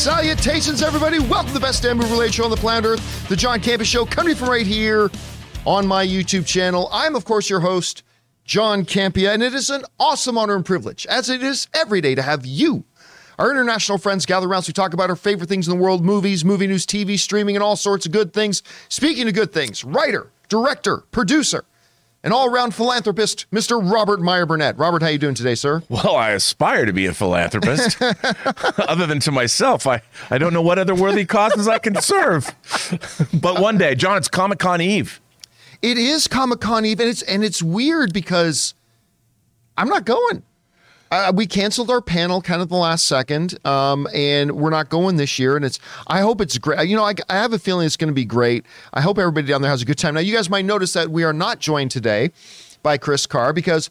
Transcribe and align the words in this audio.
Salutations, 0.00 0.80
everybody. 0.80 1.18
Welcome 1.18 1.48
to 1.48 1.52
the 1.52 1.60
best 1.60 1.82
damn 1.82 1.98
movie 1.98 2.12
related 2.12 2.32
show 2.32 2.44
on 2.44 2.50
the 2.50 2.56
planet 2.56 2.86
Earth, 2.86 3.28
the 3.28 3.36
John 3.36 3.60
Campea 3.60 3.84
Show, 3.84 4.06
coming 4.06 4.34
from 4.34 4.48
right 4.48 4.66
here 4.66 5.10
on 5.66 5.86
my 5.86 6.06
YouTube 6.06 6.46
channel. 6.46 6.88
I'm, 6.90 7.14
of 7.14 7.26
course, 7.26 7.50
your 7.50 7.60
host, 7.60 8.02
John 8.46 8.86
Campea, 8.86 9.34
and 9.34 9.42
it 9.42 9.52
is 9.52 9.68
an 9.68 9.84
awesome 9.98 10.38
honor 10.38 10.56
and 10.56 10.64
privilege, 10.64 11.04
as 11.04 11.28
it 11.28 11.42
is 11.42 11.68
every 11.74 12.00
day, 12.00 12.14
to 12.14 12.22
have 12.22 12.46
you, 12.46 12.84
our 13.38 13.50
international 13.50 13.98
friends, 13.98 14.24
gather 14.24 14.48
around 14.48 14.62
so 14.62 14.70
we 14.70 14.72
talk 14.72 14.94
about 14.94 15.10
our 15.10 15.16
favorite 15.16 15.50
things 15.50 15.68
in 15.68 15.76
the 15.76 15.82
world 15.82 16.02
movies, 16.02 16.46
movie 16.46 16.66
news, 16.66 16.86
TV, 16.86 17.18
streaming, 17.18 17.54
and 17.54 17.62
all 17.62 17.76
sorts 17.76 18.06
of 18.06 18.12
good 18.12 18.32
things. 18.32 18.62
Speaking 18.88 19.28
of 19.28 19.34
good 19.34 19.52
things, 19.52 19.84
writer, 19.84 20.30
director, 20.48 21.04
producer, 21.10 21.66
an 22.22 22.32
all-around 22.32 22.74
philanthropist, 22.74 23.46
Mr. 23.50 23.80
Robert 23.80 24.20
Meyer 24.20 24.44
Burnett. 24.44 24.76
Robert, 24.78 25.02
how 25.02 25.08
are 25.08 25.12
you 25.12 25.18
doing 25.18 25.34
today, 25.34 25.54
sir? 25.54 25.82
Well, 25.88 26.16
I 26.16 26.30
aspire 26.30 26.84
to 26.84 26.92
be 26.92 27.06
a 27.06 27.14
philanthropist. 27.14 28.00
other 28.78 29.06
than 29.06 29.20
to 29.20 29.32
myself, 29.32 29.86
I, 29.86 30.02
I 30.30 30.38
don't 30.38 30.52
know 30.52 30.62
what 30.62 30.78
other 30.78 30.94
worthy 30.94 31.24
causes 31.24 31.66
I 31.66 31.78
can 31.78 32.00
serve. 32.00 32.54
but 33.32 33.60
one 33.60 33.78
day, 33.78 33.94
John, 33.94 34.18
it's 34.18 34.28
Comic 34.28 34.58
Con 34.58 34.80
Eve. 34.80 35.20
It 35.82 35.96
is 35.96 36.28
Comic 36.28 36.60
Con 36.60 36.84
Eve, 36.84 37.00
and 37.00 37.08
it's 37.08 37.22
and 37.22 37.42
it's 37.42 37.62
weird 37.62 38.12
because 38.12 38.74
I'm 39.78 39.88
not 39.88 40.04
going. 40.04 40.42
Uh, 41.10 41.32
we 41.34 41.44
canceled 41.44 41.90
our 41.90 42.00
panel 42.00 42.40
kind 42.40 42.62
of 42.62 42.68
the 42.68 42.76
last 42.76 43.06
second, 43.06 43.58
um, 43.66 44.06
and 44.14 44.52
we're 44.52 44.70
not 44.70 44.88
going 44.88 45.16
this 45.16 45.38
year. 45.38 45.56
And 45.56 45.64
it's 45.64 45.80
I 46.06 46.20
hope 46.20 46.40
it's 46.40 46.56
great. 46.56 46.88
You 46.88 46.96
know, 46.96 47.04
I, 47.04 47.14
I 47.28 47.34
have 47.34 47.52
a 47.52 47.58
feeling 47.58 47.84
it's 47.86 47.96
going 47.96 48.08
to 48.08 48.14
be 48.14 48.24
great. 48.24 48.64
I 48.92 49.00
hope 49.00 49.18
everybody 49.18 49.48
down 49.48 49.60
there 49.62 49.70
has 49.70 49.82
a 49.82 49.84
good 49.84 49.98
time. 49.98 50.14
Now, 50.14 50.20
you 50.20 50.34
guys 50.34 50.48
might 50.48 50.64
notice 50.64 50.92
that 50.92 51.08
we 51.10 51.24
are 51.24 51.32
not 51.32 51.58
joined 51.58 51.90
today 51.90 52.30
by 52.82 52.96
Chris 52.96 53.26
Carr 53.26 53.52
because 53.52 53.90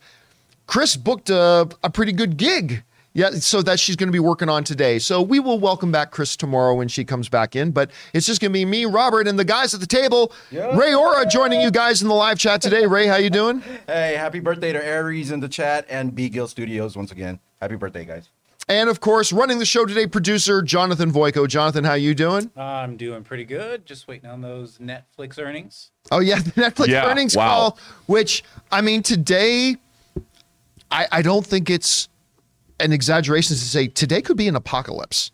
Chris 0.66 0.96
booked 0.96 1.30
a, 1.30 1.68
a 1.84 1.90
pretty 1.90 2.14
good 2.14 2.38
gig. 2.38 2.84
Yeah, 3.14 3.32
so 3.32 3.64
that 3.64 3.80
she's 3.80 3.96
going 3.96 4.08
to 4.08 4.14
be 4.14 4.20
working 4.20 4.50
on 4.50 4.64
today. 4.64 5.00
So 5.00 5.22
we 5.22 5.40
will 5.40 5.60
welcome 5.60 5.92
back 5.92 6.12
Chris 6.12 6.38
tomorrow 6.38 6.76
when 6.76 6.88
she 6.88 7.04
comes 7.04 7.28
back 7.28 7.56
in. 7.56 7.72
But 7.72 7.90
it's 8.14 8.28
just 8.28 8.40
going 8.40 8.52
to 8.52 8.54
be 8.54 8.66
me, 8.66 8.86
Robert, 8.86 9.28
and 9.28 9.38
the 9.38 9.44
guys 9.44 9.74
at 9.74 9.80
the 9.80 9.88
table. 9.88 10.32
Ray 10.52 10.94
Ora 10.94 11.26
joining 11.26 11.60
you 11.60 11.72
guys 11.72 12.04
in 12.04 12.08
the 12.08 12.14
live 12.14 12.38
chat 12.38 12.62
today. 12.62 12.86
Ray, 12.86 13.08
how 13.08 13.16
you 13.16 13.32
doing? 13.32 13.64
Hey, 13.88 14.16
happy 14.16 14.40
birthday 14.40 14.72
to 14.74 14.84
Aries 14.86 15.32
in 15.32 15.40
the 15.40 15.50
chat 15.50 15.86
and 15.90 16.14
B 16.14 16.30
Gill 16.30 16.48
Studios 16.48 16.96
once 16.96 17.12
again. 17.12 17.40
Happy 17.60 17.76
birthday, 17.76 18.06
guys. 18.06 18.30
And 18.68 18.88
of 18.88 19.00
course, 19.00 19.34
running 19.34 19.58
the 19.58 19.66
show 19.66 19.88
today, 19.88 20.06
producer 20.06 20.62
Jonathan 20.62 21.12
Voico. 21.12 21.48
Jonathan, 21.48 21.84
how 21.84 21.96
you 21.96 22.14
doing? 22.14 22.52
I'm 22.56 22.96
doing 22.98 23.24
pretty 23.24 23.44
good. 23.44 23.88
Just 23.88 24.08
waiting 24.08 24.30
on 24.30 24.42
those 24.42 24.78
Netflix 24.78 25.40
earnings. 25.40 25.90
Oh 26.12 26.20
yeah, 26.20 26.36
the 26.40 26.52
Netflix 26.52 26.88
Yeah, 26.90 27.10
earnings 27.10 27.36
wow. 27.36 27.48
call. 27.48 27.80
Which 28.06 28.44
I 28.72 28.82
mean, 28.82 29.02
today, 29.02 29.78
I 30.92 31.08
I 31.12 31.22
don't 31.24 31.44
think 31.46 31.72
it's 31.72 32.10
an 32.80 32.94
exaggeration 32.94 33.56
to 33.56 33.62
say 33.62 33.88
today 33.88 34.22
could 34.22 34.38
be 34.38 34.48
an 34.48 34.56
apocalypse. 34.56 35.32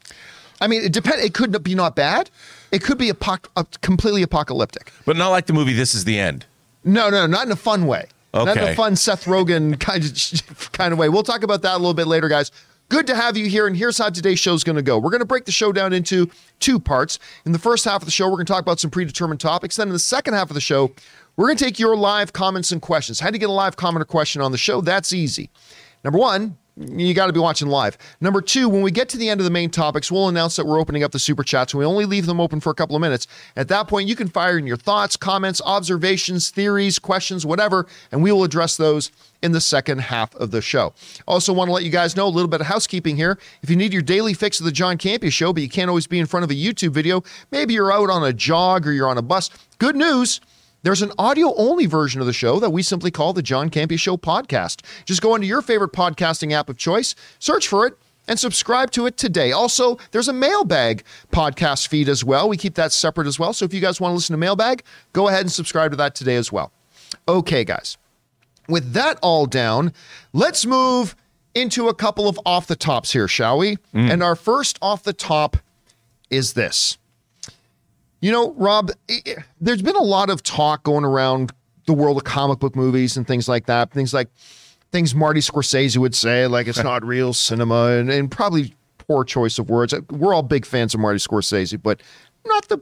I 0.62 0.68
mean, 0.68 0.84
it 0.84 0.94
depend. 0.94 1.22
It 1.22 1.34
could 1.34 1.64
be 1.64 1.76
not 1.76 1.96
bad. 1.96 2.30
It 2.72 2.84
could 2.84 2.98
be 2.98 3.10
apoc- 3.10 3.48
uh, 3.56 3.64
completely 3.82 4.22
apocalyptic. 4.22 4.92
But 5.06 5.18
not 5.18 5.30
like 5.30 5.46
the 5.46 5.54
movie 5.54 5.74
This 5.74 5.94
Is 5.94 6.06
the 6.06 6.18
End. 6.20 6.46
No, 6.84 7.10
no, 7.10 7.26
not 7.26 7.46
in 7.46 7.52
a 7.52 7.58
fun 7.58 7.88
way. 7.88 8.08
Okay. 8.34 8.46
Not 8.46 8.58
in 8.58 8.64
a 8.64 8.76
fun 8.76 8.96
Seth 8.96 9.26
Rogen 9.26 9.80
kind 9.80 10.04
of 10.04 10.72
kind 10.72 10.94
of 10.94 11.00
way. 11.00 11.10
We'll 11.10 11.24
talk 11.24 11.44
about 11.44 11.62
that 11.64 11.74
a 11.76 11.78
little 11.78 11.94
bit 11.94 12.08
later, 12.08 12.28
guys. 12.28 12.52
Good 12.88 13.08
to 13.08 13.16
have 13.16 13.36
you 13.36 13.48
here, 13.48 13.66
and 13.66 13.76
here's 13.76 13.98
how 13.98 14.10
today's 14.10 14.40
show 14.40 14.54
is 14.54 14.64
going 14.64 14.76
to 14.76 14.84
go. 14.84 15.00
We're 15.00 15.10
going 15.10 15.22
to 15.22 15.26
break 15.26 15.46
the 15.46 15.52
show 15.52 15.72
down 15.72 15.92
into 15.92 16.30
two 16.60 16.80
parts. 16.80 17.18
In 17.44 17.52
the 17.52 17.58
first 17.58 17.84
half 17.84 18.02
of 18.02 18.06
the 18.06 18.12
show, 18.12 18.26
we're 18.26 18.36
going 18.36 18.46
to 18.46 18.54
talk 18.54 18.62
about 18.62 18.80
some 18.80 18.92
predetermined 18.92 19.40
topics. 19.40 19.76
Then 19.78 19.88
in 19.88 19.94
the 19.94 20.00
second 20.00 20.36
half 20.36 20.52
of 20.52 20.54
the 20.54 20.62
show, 20.62 20.92
we're 21.36 21.48
going 21.48 21.58
to 21.58 21.64
take 21.64 21.80
your 21.80 21.96
live 21.96 22.32
comments 22.32 22.72
and 22.72 22.80
questions. 22.82 23.20
How 23.20 23.32
do 23.32 23.36
you 23.36 23.40
get 23.40 23.50
a 23.50 23.54
live 23.54 23.76
comment 23.76 24.04
or 24.04 24.06
question 24.06 24.40
on 24.44 24.52
the 24.52 24.58
show? 24.60 24.82
That's 24.82 25.14
easy. 25.14 25.50
Number 26.04 26.20
one, 26.20 26.58
you 26.78 27.14
got 27.14 27.28
to 27.28 27.34
be 27.34 27.40
watching 27.40 27.70
live. 27.70 27.98
Number 28.20 28.42
two, 28.42 28.68
when 28.68 28.82
we 28.82 28.92
get 28.92 29.08
to 29.10 29.18
the 29.18 29.30
end 29.30 29.40
of 29.40 29.46
the 29.46 29.52
main 29.52 29.70
topics, 29.70 30.12
we'll 30.12 30.28
announce 30.28 30.58
that 30.58 30.66
we're 30.66 30.80
opening 30.80 31.04
up 31.04 31.12
the 31.12 31.20
super 31.20 31.44
chats 31.44 31.74
we 31.74 31.86
only 31.86 32.06
leave 32.06 32.26
them 32.26 32.40
open 32.40 32.60
for 32.60 32.70
a 32.70 32.74
couple 32.74 32.96
of 32.96 33.02
minutes. 33.02 33.28
At 33.56 33.68
that 33.70 33.88
point, 33.88 34.08
you 34.08 34.16
can 34.16 34.28
fire 34.28 34.58
in 34.58 34.68
your 34.68 34.78
thoughts, 34.78 35.16
comments, 35.16 35.62
observations, 35.66 36.50
theories, 36.50 37.00
questions, 37.00 37.46
whatever, 37.46 37.88
and 38.12 38.22
we 38.22 38.32
will 38.32 38.44
address 38.44 38.78
those 38.78 39.12
in 39.42 39.52
the 39.52 39.62
second 39.62 40.00
half 40.00 40.36
of 40.36 40.52
the 40.52 40.62
show. 40.62 40.94
Also, 41.28 41.54
want 41.54 41.68
to 41.70 41.74
let 41.74 41.84
you 41.84 41.90
guys 41.90 42.16
know 42.16 42.28
a 42.28 42.30
little 42.30 42.50
bit 42.50 42.62
of 42.62 42.68
housekeeping 42.68 43.16
here. 43.16 43.38
If 43.62 43.70
you 43.70 43.76
need 43.76 43.94
your 43.94 44.02
daily 44.02 44.34
fix 44.34 44.60
of 44.60 44.66
the 44.66 44.72
John 44.72 44.98
Campea 44.98 45.32
show, 45.32 45.54
but 45.54 45.64
you 45.64 45.70
can't 45.70 45.90
always 45.90 46.08
be 46.08 46.20
in 46.20 46.26
front 46.26 46.44
of 46.44 46.50
a 46.50 46.56
YouTube 46.56 46.92
video, 46.92 47.24
maybe 47.52 47.74
you're 47.74 47.92
out 47.92 48.10
on 48.10 48.24
a 48.24 48.34
jog 48.34 48.88
or 48.88 48.92
you're 48.92 49.08
on 49.08 49.18
a 49.18 49.22
bus, 49.22 49.50
good 49.78 49.96
news. 49.96 50.42
There's 50.86 51.02
an 51.02 51.14
audio 51.18 51.52
only 51.56 51.88
version 51.88 52.22
of 52.22 52.28
the 52.28 52.32
show 52.32 52.60
that 52.60 52.70
we 52.70 52.84
simply 52.84 53.10
call 53.10 53.34
the 53.34 53.42
John 53.42 53.72
Campea 53.72 53.98
Show 53.98 54.18
podcast. 54.18 54.86
Just 55.06 55.20
go 55.20 55.34
into 55.34 55.48
your 55.48 55.64
favorite 55.64 55.94
podcasting 55.94 56.52
app 56.52 56.70
of 56.70 56.78
choice, 56.78 57.16
search 57.40 57.68
for 57.68 57.88
it, 57.88 57.98
and 58.28 58.38
subscribe 58.38 58.92
to 58.92 59.08
it 59.08 59.18
today. 59.18 59.52
Also, 59.52 59.98
there's 60.12 60.28
a 60.28 60.34
mailbag 60.34 61.04
podcast 61.32 61.88
feed 61.88 62.08
as 62.08 62.24
well. 62.24 62.48
We 62.48 62.56
keep 62.56 62.76
that 62.76 62.92
separate 62.92 63.26
as 63.26 63.40
well. 63.40 63.52
So 63.52 63.66
if 63.66 63.74
you 63.74 63.82
guys 63.82 64.00
want 64.00 64.12
to 64.12 64.16
listen 64.16 64.36
to 64.36 64.38
mailbag, 64.38 64.84
go 65.12 65.28
ahead 65.28 65.42
and 65.42 65.52
subscribe 65.52 65.90
to 65.90 65.98
that 65.98 66.14
today 66.14 66.36
as 66.36 66.52
well. 66.52 66.72
Okay, 67.28 67.64
guys. 67.64 67.98
With 68.70 68.94
that 68.94 69.18
all 69.24 69.48
down, 69.48 69.92
let's 70.34 70.68
move 70.68 71.16
into 71.56 71.88
a 71.88 71.96
couple 71.96 72.30
of 72.30 72.40
off 72.46 72.68
the 72.68 72.76
tops 72.76 73.12
here, 73.12 73.28
shall 73.28 73.58
we? 73.58 73.78
Mm. 73.96 74.12
And 74.12 74.22
our 74.22 74.36
first 74.36 74.78
off 74.84 75.02
the 75.02 75.14
top 75.14 75.58
is 76.30 76.54
this. 76.54 77.00
You 78.26 78.32
know, 78.32 78.54
Rob, 78.54 78.90
i- 79.08 79.22
i- 79.28 79.36
there's 79.62 79.84
been 79.84 79.96
a 79.96 80.02
lot 80.02 80.32
of 80.32 80.42
talk 80.42 80.82
going 80.82 81.06
around 81.06 81.52
the 81.86 81.94
world 81.94 82.18
of 82.18 82.24
comic 82.24 82.58
book 82.58 82.76
movies 82.76 83.18
and 83.18 83.28
things 83.28 83.48
like 83.48 83.68
that. 83.68 83.92
Things 83.92 84.16
like 84.16 84.30
things 84.92 85.14
Marty 85.14 85.42
Scorsese 85.42 85.96
would 85.98 86.16
say, 86.16 86.48
like 86.48 86.66
it's 86.66 86.84
not 86.84 87.06
real 87.06 87.34
cinema, 87.34 87.90
and, 87.92 88.10
and 88.10 88.32
probably 88.32 88.74
poor 88.98 89.24
choice 89.26 89.60
of 89.60 89.70
words. 89.70 89.94
We're 90.10 90.34
all 90.34 90.42
big 90.42 90.66
fans 90.66 90.96
of 90.96 91.02
Marty 91.02 91.20
Scorsese, 91.20 91.80
but 91.80 92.02
not 92.48 92.68
the 92.68 92.82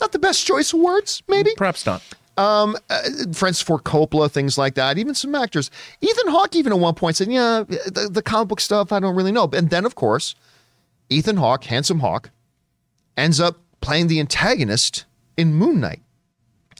not 0.00 0.12
the 0.12 0.20
best 0.20 0.46
choice 0.46 0.72
of 0.72 0.78
words, 0.78 1.24
maybe. 1.26 1.50
Perhaps 1.56 1.86
not. 1.86 2.00
Um, 2.36 2.76
uh, 2.88 3.00
Francis 3.32 3.62
Ford 3.62 3.82
Coppola, 3.82 4.30
things 4.30 4.56
like 4.56 4.76
that. 4.76 4.96
Even 4.96 5.16
some 5.16 5.34
actors. 5.34 5.72
Ethan 6.02 6.28
Hawke, 6.28 6.54
even 6.54 6.72
at 6.72 6.78
one 6.78 6.94
point, 6.94 7.16
said, 7.16 7.32
"Yeah, 7.32 7.64
the, 7.66 8.08
the 8.12 8.22
comic 8.22 8.46
book 8.46 8.60
stuff, 8.60 8.92
I 8.92 9.00
don't 9.00 9.16
really 9.16 9.32
know." 9.32 9.50
And 9.52 9.70
then, 9.70 9.84
of 9.86 9.96
course, 9.96 10.36
Ethan 11.10 11.38
Hawke, 11.38 11.64
handsome 11.64 11.98
Hawke, 11.98 12.30
ends 13.16 13.40
up 13.40 13.58
playing 13.84 14.06
the 14.08 14.18
antagonist 14.20 15.04
in 15.36 15.54
Moon 15.54 15.80
Knight, 15.80 16.00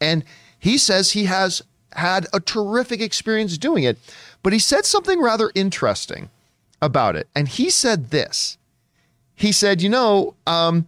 and 0.01 0.25
he 0.59 0.79
says 0.79 1.11
he 1.13 1.25
has 1.25 1.63
had 1.93 2.27
a 2.33 2.41
terrific 2.41 3.01
experience 3.01 3.59
doing 3.59 3.85
it. 3.85 3.99
But 4.43 4.53
he 4.53 4.59
said 4.59 4.85
something 4.85 5.21
rather 5.21 5.51
interesting 5.55 6.31
about 6.83 7.17
it, 7.17 7.29
and 7.35 7.47
he 7.49 7.71
said 7.71 8.11
this. 8.11 8.59
He 9.35 9.53
said, 9.53 9.83
"You 9.83 9.89
know, 9.91 10.35
um, 10.47 10.87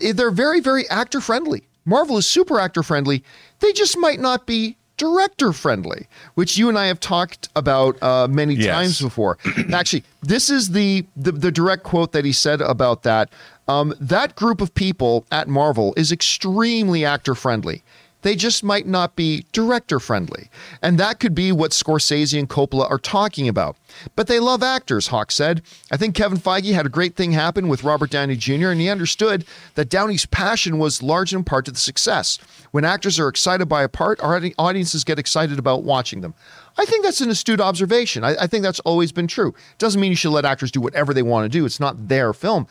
they're 0.00 0.30
very, 0.30 0.60
very 0.60 0.88
actor 0.88 1.20
friendly. 1.20 1.62
Marvel 1.84 2.16
is 2.18 2.26
super 2.26 2.58
actor 2.60 2.82
friendly. 2.82 3.22
They 3.60 3.72
just 3.72 3.96
might 3.98 4.20
not 4.20 4.46
be 4.46 4.76
director 4.96 5.52
friendly, 5.52 6.06
which 6.34 6.58
you 6.58 6.68
and 6.68 6.78
I 6.78 6.86
have 6.86 7.00
talked 7.00 7.48
about 7.56 8.00
uh, 8.02 8.28
many 8.28 8.54
Yes. 8.54 8.66
times 8.74 9.00
before. 9.00 9.38
Actually, 9.72 10.04
this 10.22 10.50
is 10.50 10.70
the, 10.70 11.06
the 11.16 11.32
the 11.32 11.50
direct 11.50 11.82
quote 11.84 12.12
that 12.12 12.24
he 12.24 12.32
said 12.32 12.60
about 12.60 13.02
that. 13.04 13.30
Um, 13.70 13.94
that 14.00 14.34
group 14.34 14.60
of 14.60 14.74
people 14.74 15.24
at 15.30 15.46
Marvel 15.46 15.94
is 15.96 16.10
extremely 16.10 17.04
actor 17.04 17.36
friendly. 17.36 17.84
They 18.22 18.34
just 18.34 18.64
might 18.64 18.86
not 18.86 19.14
be 19.14 19.46
director 19.52 20.00
friendly. 20.00 20.50
And 20.82 20.98
that 20.98 21.20
could 21.20 21.34
be 21.36 21.52
what 21.52 21.70
Scorsese 21.70 22.36
and 22.38 22.50
Coppola 22.50 22.90
are 22.90 22.98
talking 22.98 23.48
about. 23.48 23.76
But 24.16 24.26
they 24.26 24.40
love 24.40 24.62
actors, 24.62 25.06
Hawke 25.06 25.30
said. 25.30 25.62
I 25.90 25.96
think 25.96 26.16
Kevin 26.16 26.36
Feige 26.36 26.74
had 26.74 26.84
a 26.84 26.90
great 26.90 27.14
thing 27.14 27.30
happen 27.32 27.68
with 27.68 27.84
Robert 27.84 28.10
Downey 28.10 28.36
Jr., 28.36 28.68
and 28.68 28.80
he 28.80 28.90
understood 28.90 29.46
that 29.76 29.88
Downey's 29.88 30.26
passion 30.26 30.78
was 30.78 31.02
large 31.02 31.32
in 31.32 31.44
part 31.44 31.64
to 31.66 31.70
the 31.70 31.78
success. 31.78 32.38
When 32.72 32.84
actors 32.84 33.20
are 33.20 33.28
excited 33.28 33.66
by 33.66 33.84
a 33.84 33.88
part, 33.88 34.20
our 34.20 34.42
audiences 34.58 35.04
get 35.04 35.18
excited 35.18 35.60
about 35.60 35.84
watching 35.84 36.20
them. 36.20 36.34
I 36.76 36.84
think 36.84 37.04
that's 37.04 37.20
an 37.20 37.30
astute 37.30 37.60
observation. 37.60 38.24
I, 38.24 38.34
I 38.40 38.46
think 38.48 38.64
that's 38.64 38.80
always 38.80 39.12
been 39.12 39.28
true. 39.28 39.54
Doesn't 39.78 40.00
mean 40.00 40.10
you 40.10 40.16
should 40.16 40.32
let 40.32 40.44
actors 40.44 40.72
do 40.72 40.80
whatever 40.80 41.14
they 41.14 41.22
want 41.22 41.50
to 41.50 41.58
do, 41.58 41.64
it's 41.64 41.80
not 41.80 42.08
their 42.08 42.32
film. 42.32 42.66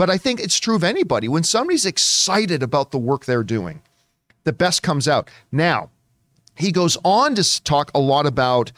But 0.00 0.08
I 0.08 0.16
think 0.16 0.40
it's 0.40 0.58
true 0.58 0.76
of 0.76 0.82
anybody. 0.82 1.28
When 1.28 1.42
somebody's 1.42 1.84
excited 1.84 2.62
about 2.62 2.90
the 2.90 2.96
work 2.96 3.26
they're 3.26 3.44
doing, 3.44 3.82
the 4.44 4.52
best 4.54 4.82
comes 4.82 5.06
out. 5.06 5.28
Now, 5.52 5.90
he 6.56 6.72
goes 6.72 6.96
on 7.04 7.34
to 7.34 7.62
talk 7.64 7.90
a 7.94 7.98
lot 7.98 8.24
about 8.24 8.72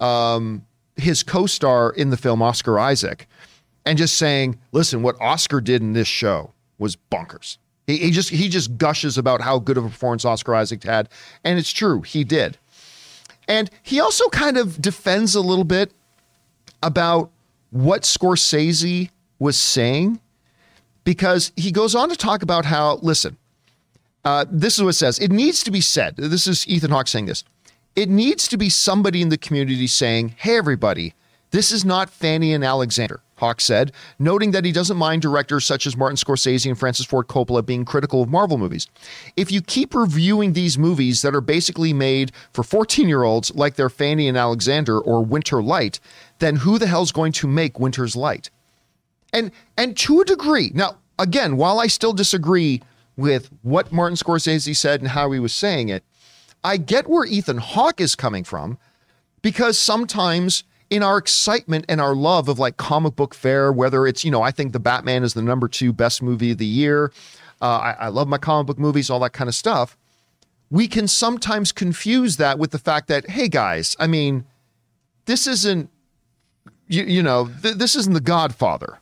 um, 0.00 0.64
his 0.96 1.22
co-star 1.22 1.90
in 1.90 2.08
the 2.08 2.16
film, 2.16 2.40
Oscar 2.40 2.78
Isaac, 2.78 3.26
and 3.84 3.98
just 3.98 4.16
saying, 4.16 4.58
"Listen, 4.72 5.02
what 5.02 5.20
Oscar 5.20 5.60
did 5.60 5.82
in 5.82 5.92
this 5.92 6.08
show 6.08 6.54
was 6.78 6.96
bonkers." 7.12 7.58
He, 7.86 7.98
he 7.98 8.10
just 8.10 8.30
he 8.30 8.48
just 8.48 8.78
gushes 8.78 9.18
about 9.18 9.42
how 9.42 9.58
good 9.58 9.76
of 9.76 9.84
a 9.84 9.90
performance 9.90 10.24
Oscar 10.24 10.54
Isaac 10.54 10.82
had, 10.82 11.10
and 11.44 11.58
it's 11.58 11.72
true, 11.74 12.00
he 12.00 12.24
did. 12.24 12.56
And 13.46 13.70
he 13.82 14.00
also 14.00 14.30
kind 14.30 14.56
of 14.56 14.80
defends 14.80 15.34
a 15.34 15.42
little 15.42 15.64
bit 15.64 15.92
about 16.82 17.30
what 17.68 18.04
Scorsese 18.04 19.10
was 19.38 19.58
saying 19.58 20.20
because 21.04 21.52
he 21.56 21.70
goes 21.70 21.94
on 21.94 22.08
to 22.08 22.16
talk 22.16 22.42
about 22.42 22.64
how, 22.64 22.98
listen, 23.02 23.36
uh, 24.24 24.46
this 24.50 24.76
is 24.76 24.82
what 24.82 24.90
it 24.90 24.94
says. 24.94 25.18
It 25.18 25.30
needs 25.30 25.62
to 25.64 25.70
be 25.70 25.80
said. 25.80 26.16
This 26.16 26.46
is 26.46 26.66
Ethan 26.66 26.90
Hawke 26.90 27.08
saying 27.08 27.26
this. 27.26 27.44
It 27.94 28.08
needs 28.08 28.48
to 28.48 28.56
be 28.56 28.70
somebody 28.70 29.22
in 29.22 29.28
the 29.28 29.38
community 29.38 29.86
saying, 29.86 30.34
hey, 30.38 30.56
everybody, 30.56 31.14
this 31.50 31.70
is 31.70 31.84
not 31.84 32.10
Fanny 32.10 32.52
and 32.52 32.64
Alexander. 32.64 33.20
Hawke 33.36 33.60
said, 33.60 33.92
noting 34.18 34.52
that 34.52 34.64
he 34.64 34.72
doesn't 34.72 34.96
mind 34.96 35.22
directors 35.22 35.64
such 35.64 35.86
as 35.86 35.96
Martin 35.96 36.16
Scorsese 36.16 36.66
and 36.66 36.78
Francis 36.78 37.06
Ford 37.06 37.28
Coppola 37.28 37.64
being 37.64 37.84
critical 37.84 38.22
of 38.22 38.28
Marvel 38.28 38.58
movies. 38.58 38.86
If 39.36 39.52
you 39.52 39.60
keep 39.60 39.94
reviewing 39.94 40.52
these 40.52 40.78
movies 40.78 41.22
that 41.22 41.34
are 41.34 41.40
basically 41.40 41.92
made 41.92 42.32
for 42.52 42.62
14 42.62 43.08
year 43.08 43.22
olds 43.22 43.54
like 43.54 43.74
they're 43.74 43.90
Fanny 43.90 44.28
and 44.28 44.36
Alexander 44.36 44.98
or 44.98 45.22
Winter 45.24 45.62
Light, 45.62 46.00
then 46.38 46.56
who 46.56 46.78
the 46.78 46.86
hell's 46.86 47.12
going 47.12 47.32
to 47.32 47.46
make 47.46 47.78
Winter's 47.78 48.16
Light? 48.16 48.50
And 49.34 49.50
and 49.76 49.96
to 49.98 50.20
a 50.20 50.24
degree, 50.24 50.70
now 50.72 50.96
again, 51.18 51.58
while 51.58 51.80
I 51.80 51.88
still 51.88 52.14
disagree 52.14 52.80
with 53.16 53.50
what 53.62 53.92
Martin 53.92 54.16
Scorsese 54.16 54.74
said 54.74 55.00
and 55.00 55.10
how 55.10 55.30
he 55.32 55.38
was 55.38 55.54
saying 55.54 55.90
it, 55.90 56.04
I 56.62 56.78
get 56.78 57.08
where 57.08 57.26
Ethan 57.26 57.58
Hawke 57.58 58.00
is 58.00 58.14
coming 58.14 58.44
from 58.44 58.78
because 59.42 59.78
sometimes 59.78 60.64
in 60.88 61.02
our 61.02 61.18
excitement 61.18 61.84
and 61.88 62.00
our 62.00 62.14
love 62.14 62.48
of 62.48 62.58
like 62.58 62.76
comic 62.76 63.16
book 63.16 63.34
fare, 63.34 63.72
whether 63.72 64.06
it's, 64.06 64.24
you 64.24 64.30
know, 64.30 64.42
I 64.42 64.50
think 64.50 64.72
The 64.72 64.80
Batman 64.80 65.24
is 65.24 65.34
the 65.34 65.42
number 65.42 65.66
two 65.68 65.92
best 65.92 66.22
movie 66.22 66.52
of 66.52 66.58
the 66.58 66.66
year. 66.66 67.12
Uh, 67.60 67.64
I, 67.66 67.96
I 68.00 68.08
love 68.08 68.28
my 68.28 68.38
comic 68.38 68.66
book 68.68 68.78
movies, 68.78 69.10
all 69.10 69.20
that 69.20 69.32
kind 69.32 69.48
of 69.48 69.54
stuff. 69.54 69.96
We 70.70 70.86
can 70.86 71.08
sometimes 71.08 71.72
confuse 71.72 72.36
that 72.36 72.58
with 72.58 72.70
the 72.70 72.78
fact 72.78 73.08
that, 73.08 73.30
hey 73.30 73.48
guys, 73.48 73.96
I 73.98 74.06
mean, 74.06 74.44
this 75.26 75.46
isn't, 75.46 75.90
you, 76.86 77.04
you 77.04 77.22
know, 77.22 77.50
th- 77.62 77.76
this 77.76 77.96
isn't 77.96 78.14
The 78.14 78.20
Godfather. 78.20 78.98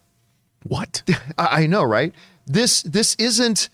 What? 0.64 1.02
I, 1.38 1.66
know, 1.66 1.82
right? 1.82 2.14
This 2.46 2.82
this 2.82 3.14
isn't, 3.16 3.68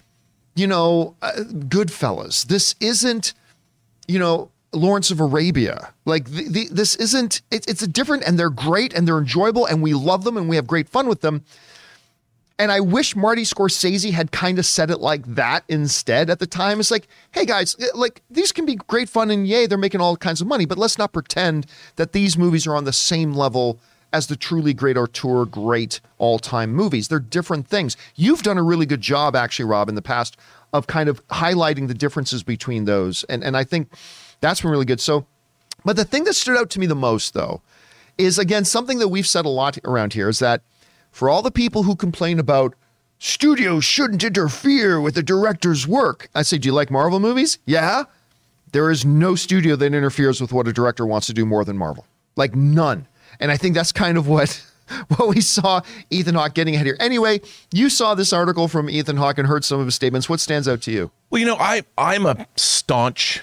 you 0.54 0.66
know, 0.66 1.16
uh, 1.22 1.32
Goodfellas. 1.36 2.46
This 2.46 2.74
isn't, 2.80 3.34
you 4.06 4.18
know, 4.18 4.50
Lawrence 4.72 5.10
of 5.10 5.20
Arabia. 5.20 5.92
Like 6.04 6.26
the, 6.26 6.48
the, 6.48 6.68
this 6.70 6.96
isn't. 6.96 7.42
It, 7.50 7.68
it's 7.68 7.82
a 7.82 7.88
different, 7.88 8.24
and 8.24 8.38
they're 8.38 8.50
great, 8.50 8.92
and 8.92 9.06
they're 9.06 9.18
enjoyable, 9.18 9.66
and 9.66 9.82
we 9.82 9.94
love 9.94 10.24
them, 10.24 10.36
and 10.36 10.48
we 10.48 10.56
have 10.56 10.66
great 10.66 10.88
fun 10.88 11.08
with 11.08 11.20
them. 11.20 11.44
And 12.60 12.72
I 12.72 12.80
wish 12.80 13.14
Marty 13.14 13.42
Scorsese 13.42 14.10
had 14.10 14.32
kind 14.32 14.58
of 14.58 14.66
said 14.66 14.90
it 14.90 14.98
like 14.98 15.24
that 15.34 15.62
instead 15.68 16.28
at 16.28 16.40
the 16.40 16.46
time. 16.46 16.80
It's 16.80 16.90
like, 16.90 17.06
hey 17.30 17.44
guys, 17.44 17.76
eh, 17.78 17.86
like 17.94 18.20
these 18.28 18.50
can 18.50 18.66
be 18.66 18.74
great 18.74 19.08
fun 19.08 19.30
and 19.30 19.46
yay, 19.46 19.66
they're 19.66 19.78
making 19.78 20.00
all 20.00 20.16
kinds 20.16 20.40
of 20.40 20.48
money, 20.48 20.66
but 20.66 20.76
let's 20.76 20.98
not 20.98 21.12
pretend 21.12 21.66
that 21.94 22.12
these 22.12 22.36
movies 22.36 22.66
are 22.66 22.74
on 22.74 22.84
the 22.84 22.92
same 22.92 23.32
level 23.32 23.78
as 24.12 24.26
the 24.26 24.36
truly 24.36 24.72
great 24.72 24.96
auteur, 24.96 25.44
great 25.44 26.00
all 26.18 26.38
time 26.38 26.72
movies. 26.72 27.08
They're 27.08 27.18
different 27.18 27.66
things. 27.66 27.96
You've 28.14 28.42
done 28.42 28.58
a 28.58 28.62
really 28.62 28.86
good 28.86 29.00
job, 29.00 29.36
actually, 29.36 29.66
Rob, 29.66 29.88
in 29.88 29.94
the 29.94 30.02
past 30.02 30.36
of 30.72 30.86
kind 30.86 31.08
of 31.08 31.26
highlighting 31.28 31.88
the 31.88 31.94
differences 31.94 32.42
between 32.42 32.84
those. 32.84 33.24
And, 33.24 33.42
and 33.42 33.56
I 33.56 33.64
think 33.64 33.88
that's 34.40 34.60
been 34.60 34.70
really 34.70 34.84
good. 34.84 35.00
So, 35.00 35.26
but 35.84 35.96
the 35.96 36.04
thing 36.04 36.24
that 36.24 36.34
stood 36.34 36.56
out 36.56 36.70
to 36.70 36.80
me 36.80 36.86
the 36.86 36.94
most, 36.94 37.34
though, 37.34 37.62
is 38.16 38.38
again 38.38 38.64
something 38.64 38.98
that 38.98 39.08
we've 39.08 39.26
said 39.26 39.46
a 39.46 39.50
lot 39.50 39.78
around 39.84 40.12
here 40.12 40.28
is 40.28 40.40
that 40.40 40.62
for 41.10 41.28
all 41.28 41.42
the 41.42 41.50
people 41.50 41.84
who 41.84 41.96
complain 41.96 42.38
about 42.38 42.74
studios 43.18 43.84
shouldn't 43.84 44.24
interfere 44.24 45.00
with 45.00 45.14
the 45.14 45.22
director's 45.22 45.86
work, 45.86 46.28
I 46.34 46.42
say, 46.42 46.58
do 46.58 46.68
you 46.68 46.72
like 46.72 46.90
Marvel 46.90 47.20
movies? 47.20 47.58
Yeah. 47.64 48.04
There 48.72 48.90
is 48.90 49.04
no 49.04 49.34
studio 49.34 49.76
that 49.76 49.94
interferes 49.94 50.40
with 50.40 50.52
what 50.52 50.68
a 50.68 50.72
director 50.72 51.06
wants 51.06 51.26
to 51.28 51.32
do 51.32 51.46
more 51.46 51.64
than 51.64 51.78
Marvel. 51.78 52.06
Like 52.36 52.54
none. 52.54 53.06
And 53.40 53.50
I 53.50 53.56
think 53.56 53.74
that's 53.74 53.92
kind 53.92 54.18
of 54.18 54.28
what 54.28 54.64
what 55.16 55.28
we 55.28 55.40
saw 55.40 55.82
Ethan 56.10 56.34
Hawke 56.34 56.54
getting 56.54 56.76
at 56.76 56.84
here. 56.86 56.96
Anyway, 57.00 57.40
you 57.72 57.88
saw 57.88 58.14
this 58.14 58.32
article 58.32 58.68
from 58.68 58.88
Ethan 58.88 59.16
Hawke 59.16 59.38
and 59.38 59.46
heard 59.46 59.64
some 59.64 59.80
of 59.80 59.86
his 59.86 59.94
statements. 59.94 60.28
What 60.28 60.40
stands 60.40 60.68
out 60.68 60.82
to 60.82 60.90
you? 60.90 61.10
Well, 61.30 61.40
you 61.40 61.46
know, 61.46 61.56
I 61.56 61.82
I'm 61.96 62.26
a 62.26 62.46
staunch 62.56 63.40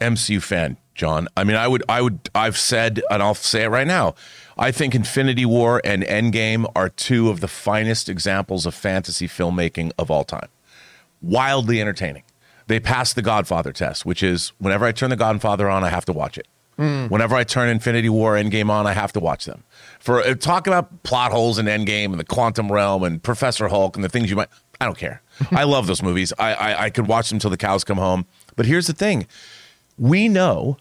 MCU 0.00 0.42
fan, 0.42 0.76
John. 0.94 1.28
I 1.36 1.44
mean, 1.44 1.56
I 1.56 1.68
would 1.68 1.82
I 1.88 2.02
would 2.02 2.30
I've 2.34 2.56
said 2.56 3.02
and 3.10 3.22
I'll 3.22 3.34
say 3.34 3.64
it 3.64 3.68
right 3.68 3.86
now. 3.86 4.14
I 4.56 4.72
think 4.72 4.94
Infinity 4.94 5.46
War 5.46 5.80
and 5.84 6.02
Endgame 6.02 6.70
are 6.74 6.88
two 6.88 7.30
of 7.30 7.40
the 7.40 7.48
finest 7.48 8.08
examples 8.08 8.66
of 8.66 8.74
fantasy 8.74 9.28
filmmaking 9.28 9.92
of 9.98 10.10
all 10.10 10.24
time. 10.24 10.48
Wildly 11.22 11.80
entertaining. 11.80 12.24
They 12.66 12.80
passed 12.80 13.14
the 13.14 13.22
Godfather 13.22 13.72
test, 13.72 14.04
which 14.04 14.22
is 14.22 14.52
whenever 14.58 14.84
I 14.84 14.92
turn 14.92 15.10
the 15.10 15.16
Godfather 15.16 15.70
on, 15.70 15.84
I 15.84 15.88
have 15.88 16.04
to 16.06 16.12
watch 16.12 16.36
it. 16.36 16.46
Whenever 16.78 17.34
I 17.34 17.42
turn 17.42 17.68
Infinity 17.68 18.08
War 18.08 18.34
Endgame 18.34 18.70
on, 18.70 18.86
I 18.86 18.92
have 18.92 19.12
to 19.14 19.20
watch 19.20 19.46
them. 19.46 19.64
For 19.98 20.20
uh, 20.20 20.34
talk 20.36 20.68
about 20.68 21.02
plot 21.02 21.32
holes 21.32 21.58
in 21.58 21.66
Endgame 21.66 22.06
and 22.12 22.20
the 22.20 22.24
quantum 22.24 22.70
realm 22.70 23.02
and 23.02 23.20
Professor 23.20 23.66
Hulk 23.66 23.96
and 23.96 24.04
the 24.04 24.08
things 24.08 24.30
you 24.30 24.36
might 24.36 24.48
I 24.80 24.84
don't 24.84 24.96
care. 24.96 25.20
I 25.50 25.64
love 25.64 25.88
those 25.88 26.04
movies. 26.04 26.32
I, 26.38 26.54
I 26.54 26.84
I 26.84 26.90
could 26.90 27.08
watch 27.08 27.30
them 27.30 27.40
till 27.40 27.50
the 27.50 27.56
cows 27.56 27.82
come 27.82 27.98
home. 27.98 28.26
But 28.54 28.66
here's 28.66 28.86
the 28.86 28.92
thing. 28.92 29.26
We 29.98 30.28
know 30.28 30.76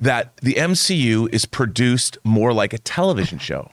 that 0.00 0.34
the 0.38 0.54
MCU 0.54 1.32
is 1.32 1.44
produced 1.44 2.16
more 2.24 2.54
like 2.54 2.72
a 2.72 2.78
television 2.78 3.38
show. 3.50 3.70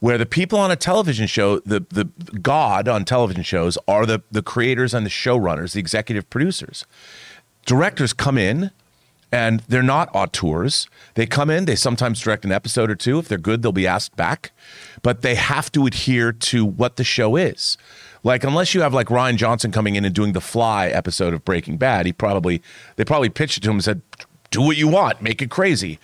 Where 0.00 0.18
the 0.18 0.26
people 0.26 0.58
on 0.58 0.72
a 0.72 0.76
television 0.76 1.28
show, 1.28 1.60
the 1.60 1.86
the 1.88 2.06
god 2.40 2.88
on 2.88 3.04
television 3.04 3.44
shows 3.44 3.78
are 3.86 4.04
the 4.06 4.22
the 4.32 4.42
creators 4.42 4.92
and 4.92 5.06
the 5.06 5.10
showrunners, 5.10 5.74
the 5.74 5.78
executive 5.78 6.28
producers. 6.30 6.84
Directors 7.64 8.12
come 8.12 8.36
in 8.36 8.72
and 9.32 9.60
they're 9.60 9.82
not 9.82 10.14
auteurs. 10.14 10.86
They 11.14 11.24
come 11.26 11.48
in, 11.48 11.64
they 11.64 11.74
sometimes 11.74 12.20
direct 12.20 12.44
an 12.44 12.52
episode 12.52 12.90
or 12.90 12.94
two. 12.94 13.18
If 13.18 13.28
they're 13.28 13.38
good, 13.38 13.62
they'll 13.62 13.72
be 13.72 13.86
asked 13.86 14.14
back, 14.14 14.52
but 15.00 15.22
they 15.22 15.34
have 15.34 15.72
to 15.72 15.86
adhere 15.86 16.32
to 16.32 16.64
what 16.64 16.96
the 16.96 17.04
show 17.04 17.36
is. 17.36 17.78
Like 18.22 18.44
unless 18.44 18.74
you 18.74 18.82
have 18.82 18.94
like 18.94 19.08
Rian 19.08 19.36
Johnson 19.36 19.72
coming 19.72 19.96
in 19.96 20.04
and 20.04 20.14
doing 20.14 20.34
the 20.34 20.40
Fly 20.40 20.88
episode 20.88 21.34
of 21.34 21.44
Breaking 21.44 21.78
Bad, 21.78 22.06
he 22.06 22.12
probably 22.12 22.62
they 22.96 23.04
probably 23.04 23.30
pitched 23.30 23.56
it 23.56 23.62
to 23.62 23.70
him 23.70 23.76
and 23.76 23.84
said, 23.84 24.02
"Do 24.50 24.62
what 24.62 24.76
you 24.76 24.86
want, 24.86 25.22
make 25.22 25.42
it 25.42 25.50
crazy." 25.50 25.98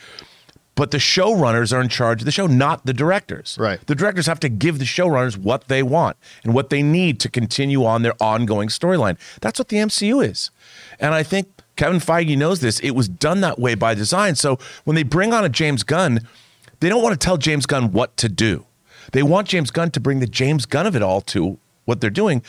But 0.75 0.93
the 0.93 0.99
showrunners 0.99 1.77
are 1.77 1.81
in 1.81 1.89
charge 1.89 2.21
of 2.21 2.25
the 2.25 2.31
show, 2.31 2.47
not 2.47 2.87
the 2.87 2.93
directors. 2.93 3.57
Right. 3.59 3.85
The 3.87 3.97
directors 3.97 4.27
have 4.27 4.39
to 4.41 4.49
give 4.49 4.79
the 4.79 4.85
showrunners 4.85 5.37
what 5.37 5.67
they 5.67 5.83
want 5.83 6.17
and 6.45 6.55
what 6.55 6.71
they 6.71 6.85
need 6.85 7.19
to 7.21 7.29
continue 7.29 7.85
on 7.85 8.03
their 8.03 8.15
ongoing 8.23 8.69
storyline. 8.69 9.19
That's 9.41 9.59
what 9.59 9.69
the 9.69 9.79
MCU 9.79 10.25
is. 10.25 10.53
And 11.01 11.15
I 11.15 11.25
think 11.25 11.49
Kevin 11.79 12.01
Feige 12.01 12.37
knows 12.37 12.61
this. 12.61 12.79
It 12.81 12.91
was 12.91 13.09
done 13.09 13.41
that 13.41 13.59
way 13.59 13.75
by 13.75 13.95
design. 13.95 14.35
So 14.35 14.59
when 14.85 14.95
they 14.97 15.03
bring 15.05 15.33
on 15.33 15.45
a 15.45 15.49
James 15.49 15.83
Gunn, 15.83 16.21
they 16.81 16.89
don't 16.91 17.03
want 17.03 17.19
to 17.19 17.25
tell 17.25 17.39
James 17.39 17.65
Gunn 17.65 17.93
what 17.93 18.15
to 18.19 18.29
do. 18.29 18.67
They 19.13 19.23
want 19.23 19.49
James 19.49 19.71
Gunn 19.71 19.91
to 19.93 20.01
bring 20.01 20.21
the 20.21 20.27
James 20.27 20.67
Gunn 20.67 20.87
of 20.87 20.95
it 20.95 21.03
all 21.03 21.23
to 21.23 21.59
what 21.87 22.01
they're 22.03 22.11
doing. 22.11 22.43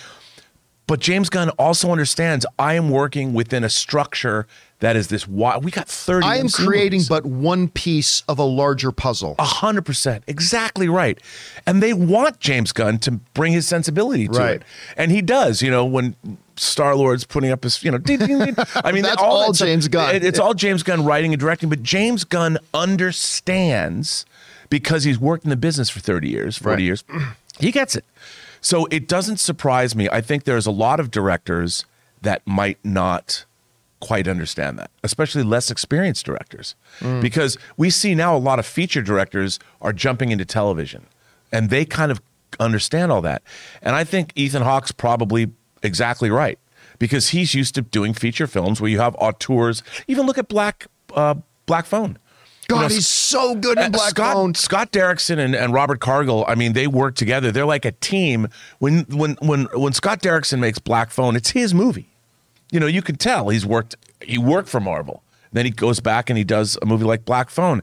But 0.88 1.00
James 1.00 1.30
Gunn 1.30 1.50
also 1.52 1.92
understands 1.92 2.45
I 2.57 2.74
am 2.74 2.90
working 2.90 3.33
within 3.33 3.64
a 3.64 3.69
structure 3.69 4.48
that 4.80 4.95
is 4.95 5.09
this 5.09 5.28
wide. 5.28 5.64
We 5.64 5.69
got 5.71 5.88
30 5.88 6.26
I 6.26 6.38
am 6.38 6.48
MCU 6.48 6.66
creating 6.66 6.98
movies. 6.98 7.09
but 7.09 7.26
one 7.28 7.68
piece 7.68 8.24
of 8.28 8.40
a 8.40 8.44
larger 8.44 8.92
puzzle. 8.92 9.36
A 9.38 9.44
hundred 9.44 9.83
percent, 9.86 10.24
exactly 10.26 10.90
right. 10.90 11.19
And 11.68 11.83
they 11.83 11.94
want 11.94 12.40
James 12.40 12.71
Gunn 12.71 12.98
to 13.00 13.12
bring 13.12 13.54
his 13.54 13.68
sensibility 13.68 14.28
to 14.30 14.40
Right. 14.40 14.56
it, 14.56 14.64
and 14.98 15.12
he 15.12 15.21
does. 15.21 15.62
You 15.62 15.69
know, 15.69 15.86
when 15.86 16.16
Star 16.59 16.95
Lord's 16.95 17.23
putting 17.23 17.51
up 17.51 17.63
his, 17.63 17.81
you 17.83 17.92
know, 17.92 17.97
ding, 17.97 18.19
ding, 18.19 18.37
ding. 18.39 18.56
I 18.75 18.92
mean, 18.92 19.04
That's 19.04 19.21
all 19.21 19.54
stuff- 19.54 19.66
James 19.68 19.87
Gunn. 19.87 20.16
it- 20.16 20.23
it's 20.25 20.39
all 20.39 20.54
James 20.54 20.83
Gunn 20.83 21.06
writing 21.06 21.33
and 21.33 21.39
directing, 21.39 21.69
but 21.69 21.81
James 21.83 22.23
Gunn 22.23 22.57
understands 22.73 24.25
because 24.69 25.04
he's 25.04 25.19
worked 25.19 25.44
in 25.44 25.49
the 25.49 25.56
business 25.56 25.89
for 25.89 25.99
thirty 25.99 26.30
years, 26.30 26.57
forty 26.57 26.75
Right. 26.75 26.83
years. 26.83 27.04
He 27.59 27.71
gets 27.73 27.94
it. 27.94 28.06
So 28.61 28.85
it 28.89 29.06
doesn't 29.06 29.37
surprise 29.42 29.94
me. 29.94 30.07
I 30.09 30.21
think 30.21 30.45
there's 30.45 30.66
a 30.66 30.71
lot 30.71 31.01
of 31.01 31.11
directors 31.11 31.83
that 32.21 32.42
might 32.47 32.78
not 32.85 33.44
quite 33.99 34.30
understand 34.30 34.80
that, 34.80 34.89
especially 35.04 35.44
less 35.44 35.69
experienced 35.69 36.25
directors. 36.25 36.73
Mm. 37.01 37.21
Because 37.21 37.57
we 37.75 37.89
see 37.89 38.16
now 38.16 38.33
a 38.33 38.39
lot 38.39 38.57
of 38.59 38.66
feature 38.66 39.01
directors 39.01 39.59
are 39.81 39.92
jumping 39.92 40.31
into 40.31 40.45
television 40.45 41.06
and 41.51 41.69
they 41.69 41.83
kind 41.83 42.13
of 42.13 42.21
understand 42.61 43.11
all 43.11 43.21
that. 43.23 43.42
And 43.81 43.94
I 43.94 44.06
think 44.06 44.31
Ethan 44.35 44.61
Hawke's 44.61 44.94
probably 44.94 45.51
exactly 45.83 46.30
right 46.30 46.59
because 47.00 47.30
he's 47.30 47.54
used 47.54 47.76
to 47.76 47.81
doing 47.81 48.14
feature 48.14 48.48
films 48.48 48.80
where 48.80 48.90
you 48.90 49.00
have 49.00 49.16
auteurs. 49.16 49.81
Even 50.07 50.26
look 50.26 50.38
at 50.38 50.48
Black 50.48 50.88
uh, 51.16 51.36
Black 51.66 51.86
Phone. 51.86 52.18
You 52.69 52.76
God, 52.76 52.81
know, 52.81 52.88
he's 52.90 53.07
so 53.07 53.56
good 53.56 53.80
in 53.80 53.86
uh, 53.86 53.90
Black 53.90 54.09
Scott, 54.12 54.33
Phone. 54.33 54.54
Scott 54.54 54.92
Derrickson 54.92 55.40
and, 55.40 55.56
and 55.56 55.74
Robert 55.74 56.00
Cargill, 56.00 56.45
I 56.48 56.54
mean, 56.54 56.74
they 56.74 56.86
work 56.86 57.16
together. 57.16 57.52
They're 57.52 57.66
like 57.66 57.86
a 57.86 57.94
team. 57.94 58.48
When 58.78 59.06
when 59.06 59.38
when 59.42 59.66
when 59.74 59.94
Scott 59.94 60.21
Derrickson 60.21 60.59
makes 60.59 60.78
Black 60.78 61.09
Phone, 61.09 61.36
it's 61.36 61.52
his 61.52 61.74
movie. 61.74 62.09
You 62.71 62.80
know, 62.80 62.86
you 62.86 63.02
can 63.02 63.16
tell 63.16 63.50
he's 63.50 63.66
worked 63.66 63.95
he 64.21 64.38
worked 64.38 64.69
for 64.69 64.80
Marvel. 64.80 65.24
Then 65.52 65.66
he 65.66 65.71
goes 65.71 66.00
back 66.00 66.30
and 66.30 66.38
he 66.38 66.44
does 66.44 66.78
a 66.81 66.86
movie 66.86 67.06
like 67.06 67.26
Black 67.26 67.50
Phone. 67.50 67.81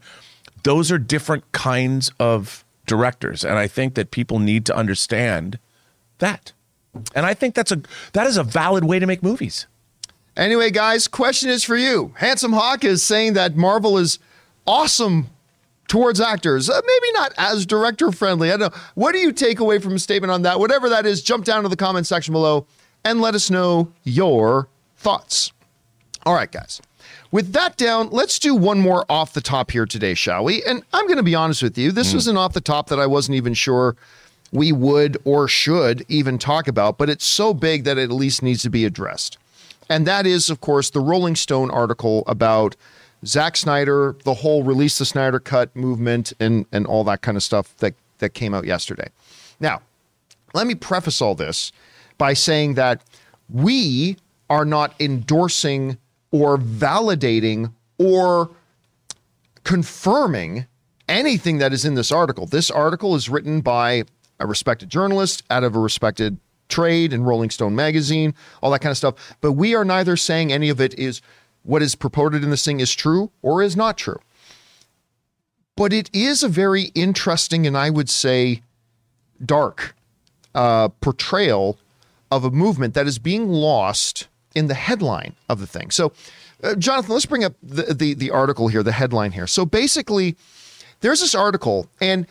Those 0.63 0.93
are 0.93 0.99
different 0.99 1.51
kinds 1.53 2.13
of 2.21 2.65
directors. 2.87 3.45
And 3.45 3.59
I 3.59 3.67
think 3.67 3.95
that 3.95 4.13
people 4.13 4.39
need 4.39 4.65
to 4.67 4.77
understand 4.77 5.59
that. 6.19 6.53
And 7.15 7.27
I 7.27 7.35
think 7.35 7.55
that's 7.55 7.73
a 7.73 7.81
that 8.13 8.27
is 8.27 8.37
a 8.37 8.43
valid 8.43 8.85
way 8.85 8.99
to 8.99 9.07
make 9.07 9.23
movies. 9.23 9.67
Anyway, 10.37 10.71
guys, 10.71 11.09
question 11.09 11.49
is 11.49 11.65
for 11.65 11.77
you. 11.77 12.13
Handsome 12.19 12.53
Hawke 12.53 12.85
is 12.85 13.03
saying 13.03 13.33
that 13.35 13.57
Marvel 13.57 13.97
is 13.97 14.19
awesome 14.67 15.31
towards 15.89 16.21
actors. 16.21 16.69
Uh, 16.69 16.81
maybe 16.85 17.13
not 17.15 17.33
as 17.39 17.65
director 17.65 18.13
friendly. 18.13 18.53
I 18.53 18.57
don't 18.57 18.73
know. 18.73 18.81
What 18.95 19.13
do 19.13 19.19
you 19.19 19.33
take 19.33 19.61
away 19.61 19.79
from 19.79 19.95
a 19.95 19.99
statement 19.99 20.31
on 20.31 20.43
that? 20.43 20.59
Whatever 20.59 20.89
that 20.91 21.07
is, 21.07 21.23
jump 21.23 21.45
down 21.45 21.63
to 21.63 21.69
the 21.69 21.77
comment 21.77 22.07
section 22.07 22.33
below 22.33 22.67
and 23.05 23.21
let 23.21 23.35
us 23.35 23.51
know 23.51 23.93
your 24.05 24.69
thoughts. 24.97 25.53
All 26.25 26.35
right, 26.35 26.51
guys. 26.51 26.83
With 27.31 27.53
that 27.53 27.77
down, 27.77 28.11
let's 28.11 28.39
do 28.39 28.55
one 28.55 28.81
more 28.81 29.05
off 29.09 29.33
the 29.33 29.41
top 29.41 29.71
here 29.71 29.87
today, 29.87 30.15
shall 30.15 30.45
we? 30.45 30.63
And 30.65 30.83
I'm 30.93 31.07
going 31.07 31.19
to 31.19 31.23
be 31.23 31.35
honest 31.35 31.63
with 31.63 31.77
you. 31.79 31.93
This 31.93 32.15
was 32.15 32.27
an 32.27 32.37
off 32.37 32.53
the 32.53 32.61
top 32.61 32.89
that 32.89 33.01
I 33.01 33.07
wasn't 33.07 33.37
even 33.37 33.55
sure 33.55 33.97
we 34.53 34.73
would 34.73 35.17
or 35.25 35.49
should 35.49 36.05
even 36.09 36.39
talk 36.39 36.69
about, 36.69 36.99
but 36.99 37.11
it's 37.11 37.27
so 37.27 37.53
big 37.53 37.85
that 37.85 37.99
it 37.99 38.05
at 38.05 38.13
least 38.13 38.43
needs 38.43 38.63
to 38.63 38.71
be 38.71 38.85
addressed. 38.85 39.39
And 39.89 40.07
that 40.07 40.27
is, 40.27 40.51
of 40.51 40.61
course, 40.61 40.91
the 40.91 41.01
Rolling 41.01 41.37
Stone 41.37 41.71
article 41.71 42.25
about 42.27 42.77
Zack 43.25 43.57
Snyder, 43.57 44.17
the 44.25 44.35
whole 44.35 44.63
release 44.63 44.99
the 44.99 45.05
Snyder 45.05 45.41
cut 45.41 45.75
movement, 45.75 46.33
and 46.41 46.67
and 46.73 46.87
all 46.87 47.05
that 47.05 47.23
kind 47.23 47.37
of 47.37 47.43
stuff 47.43 47.77
that 47.79 47.95
that 48.19 48.31
came 48.35 48.55
out 48.55 48.65
yesterday. 48.65 49.09
Now, 49.61 49.83
let 50.55 50.67
me 50.67 50.75
preface 50.75 51.23
all 51.23 51.35
this 51.35 51.73
by 52.19 52.33
saying 52.33 52.75
that 52.75 53.03
we 53.49 54.17
are 54.49 54.65
not 54.65 54.95
endorsing 55.01 55.99
or 56.31 56.59
validating 56.59 57.73
or 57.99 58.51
confirming 59.65 60.67
anything 61.09 61.59
that 61.59 61.73
is 61.73 61.85
in 61.85 61.95
this 61.95 62.13
article. 62.13 62.47
This 62.47 62.71
article 62.71 63.15
is 63.15 63.29
written 63.29 63.61
by 63.61 64.05
a 64.39 64.47
respected 64.47 64.89
journalist 64.91 65.43
out 65.51 65.65
of 65.65 65.75
a 65.75 65.81
respected 65.81 66.39
trade 66.69 67.13
in 67.13 67.23
Rolling 67.23 67.51
Stone 67.51 67.77
magazine, 67.77 68.35
all 68.63 68.71
that 68.73 68.81
kind 68.81 68.91
of 68.91 68.97
stuff. 68.97 69.37
But 69.41 69.53
we 69.53 69.75
are 69.75 69.85
neither 69.85 70.17
saying 70.17 70.53
any 70.53 70.69
of 70.69 70.81
it 70.81 70.95
is 70.99 71.23
what 71.63 71.83
is 71.83 71.95
purported 71.95 72.45
in 72.45 72.51
this 72.51 72.65
thing 72.65 72.81
is 72.81 72.95
true 72.95 73.31
or 73.43 73.63
is 73.63 73.77
not 73.77 73.99
true. 73.99 74.21
But 75.77 75.93
it 75.93 76.11
is 76.13 76.43
a 76.43 76.49
very 76.49 76.85
interesting 76.95 77.67
and 77.67 77.77
I 77.77 77.91
would 77.91 78.09
say 78.09 78.63
dark 79.45 79.95
uh, 80.55 80.89
portrayal 80.89 81.79
of 82.31 82.45
a 82.45 82.51
movement 82.51 82.95
that 82.95 83.07
is 83.07 83.19
being 83.19 83.49
lost 83.49 84.29
in 84.55 84.69
the 84.69 84.75
headline 84.75 85.35
of 85.49 85.61
the 85.61 85.67
thing. 85.67 85.91
So, 85.91 86.13
uh, 86.63 86.75
Jonathan, 86.77 87.13
let's 87.13 87.27
bring 87.27 87.45
up 87.45 87.55
the, 87.63 87.95
the 87.95 88.15
the 88.15 88.31
article 88.31 88.69
here, 88.69 88.83
the 88.83 88.93
headline 88.93 89.33
here. 89.33 89.47
So 89.47 89.67
basically, 89.67 90.35
there's 91.01 91.21
this 91.21 91.35
article, 91.35 91.89
and 92.01 92.27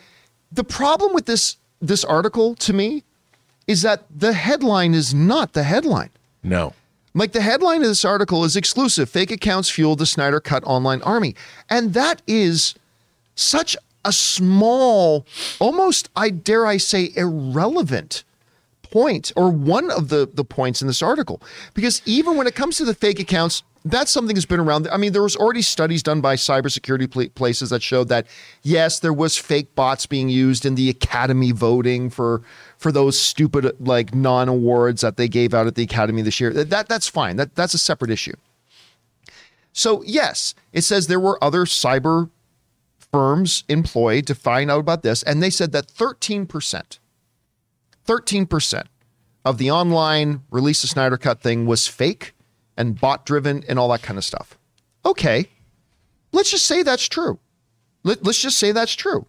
the 0.50 0.64
problem 0.64 1.14
with 1.14 1.26
this 1.26 1.56
this 1.80 2.04
article 2.04 2.54
to 2.56 2.72
me 2.72 3.04
is 3.66 3.82
that 3.82 4.04
the 4.14 4.32
headline 4.32 4.94
is 4.94 5.14
not 5.14 5.52
the 5.52 5.64
headline. 5.64 6.10
No. 6.42 6.72
Like 7.14 7.32
the 7.32 7.40
headline 7.40 7.82
of 7.82 7.88
this 7.88 8.04
article 8.04 8.44
is 8.44 8.56
exclusive. 8.56 9.08
Fake 9.08 9.30
accounts 9.30 9.70
fuel 9.70 9.96
the 9.96 10.06
Snyder 10.06 10.38
Cut 10.40 10.62
online 10.64 11.02
army. 11.02 11.34
And 11.70 11.94
that 11.94 12.22
is 12.26 12.74
such 13.34 13.76
a 14.04 14.12
small, 14.12 15.26
almost, 15.58 16.10
I 16.14 16.30
dare 16.30 16.66
I 16.66 16.76
say, 16.76 17.12
irrelevant 17.16 18.22
point 18.82 19.32
or 19.34 19.50
one 19.50 19.90
of 19.90 20.08
the, 20.10 20.28
the 20.32 20.44
points 20.44 20.80
in 20.80 20.86
this 20.86 21.02
article. 21.02 21.42
Because 21.74 22.02
even 22.04 22.36
when 22.36 22.46
it 22.46 22.54
comes 22.54 22.76
to 22.76 22.84
the 22.84 22.94
fake 22.94 23.18
accounts, 23.18 23.62
that's 23.90 24.10
something 24.10 24.34
that's 24.34 24.46
been 24.46 24.60
around. 24.60 24.88
I 24.88 24.96
mean, 24.96 25.12
there 25.12 25.22
was 25.22 25.36
already 25.36 25.62
studies 25.62 26.02
done 26.02 26.20
by 26.20 26.34
cybersecurity 26.34 27.10
pl- 27.10 27.28
places 27.30 27.70
that 27.70 27.82
showed 27.82 28.08
that 28.08 28.26
yes, 28.62 28.98
there 28.98 29.12
was 29.12 29.36
fake 29.36 29.74
bots 29.74 30.06
being 30.06 30.28
used 30.28 30.66
in 30.66 30.74
the 30.74 30.90
Academy 30.90 31.52
voting 31.52 32.10
for 32.10 32.42
for 32.78 32.90
those 32.90 33.18
stupid 33.18 33.76
like 33.80 34.14
non 34.14 34.48
awards 34.48 35.02
that 35.02 35.16
they 35.16 35.28
gave 35.28 35.54
out 35.54 35.66
at 35.66 35.76
the 35.76 35.82
Academy 35.82 36.22
this 36.22 36.40
year. 36.40 36.52
That 36.52 36.88
that's 36.88 37.08
fine. 37.08 37.36
That 37.36 37.54
that's 37.54 37.74
a 37.74 37.78
separate 37.78 38.10
issue. 38.10 38.34
So 39.72 40.02
yes, 40.04 40.54
it 40.72 40.82
says 40.82 41.06
there 41.06 41.20
were 41.20 41.42
other 41.42 41.64
cyber 41.64 42.30
firms 43.12 43.62
employed 43.68 44.26
to 44.26 44.34
find 44.34 44.70
out 44.70 44.80
about 44.80 45.02
this, 45.02 45.22
and 45.22 45.42
they 45.42 45.50
said 45.50 45.72
that 45.72 45.88
thirteen 45.88 46.46
percent, 46.46 46.98
thirteen 48.04 48.46
percent 48.46 48.88
of 49.44 49.58
the 49.58 49.70
online 49.70 50.42
release 50.50 50.82
the 50.82 50.88
Snyder 50.88 51.16
Cut 51.16 51.40
thing 51.40 51.66
was 51.66 51.86
fake 51.86 52.32
and 52.76 53.00
bot 53.00 53.26
driven 53.26 53.64
and 53.68 53.78
all 53.78 53.88
that 53.88 54.02
kind 54.02 54.18
of 54.18 54.24
stuff. 54.24 54.58
Okay, 55.04 55.48
let's 56.32 56.50
just 56.50 56.66
say 56.66 56.82
that's 56.82 57.08
true. 57.08 57.38
Let, 58.04 58.26
us 58.26 58.38
just 58.38 58.58
say 58.58 58.72
that's 58.72 58.94
true. 58.94 59.26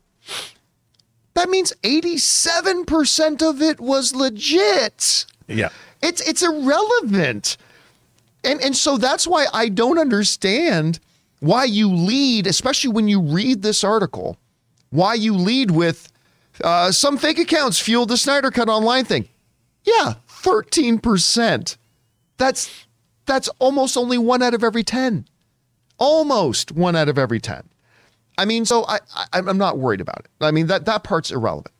That 1.33 1.49
means 1.49 1.73
87% 1.83 3.41
of 3.41 3.61
it 3.61 3.79
was 3.79 4.15
legit. 4.15 5.25
Yeah. 5.47 5.69
It's 6.01 6.21
it's 6.27 6.41
irrelevant. 6.43 7.57
And 8.43 8.61
and 8.61 8.75
so 8.75 8.97
that's 8.97 9.27
why 9.27 9.47
I 9.53 9.69
don't 9.69 9.97
understand 9.99 10.99
why 11.39 11.65
you 11.65 11.91
lead, 11.93 12.47
especially 12.47 12.91
when 12.91 13.07
you 13.07 13.21
read 13.21 13.61
this 13.61 13.83
article, 13.83 14.37
why 14.89 15.13
you 15.13 15.33
lead 15.33 15.71
with 15.71 16.11
uh, 16.63 16.91
some 16.91 17.17
fake 17.17 17.39
accounts 17.39 17.79
fueled 17.79 18.09
the 18.09 18.17
Snyder 18.17 18.51
Cut 18.51 18.69
online 18.69 19.05
thing. 19.05 19.27
Yeah, 19.83 20.15
13%. 20.27 21.77
That's 22.37 22.85
that's 23.27 23.49
almost 23.59 23.97
only 23.97 24.17
one 24.17 24.41
out 24.41 24.53
of 24.53 24.63
every 24.63 24.83
10. 24.83 25.27
Almost 25.97 26.71
one 26.71 26.95
out 26.95 27.09
of 27.09 27.17
every 27.17 27.39
10. 27.39 27.69
I 28.37 28.45
mean, 28.45 28.65
so 28.65 28.85
I, 28.87 28.99
I 29.33 29.39
am 29.39 29.57
not 29.57 29.77
worried 29.77 30.01
about 30.01 30.19
it. 30.19 30.29
I 30.41 30.51
mean, 30.51 30.67
that 30.67 30.85
that 30.85 31.03
part's 31.03 31.31
irrelevant. 31.31 31.73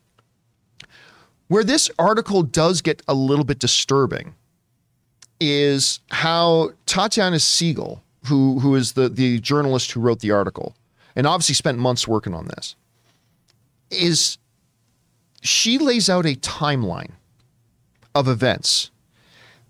Where 1.48 1.64
this 1.64 1.90
article 1.98 2.44
does 2.44 2.82
get 2.82 3.02
a 3.08 3.14
little 3.14 3.46
bit 3.46 3.60
disturbing 3.60 4.36
is 5.40 6.00
how 6.10 6.72
Tatiana 6.86 7.40
Siegel, 7.40 8.04
who 8.26 8.60
who 8.60 8.76
is 8.76 8.94
the 8.94 9.08
the 9.08 9.40
journalist 9.40 9.92
who 9.92 10.02
wrote 10.02 10.20
the 10.20 10.32
article, 10.32 10.76
and 11.16 11.28
obviously 11.28 11.56
spent 11.56 11.78
months 11.78 12.08
working 12.08 12.34
on 12.34 12.48
this, 12.48 12.76
is 13.92 14.40
she 15.42 15.78
lays 15.78 16.10
out 16.10 16.26
a 16.26 16.36
timeline 16.36 17.12
of 18.16 18.28
events 18.28 18.90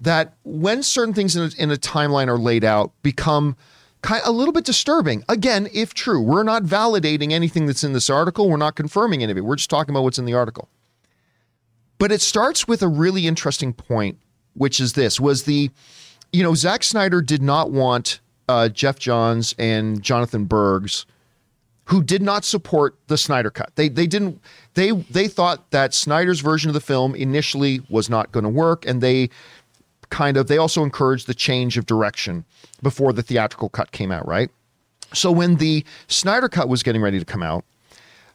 that 0.02 0.36
when 0.44 0.84
certain 0.84 1.14
things 1.14 1.36
in 1.36 1.44
a, 1.44 1.62
in 1.62 1.72
a 1.72 1.76
timeline 1.76 2.28
are 2.28 2.38
laid 2.38 2.64
out 2.64 2.92
become 3.02 3.56
kind 4.02 4.22
a 4.26 4.32
little 4.32 4.54
bit 4.54 4.64
disturbing. 4.64 5.24
Again, 5.28 5.68
if 5.74 5.94
true, 5.94 6.22
we're 6.22 6.44
not 6.44 6.64
validating 6.64 7.32
anything 7.32 7.66
that's 7.66 7.84
in 7.84 7.94
this 7.94 8.10
article. 8.10 8.50
We're 8.50 8.58
not 8.58 8.76
confirming 8.76 9.24
any 9.24 9.32
of 9.32 9.38
it. 9.38 9.42
We're 9.42 9.56
just 9.56 9.70
talking 9.70 9.94
about 9.94 10.04
what's 10.04 10.20
in 10.20 10.26
the 10.26 10.34
article. 10.34 10.70
But 12.00 12.12
it 12.12 12.22
starts 12.22 12.68
with 12.68 12.82
a 12.84 12.88
really 12.88 13.26
interesting 13.28 13.74
point, 13.74 14.20
which 14.54 14.80
is 14.80 14.94
this: 14.94 15.20
was 15.20 15.44
the, 15.44 15.72
you 16.32 16.44
know, 16.44 16.54
Zack 16.54 16.84
Snyder 16.84 17.22
did 17.22 17.42
not 17.42 17.72
want 17.72 18.20
uh, 18.48 18.70
Geoff 18.70 19.00
Johns 19.00 19.56
and 19.58 20.02
Jonathan 20.04 20.46
Bergs, 20.46 21.06
who 21.86 22.04
did 22.04 22.22
not 22.22 22.46
support 22.46 22.96
the 23.08 23.18
Snyder 23.18 23.50
cut. 23.50 23.72
They 23.76 23.90
they 23.90 24.06
didn't 24.06 24.40
they 24.76 24.92
they 24.92 25.28
thought 25.28 25.72
that 25.72 25.94
Snyder's 25.94 26.40
version 26.40 26.70
of 26.70 26.76
the 26.76 26.82
film 26.82 27.16
initially 27.16 27.82
was 27.90 28.10
not 28.10 28.32
going 28.32 28.44
to 28.44 28.50
work, 28.50 28.86
and 28.86 29.02
they 29.02 29.32
kind 30.10 30.38
of 30.38 30.48
they 30.48 30.58
also 30.58 30.84
encouraged 30.84 31.28
the 31.28 31.34
change 31.34 31.78
of 31.78 31.86
direction 31.86 32.46
before 32.82 33.14
the 33.14 33.24
theatrical 33.24 33.70
cut 33.70 33.92
came 33.92 34.12
out, 34.12 34.28
right? 34.28 34.50
So 35.14 35.32
when 35.32 35.56
the 35.56 35.86
Snyder 36.08 36.50
cut 36.50 36.68
was 36.68 36.84
getting 36.84 37.02
ready 37.02 37.20
to 37.20 37.26
come 37.26 37.44
out, 37.44 37.64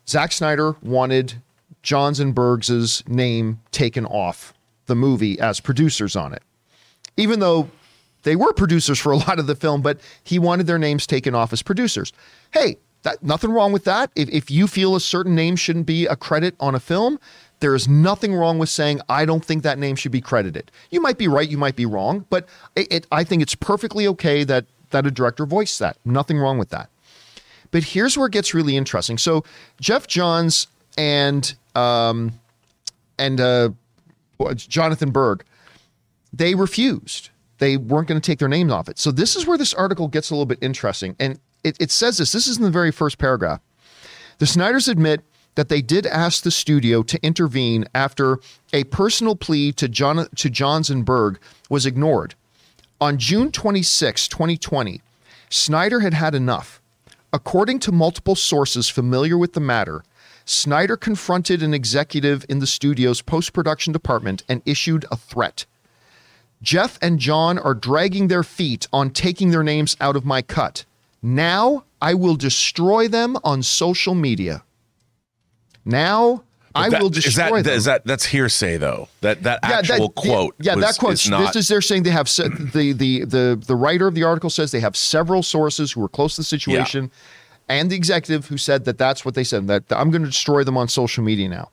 Zack 0.09 0.33
Snyder 0.33 0.75
wanted 0.83 1.35
Johns 1.83 2.21
and 2.21 2.35
Bergs's 2.35 3.03
name 3.07 3.61
taken 3.71 4.07
off 4.07 4.55
the 4.87 4.95
movie 4.95 5.39
as 5.39 5.61
producers 5.61 6.17
on 6.17 6.33
it. 6.33 6.43
Even 7.17 7.41
though 7.41 7.69
they 8.23 8.37
were 8.37 8.53
producers 8.53 8.99
for 8.99 9.13
a 9.13 9.17
lot 9.17 9.39
of 9.39 9.47
the 9.47 9.55
film, 9.55 9.83
but 9.83 10.01
he 10.23 10.39
wanted 10.39 10.67
their 10.67 10.79
names 10.79 11.07
taken 11.07 11.35
off 11.35 11.53
as 11.53 11.63
producers. 11.63 12.13
Hey, 12.53 12.77
that, 13.03 13.23
nothing 13.23 13.51
wrong 13.51 13.73
with 13.73 13.85
that. 13.85 14.11
If, 14.15 14.29
if 14.31 14.51
you 14.51 14.67
feel 14.67 14.95
a 14.95 15.01
certain 15.01 15.35
name 15.35 15.57
shouldn't 15.57 15.87
be 15.87 16.07
a 16.07 16.17
credit 16.17 16.55
on 16.61 16.75
a 16.75 16.81
film, 16.81 17.19
there 17.63 17.75
is 17.75 17.89
nothing 17.89 18.35
wrong 18.35 18.59
with 18.59 18.69
saying, 18.69 19.01
I 19.09 19.25
don't 19.25 19.43
think 19.43 19.63
that 19.63 19.79
name 19.79 19.97
should 19.97 20.13
be 20.13 20.21
credited. 20.21 20.71
You 20.91 21.01
might 21.01 21.17
be 21.17 21.29
right, 21.29 21.49
you 21.49 21.57
might 21.57 21.77
be 21.77 21.87
wrong, 21.87 22.27
but 22.29 22.49
it, 22.77 22.93
it, 22.93 23.07
I 23.11 23.25
think 23.25 23.41
it's 23.41 23.55
perfectly 23.55 24.07
okay 24.09 24.45
that, 24.45 24.67
that 24.91 25.07
a 25.07 25.11
director 25.11 25.47
voiced 25.47 25.79
that. 25.79 25.97
Nothing 26.05 26.39
wrong 26.39 26.59
with 26.59 26.71
that. 26.71 26.91
But 27.71 27.85
here's 27.85 28.19
where 28.19 28.27
it 28.27 28.33
gets 28.33 28.53
really 28.53 28.77
interesting. 28.77 29.17
So 29.17 29.45
Geoff 29.81 30.07
Johns 30.07 30.67
and 30.99 31.55
um, 31.75 32.33
and 33.19 33.41
uh, 33.41 33.71
Jonathan 34.57 35.11
Berg, 35.11 35.45
they 36.33 36.55
refused. 36.55 37.31
They 37.59 37.77
weren't 37.77 38.09
going 38.09 38.21
to 38.21 38.27
take 38.27 38.41
their 38.41 38.49
names 38.49 38.73
off 38.73 38.89
it. 38.89 38.99
So 38.99 39.13
this 39.13 39.37
is 39.37 39.47
where 39.47 39.57
this 39.57 39.73
article 39.73 40.09
gets 40.09 40.31
a 40.31 40.35
little 40.35 40.47
bit 40.47 40.59
interesting. 40.61 41.15
And 41.21 41.39
it, 41.63 41.77
it 41.81 41.91
says 41.93 42.19
this. 42.19 42.33
This 42.33 42.47
is 42.47 42.59
in 42.59 42.65
the 42.65 42.71
very 42.71 42.91
first 42.91 43.19
paragraph. 43.19 43.61
The 44.39 44.47
Snyders 44.47 44.89
admit 44.89 45.23
that 45.55 45.69
they 45.69 45.83
did 45.83 46.07
ask 46.07 46.43
the 46.43 46.51
studio 46.51 47.03
to 47.03 47.23
intervene 47.23 47.87
after 47.95 48.39
a 48.73 48.85
personal 48.85 49.37
plea 49.37 49.73
to 49.73 49.89
John 49.89 50.27
to 50.37 50.51
Johns 50.51 50.91
and 50.91 51.05
Berg 51.05 51.39
was 51.69 51.87
ignored. 51.87 52.35
On 53.01 53.19
June 53.19 53.51
26, 53.51 54.29
2020, 54.29 55.03
Snyder 55.51 56.01
had 56.01 56.15
had 56.15 56.35
enough. 56.35 56.81
According 57.33 57.81
to 57.81 57.93
multiple 57.93 58.35
sources 58.35 58.89
familiar 58.89 59.37
with 59.37 59.55
the 59.55 59.61
matter, 59.61 60.05
Snyder 60.45 60.97
confronted 60.97 61.63
an 61.63 61.75
executive 61.75 62.45
in 62.49 62.59
the 62.59 62.67
studio's 62.67 63.23
post 63.23 63.53
production 63.53 63.93
department 63.93 64.43
and 64.49 64.63
issued 64.67 65.05
a 65.11 65.17
threat. 65.17 65.67
Geoff 66.63 66.99
and 67.03 67.19
John 67.19 67.59
are 67.59 67.75
dragging 67.75 68.29
their 68.29 68.43
feet 68.43 68.87
on 68.93 69.11
taking 69.11 69.51
their 69.51 69.65
names 69.65 69.97
out 70.01 70.15
of 70.15 70.25
my 70.25 70.43
cut. 70.43 70.85
Now 71.23 71.85
I 72.01 72.15
will 72.15 72.37
destroy 72.37 73.09
them 73.09 73.37
on 73.43 73.63
social 73.63 74.15
media. 74.15 74.63
Now 75.85 76.45
I 76.75 76.89
That- 76.89 77.03
will 77.03 77.11
is 77.11 77.23
destroy 77.25 77.59
that, 77.59 77.65
them. 77.65 77.75
is 77.77 77.85
that 77.85 78.07
that's 78.07 78.25
hearsay 78.27 78.79
though? 78.79 79.09
That 79.21 79.43
that 79.43 79.61
actual 79.63 80.09
quote. 80.11 80.55
Yeah, 80.59 80.75
was- 80.77 80.85
that 80.85 80.99
quote. 80.99 81.13
is 81.15 81.29
not. 81.29 81.53
this 81.53 81.65
is 81.65 81.69
they're 81.69 81.83
saying 81.83 82.05
they 82.05 82.11
have 82.11 82.29
se- 82.29 82.49
the 82.73 82.93
the 82.93 83.25
the 83.25 83.63
the 83.67 83.77
writer 83.77 84.07
of 84.07 84.15
the 84.15 84.23
article 84.23 84.49
says 84.51 84.71
they 84.71 84.81
have 84.81 84.97
several 84.97 85.43
sources 85.43 85.93
who 85.93 86.01
were 86.01 86.09
close 86.09 86.37
to 86.37 86.41
the 86.41 86.45
situation, 86.47 87.11
and 87.69 87.91
the 87.91 87.97
executive 87.97 88.47
who 88.47 88.57
said 88.57 88.87
that 88.87 88.97
that's 88.97 89.23
what 89.25 89.35
they 89.35 89.45
said 89.45 89.67
that 89.69 89.85
I'm 89.91 90.11
going 90.11 90.23
to 90.23 90.29
destroy 90.31 90.65
them 90.65 90.79
on 90.79 90.89
social 90.89 91.23
media 91.23 91.49
now. 91.49 91.71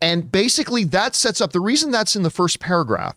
And 0.00 0.30
basically, 0.30 0.84
that 0.84 1.14
sets 1.14 1.40
up 1.40 1.52
the 1.52 1.60
reason 1.60 1.90
that's 1.90 2.14
in 2.16 2.22
the 2.22 2.30
first 2.30 2.60
paragraph 2.60 3.16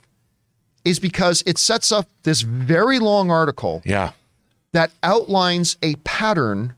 is 0.84 1.00
because 1.00 1.44
it 1.46 1.58
sets 1.60 1.92
up 1.92 2.08
this 2.24 2.42
very 2.42 2.98
long 2.98 3.30
article 3.30 3.82
Yeah. 3.86 4.12
that 4.74 4.90
outlines 5.04 5.78
a 5.84 5.94
pattern 5.98 6.74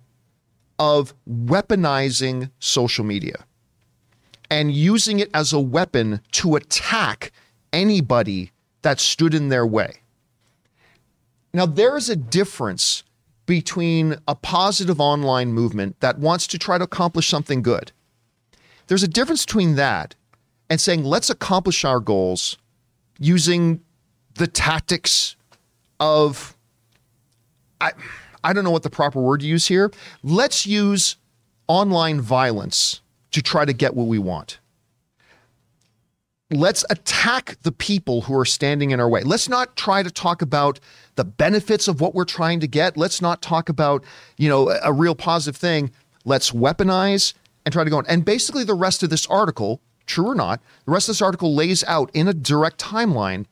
of 0.79 1.13
weaponizing 1.29 2.49
social 2.59 3.03
media 3.03 3.45
and 4.49 4.71
using 4.71 5.19
it 5.19 5.29
as 5.33 5.53
a 5.53 5.59
weapon 5.59 6.21
to 6.31 6.55
attack 6.55 7.31
anybody 7.71 8.51
that 8.81 8.99
stood 8.99 9.33
in 9.33 9.49
their 9.49 9.65
way. 9.65 9.95
Now, 11.53 11.65
there 11.65 11.95
is 11.97 12.09
a 12.09 12.15
difference 12.15 13.03
between 13.45 14.15
a 14.27 14.35
positive 14.35 14.99
online 14.99 15.53
movement 15.53 15.99
that 15.99 16.17
wants 16.19 16.47
to 16.47 16.57
try 16.57 16.77
to 16.77 16.83
accomplish 16.83 17.27
something 17.27 17.61
good. 17.61 17.91
There's 18.87 19.03
a 19.03 19.07
difference 19.07 19.45
between 19.45 19.75
that 19.75 20.15
and 20.69 20.79
saying, 20.79 21.03
let's 21.03 21.29
accomplish 21.29 21.85
our 21.85 21.99
goals 21.99 22.57
using 23.19 23.81
the 24.35 24.47
tactics 24.47 25.35
of 25.99 26.55
I 27.79 27.91
I 28.43 28.53
don't 28.53 28.63
know 28.63 28.71
what 28.71 28.83
the 28.83 28.89
proper 28.89 29.21
word 29.21 29.41
to 29.41 29.47
use 29.47 29.67
here. 29.67 29.91
Let's 30.21 30.65
use 30.65 31.17
online 31.67 32.21
violence 32.21 33.01
to 33.31 33.41
try 33.41 33.65
to 33.65 33.73
get 33.73 33.95
what 33.95 34.07
we 34.07 34.19
want. 34.19 34.59
Let's 36.51 36.85
attack 36.89 37.57
the 37.63 37.71
people 37.71 38.21
who 38.21 38.37
are 38.37 38.45
standing 38.45 38.91
in 38.91 38.99
our 38.99 39.09
way. 39.09 39.23
Let's 39.23 39.49
not 39.49 39.75
try 39.75 40.03
to 40.03 40.11
talk 40.11 40.41
about 40.41 40.79
the 41.15 41.23
benefits 41.23 41.87
of 41.87 41.99
what 41.99 42.13
we're 42.13 42.25
trying 42.25 42.59
to 42.59 42.67
get. 42.67 42.95
Let's 42.95 43.21
not 43.21 43.41
talk 43.41 43.69
about, 43.69 44.03
you 44.37 44.49
know, 44.49 44.69
a, 44.83 44.93
real 44.93 45.15
positive 45.15 45.59
thing. 45.59 45.91
Let's 46.25 46.51
weaponize 46.51 47.33
and 47.65 47.73
try 47.73 47.83
to 47.83 47.89
go 47.89 47.97
on. 47.97 48.05
And 48.07 48.23
basically 48.23 48.63
the 48.63 48.75
rest 48.75 49.01
of 49.01 49.09
this 49.09 49.25
article, 49.27 49.81
true 50.05 50.27
or 50.27 50.35
not, 50.35 50.61
the 50.85 50.91
rest 50.91 51.09
of 51.09 51.13
this 51.13 51.21
article 51.21 51.55
lays 51.55 51.83
out 51.85 52.11
in 52.13 52.27
a 52.27 52.33
direct 52.33 52.79
timeline 52.79 53.45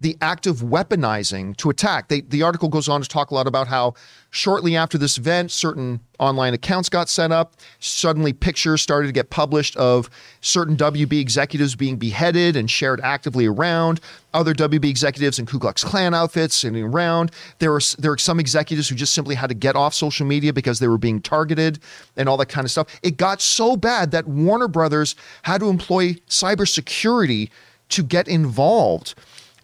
the 0.00 0.16
act 0.20 0.46
of 0.46 0.58
weaponizing 0.58 1.56
to 1.56 1.70
attack. 1.70 2.08
They, 2.08 2.20
the 2.20 2.42
article 2.42 2.68
goes 2.68 2.88
on 2.88 3.00
to 3.00 3.08
talk 3.08 3.30
a 3.30 3.34
lot 3.34 3.46
about 3.46 3.68
how 3.68 3.94
shortly 4.30 4.76
after 4.76 4.98
this 4.98 5.16
event, 5.16 5.50
certain 5.50 6.00
online 6.18 6.52
accounts 6.52 6.90
got 6.90 7.08
set 7.08 7.32
up. 7.32 7.54
Suddenly, 7.78 8.34
pictures 8.34 8.82
started 8.82 9.06
to 9.06 9.12
get 9.12 9.30
published 9.30 9.74
of 9.76 10.10
certain 10.42 10.76
WB 10.76 11.18
executives 11.18 11.74
being 11.74 11.96
beheaded 11.96 12.56
and 12.56 12.70
shared 12.70 13.00
actively 13.00 13.46
around. 13.46 14.00
Other 14.34 14.52
WB 14.52 14.84
executives 14.84 15.38
in 15.38 15.46
Ku 15.46 15.58
Klux 15.58 15.82
Klan 15.82 16.12
outfits 16.12 16.62
and 16.62 16.76
around. 16.76 17.30
There 17.58 17.72
were 17.72 17.80
there 17.98 18.10
were 18.10 18.18
some 18.18 18.38
executives 18.38 18.90
who 18.90 18.96
just 18.96 19.14
simply 19.14 19.34
had 19.34 19.48
to 19.48 19.54
get 19.54 19.76
off 19.76 19.94
social 19.94 20.26
media 20.26 20.52
because 20.52 20.78
they 20.78 20.88
were 20.88 20.98
being 20.98 21.22
targeted 21.22 21.78
and 22.18 22.28
all 22.28 22.36
that 22.36 22.50
kind 22.50 22.66
of 22.66 22.70
stuff. 22.70 23.00
It 23.02 23.16
got 23.16 23.40
so 23.40 23.76
bad 23.76 24.10
that 24.10 24.28
Warner 24.28 24.68
Brothers 24.68 25.16
had 25.44 25.60
to 25.60 25.70
employ 25.70 26.14
cybersecurity 26.28 27.48
to 27.88 28.02
get 28.02 28.28
involved 28.28 29.14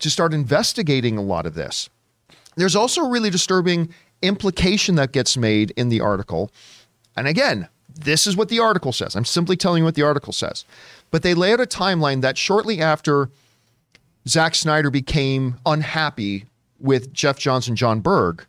to 0.03 0.11
start 0.11 0.35
investigating 0.35 1.17
a 1.17 1.23
lot 1.23 1.47
of 1.47 1.55
this. 1.55 1.89
There's 2.57 2.77
also 2.77 3.03
a 3.03 3.11
really 3.11 3.31
disturbing 3.31 3.93
implication 4.21 4.95
that 4.97 5.13
gets 5.13 5.37
made 5.37 5.73
in 5.73 5.89
the 5.89 6.01
article. 6.01 6.51
And 7.17 7.27
again, 7.27 7.69
this 7.89 8.27
is 8.27 8.37
what 8.37 8.49
the 8.49 8.61
article 8.61 8.93
says. 8.93 9.17
I'm 9.17 9.25
simply 9.25 9.57
telling 9.57 9.81
you 9.81 9.85
what 9.85 9.95
the 9.95 10.03
article 10.03 10.33
says. 10.33 10.65
But 11.11 11.23
they 11.23 11.35
lay 11.35 11.53
out 11.53 11.61
a 11.61 11.67
timeline 11.67 12.21
that 12.23 12.39
shortly 12.39 12.81
after 12.81 13.31
Zack 14.29 14.55
Snyder 14.55 14.91
became 14.91 15.57
unhappy 15.67 16.47
with 16.79 17.13
Geoff 17.13 17.39
Johns 17.39 17.69
and 17.69 17.77
John 17.77 18.01
Berg, 18.01 18.47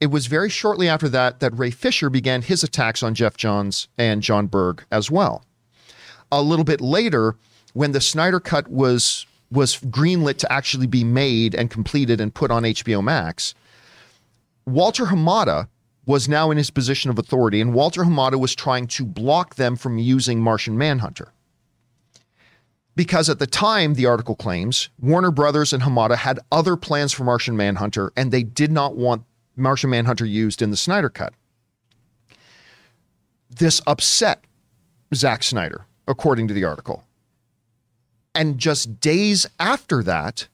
it 0.00 0.10
was 0.10 0.26
very 0.26 0.48
shortly 0.48 0.88
after 0.88 1.08
that 1.10 1.40
that 1.40 1.56
Ray 1.56 1.70
Fisher 1.70 2.10
began 2.10 2.42
his 2.42 2.62
attacks 2.64 3.02
on 3.02 3.14
Geoff 3.14 3.36
Johns 3.36 3.88
and 3.98 4.22
John 4.22 4.46
Berg 4.46 4.84
as 4.90 5.10
well. 5.10 5.44
A 6.32 6.42
little 6.42 6.64
bit 6.64 6.80
later, 6.80 7.36
when 7.72 7.92
the 7.92 8.00
Snyder 8.00 8.40
Cut 8.40 8.68
was 8.68 9.26
was 9.50 9.76
greenlit 9.78 10.38
to 10.38 10.52
actually 10.52 10.86
be 10.86 11.04
made 11.04 11.54
and 11.54 11.70
completed 11.70 12.20
and 12.20 12.34
put 12.34 12.50
on 12.50 12.62
HBO 12.62 13.02
Max, 13.02 13.54
Walter 14.66 15.06
Hamada 15.06 15.68
was 16.06 16.28
now 16.28 16.50
in 16.50 16.56
his 16.56 16.70
position 16.70 17.10
of 17.10 17.18
authority, 17.18 17.60
and 17.60 17.74
Walter 17.74 18.02
Hamada 18.02 18.38
was 18.38 18.54
trying 18.54 18.86
to 18.88 19.04
block 19.04 19.56
them 19.56 19.76
from 19.76 19.98
using 19.98 20.40
Martian 20.40 20.78
Manhunter. 20.78 21.32
Because 22.96 23.28
at 23.28 23.38
the 23.38 23.46
time, 23.46 23.94
the 23.94 24.06
article 24.06 24.34
claims, 24.34 24.88
Warner 25.00 25.30
Brothers 25.30 25.72
and 25.72 25.82
Hamada 25.82 26.16
had 26.16 26.40
other 26.50 26.76
plans 26.76 27.12
for 27.12 27.24
Martian 27.24 27.56
Manhunter, 27.56 28.12
and 28.16 28.30
they 28.30 28.42
did 28.42 28.72
not 28.72 28.96
want 28.96 29.24
Martian 29.56 29.90
Manhunter 29.90 30.26
used 30.26 30.62
in 30.62 30.70
the 30.70 30.76
Snyder 30.76 31.08
Cut. 31.08 31.32
This 33.48 33.80
upset 33.86 34.44
Zack 35.14 35.42
Snyder, 35.42 35.86
according 36.06 36.48
to 36.48 36.54
the 36.54 36.64
article. 36.64 37.04
And 38.34 38.58
just 38.58 39.00
days 39.00 39.46
after 39.58 40.02
that, 40.02 40.48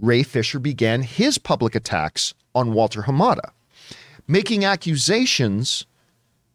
Ray 0.00 0.22
Fisher 0.22 0.58
began 0.58 1.02
his 1.02 1.38
public 1.38 1.74
attacks 1.74 2.34
on 2.54 2.72
Walter 2.72 3.02
Hamada, 3.02 3.52
making 4.26 4.64
accusations. 4.64 5.86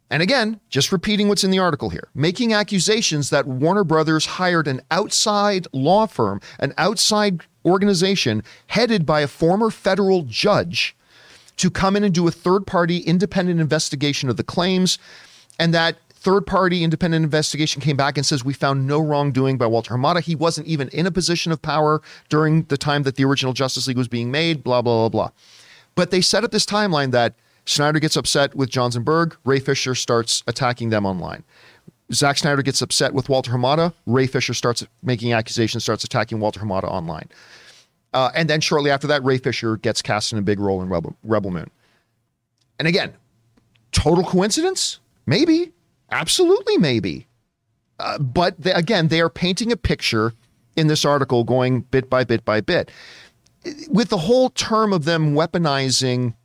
And 0.10 0.22
again, 0.22 0.60
just 0.70 0.92
repeating 0.92 1.28
what's 1.28 1.44
in 1.44 1.52
the 1.52 1.60
article 1.60 1.90
here, 1.90 2.10
making 2.14 2.54
accusations 2.54 3.30
that 3.30 3.48
Warner 3.48 3.84
Brothers 3.84 4.26
hired 4.26 4.68
an 4.68 4.82
outside 4.92 5.68
law 5.72 6.06
firm, 6.06 6.42
an 6.60 6.74
outside 6.78 7.42
organization 7.66 8.44
headed 8.68 9.06
by 9.06 9.22
a 9.22 9.28
former 9.28 9.70
federal 9.70 10.24
judge 10.24 10.96
to 11.58 11.70
come 11.70 11.96
in 11.96 12.04
and 12.04 12.14
do 12.14 12.28
a 12.28 12.32
third 12.32 12.68
party 12.68 12.98
independent 12.98 13.60
investigation 13.62 14.30
of 14.30 14.38
the 14.38 14.44
claims, 14.44 15.00
and 15.58 15.74
that 15.74 15.96
third 16.26 16.48
party 16.48 16.84
independent 16.84 17.24
investigation 17.24 17.84
came 17.84 17.96
back 17.96 18.18
and 18.18 18.26
says 18.26 18.44
we 18.44 18.52
found 18.52 18.88
no 18.88 19.00
wrongdoing 19.00 19.60
by 19.60 19.68
Walter 19.68 19.94
Hamada. 19.94 20.22
He 20.22 20.34
wasn't 20.34 20.66
even 20.66 20.90
in 20.90 21.06
a 21.06 21.12
position 21.12 21.52
of 21.52 21.62
power 21.62 22.02
during 22.30 22.64
the 22.64 22.78
time 22.78 23.04
that 23.04 23.16
the 23.16 23.24
original 23.24 23.54
Justice 23.54 23.86
League 23.88 23.96
was 23.96 24.08
being 24.08 24.32
made, 24.32 24.64
blah, 24.64 24.82
blah, 24.82 25.08
blah, 25.08 25.10
blah. 25.10 25.30
But 25.94 26.10
they 26.10 26.22
set 26.22 26.44
up 26.44 26.50
this 26.50 26.66
timeline 26.66 27.12
that 27.12 27.36
Snyder 27.68 28.00
gets 28.00 28.16
upset 28.16 28.56
with 28.56 28.72
Johns 28.72 28.96
and 28.96 29.06
Berg, 29.06 29.38
Ray 29.46 29.60
Fisher 29.60 29.94
starts 29.94 30.42
attacking 30.48 30.90
them 30.90 31.06
online. 31.06 31.44
Zack 32.12 32.40
Snyder 32.40 32.64
gets 32.64 32.82
upset 32.82 33.14
with 33.14 33.30
Walter 33.30 33.52
Hamada, 33.52 33.94
Ray 34.08 34.26
Fisher 34.26 34.56
starts 34.56 34.84
making 35.04 35.32
accusations, 35.32 35.84
starts 35.84 36.04
attacking 36.04 36.40
Walter 36.40 36.60
Hamada 36.60 36.86
online. 36.86 37.30
Uh, 38.16 38.32
and 38.34 38.50
then 38.50 38.62
shortly 38.62 38.90
after 38.90 39.06
that, 39.06 39.24
Ray 39.24 39.38
Fisher 39.38 39.78
gets 39.78 40.02
cast 40.02 40.34
in 40.34 40.40
a 40.40 40.42
big 40.42 40.60
role 40.60 40.82
in 40.82 40.90
Rebel, 40.90 41.16
Rebel 41.24 41.52
Moon. 41.52 41.70
And 42.80 42.88
again, 42.88 43.14
total 43.92 44.24
coincidence? 44.24 45.00
Maybe. 45.28 45.72
Absolutely, 46.12 46.78
maybe. 46.78 47.28
Uh, 48.00 48.20
but 48.20 48.56
again, 48.65 49.08
they 49.08 49.22
are 49.22 49.30
painting 49.30 49.72
a 49.72 49.78
picture 49.78 50.34
in 50.76 50.88
this 50.88 51.06
article 51.06 51.44
going 51.44 51.82
bit 51.82 52.10
by 52.10 52.24
bit 52.24 52.44
by 52.44 52.62
bit. 52.62 52.91
With 53.89 54.10
the 54.10 54.18
whole 54.18 54.50
term 54.50 54.94
of 54.94 55.06
them 55.06 55.34
weaponizing, 55.34 56.36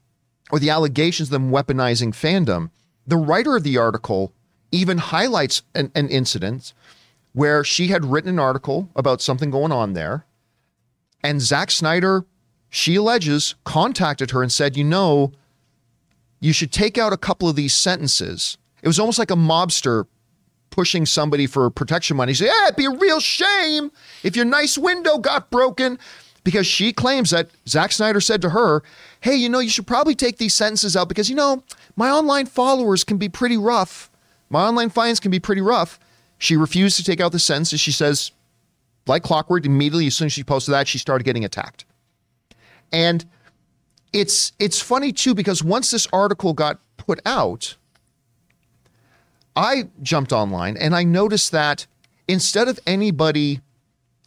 or 0.51 0.59
the 0.59 0.71
allegations 0.71 1.29
of 1.29 1.33
them 1.33 1.51
weaponizing 1.51 2.13
fandom, 2.13 2.71
the 3.07 3.17
writer 3.17 3.57
of 3.57 3.65
the 3.65 3.77
article 3.77 4.33
even 4.73 4.99
highlights 4.99 5.63
an, 5.75 5.91
an 5.95 6.09
incident 6.09 6.73
where 7.33 7.63
she 7.63 7.89
had 7.89 8.05
written 8.05 8.31
an 8.31 8.39
article 8.39 8.89
about 8.97 9.21
something 9.21 9.51
going 9.51 9.73
on 9.73 9.93
there. 9.93 10.25
And 11.23 11.41
Zack 11.41 11.71
Snyder, 11.71 12.25
she 12.71 12.97
alleges, 12.97 13.55
contacted 13.65 14.31
her 14.31 14.43
and 14.43 14.51
said, 14.51 14.77
You 14.77 14.85
know, 14.85 15.33
you 16.41 16.53
should 16.53 16.73
take 16.73 16.97
out 16.97 17.13
a 17.13 17.19
couple 17.19 17.49
of 17.49 17.57
these 17.57 17.75
sentences 17.75 18.57
it 18.83 18.89
was 18.89 18.99
almost 18.99 19.19
like 19.19 19.31
a 19.31 19.37
mobster 19.37 20.07
pushing 20.71 21.05
somebody 21.05 21.47
for 21.47 21.69
protection 21.71 22.17
money. 22.17 22.33
Yeah, 22.33 22.53
it'd 22.65 22.77
be 22.77 22.87
a 22.87 22.91
real 22.91 23.21
shame 23.21 23.91
if 24.23 24.37
your 24.37 24.45
nice 24.45 24.79
window 24.79 25.19
got 25.19 25.51
broken. 25.51 25.99
Because 26.43 26.67
she 26.67 26.95
claims 26.95 27.31
that 27.31 27.51
Zack 27.69 27.93
Snyder 27.93 28.19
said 28.19 28.41
to 28.41 28.51
her, 28.51 28.83
Hey, 29.21 29.35
you 29.37 29.51
know, 29.51 29.59
you 29.59 29.69
should 29.69 29.87
probably 29.87 30.15
take 30.15 30.39
these 30.39 30.55
sentences 30.55 30.97
out 30.97 31.07
because, 31.07 31.29
you 31.29 31.37
know, 31.37 31.63
my 31.97 32.09
online 32.09 32.47
followers 32.47 33.05
can 33.05 33.19
be 33.19 33.29
pretty 33.29 33.59
rough. 33.59 34.11
My 34.49 34.63
online 34.63 34.89
fans 34.89 35.21
can 35.21 35.31
be 35.31 35.39
pretty 35.39 35.61
rough. 35.61 36.01
She 36.39 36.57
refused 36.57 36.97
to 36.97 37.05
take 37.05 37.21
out 37.21 37.33
the 37.33 37.39
sentences. 37.39 37.79
She 37.79 37.93
says, 37.93 38.33
like 39.07 39.23
clockwork, 39.23 39.67
immediately 39.67 40.07
as 40.07 40.17
soon 40.17 40.27
as 40.27 40.33
she 40.33 40.43
posted 40.43 40.73
that, 40.73 40.89
she 40.89 40.97
started 40.97 41.25
getting 41.25 41.45
attacked. 41.45 41.85
And 42.91 43.27
it's 44.13 44.53
it's 44.59 44.81
funny 44.81 45.13
too, 45.13 45.35
because 45.35 45.63
once 45.63 45.91
this 45.91 46.09
article 46.13 46.55
got 46.55 46.81
put 46.97 47.21
out, 47.27 47.77
I 49.57 49.89
jumped 50.03 50.33
online 50.33 50.77
and 50.77 50.95
I 50.95 51.05
noticed 51.05 51.53
that 51.53 51.87
instead 52.29 52.69
of 52.69 52.79
anybody 52.87 53.61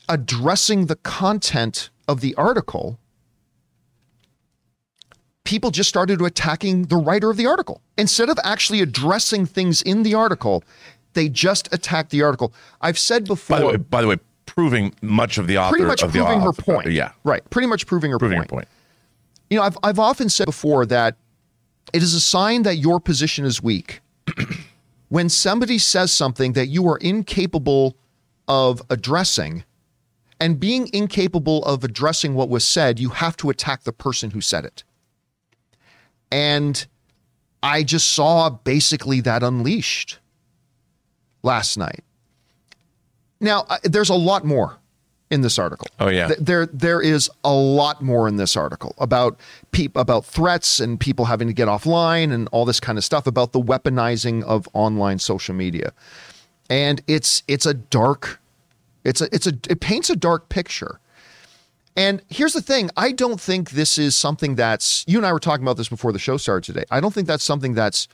addressing 0.09 0.87
the 0.87 0.95
content 0.97 1.89
of 2.07 2.21
the 2.21 2.35
article, 2.35 2.99
people 5.43 5.71
just 5.71 5.89
started 5.89 6.21
attacking 6.21 6.83
the 6.83 6.97
writer 6.97 7.29
of 7.29 7.37
the 7.37 7.45
article. 7.45 7.81
Instead 7.97 8.29
of 8.29 8.37
actually 8.43 8.81
addressing 8.81 9.45
things 9.45 9.81
in 9.81 10.03
the 10.03 10.13
article, 10.13 10.63
they 11.13 11.29
just 11.29 11.73
attacked 11.73 12.09
the 12.09 12.21
article. 12.21 12.53
I've 12.81 12.99
said 12.99 13.25
before. 13.25 13.57
By 13.57 13.61
the 13.61 13.67
way, 13.67 13.77
by 13.77 14.01
the 14.01 14.07
way, 14.07 14.17
proving 14.45 14.93
much 15.01 15.37
of 15.37 15.47
the 15.47 15.57
author 15.57 15.71
pretty 15.71 15.85
much 15.85 16.03
of 16.03 16.11
proving 16.11 16.41
her 16.41 16.53
point. 16.53 16.91
Yeah, 16.91 17.11
right. 17.23 17.47
Pretty 17.49 17.67
much 17.67 17.87
proving 17.87 18.11
her 18.11 18.19
proving 18.19 18.39
point. 18.39 18.51
her 18.51 18.55
point. 18.55 18.67
You 19.49 19.57
know, 19.57 19.63
I've 19.63 19.77
I've 19.83 19.99
often 19.99 20.29
said 20.29 20.45
before 20.45 20.85
that 20.87 21.15
it 21.93 22.03
is 22.03 22.13
a 22.13 22.19
sign 22.19 22.63
that 22.63 22.77
your 22.77 22.99
position 22.99 23.45
is 23.45 23.61
weak 23.61 24.01
when 25.13 25.29
somebody 25.29 25.77
says 25.77 26.11
something 26.11 26.53
that 26.53 26.69
you 26.69 26.87
are 26.87 26.97
incapable 26.97 27.95
of 28.47 28.81
addressing 28.89 29.63
and 30.39 30.59
being 30.59 30.89
incapable 30.91 31.63
of 31.65 31.83
addressing 31.83 32.33
what 32.33 32.49
was 32.49 32.65
said, 32.65 32.99
you 32.99 33.09
have 33.09 33.37
to 33.37 33.51
attack 33.51 33.83
the 33.83 33.93
person 33.93 34.31
who 34.31 34.41
said 34.41 34.65
it. 34.65 34.83
And 36.31 36.83
I 37.61 37.83
just 37.83 38.13
saw 38.13 38.49
basically 38.49 39.21
that 39.21 39.43
unleashed 39.43 40.17
last 41.43 41.77
night. 41.77 42.03
Now, 43.39 43.67
there's 43.83 44.09
a 44.09 44.15
lot 44.15 44.43
more 44.43 44.79
in 45.33 45.41
this 45.41 45.59
article. 45.59 45.87
Oh, 45.99 46.09
yeah. 46.09 46.31
There 46.39 46.67
there 46.67 47.01
is 47.01 47.29
a 47.43 47.53
lot 47.53 48.01
more 48.01 48.27
in 48.27 48.37
this 48.37 48.55
article 48.55 48.93
about 48.97 49.39
peop- 49.71 49.97
about 49.97 50.25
threats 50.25 50.79
and 50.79 50.99
people 50.99 51.25
having 51.25 51.47
to 51.47 51.53
get 51.53 51.67
offline 51.67 52.31
and 52.31 52.47
all 52.51 52.65
this 52.65 52.79
kind 52.79 52.97
of 52.97 53.03
stuff 53.03 53.27
about 53.27 53.51
the 53.51 53.61
weaponizing 53.61 54.43
of 54.43 54.67
online 54.73 55.19
social 55.19 55.55
media. 55.55 55.91
And 56.69 57.01
it's 57.07 57.43
it's 57.47 57.65
a 57.65 57.73
dark 57.73 58.39
it's 59.03 59.21
a 59.21 59.27
it's 59.33 59.47
a 59.47 59.53
it 59.69 59.79
paints 59.79 60.09
a 60.09 60.15
dark 60.15 60.49
picture. 60.49 60.99
And 61.95 62.21
here's 62.29 62.53
the 62.53 62.61
thing 62.61 62.89
I 62.97 63.11
don't 63.11 63.39
think 63.39 63.71
this 63.71 63.97
is 63.97 64.17
something 64.17 64.55
that's, 64.55 65.05
you 65.07 65.17
and 65.17 65.27
I 65.27 65.31
were 65.31 65.39
talking 65.39 65.63
about 65.63 65.77
this 65.77 65.89
before 65.89 66.11
the 66.11 66.19
show 66.19 66.37
started 66.37 66.65
today. 66.65 66.85
I 66.89 66.99
don't 66.99 67.13
think 67.13 67.27
that's 67.27 67.43
something 67.43 67.75
that's 67.75 68.07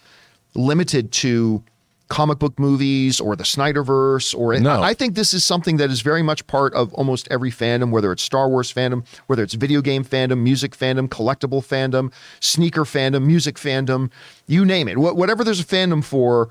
limited 0.53 1.11
to 1.13 1.63
comic 2.09 2.39
book 2.39 2.57
movies 2.59 3.19
or 3.19 3.35
the 3.35 3.43
Snyderverse 3.43 4.35
or 4.35 4.59
No. 4.59 4.81
I 4.81 4.93
think 4.93 5.13
this 5.15 5.33
is 5.33 5.45
something 5.45 5.77
that 5.77 5.91
is 5.91 6.01
very 6.01 6.23
much 6.23 6.45
part 6.47 6.73
of 6.73 6.91
almost 6.95 7.27
every 7.29 7.51
fandom, 7.51 7.91
whether 7.91 8.11
it's 8.11 8.23
Star 8.23 8.49
Wars 8.49 8.73
fandom, 8.73 9.05
whether 9.27 9.43
it's 9.43 9.53
video 9.53 9.79
game 9.81 10.03
fandom, 10.03 10.39
music 10.39 10.75
fandom, 10.75 11.07
collectible 11.07 11.61
fandom, 11.63 12.11
sneaker 12.39 12.83
fandom, 12.83 13.25
music 13.25 13.57
fandom, 13.57 14.09
you 14.47 14.65
name 14.65 14.87
it. 14.87 14.95
Wh- 14.95 15.15
Whatever 15.15 15.43
there's 15.43 15.59
a 15.59 15.65
fandom 15.65 16.03
for, 16.03 16.49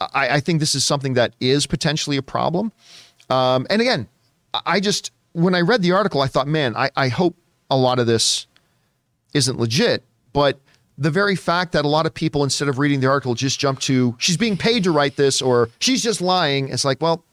I, 0.00 0.36
I 0.36 0.40
think 0.40 0.60
this 0.60 0.74
is 0.74 0.84
something 0.84 1.14
that 1.14 1.34
is 1.40 1.66
potentially 1.66 2.16
a 2.16 2.22
problem. 2.22 2.70
Um, 3.28 3.66
and 3.70 3.82
again, 3.82 4.06
I- 4.54 4.62
I 4.66 4.80
just 4.80 5.10
when 5.32 5.54
I 5.54 5.62
read 5.62 5.82
the 5.82 5.92
article, 5.92 6.20
I 6.20 6.26
thought, 6.28 6.46
man, 6.46 6.76
I, 6.76 6.90
I 6.96 7.08
hope 7.08 7.34
a 7.70 7.76
lot 7.76 7.98
of 7.98 8.06
this 8.06 8.46
isn't 9.34 9.58
legit. 9.58 10.04
But 10.32 10.60
the 10.98 11.10
very 11.10 11.36
fact 11.36 11.72
that 11.72 11.84
a 11.84 11.88
lot 11.88 12.06
of 12.06 12.14
people, 12.14 12.44
instead 12.44 12.68
of 12.68 12.78
reading 12.78 13.00
the 13.00 13.08
article, 13.08 13.34
just 13.34 13.58
jump 13.58 13.80
to 13.80 14.14
she's 14.18 14.36
being 14.36 14.56
paid 14.56 14.84
to 14.84 14.90
write 14.90 15.16
this 15.16 15.42
or 15.42 15.68
she's 15.78 16.02
just 16.02 16.20
lying. 16.20 16.68
It's 16.68 16.84
like, 16.84 17.00
well, 17.00 17.24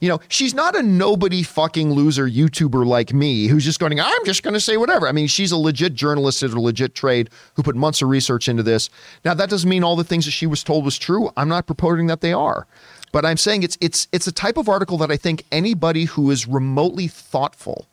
you 0.00 0.08
know, 0.08 0.20
she's 0.28 0.54
not 0.54 0.76
a 0.76 0.82
nobody 0.82 1.42
fucking 1.42 1.90
loser 1.92 2.28
YouTuber 2.28 2.86
like 2.86 3.14
me 3.14 3.46
who's 3.46 3.64
just 3.64 3.80
going, 3.80 3.98
I'm 3.98 4.24
just 4.24 4.42
going 4.42 4.54
to 4.54 4.60
say 4.60 4.76
whatever. 4.76 5.08
I 5.08 5.12
mean, 5.12 5.26
she's 5.26 5.52
a 5.52 5.56
legit 5.56 5.94
journalist 5.94 6.42
at 6.42 6.50
a 6.50 6.60
legit 6.60 6.94
trade 6.94 7.30
who 7.54 7.62
put 7.62 7.76
months 7.76 8.02
of 8.02 8.08
research 8.08 8.48
into 8.48 8.62
this. 8.62 8.90
Now, 9.24 9.34
that 9.34 9.48
doesn't 9.48 9.68
mean 9.68 9.84
all 9.84 9.96
the 9.96 10.04
things 10.04 10.26
that 10.26 10.32
she 10.32 10.46
was 10.46 10.62
told 10.62 10.84
was 10.84 10.98
true. 10.98 11.30
I'm 11.36 11.48
not 11.48 11.66
purporting 11.66 12.08
that 12.08 12.20
they 12.20 12.32
are. 12.32 12.66
But 13.12 13.24
I'm 13.24 13.38
saying 13.38 13.62
it's 13.62 13.78
it's 13.80 14.08
it's 14.12 14.26
a 14.26 14.32
type 14.32 14.58
of 14.58 14.68
article 14.68 14.98
that 14.98 15.10
I 15.10 15.16
think 15.16 15.44
anybody 15.50 16.04
who 16.04 16.30
is 16.30 16.46
remotely 16.46 17.08
thoughtful 17.08 17.86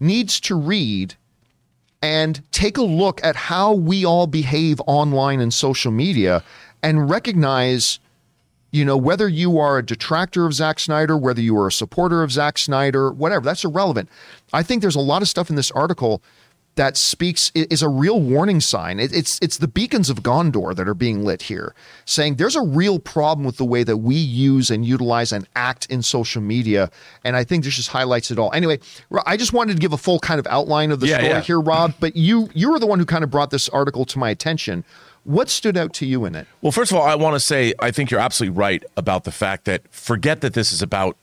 needs 0.00 0.40
to 0.40 0.54
read 0.54 1.16
and 2.02 2.42
take 2.52 2.76
a 2.76 2.82
look 2.82 3.22
at 3.24 3.36
how 3.36 3.72
we 3.72 4.04
all 4.04 4.26
behave 4.26 4.80
online 4.86 5.40
and 5.40 5.54
social 5.54 5.92
media 5.92 6.42
and 6.82 7.08
recognize 7.08 8.00
you 8.72 8.86
know, 8.86 8.96
whether 8.96 9.28
you 9.28 9.58
are 9.58 9.78
a 9.78 9.84
detractor 9.84 10.46
of 10.46 10.54
Zack 10.54 10.80
Snyder, 10.80 11.14
whether 11.14 11.42
you 11.42 11.56
are 11.58 11.66
a 11.66 11.72
supporter 11.72 12.22
of 12.22 12.32
Zack 12.32 12.56
Snyder, 12.56 13.12
whatever, 13.12 13.44
that's 13.44 13.64
irrelevant. 13.64 14.08
I 14.54 14.62
think 14.62 14.80
there's 14.80 14.96
a 14.96 15.00
lot 15.00 15.20
of 15.20 15.28
stuff 15.28 15.50
in 15.50 15.56
this 15.56 15.70
article 15.72 16.22
that 16.76 16.96
speaks 16.96 17.52
is 17.54 17.82
a 17.82 17.88
real 17.88 18.20
warning 18.20 18.60
sign. 18.60 18.98
It, 18.98 19.14
it's 19.14 19.38
it's 19.42 19.58
the 19.58 19.68
beacons 19.68 20.08
of 20.08 20.22
Gondor 20.22 20.74
that 20.74 20.88
are 20.88 20.94
being 20.94 21.24
lit 21.24 21.42
here, 21.42 21.74
saying 22.06 22.36
there's 22.36 22.56
a 22.56 22.62
real 22.62 22.98
problem 22.98 23.44
with 23.44 23.58
the 23.58 23.64
way 23.64 23.84
that 23.84 23.98
we 23.98 24.14
use 24.14 24.70
and 24.70 24.84
utilize 24.84 25.32
and 25.32 25.46
act 25.54 25.86
in 25.86 26.02
social 26.02 26.40
media, 26.40 26.90
and 27.24 27.36
I 27.36 27.44
think 27.44 27.64
this 27.64 27.74
just 27.74 27.90
highlights 27.90 28.30
it 28.30 28.38
all. 28.38 28.50
Anyway, 28.52 28.78
I 29.26 29.36
just 29.36 29.52
wanted 29.52 29.74
to 29.74 29.78
give 29.80 29.92
a 29.92 29.98
full 29.98 30.18
kind 30.18 30.40
of 30.40 30.46
outline 30.46 30.90
of 30.92 31.00
the 31.00 31.08
Yeah, 31.08 31.16
story 31.18 31.28
yeah. 31.30 31.40
here, 31.42 31.60
Rob. 31.60 31.94
But 32.00 32.16
you 32.16 32.48
you 32.54 32.70
were 32.70 32.78
the 32.78 32.86
one 32.86 32.98
who 32.98 33.04
kind 33.04 33.22
of 33.22 33.30
brought 33.30 33.50
this 33.50 33.68
article 33.68 34.04
to 34.06 34.18
my 34.18 34.30
attention. 34.30 34.84
What 35.24 35.48
stood 35.50 35.76
out 35.76 35.92
to 35.94 36.06
you 36.06 36.24
in 36.24 36.34
it? 36.34 36.46
Well, 36.62 36.72
first 36.72 36.90
of 36.90 36.96
all, 36.96 37.04
I 37.06 37.14
want 37.14 37.34
to 37.34 37.40
say 37.40 37.74
I 37.78 37.90
think 37.90 38.10
you're 38.10 38.18
absolutely 38.18 38.58
right 38.58 38.82
about 38.96 39.24
the 39.24 39.30
fact 39.30 39.66
that 39.66 39.82
forget 39.92 40.40
that 40.40 40.54
this 40.54 40.72
is 40.72 40.80
about 40.82 41.16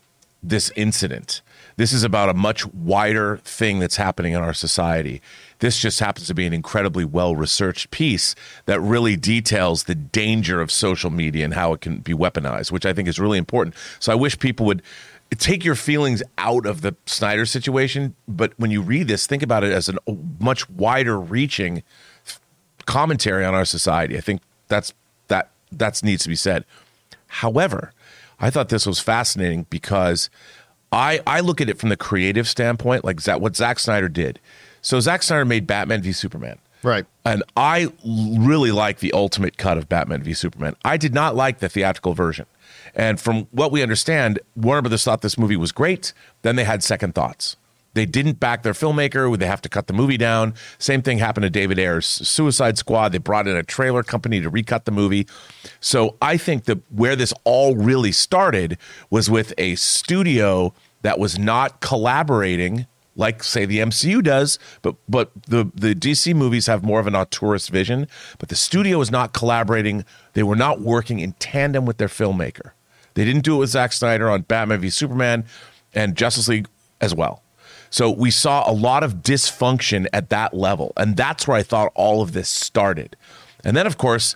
this 0.43 0.71
incident. 0.75 1.41
This 1.79 1.93
is 1.93 2.03
about 2.03 2.27
a 2.27 2.33
much 2.33 2.65
wider 2.73 3.37
thing 3.37 3.79
that's 3.79 3.95
happening 3.95 4.33
in 4.33 4.41
our 4.41 4.53
society. 4.53 5.21
This 5.59 5.79
just 5.79 6.01
happens 6.01 6.27
to 6.27 6.33
be 6.33 6.45
an 6.45 6.51
incredibly 6.51 7.05
well 7.05 7.37
researched 7.37 7.89
piece 7.89 8.35
that 8.65 8.81
really 8.81 9.15
details 9.15 9.85
the 9.85 9.95
danger 9.95 10.59
of 10.59 10.73
social 10.73 11.09
media 11.09 11.45
and 11.45 11.53
how 11.53 11.71
it 11.71 11.79
can 11.79 11.99
be 11.99 12.11
weaponized, 12.11 12.69
which 12.69 12.85
I 12.85 12.91
think 12.91 13.07
is 13.07 13.17
really 13.17 13.37
important. 13.37 13.75
So 14.01 14.11
I 14.11 14.15
wish 14.15 14.37
people 14.39 14.65
would 14.65 14.81
take 15.37 15.63
your 15.63 15.75
feelings 15.75 16.21
out 16.37 16.65
of 16.65 16.81
the 16.81 16.97
Snyder 17.05 17.45
situation, 17.45 18.13
but 18.27 18.51
when 18.57 18.71
you 18.71 18.81
read 18.81 19.07
this, 19.07 19.25
think 19.25 19.41
about 19.41 19.63
it 19.63 19.71
as 19.71 19.87
a 19.87 19.95
much 20.37 20.69
wider 20.69 21.17
reaching 21.17 21.81
commentary 22.87 23.45
on 23.45 23.53
our 23.53 23.63
society. 23.63 24.17
I 24.17 24.21
think 24.21 24.41
that's 24.67 24.93
that 25.29 25.51
that 25.71 26.03
needs 26.03 26.23
to 26.23 26.29
be 26.29 26.35
said. 26.35 26.65
However, 27.27 27.93
I 28.41 28.49
thought 28.49 28.69
this 28.69 28.85
was 28.85 28.99
fascinating 28.99 29.65
because 29.69 30.29
I 30.91 31.21
I 31.27 31.39
look 31.41 31.61
at 31.61 31.69
it 31.69 31.77
from 31.77 31.89
the 31.89 31.97
creative 31.97 32.47
standpoint, 32.47 33.03
like 33.03 33.21
that 33.23 33.41
what 33.41 33.55
Zack 33.55 33.79
Snyder 33.79 34.09
did. 34.09 34.39
So 34.81 34.99
Zack 34.99 35.23
Snyder 35.23 35.45
made 35.45 35.67
Batman 35.67 36.01
v 36.01 36.11
Superman. 36.11 36.57
Right. 36.81 37.05
And 37.25 37.43
I 37.57 37.91
really 38.05 38.71
like 38.71 38.99
the 38.99 39.11
ultimate 39.11 39.57
cut 39.57 39.77
of 39.77 39.89
Batman 39.89 40.23
v 40.23 40.33
Superman. 40.33 40.75
I 40.85 40.97
did 40.97 41.13
not 41.13 41.35
like 41.35 41.59
the 41.59 41.69
theatrical 41.69 42.13
version. 42.13 42.45
And 42.95 43.19
from 43.19 43.47
what 43.51 43.71
we 43.71 43.83
understand, 43.83 44.39
Warner 44.55 44.81
Brothers 44.81 45.03
thought 45.03 45.21
this 45.21 45.37
movie 45.37 45.57
was 45.57 45.71
great. 45.71 46.13
Then 46.41 46.55
they 46.55 46.63
had 46.63 46.83
second 46.83 47.13
thoughts. 47.15 47.57
They 47.93 48.05
didn't 48.05 48.39
back 48.39 48.63
their 48.63 48.73
filmmaker. 48.73 49.37
They 49.37 49.47
have 49.47 49.61
to 49.61 49.69
cut 49.69 49.87
the 49.87 49.93
movie 49.93 50.17
down. 50.17 50.53
Same 50.77 51.01
thing 51.01 51.17
happened 51.17 51.43
to 51.43 51.49
David 51.49 51.79
Ayer's 51.79 52.05
Suicide 52.05 52.77
Squad. 52.77 53.11
They 53.11 53.17
brought 53.17 53.47
in 53.47 53.55
a 53.55 53.63
trailer 53.63 54.03
company 54.03 54.41
to 54.41 54.49
recut 54.49 54.85
the 54.85 54.91
movie. 54.91 55.27
So 55.79 56.15
I 56.21 56.37
think 56.37 56.65
that 56.65 56.79
where 56.91 57.15
this 57.15 57.33
all 57.43 57.75
really 57.75 58.11
started 58.11 58.77
was 59.09 59.29
with 59.29 59.53
a 59.57 59.75
studio 59.75 60.73
that 61.01 61.19
was 61.19 61.39
not 61.39 61.81
collaborating 61.81 62.85
like 63.15 63.43
say 63.43 63.65
the 63.65 63.79
MCU 63.79 64.23
does, 64.23 64.57
but 64.81 64.95
but 65.09 65.31
the 65.47 65.69
the 65.75 65.93
DC 65.93 66.33
movies 66.33 66.67
have 66.67 66.83
more 66.83 67.01
of 67.01 67.07
an 67.07 67.13
auteurist 67.13 67.69
vision. 67.69 68.07
But 68.37 68.47
the 68.47 68.55
studio 68.55 68.97
was 68.97 69.11
not 69.11 69.33
collaborating; 69.33 70.05
they 70.33 70.43
were 70.43 70.55
not 70.55 70.79
working 70.79 71.19
in 71.19 71.33
tandem 71.33 71.85
with 71.85 71.97
their 71.97 72.07
filmmaker. 72.07 72.71
They 73.15 73.25
didn't 73.25 73.43
do 73.43 73.55
it 73.55 73.59
with 73.59 73.71
Zack 73.71 73.91
Snyder 73.91 74.29
on 74.29 74.43
Batman 74.43 74.79
v 74.79 74.89
Superman 74.89 75.43
and 75.93 76.15
Justice 76.15 76.47
League 76.47 76.67
as 77.01 77.13
well. 77.13 77.43
So 77.89 78.09
we 78.09 78.31
saw 78.31 78.69
a 78.69 78.73
lot 78.73 79.03
of 79.03 79.15
dysfunction 79.15 80.07
at 80.13 80.29
that 80.29 80.53
level, 80.53 80.93
and 80.95 81.17
that's 81.17 81.47
where 81.47 81.57
I 81.57 81.63
thought 81.63 81.91
all 81.95 82.21
of 82.21 82.33
this 82.33 82.49
started. 82.49 83.15
And 83.63 83.75
then, 83.75 83.87
of 83.87 83.97
course, 83.97 84.35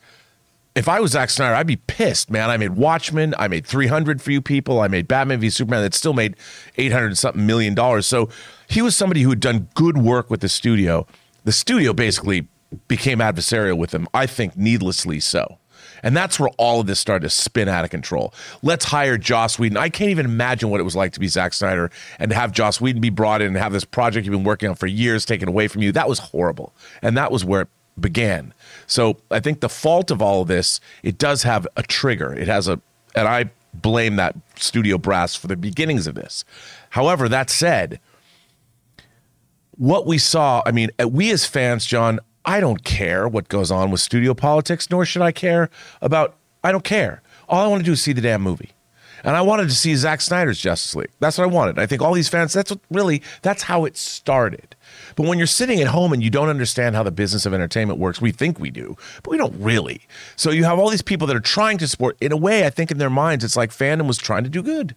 if 0.76 0.90
I 0.90 1.00
was 1.00 1.12
Zack 1.12 1.30
Snyder, 1.30 1.54
I'd 1.54 1.68
be 1.68 1.76
pissed, 1.76 2.32
man. 2.32 2.50
I 2.50 2.58
made 2.58 2.72
Watchmen, 2.72 3.36
I 3.38 3.48
made 3.48 3.66
300 3.66 4.22
for 4.22 4.32
you 4.32 4.42
people, 4.42 4.80
I 4.80 4.88
made 4.88 5.08
Batman 5.08 5.40
v 5.40 5.50
Superman 5.50 5.84
that 5.84 5.94
still 5.94 6.14
made 6.14 6.36
800 6.78 7.08
and 7.08 7.18
something 7.18 7.46
million 7.46 7.76
dollars. 7.76 8.08
So 8.08 8.30
he 8.68 8.82
was 8.82 8.96
somebody 8.96 9.22
who 9.22 9.30
had 9.30 9.40
done 9.40 9.68
good 9.76 9.98
work 9.98 10.32
with 10.32 10.42
the 10.42 10.50
studio. 10.50 11.06
The 11.44 11.52
studio 11.52 11.94
basically 11.94 12.48
became 12.88 13.20
adversarial 13.20 13.78
with 13.78 13.94
him, 13.94 14.08
I 14.14 14.26
think 14.26 14.58
needlessly 14.58 15.20
so. 15.20 15.60
And 16.04 16.16
that's 16.16 16.40
where 16.40 16.50
all 16.58 16.82
of 16.82 16.88
this 16.88 17.00
started 17.00 17.24
to 17.24 17.30
spin 17.30 17.68
out 17.70 17.86
of 17.86 17.90
control. 17.90 18.34
Let's 18.62 18.86
hire 18.86 19.18
Joss 19.18 19.58
Whedon. 19.58 19.78
I 19.78 19.90
can't 19.90 20.12
even 20.12 20.26
imagine 20.26 20.70
what 20.70 20.80
it 20.80 20.84
was 20.84 20.96
like 20.96 21.14
to 21.14 21.20
be 21.20 21.28
Zack 21.28 21.54
Snyder 21.54 21.90
and 22.20 22.30
to 22.30 22.36
have 22.36 22.52
Joss 22.52 22.82
Whedon 22.82 23.02
be 23.02 23.10
brought 23.10 23.42
in 23.42 23.48
and 23.48 23.58
have 23.58 23.74
this 23.74 23.86
project 23.86 24.26
you've 24.26 24.34
been 24.34 24.44
working 24.44 24.70
on 24.70 24.76
for 24.76 24.88
years 24.88 25.26
taken 25.26 25.48
away 25.48 25.68
from 25.68 25.82
you. 25.82 25.92
That 25.92 26.10
was 26.10 26.20
horrible. 26.20 26.74
And 27.02 27.18
that 27.18 27.32
was 27.32 27.46
where 27.46 27.62
it 27.62 27.70
began. 28.00 28.54
So 28.86 29.18
I 29.32 29.40
think 29.40 29.62
the 29.62 29.70
fault 29.70 30.12
of 30.12 30.22
all 30.22 30.42
of 30.42 30.48
this, 30.48 30.80
it 31.02 31.18
does 31.18 31.44
have 31.44 31.66
a 31.78 31.84
trigger. 31.84 32.34
It 32.34 32.48
has 32.48 32.68
a, 32.68 32.82
and 33.16 33.28
I 33.28 33.52
blame 33.74 34.18
that 34.18 34.36
studio 34.56 34.98
brass 34.98 35.36
for 35.36 35.48
the 35.48 35.56
beginnings 35.56 36.06
of 36.06 36.16
this. 36.16 36.44
However, 36.90 37.30
that 37.30 37.50
said, 37.50 38.00
what 39.78 40.06
we 40.06 40.18
saw, 40.18 40.62
I 40.66 40.72
mean, 40.72 40.92
we 41.08 41.32
as 41.32 41.46
fans, 41.46 41.86
John, 41.86 42.20
I 42.46 42.60
don't 42.60 42.84
care 42.84 43.28
what 43.28 43.48
goes 43.48 43.72
on 43.72 43.92
with 43.92 44.02
studio 44.02 44.34
politics, 44.34 44.90
nor 44.90 45.06
should 45.06 45.22
I 45.22 45.32
care 45.32 45.70
about, 46.02 46.36
I 46.64 46.72
don't 46.72 46.84
care. 46.84 47.22
All 47.48 47.64
I 47.64 47.68
want 47.68 47.82
to 47.82 47.86
do 47.86 47.94
is 47.94 48.02
see 48.02 48.14
the 48.14 48.22
damn 48.22 48.42
movie. 48.42 48.72
And 49.26 49.38
I 49.38 49.42
wanted 49.42 49.70
to 49.70 49.76
see 49.76 49.96
Zack 49.96 50.20
Snyder's 50.20 50.60
Justice 50.60 50.96
League. 50.96 51.12
That's 51.20 51.38
what 51.38 51.46
I 51.46 51.48
wanted. 51.48 51.80
I 51.80 51.86
think 51.86 52.02
all 52.02 52.14
these 52.14 52.28
fans, 52.28 52.52
that's 52.52 52.72
what 52.72 52.82
really, 52.92 53.22
that's 53.42 53.64
how 53.64 53.86
it 53.86 53.96
started. 53.96 54.76
But 55.16 55.28
when 55.28 55.38
you're 55.38 55.48
sitting 55.48 55.80
at 55.80 55.88
home 55.88 56.12
and 56.12 56.22
you 56.22 56.30
don't 56.30 56.50
understand 56.50 56.96
how 56.96 57.04
the 57.04 57.12
business 57.12 57.46
of 57.46 57.54
entertainment 57.54 58.00
works, 58.00 58.20
we 58.20 58.34
think 58.34 58.60
we 58.60 58.70
do, 58.70 58.98
but 59.24 59.32
we 59.32 59.38
don't 59.38 59.56
really. 59.58 60.02
So 60.36 60.52
you 60.52 60.66
have 60.66 60.78
all 60.78 60.90
these 60.90 61.02
people 61.02 61.26
that 61.28 61.38
are 61.38 61.42
trying 61.42 61.78
to 61.78 61.88
support. 61.88 62.18
In 62.20 62.34
a 62.34 62.38
way, 62.38 62.66
I 62.66 62.70
think 62.70 62.92
in 62.92 62.98
their 62.98 63.10
minds, 63.10 63.46
it's 63.46 63.56
like 63.56 63.72
fandom 63.72 64.08
was 64.08 64.18
trying 64.18 64.44
to 64.44 64.50
do 64.50 64.62
good. 64.62 64.94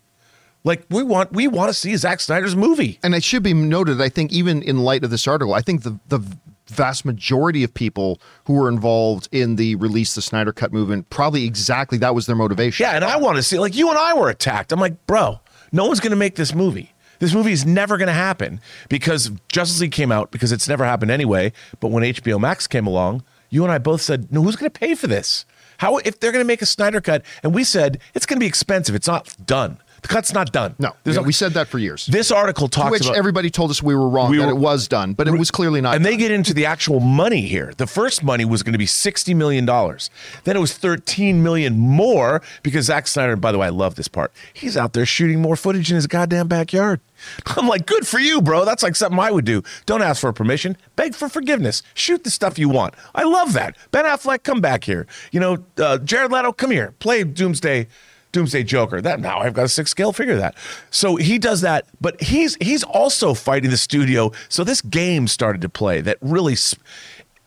Like 0.65 0.85
we 0.91 1.05
want, 1.05 1.33
we 1.33 1.47
want 1.47 1.69
to 1.69 1.75
see 1.75 1.95
Zack 1.95 2.19
Snyder's 2.19 2.57
movie. 2.57 2.99
and 3.05 3.15
it 3.15 3.23
should 3.23 3.45
be 3.45 3.55
noted, 3.55 4.01
I 4.01 4.09
think, 4.09 4.33
even 4.33 4.61
in 4.61 4.79
light 4.79 5.05
of 5.05 5.11
this 5.11 5.29
article, 5.29 5.55
I 5.55 5.61
think 5.61 5.85
the 5.85 6.01
the 6.09 6.21
vast 6.69 7.05
majority 7.05 7.63
of 7.65 7.73
people 7.73 8.21
who 8.45 8.55
were 8.55 8.69
involved 8.69 9.29
in 9.33 9.57
the 9.57 9.75
release 9.77 10.15
the 10.15 10.23
Snyder 10.23 10.53
Cut 10.53 10.73
movement 10.73 11.09
probably 11.11 11.45
exactly 11.45 11.99
that 11.99 12.15
was 12.15 12.27
their 12.27 12.37
motivation. 12.37 12.85
Yeah, 12.85 12.93
and 12.93 13.05
I 13.05 13.17
want 13.17 13.37
to 13.37 13.43
see 13.43 13.59
like 13.59 13.75
you 13.77 13.89
and 13.89 13.99
I 13.99 14.15
were 14.15 14.29
attacked. 14.29 14.73
I'm 14.73 14.81
like, 14.81 15.07
bro, 15.07 15.41
No 15.73 15.87
one's 15.87 16.01
going 16.01 16.11
to 16.11 16.17
make 16.17 16.37
this 16.37 16.55
movie. 16.55 16.93
This 17.19 17.33
movie 17.35 17.53
is 17.53 17.65
never 17.65 17.97
going 17.97 18.09
to 18.09 18.13
happen 18.13 18.61
because 18.89 19.31
Justice 19.49 19.81
League 19.81 19.93
came 19.93 20.13
out 20.13 20.31
because 20.31 20.53
it's 20.53 20.69
never 20.69 20.85
happened 20.85 21.11
anyway. 21.11 21.53
But 21.81 21.91
when 21.91 22.05
HBO 22.05 22.39
Max 22.39 22.67
came 22.67 22.87
along, 22.87 23.23
you 23.49 23.63
and 23.63 23.73
I 23.73 23.79
both 23.79 24.03
said, 24.03 24.31
"No, 24.31 24.43
who's 24.43 24.57
going 24.57 24.71
to 24.71 24.79
pay 24.79 24.95
for 24.95 25.07
this? 25.07 25.47
How 25.79 25.97
if 25.99 26.21
they're 26.21 26.33
going 26.33 26.45
to 26.45 26.47
make 26.47 26.63
a 26.63 26.67
Snyder 26.67 27.01
cut?" 27.01 27.23
And 27.43 27.55
we 27.55 27.65
said 27.65 28.01
it's 28.15 28.27
going 28.27 28.37
to 28.37 28.45
be 28.45 28.47
expensive. 28.47 28.95
It's 28.95 29.07
not 29.07 29.35
done. 29.47 29.79
The 30.07 30.13
cut's 30.15 30.33
not 30.33 30.53
done. 30.53 30.77
No, 30.79 30.93
yeah, 31.05 31.19
we 31.21 31.33
said 31.33 31.55
that 31.55 31.67
for 31.67 31.81
years. 31.81 32.07
This 32.07 32.31
article 32.31 32.69
talks 32.69 32.87
To 32.87 32.91
which 32.93 33.03
about 33.07 33.17
everybody 33.17 33.51
told 33.51 33.73
us 33.73 33.83
we 33.83 33.93
were 33.97 34.09
wrong 34.09 34.31
We 34.31 34.39
that 34.39 34.47
were- 34.47 34.53
it 34.53 34.57
was 34.57 34.87
done, 34.87 35.15
but 35.15 35.27
it 35.27 35.33
was 35.33 35.51
clearly 35.51 35.81
not. 35.81 35.97
and 35.97 36.05
they 36.05 36.17
get 36.17 36.31
into 36.31 36.55
the 36.55 36.65
actual 36.65 37.01
money 37.01 37.41
here. 37.41 37.73
The 37.77 37.89
first 37.89 38.23
money 38.23 38.45
was 38.45 38.63
going 38.63 38.73
to 38.75 38.79
be 38.79 38.87
$60 38.87 39.35
million. 39.35 39.67
Then 39.67 40.57
it 40.57 40.61
was 40.61 40.75
13 40.75 41.43
million 41.43 41.77
more 41.77 42.41
because 42.63 42.85
Zack 42.87 43.09
Snyder, 43.09 43.35
by 43.35 43.51
the 43.51 43.59
way, 43.59 43.67
I 43.67 43.71
love 43.71 43.97
this 43.97 44.07
part. 44.07 44.33
He's 44.53 44.77
out 44.77 44.93
there 44.93 45.05
shooting 45.07 45.41
more 45.43 45.57
footage 45.57 45.91
in 45.91 45.97
his 45.97 46.07
goddamn 46.07 46.47
backyard. 46.47 47.01
I'm 47.57 47.67
like, 47.67 47.85
good 47.87 48.07
for 48.07 48.21
you, 48.21 48.41
bro. 48.41 48.65
That's 48.65 48.85
like 48.85 48.95
something 48.95 49.19
I 49.19 49.33
would 49.33 49.45
do. 49.45 49.65
Don't 49.87 50.03
ask 50.03 50.21
for 50.21 50.33
permission. 50.33 50.77
Beg 50.95 51.17
for 51.17 51.29
forgiveness. 51.29 51.83
Shoot 51.95 52.23
the 52.23 52.31
stuff 52.31 52.61
you 52.61 52.69
want. 52.69 52.95
I 53.13 53.25
love 53.25 53.55
that. 53.55 53.77
Ben 53.91 54.05
Affleck, 54.05 54.45
come 54.45 54.61
back 54.61 54.85
here. 54.85 55.09
You 55.33 55.41
know, 55.41 55.65
uh, 55.79 55.99
Jared 55.99 56.31
Leto, 56.31 56.53
come 56.53 56.71
here. 56.71 56.95
Play 57.01 57.25
Doomsday. 57.25 57.89
Doomsday 58.33 58.65
Joker. 58.65 59.01
That 59.01 59.21
now 59.21 59.41
I've 59.41 59.55
got 59.55 59.65
a 59.65 59.69
six 59.69 59.91
scale 59.91 60.13
figure 60.13 60.37
that. 60.37 60.55
So 60.91 61.17
he 61.17 61.39
does 61.39 61.61
that, 61.63 61.87
but 62.01 62.21
he's 62.23 62.57
he's 62.57 62.83
also 62.83 63.35
fighting 63.35 63.71
the 63.71 63.77
studio. 63.77 64.33
So 64.49 64.65
this 64.65 64.81
game 64.83 65.27
started 65.29 65.63
to 65.63 65.69
play 65.69 66.01
that 66.03 66.19
really, 66.21 66.55
sp- 66.59 66.81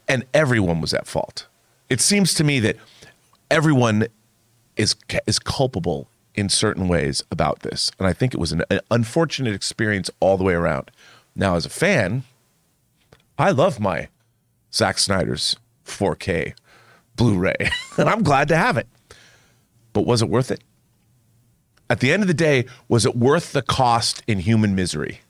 and 0.08 0.26
everyone 0.34 0.82
was 0.82 0.94
at 0.94 1.08
fault. 1.08 1.48
It 1.90 2.02
seems 2.02 2.34
to 2.36 2.44
me 2.44 2.60
that 2.62 2.78
everyone 3.52 4.08
is 4.76 4.96
is 5.28 5.40
culpable 5.40 6.10
in 6.36 6.50
certain 6.50 6.88
ways 6.88 7.24
about 7.32 7.60
this, 7.62 7.92
and 8.00 8.08
I 8.08 8.14
think 8.14 8.34
it 8.34 8.40
was 8.40 8.52
an, 8.52 8.64
an 8.70 8.80
unfortunate 8.90 9.54
experience 9.54 10.10
all 10.20 10.38
the 10.38 10.44
way 10.44 10.54
around. 10.54 10.92
Now, 11.36 11.56
as 11.56 11.66
a 11.66 11.70
fan, 11.70 12.24
I 13.38 13.52
love 13.52 13.80
my 13.80 14.10
Zack 14.74 14.98
Snyder's 14.98 15.56
4K 15.86 16.54
Blu-ray, 17.16 17.56
and 17.98 18.10
I'm 18.10 18.24
glad 18.24 18.48
to 18.50 18.58
have 18.58 18.78
it. 18.78 18.88
But 19.94 20.06
was 20.06 20.22
it 20.22 20.30
worth 20.30 20.52
it? 20.52 20.62
At 21.90 22.00
the 22.02 22.12
end 22.12 22.22
of 22.24 22.28
the 22.28 22.34
day, 22.36 22.66
was 22.88 23.06
it 23.06 23.16
worth 23.16 23.52
the 23.54 23.62
cost 23.62 24.22
in 24.28 24.40
human 24.40 24.76
misery? 24.76 25.22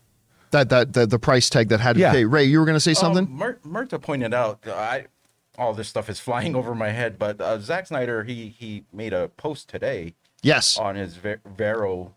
that 0.51 0.69
that 0.69 0.93
the, 0.93 1.05
the 1.05 1.19
price 1.19 1.47
tag 1.47 1.69
that 1.69 1.79
had 1.79 1.93
to 1.93 1.99
Yeah. 2.01 2.11
pay. 2.11 2.25
Ray, 2.25 2.43
you 2.43 2.59
were 2.59 2.65
going 2.65 2.75
to 2.75 2.79
say 2.79 2.95
something? 2.95 3.25
Um, 3.25 3.31
Mer- 3.37 3.59
Murta 3.63 4.01
pointed 4.01 4.33
out, 4.33 4.59
uh, 4.67 4.73
I 4.73 5.05
all 5.59 5.73
this 5.75 5.87
stuff 5.87 6.09
is 6.09 6.19
flying 6.27 6.55
over 6.55 6.73
my 6.73 6.89
head, 6.89 7.19
but 7.19 7.39
uh, 7.39 7.59
Zack 7.59 7.85
Snyder 7.87 8.23
he 8.23 8.49
he 8.49 8.83
made 8.91 9.13
a 9.13 9.27
post 9.37 9.69
today 9.69 10.15
yes, 10.41 10.75
on 10.77 10.95
his 10.95 11.17
Ver- 11.17 11.39
Vero 11.45 12.15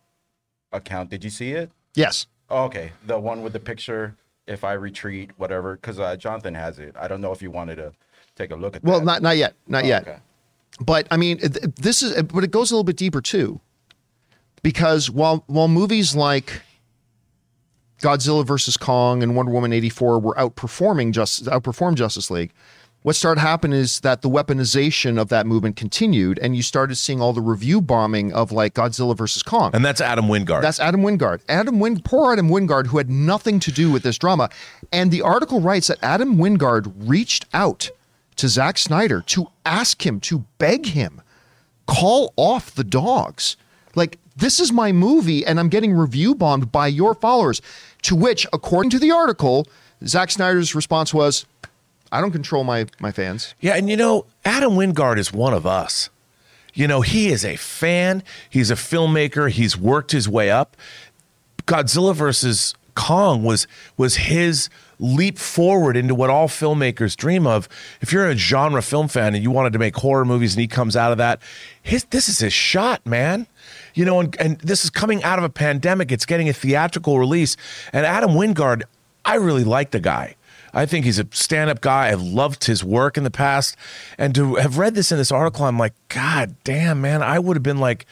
account. 0.72 1.10
Did 1.10 1.24
you 1.24 1.30
see 1.30 1.52
it? 1.52 1.70
yes. 1.94 2.26
Oh, 2.50 2.64
okay, 2.64 2.92
the 3.06 3.18
one 3.18 3.42
with 3.42 3.52
the 3.52 3.60
picture. 3.60 4.16
If 4.46 4.64
I 4.64 4.72
retreat, 4.72 5.30
whatever, 5.36 5.76
because 5.76 6.00
uh, 6.00 6.16
Jonathan 6.16 6.54
has 6.54 6.78
it. 6.80 6.96
I 6.98 7.06
don't 7.08 7.20
know 7.20 7.32
if 7.32 7.42
you 7.42 7.50
wanted 7.50 7.76
to 7.76 7.92
take 8.34 8.50
a 8.50 8.56
look 8.56 8.74
at. 8.76 8.82
Well, 8.82 8.98
that. 8.98 9.04
not 9.04 9.22
not 9.22 9.36
yet, 9.36 9.54
not 9.68 9.84
Oh, 9.84 9.86
yet. 9.88 10.02
okay. 10.08 10.18
But 10.80 11.06
I 11.10 11.16
mean, 11.16 11.38
this 11.76 12.02
is, 12.02 12.20
but 12.24 12.42
it 12.44 12.50
goes 12.50 12.70
a 12.70 12.74
little 12.74 12.82
bit 12.84 12.96
deeper 12.96 13.20
too, 13.20 13.60
because 14.62 15.10
while 15.10 15.44
while 15.46 15.68
movies 15.68 16.14
like 16.14 16.62
Godzilla 18.00 18.46
versus 18.46 18.76
Kong 18.76 19.22
and 19.22 19.36
Wonder 19.36 19.52
Woman 19.52 19.72
eighty 19.72 19.88
four 19.88 20.18
were 20.18 20.34
outperforming 20.34 21.12
just 21.12 21.44
outperformed 21.46 21.94
Justice 21.96 22.30
League, 22.30 22.52
what 23.02 23.16
started 23.16 23.40
happening 23.40 23.78
is 23.78 24.00
that 24.00 24.22
the 24.22 24.28
weaponization 24.28 25.20
of 25.20 25.28
that 25.28 25.44
movement 25.44 25.74
continued, 25.74 26.38
and 26.38 26.54
you 26.54 26.62
started 26.62 26.94
seeing 26.94 27.20
all 27.20 27.32
the 27.32 27.40
review 27.40 27.80
bombing 27.80 28.32
of 28.32 28.52
like 28.52 28.74
Godzilla 28.74 29.16
versus 29.16 29.42
Kong. 29.42 29.72
And 29.74 29.84
that's 29.84 30.00
Adam 30.00 30.26
Wingard. 30.26 30.62
That's 30.62 30.78
Adam 30.78 31.02
Wingard. 31.02 31.40
Adam 31.48 31.80
Win, 31.80 32.00
poor 32.00 32.32
Adam 32.32 32.48
Wingard, 32.48 32.86
who 32.86 32.98
had 32.98 33.10
nothing 33.10 33.58
to 33.60 33.72
do 33.72 33.90
with 33.90 34.04
this 34.04 34.18
drama. 34.18 34.50
And 34.92 35.10
the 35.10 35.20
article 35.20 35.60
writes 35.60 35.88
that 35.88 35.98
Adam 36.00 36.36
Wingard 36.36 36.92
reached 36.96 37.46
out 37.52 37.90
to 38.36 38.48
Zack 38.48 38.78
Snyder 38.78 39.20
to 39.22 39.48
ask 39.66 40.06
him, 40.06 40.20
to 40.20 40.44
beg 40.58 40.86
him, 40.86 41.20
call 41.86 42.32
off 42.36 42.72
the 42.72 42.84
dogs. 42.84 43.56
Like, 43.96 44.18
this 44.36 44.60
is 44.60 44.72
my 44.72 44.92
movie, 44.92 45.44
and 45.44 45.60
I'm 45.60 45.68
getting 45.68 45.92
review 45.92 46.34
bombed 46.34 46.72
by 46.72 46.86
your 46.86 47.14
followers. 47.14 47.60
To 48.02 48.16
which, 48.16 48.46
according 48.52 48.90
to 48.90 48.98
the 48.98 49.10
article, 49.10 49.66
Zack 50.06 50.30
Snyder's 50.30 50.74
response 50.74 51.14
was, 51.14 51.46
I 52.10 52.20
don't 52.20 52.32
control 52.32 52.62
my 52.64 52.86
my 53.00 53.10
fans. 53.10 53.54
Yeah, 53.60 53.74
and 53.74 53.88
you 53.88 53.96
know, 53.96 54.26
Adam 54.44 54.72
Wingard 54.72 55.18
is 55.18 55.32
one 55.32 55.54
of 55.54 55.66
us. 55.66 56.10
You 56.74 56.86
know, 56.86 57.00
he 57.00 57.28
is 57.28 57.44
a 57.44 57.56
fan, 57.56 58.22
he's 58.48 58.70
a 58.70 58.74
filmmaker, 58.74 59.50
he's 59.50 59.76
worked 59.76 60.12
his 60.12 60.28
way 60.28 60.50
up. 60.50 60.76
Godzilla 61.66 62.14
versus 62.14 62.74
Kong 62.94 63.42
was 63.42 63.66
was 63.96 64.16
his 64.16 64.68
leap 64.98 65.38
forward 65.38 65.96
into 65.96 66.14
what 66.14 66.30
all 66.30 66.48
filmmakers 66.48 67.16
dream 67.16 67.46
of. 67.46 67.68
If 68.00 68.12
you're 68.12 68.28
a 68.28 68.36
genre 68.36 68.82
film 68.82 69.08
fan 69.08 69.34
and 69.34 69.42
you 69.42 69.50
wanted 69.50 69.72
to 69.72 69.78
make 69.78 69.96
horror 69.96 70.24
movies 70.24 70.54
and 70.54 70.60
he 70.60 70.68
comes 70.68 70.96
out 70.96 71.12
of 71.12 71.18
that, 71.18 71.40
his 71.82 72.04
this 72.04 72.28
is 72.28 72.38
his 72.38 72.52
shot, 72.52 73.04
man. 73.06 73.46
You 73.94 74.04
know, 74.04 74.20
and, 74.20 74.36
and 74.40 74.58
this 74.58 74.84
is 74.84 74.90
coming 74.90 75.22
out 75.22 75.38
of 75.38 75.44
a 75.44 75.50
pandemic. 75.50 76.10
It's 76.10 76.26
getting 76.26 76.48
a 76.48 76.52
theatrical 76.52 77.18
release. 77.18 77.56
And 77.92 78.06
Adam 78.06 78.30
Wingard, 78.30 78.82
I 79.24 79.36
really 79.36 79.64
like 79.64 79.90
the 79.90 80.00
guy. 80.00 80.36
I 80.74 80.86
think 80.86 81.04
he's 81.04 81.18
a 81.18 81.26
stand 81.32 81.68
up 81.68 81.80
guy. 81.80 82.08
I've 82.08 82.22
loved 82.22 82.64
his 82.64 82.82
work 82.82 83.18
in 83.18 83.24
the 83.24 83.30
past. 83.30 83.76
And 84.16 84.34
to 84.34 84.54
have 84.56 84.78
read 84.78 84.94
this 84.94 85.12
in 85.12 85.18
this 85.18 85.30
article, 85.30 85.66
I'm 85.66 85.78
like, 85.78 85.92
God 86.08 86.56
damn, 86.64 87.00
man, 87.00 87.22
I 87.22 87.38
would 87.38 87.56
have 87.56 87.62
been 87.62 87.78
like, 87.78 88.06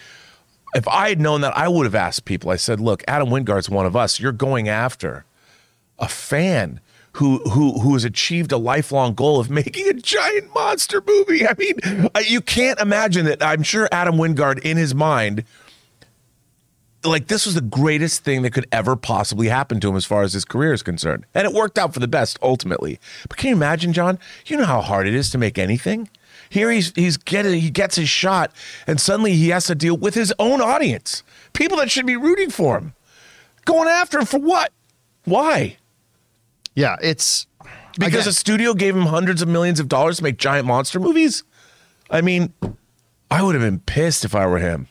if 0.75 0.87
I 0.87 1.09
had 1.09 1.21
known 1.21 1.41
that, 1.41 1.57
I 1.57 1.69
would 1.69 1.87
have 1.87 1.95
asked 1.95 2.25
people. 2.27 2.51
I 2.51 2.57
said, 2.57 2.79
look, 2.79 3.03
Adam 3.09 3.29
Wingard's 3.29 3.71
one 3.71 3.87
of 3.87 3.97
us. 3.97 4.21
You're 4.21 4.33
going 4.33 4.69
after 4.69 5.25
a 5.99 6.09
fan 6.09 6.81
who 7.15 7.39
who 7.51 7.81
who 7.81 7.95
has 7.95 8.05
achieved 8.05 8.53
a 8.53 8.57
lifelong 8.57 9.15
goal 9.15 9.41
of 9.41 9.51
making 9.51 9.89
a 9.89 9.95
giant 9.95 10.55
monster 10.55 11.03
movie. 11.05 11.47
I 11.47 11.55
mean, 11.59 12.09
you 12.27 12.41
can't 12.41 12.79
imagine 12.79 13.27
that. 13.27 13.43
I'm 13.43 13.63
sure 13.63 13.89
Adam 13.91 14.17
Wingard, 14.17 14.61
in 14.61 14.77
his 14.77 14.95
mind, 14.95 15.45
like 17.05 17.29
this 17.29 17.47
was 17.47 17.55
the 17.55 17.61
greatest 17.61 18.25
thing 18.25 18.43
that 18.43 18.53
could 18.53 18.67
ever 18.73 18.97
possibly 18.97 19.49
happen 19.49 19.81
to 19.81 19.89
him 19.89 19.97
as 19.97 20.05
far 20.05 20.23
as 20.23 20.33
his 20.33 20.45
career 20.45 20.73
is 20.73 20.83
concerned. 20.83 21.25
And 21.35 21.47
it 21.47 21.53
worked 21.55 21.79
out 21.79 21.95
for 21.95 22.01
the 22.01 22.09
best 22.09 22.39
ultimately. 22.43 23.01
But 23.29 23.39
can 23.39 23.49
you 23.49 23.55
imagine, 23.57 23.93
John? 23.93 24.19
You 24.47 24.57
know 24.57 24.65
how 24.65 24.81
hard 24.81 25.07
it 25.07 25.15
is 25.15 25.31
to 25.31 25.39
make 25.39 25.59
anything? 25.59 26.09
Here 26.49 26.71
he's 26.71 26.93
he's 26.95 27.17
getting 27.17 27.61
he 27.61 27.71
gets 27.71 27.97
his 27.97 28.09
shot 28.09 28.53
and 28.87 29.01
suddenly 29.01 29.35
he 29.35 29.51
has 29.51 29.67
to 29.67 29.75
deal 29.75 29.97
with 29.97 30.15
his 30.15 30.35
own 30.39 30.61
audience. 30.61 31.23
People 31.53 31.79
that 31.79 31.91
should 31.91 32.07
be 32.07 32.17
rooting 32.17 32.51
for 32.51 32.77
him. 32.77 32.95
Going 33.65 33.89
after 33.89 34.19
him 34.19 34.27
for 34.27 34.41
what? 34.41 34.73
Why? 35.25 35.77
Yeah, 36.75 36.97
it's 37.03 37.47
Because 37.99 38.27
a 38.27 38.33
studio 38.33 38.75
gave 38.75 38.97
him 38.97 39.07
hundreds 39.07 39.43
of 39.43 39.49
millions 39.49 39.81
of 39.81 39.89
dollars 39.89 40.17
to 40.19 40.23
make 40.23 40.39
giant 40.39 40.67
monster 40.67 40.99
movies? 40.99 41.45
I 42.11 42.21
mean, 42.21 42.53
I 43.31 43.43
would 43.43 43.55
have 43.55 43.63
been 43.63 43.81
pissed 43.81 44.25
if 44.25 44.35
I 44.35 44.47
were 44.47 44.59
him. 44.59 44.89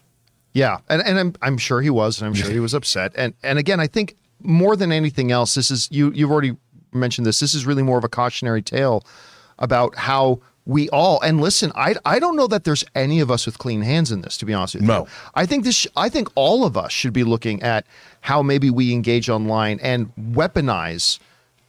Yeah, 0.54 0.78
and, 0.90 1.02
and 1.04 1.20
I'm 1.20 1.34
I'm 1.42 1.58
sure 1.58 1.82
he 1.82 1.90
was, 1.90 2.20
and 2.20 2.28
I'm 2.28 2.34
sure 2.34 2.50
he 2.50 2.60
was 2.60 2.74
upset. 2.74 3.12
And 3.16 3.34
and 3.44 3.60
again, 3.60 3.80
I 3.80 3.88
think 3.88 4.16
more 4.42 4.76
than 4.76 4.92
anything 4.92 5.32
else, 5.32 5.54
this 5.54 5.70
is 5.70 5.88
you 5.92 6.12
you've 6.12 6.32
already 6.32 6.56
mentioned 6.92 7.28
this. 7.28 7.40
This 7.40 7.54
is 7.54 7.66
really 7.66 7.84
more 7.84 7.98
of 7.98 8.04
a 8.04 8.10
cautionary 8.10 8.62
tale 8.62 9.04
about 9.60 9.96
how 9.96 10.40
we 10.66 10.90
all 10.90 11.22
and 11.22 11.40
listen. 11.40 11.72
I 11.76 11.96
I 12.04 12.20
don't 12.20 12.36
know 12.36 12.48
that 12.48 12.64
there's 12.64 12.84
any 12.96 13.20
of 13.20 13.30
us 13.30 13.46
with 13.46 13.58
clean 13.60 13.82
hands 13.82 14.12
in 14.12 14.22
this. 14.22 14.38
To 14.38 14.46
be 14.46 14.54
honest 14.54 14.76
with 14.76 14.84
No. 14.84 15.02
you, 15.02 15.08
I 15.36 15.46
think 15.46 15.64
this. 15.66 15.86
I 15.96 16.10
think 16.10 16.30
all 16.36 16.66
of 16.66 16.76
us 16.78 16.92
should 16.92 17.14
be 17.14 17.24
looking 17.24 17.62
at 17.62 17.86
how 18.22 18.42
maybe 18.42 18.70
we 18.72 18.92
engage 18.92 19.30
online 19.30 19.80
and 19.82 20.12
weaponize 20.16 21.20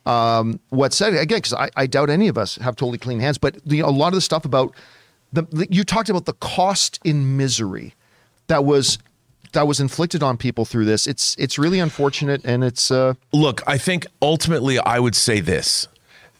um, 0.07 0.59
what's 0.71 0.97
said 0.97 1.14
again 1.14 1.38
because 1.38 1.53
I, 1.53 1.71
I 1.77 1.87
doubt 1.87 2.09
any 2.09 2.29
of 2.29 2.38
us 2.38 2.57
have 2.57 2.75
totally 2.77 2.97
clean 2.99 3.21
hands 3.21 3.37
but 3.37 3.62
the, 3.66 3.81
a 3.81 3.88
lot 3.88 4.09
of 4.09 4.14
the 4.14 4.21
stuff 4.23 4.47
about 4.47 4.75
the, 5.33 5.43
the 5.43 5.66
you 5.71 5.85
talked 5.85 6.09
about 6.09 6.25
the 6.25 6.33
cost 6.33 6.99
in 7.05 7.37
misery 7.37 7.95
that 8.51 8.65
was 8.65 8.99
that 9.53 9.67
was 9.67 9.81
inflicted 9.81 10.23
on 10.23 10.37
people 10.37 10.65
through 10.65 10.85
this 10.85 11.07
it's 11.07 11.35
it's 11.39 11.59
really 11.59 11.81
unfortunate 11.81 12.41
and 12.45 12.63
it's 12.63 12.91
uh 12.91 13.15
Look, 13.33 13.63
I 13.67 13.79
think 13.79 14.07
ultimately 14.23 14.79
I 14.79 14.99
would 15.01 15.17
say 15.17 15.41
this 15.41 15.89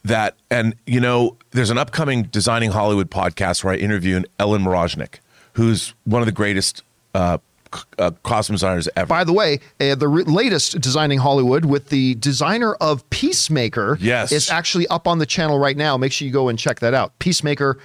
that, 0.03 0.35
and 0.51 0.75
you 0.87 0.99
know, 1.01 1.37
there's 1.51 1.69
an 1.71 1.77
upcoming 1.77 2.23
Designing 2.23 2.71
Hollywood 2.71 3.11
podcast 3.11 3.63
where 3.65 3.75
I 3.75 3.77
interview 3.77 4.23
Ellen 4.39 4.63
Mirojnick, 4.63 5.17
who's 5.55 5.93
one 6.05 6.23
of 6.23 6.27
the 6.27 6.33
greatest 6.33 6.83
uh, 7.15 7.37
uh, 7.99 8.11
costume 8.23 8.55
designers 8.55 8.89
ever. 8.97 9.07
by 9.09 9.25
the 9.25 9.33
way 9.33 9.61
uh, 9.81 9.95
the 9.95 10.09
re- 10.09 10.25
latest 10.25 10.81
designing 10.81 11.19
hollywood 11.21 11.65
with 11.65 11.89
the 11.91 12.15
designer 12.17 12.75
of 12.81 13.09
peacemaker 13.11 13.97
Yes. 14.01 14.33
is 14.33 14.51
actually 14.51 14.87
up 14.89 15.07
on 15.07 15.19
the 15.19 15.27
channel 15.27 15.57
right 15.59 15.77
now 15.77 15.97
make 15.97 16.11
sure 16.13 16.27
you 16.27 16.33
go 16.33 16.49
and 16.49 16.59
check 16.59 16.81
that 16.81 16.95
out 16.95 17.17
peacemaker 17.21 17.79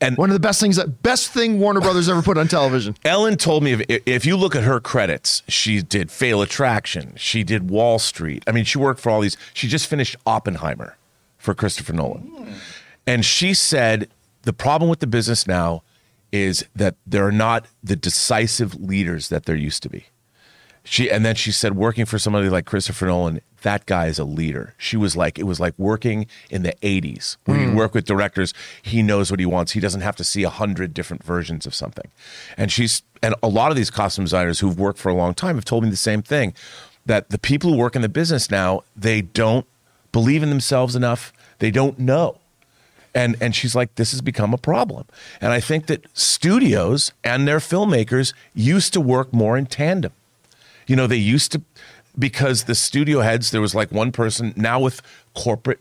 And- 0.00 0.16
one 0.16 0.30
of 0.30 0.34
the 0.34 0.40
best 0.40 0.60
things 0.60 0.76
that 0.76 1.02
best 1.02 1.32
thing 1.32 1.58
warner 1.60 1.80
brothers 1.80 2.08
ever 2.08 2.22
put 2.22 2.38
on 2.38 2.48
television 2.48 2.96
Ellen 3.04 3.36
told 3.36 3.62
me 3.62 3.72
if, 3.72 4.02
if 4.06 4.26
you 4.26 4.36
look 4.36 4.56
at 4.56 4.64
her 4.64 4.80
credits, 4.80 5.42
she 5.48 5.82
did 5.82 6.10
Fatal 6.10 6.42
Attraction, 6.42 7.14
she 7.16 7.44
did 7.44 7.70
Wall 7.70 7.98
Street. 7.98 8.42
I 8.46 8.52
mean, 8.52 8.64
she 8.64 8.78
worked 8.78 9.00
for 9.00 9.10
all 9.10 9.20
these. 9.20 9.36
She 9.54 9.68
just 9.68 9.86
finished 9.86 10.16
Oppenheimer 10.26 10.96
for 11.38 11.54
Christopher 11.54 11.92
Nolan. 11.92 12.22
Hmm. 12.22 12.52
And 13.06 13.24
she 13.24 13.54
said 13.54 14.08
the 14.42 14.52
problem 14.52 14.88
with 14.88 15.00
the 15.00 15.06
business 15.06 15.46
now 15.46 15.82
is 16.32 16.64
that 16.76 16.96
there 17.06 17.26
are 17.26 17.32
not 17.32 17.66
the 17.82 17.96
decisive 17.96 18.80
leaders 18.80 19.28
that 19.28 19.46
there 19.46 19.56
used 19.56 19.82
to 19.82 19.88
be. 19.88 20.06
She 20.84 21.10
and 21.10 21.24
then 21.24 21.34
she 21.34 21.52
said 21.52 21.76
working 21.76 22.06
for 22.06 22.18
somebody 22.18 22.48
like 22.48 22.64
Christopher 22.64 23.06
Nolan, 23.06 23.40
that 23.62 23.86
guy 23.86 24.06
is 24.06 24.18
a 24.18 24.24
leader. 24.24 24.74
She 24.78 24.96
was 24.96 25.16
like 25.16 25.38
it 25.38 25.44
was 25.44 25.60
like 25.60 25.78
working 25.78 26.26
in 26.48 26.62
the 26.62 26.74
80s 26.82 27.36
when 27.44 27.60
you 27.60 27.70
hmm. 27.70 27.76
work 27.76 27.94
with 27.94 28.06
directors, 28.06 28.54
he 28.82 29.02
knows 29.02 29.30
what 29.30 29.40
he 29.40 29.46
wants. 29.46 29.72
He 29.72 29.80
doesn't 29.80 30.00
have 30.00 30.16
to 30.16 30.24
see 30.24 30.42
a 30.42 30.50
hundred 30.50 30.94
different 30.94 31.22
versions 31.22 31.66
of 31.66 31.74
something. 31.74 32.10
And 32.56 32.72
she's 32.72 33.02
and 33.22 33.34
a 33.42 33.48
lot 33.48 33.70
of 33.70 33.76
these 33.76 33.90
costume 33.90 34.24
designers 34.24 34.60
who've 34.60 34.78
worked 34.78 34.98
for 34.98 35.10
a 35.10 35.14
long 35.14 35.34
time 35.34 35.56
have 35.56 35.64
told 35.64 35.84
me 35.84 35.90
the 35.90 35.96
same 35.96 36.22
thing 36.22 36.54
that 37.06 37.30
the 37.30 37.38
people 37.38 37.70
who 37.70 37.78
work 37.78 37.96
in 37.96 38.02
the 38.02 38.08
business 38.08 38.50
now, 38.50 38.82
they 38.96 39.20
don't 39.20 39.66
believe 40.12 40.42
in 40.42 40.48
themselves 40.48 40.96
enough. 40.96 41.32
They 41.58 41.70
don't 41.70 41.98
know 41.98 42.38
and 43.14 43.36
and 43.40 43.54
she's 43.54 43.74
like 43.74 43.94
this 43.96 44.12
has 44.12 44.20
become 44.20 44.54
a 44.54 44.58
problem 44.58 45.04
and 45.40 45.52
i 45.52 45.60
think 45.60 45.86
that 45.86 46.04
studios 46.16 47.12
and 47.24 47.46
their 47.46 47.58
filmmakers 47.58 48.32
used 48.54 48.92
to 48.92 49.00
work 49.00 49.32
more 49.32 49.56
in 49.56 49.66
tandem 49.66 50.12
you 50.90 50.96
know 50.96 51.06
they 51.06 51.16
used 51.16 51.52
to 51.52 51.62
because 52.18 52.64
the 52.64 52.74
studio 52.74 53.20
heads 53.20 53.52
there 53.52 53.60
was 53.60 53.74
like 53.74 53.92
one 53.92 54.10
person 54.10 54.52
now 54.56 54.80
with 54.80 55.00
corporate 55.34 55.78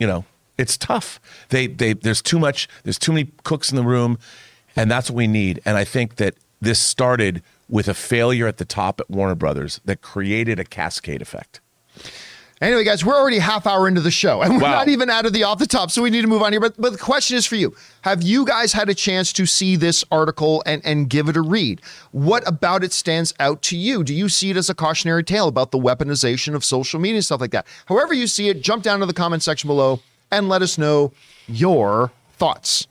you 0.00 0.06
know 0.06 0.24
it's 0.58 0.76
tough. 0.76 1.20
They 1.50 1.68
they 1.68 1.92
there's 1.92 2.20
too 2.20 2.38
much 2.38 2.68
there's 2.82 2.98
too 2.98 3.12
many 3.12 3.30
cooks 3.44 3.70
in 3.70 3.76
the 3.76 3.84
room 3.84 4.18
and 4.74 4.90
that's 4.90 5.08
what 5.08 5.16
we 5.16 5.26
need. 5.28 5.60
And 5.64 5.76
i 5.76 5.84
think 5.84 6.16
that 6.16 6.34
this 6.60 6.80
started 6.80 7.42
with 7.68 7.86
a 7.86 7.94
failure 7.94 8.48
at 8.48 8.56
the 8.56 8.64
top 8.64 9.00
at 9.00 9.08
warner 9.08 9.36
brothers 9.36 9.80
that 9.84 10.00
created 10.02 10.58
a 10.58 10.64
cascade 10.64 11.22
effect 11.22 11.60
Anyway, 12.60 12.82
guys, 12.82 13.04
we're 13.04 13.14
already 13.16 13.38
half 13.38 13.66
hour 13.66 13.86
into 13.86 14.00
the 14.00 14.10
show, 14.10 14.42
and 14.42 14.54
we're 14.56 14.62
Wow. 14.62 14.70
not 14.72 14.88
even 14.88 15.08
out 15.08 15.26
of 15.26 15.32
the 15.32 15.44
off 15.44 15.58
the 15.58 15.66
top, 15.66 15.90
so 15.92 16.02
we 16.02 16.10
need 16.10 16.22
to 16.22 16.26
move 16.26 16.42
on 16.42 16.52
here. 16.52 16.60
But 16.60 16.74
but 16.80 16.92
the 16.92 16.98
question 16.98 17.36
is 17.36 17.46
for 17.46 17.54
you: 17.56 17.74
Have 18.02 18.22
you 18.22 18.44
guys 18.44 18.72
had 18.72 18.88
a 18.88 18.94
chance 18.94 19.32
to 19.34 19.46
see 19.46 19.76
this 19.76 20.04
article 20.10 20.62
and 20.66 20.82
and 20.84 21.08
give 21.08 21.28
it 21.28 21.36
a 21.36 21.40
read? 21.40 21.80
What 22.10 22.46
about 22.48 22.82
it 22.82 22.92
stands 22.92 23.32
out 23.38 23.62
to 23.62 23.76
you? 23.76 24.02
Do 24.02 24.12
you 24.14 24.28
see 24.28 24.50
it 24.50 24.56
as 24.56 24.68
a 24.68 24.74
cautionary 24.74 25.22
tale 25.22 25.46
about 25.46 25.70
the 25.70 25.78
weaponization 25.78 26.54
of 26.54 26.64
social 26.64 26.98
media 26.98 27.16
and 27.16 27.24
stuff 27.24 27.40
like 27.40 27.52
that? 27.52 27.66
However 27.86 28.12
you 28.12 28.26
see 28.26 28.48
it, 28.48 28.60
jump 28.62 28.82
down 28.82 28.98
to 29.00 29.06
the 29.06 29.14
comment 29.14 29.42
section 29.44 29.68
below 29.68 30.00
and 30.32 30.48
let 30.48 30.60
us 30.62 30.78
know 30.78 31.12
your 31.46 32.10
thoughts. 32.38 32.86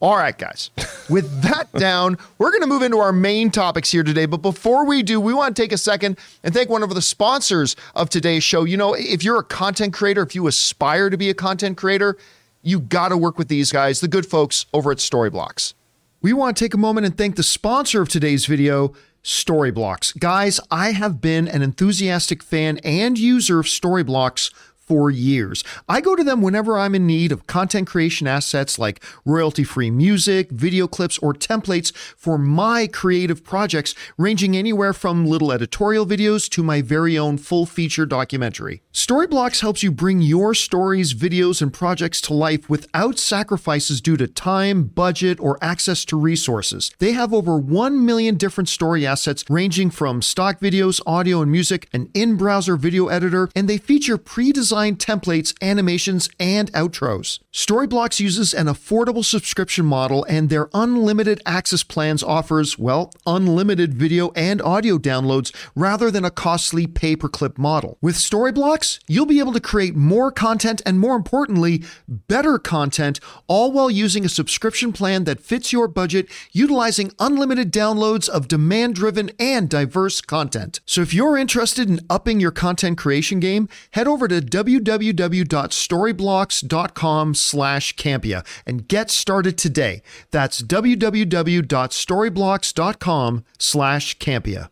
All 0.00 0.16
right, 0.16 0.36
guys. 0.36 0.70
With 1.10 1.42
that 1.42 1.72
down, 1.72 2.18
we're 2.38 2.50
going 2.50 2.60
to 2.60 2.66
move 2.66 2.82
into 2.82 2.98
our 2.98 3.12
main 3.12 3.50
topics 3.50 3.90
here 3.90 4.02
today. 4.02 4.26
But 4.26 4.42
before 4.42 4.84
we 4.84 5.02
do, 5.02 5.20
we 5.20 5.32
want 5.32 5.56
to 5.56 5.62
take 5.62 5.72
a 5.72 5.78
second 5.78 6.18
and 6.42 6.52
thank 6.52 6.68
one 6.68 6.82
of 6.82 6.94
the 6.94 7.00
sponsors 7.00 7.76
of 7.94 8.10
today's 8.10 8.44
show. 8.44 8.64
You 8.64 8.76
know, 8.76 8.94
if 8.94 9.24
you're 9.24 9.38
a 9.38 9.44
content 9.44 9.94
creator, 9.94 10.22
if 10.22 10.34
you 10.34 10.46
aspire 10.46 11.08
to 11.08 11.16
be 11.16 11.30
a 11.30 11.34
content 11.34 11.76
creator, 11.76 12.18
you 12.62 12.80
got 12.80 13.08
to 13.08 13.16
work 13.16 13.38
with 13.38 13.48
these 13.48 13.72
guys, 13.72 14.00
the 14.00 14.08
good 14.08 14.26
folks 14.26 14.66
over 14.74 14.90
at 14.90 14.98
Storyblocks. 14.98 15.72
We 16.20 16.32
want 16.32 16.56
to 16.56 16.64
take 16.64 16.74
a 16.74 16.78
moment 16.78 17.06
and 17.06 17.16
thank 17.16 17.36
the 17.36 17.42
sponsor 17.42 18.02
of 18.02 18.08
today's 18.08 18.46
video, 18.46 18.92
Storyblocks. 19.22 20.18
Guys, 20.18 20.60
I 20.70 20.90
have 20.90 21.20
been 21.20 21.46
an 21.48 21.62
enthusiastic 21.62 22.42
fan 22.42 22.78
and 22.78 23.18
user 23.18 23.60
of 23.60 23.66
Storyblocks 23.66 24.52
for 24.86 25.10
years. 25.10 25.64
I 25.88 26.00
go 26.00 26.14
to 26.14 26.22
them 26.22 26.40
whenever 26.40 26.78
I'm 26.78 26.94
in 26.94 27.06
need 27.06 27.32
of 27.32 27.46
content 27.48 27.88
creation 27.88 28.28
assets 28.28 28.78
like 28.78 29.02
royalty 29.24 29.64
free 29.64 29.90
music, 29.90 30.50
video 30.50 30.86
clips, 30.86 31.18
or 31.18 31.34
templates 31.34 31.94
for 31.94 32.38
my 32.38 32.86
creative 32.86 33.42
projects, 33.42 33.94
ranging 34.16 34.56
anywhere 34.56 34.92
from 34.92 35.26
little 35.26 35.50
editorial 35.50 36.06
videos 36.06 36.48
to 36.50 36.62
my 36.62 36.82
very 36.82 37.18
own 37.18 37.36
full 37.36 37.66
feature 37.66 38.06
documentary. 38.06 38.82
Storyblocks 38.92 39.60
helps 39.60 39.82
you 39.82 39.90
bring 39.90 40.22
your 40.22 40.54
stories, 40.54 41.14
videos, 41.14 41.60
and 41.60 41.72
projects 41.72 42.20
to 42.20 42.32
life 42.32 42.70
without 42.70 43.18
sacrifices 43.18 44.00
due 44.00 44.16
to 44.16 44.28
time, 44.28 44.84
budget, 44.84 45.40
or 45.40 45.58
access 45.60 46.04
to 46.04 46.16
resources. 46.18 46.92
They 46.98 47.12
have 47.12 47.34
over 47.34 47.58
1 47.58 48.06
million 48.06 48.36
different 48.36 48.68
story 48.68 49.04
assets 49.04 49.44
ranging 49.50 49.90
from 49.90 50.22
stock 50.22 50.60
videos, 50.60 51.00
audio 51.06 51.42
and 51.42 51.50
music, 51.50 51.88
an 51.92 52.08
in 52.14 52.36
browser 52.36 52.76
video 52.76 53.08
editor, 53.08 53.48
and 53.56 53.68
they 53.68 53.78
feature 53.78 54.16
pre 54.16 54.52
designed 54.52 54.75
templates, 54.76 55.54
animations, 55.62 56.28
and 56.38 56.70
outros. 56.72 57.38
Storyblocks 57.52 58.20
uses 58.20 58.52
an 58.52 58.66
affordable 58.66 59.24
subscription 59.24 59.86
model, 59.86 60.24
and 60.28 60.50
their 60.50 60.68
unlimited 60.74 61.40
access 61.46 61.82
plans 61.82 62.22
offers, 62.22 62.78
well, 62.78 63.10
unlimited 63.26 63.94
video 63.94 64.30
and 64.36 64.60
audio 64.60 64.98
downloads 64.98 65.54
rather 65.74 66.10
than 66.10 66.24
a 66.24 66.30
costly 66.30 66.86
pay 66.86 67.16
per 67.16 67.28
clip 67.28 67.56
model. 67.56 67.96
With 68.02 68.16
Storyblocks, 68.16 68.98
you'll 69.08 69.26
be 69.26 69.38
able 69.38 69.54
to 69.54 69.60
create 69.60 69.96
more 69.96 70.30
content 70.30 70.82
and, 70.84 71.00
more 71.00 71.16
importantly, 71.16 71.82
better 72.06 72.58
content, 72.58 73.18
all 73.46 73.72
while 73.72 73.90
using 73.90 74.24
a 74.24 74.28
subscription 74.28 74.92
plan 74.92 75.24
that 75.24 75.40
fits 75.40 75.72
your 75.72 75.88
budget, 75.88 76.28
utilizing 76.52 77.12
unlimited 77.18 77.72
downloads 77.72 78.28
of 78.28 78.48
demand 78.48 78.94
driven 78.94 79.30
and 79.38 79.70
diverse 79.70 80.20
content. 80.20 80.80
So 80.84 81.00
if 81.00 81.14
you're 81.14 81.38
interested 81.38 81.88
in 81.88 82.00
upping 82.10 82.40
your 82.40 82.50
content 82.50 82.98
creation 82.98 83.40
game, 83.40 83.68
head 83.92 84.06
over 84.06 84.28
to 84.28 84.40
www.storyblocks.com 84.66 87.34
slash 87.34 87.96
Campea 87.96 88.46
and 88.66 88.86
get 88.88 89.10
started 89.10 89.56
today. 89.56 90.02
That's 90.30 90.60
www.storyblocks.com 90.62 93.44
slash 93.58 94.18
Campea. 94.18 94.68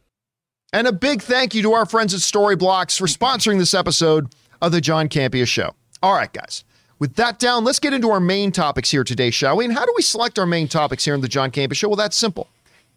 And 0.73 0.87
a 0.89 0.93
big 0.93 1.23
thank 1.23 1.55
you 1.55 1.63
to 1.63 1.73
our 1.73 1.87
friends 1.87 2.13
at 2.15 2.21
Storyblocks 2.21 2.99
for 2.99 3.07
sponsoring 3.07 3.59
this 3.59 3.75
episode 3.75 4.35
of 4.61 4.73
the 4.73 4.81
John 4.81 5.09
Campea 5.09 5.47
Show. 5.47 5.77
All 6.03 6.15
right, 6.15 6.33
guys. 6.33 6.65
With 6.99 7.15
that 7.15 7.39
down, 7.39 7.63
let's 7.65 7.79
get 7.79 7.93
into 7.93 8.11
our 8.11 8.19
main 8.19 8.51
topics 8.51 8.91
here 8.91 9.05
today, 9.05 9.31
shall 9.31 9.57
we? 9.57 9.67
And 9.67 9.75
how 9.75 9.85
do 9.85 9.93
we 9.97 10.03
select 10.03 10.39
our 10.39 10.47
main 10.47 10.69
topics 10.69 11.05
here 11.05 11.15
in 11.15 11.21
the 11.21 11.29
John 11.29 11.51
Campea 11.51 11.75
Show? 11.75 11.89
Well, 11.89 11.97
that's 11.97 12.17
simple. 12.17 12.49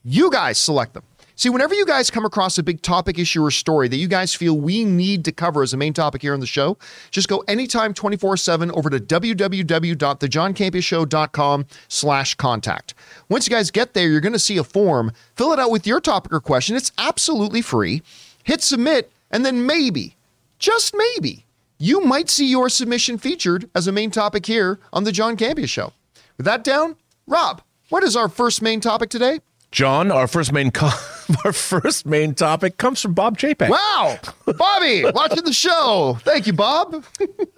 You 0.03 0.31
guys 0.31 0.57
select 0.57 0.93
them. 0.93 1.03
See, 1.37 1.49
whenever 1.49 1.73
you 1.75 1.85
guys 1.85 2.09
come 2.09 2.25
across 2.25 2.57
a 2.57 2.63
big 2.63 2.81
topic, 2.81 3.19
issue, 3.19 3.45
or 3.45 3.51
story 3.51 3.87
that 3.89 3.97
you 3.97 4.07
guys 4.07 4.33
feel 4.33 4.57
we 4.57 4.83
need 4.83 5.23
to 5.25 5.31
cover 5.31 5.61
as 5.61 5.71
a 5.71 5.77
main 5.77 5.93
topic 5.93 6.23
here 6.23 6.33
on 6.33 6.39
the 6.39 6.47
show, 6.47 6.79
just 7.11 7.27
go 7.27 7.43
anytime 7.47 7.93
24-7 7.93 8.75
over 8.75 8.89
to 8.89 8.99
www.thejohncampeashow.com 8.99 11.65
slash 11.87 12.33
contact. 12.33 12.95
Once 13.29 13.47
you 13.47 13.55
guys 13.55 13.69
get 13.69 13.93
there, 13.93 14.07
you're 14.07 14.19
going 14.19 14.33
to 14.33 14.39
see 14.39 14.57
a 14.57 14.63
form. 14.63 15.11
Fill 15.35 15.53
it 15.53 15.59
out 15.59 15.69
with 15.69 15.85
your 15.85 16.01
topic 16.01 16.33
or 16.33 16.39
question. 16.39 16.75
It's 16.75 16.91
absolutely 16.97 17.61
free. 17.61 18.01
Hit 18.43 18.63
submit, 18.63 19.11
and 19.29 19.45
then 19.45 19.63
maybe, 19.63 20.15
just 20.57 20.95
maybe, 20.97 21.45
you 21.77 22.01
might 22.01 22.31
see 22.31 22.49
your 22.49 22.67
submission 22.67 23.19
featured 23.19 23.69
as 23.75 23.85
a 23.85 23.91
main 23.91 24.09
topic 24.09 24.47
here 24.47 24.79
on 24.91 25.03
the 25.03 25.11
John 25.11 25.37
Campea 25.37 25.69
Show. 25.69 25.93
With 26.37 26.47
that 26.47 26.63
down, 26.63 26.95
Rob, 27.27 27.61
what 27.89 28.03
is 28.03 28.15
our 28.15 28.27
first 28.27 28.63
main 28.63 28.81
topic 28.81 29.11
today? 29.11 29.41
John, 29.71 30.11
our 30.11 30.27
first 30.27 30.51
main 30.51 30.71
co- 30.71 30.89
our 31.45 31.53
first 31.53 32.05
main 32.05 32.33
topic 32.33 32.77
comes 32.77 33.01
from 33.01 33.13
Bob 33.13 33.37
Chapek. 33.37 33.69
Wow, 33.69 34.19
Bobby, 34.45 35.03
watching 35.13 35.43
the 35.43 35.53
show. 35.53 36.17
Thank 36.21 36.47
you, 36.47 36.53
Bob. 36.53 37.03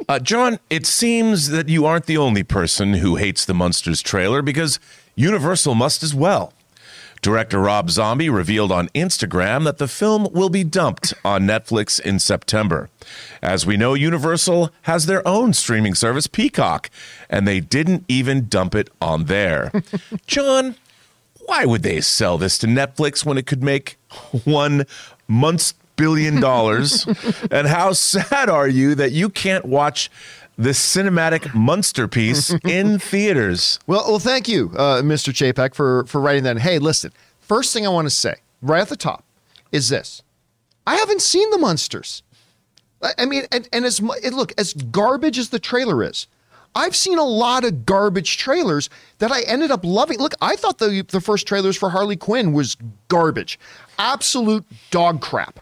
Uh, 0.08 0.19
John, 0.19 0.60
it 0.69 0.86
seems 0.86 1.49
that 1.49 1.69
you 1.69 1.86
aren't 1.86 2.05
the 2.05 2.17
only 2.17 2.43
person 2.43 2.95
who 2.95 3.15
hates 3.15 3.45
the 3.45 3.53
Munsters 3.53 4.01
trailer 4.01 4.41
because 4.41 4.79
Universal 5.15 5.75
must 5.75 6.03
as 6.03 6.13
well. 6.15 6.53
Director 7.21 7.60
Rob 7.60 7.89
Zombie 7.89 8.29
revealed 8.29 8.71
on 8.71 8.88
Instagram 8.89 9.65
that 9.65 9.77
the 9.77 9.89
film 9.89 10.29
will 10.32 10.49
be 10.49 10.63
dumped 10.63 11.13
on 11.25 11.43
Netflix 11.43 11.99
in 11.99 12.17
September. 12.17 12.89
As 13.41 13.65
we 13.65 13.75
know, 13.75 13.93
Universal 13.93 14.71
has 14.84 15.05
their 15.05 15.27
own 15.27 15.51
streaming 15.51 15.95
service, 15.95 16.27
Peacock, 16.27 16.89
and 17.29 17.45
they 17.45 17.60
didn't 17.60 18.05
even 18.08 18.47
dump 18.47 18.73
it 18.73 18.89
on 19.01 19.25
there. 19.25 19.69
John, 20.27 20.75
why 21.49 21.65
would 21.65 21.81
they 21.81 22.00
sell 22.00 22.37
this 22.37 22.60
to 22.60 22.67
Netflix 22.67 23.25
when 23.25 23.37
it 23.37 23.47
could 23.47 23.63
make 23.63 23.97
one 24.45 24.85
month's 25.27 25.73
billion 25.95 26.39
dollars? 26.39 27.08
and 27.52 27.67
how 27.67 27.91
sad 27.91 28.50
are 28.50 28.67
you 28.67 28.93
that 28.95 29.12
you 29.12 29.29
can't 29.29 29.65
watch 29.65 30.12
the 30.58 30.69
cinematic 30.69 31.54
Munster 31.56 32.08
piece 32.08 32.54
in 32.63 33.00
theaters? 33.12 33.79
Well, 33.87 34.06
well, 34.08 34.19
thank 34.19 34.47
you, 34.47 34.71
uh, 34.77 35.02
Mr. 35.02 35.33
Chapek, 35.33 35.73
for 35.73 36.06
for 36.06 36.21
writing 36.21 36.43
that. 36.43 36.60
Hey, 36.60 36.77
listen. 36.77 37.12
First 37.41 37.73
thing 37.73 37.85
I 37.85 37.89
want 37.89 38.06
to 38.06 38.12
say, 38.12 38.35
right 38.62 38.81
at 38.81 38.89
the 38.89 38.95
top, 38.95 39.23
is 39.71 39.89
this: 39.89 40.21
I 40.85 40.97
haven't 40.97 41.21
seen 41.21 41.50
the 41.50 41.58
Munsters. 41.58 42.21
I 43.17 43.25
mean, 43.25 43.45
and, 43.52 43.67
and 43.73 43.85
as 43.85 44.00
and 44.00 44.35
look, 44.35 44.54
as 44.58 44.73
garbage 44.73 45.39
as 45.39 45.50
the 45.50 45.60
trailer 45.60 46.04
is, 46.04 46.27
I've 46.76 46.96
seen 46.96 47.17
a 47.17 47.24
lot 47.24 47.65
of 47.65 47.86
garbage 47.86 48.38
trailers 48.38 48.90
that 49.17 49.32
I 49.32 49.42
ended 49.42 49.72
up 49.72 49.84
loving. 49.84 50.20
Look, 50.20 50.34
I 50.42 50.56
thought 50.56 50.78
the 50.78 51.06
the 51.10 51.22
first 51.22 51.48
trailers 51.48 51.78
for 51.78 51.90
Harley 51.90 52.15
Quinn 52.15 52.54
was 52.54 52.78
garbage, 53.08 53.60
absolute 53.98 54.65
dog 54.92 55.22
crap. 55.22 55.60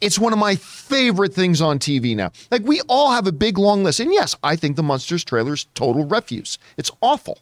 It's 0.00 0.18
one 0.18 0.32
of 0.32 0.38
my 0.38 0.56
favorite 0.56 1.34
things 1.34 1.60
on 1.60 1.78
TV 1.78 2.16
now. 2.16 2.32
Like 2.50 2.62
we 2.62 2.80
all 2.88 3.10
have 3.10 3.26
a 3.26 3.32
big 3.32 3.58
long 3.58 3.84
list, 3.84 4.00
and 4.00 4.12
yes, 4.12 4.34
I 4.42 4.56
think 4.56 4.76
the 4.76 4.82
Munsters 4.82 5.24
trailer 5.24 5.52
is 5.52 5.66
total 5.74 6.06
refuse. 6.06 6.58
It's 6.78 6.90
awful, 7.02 7.38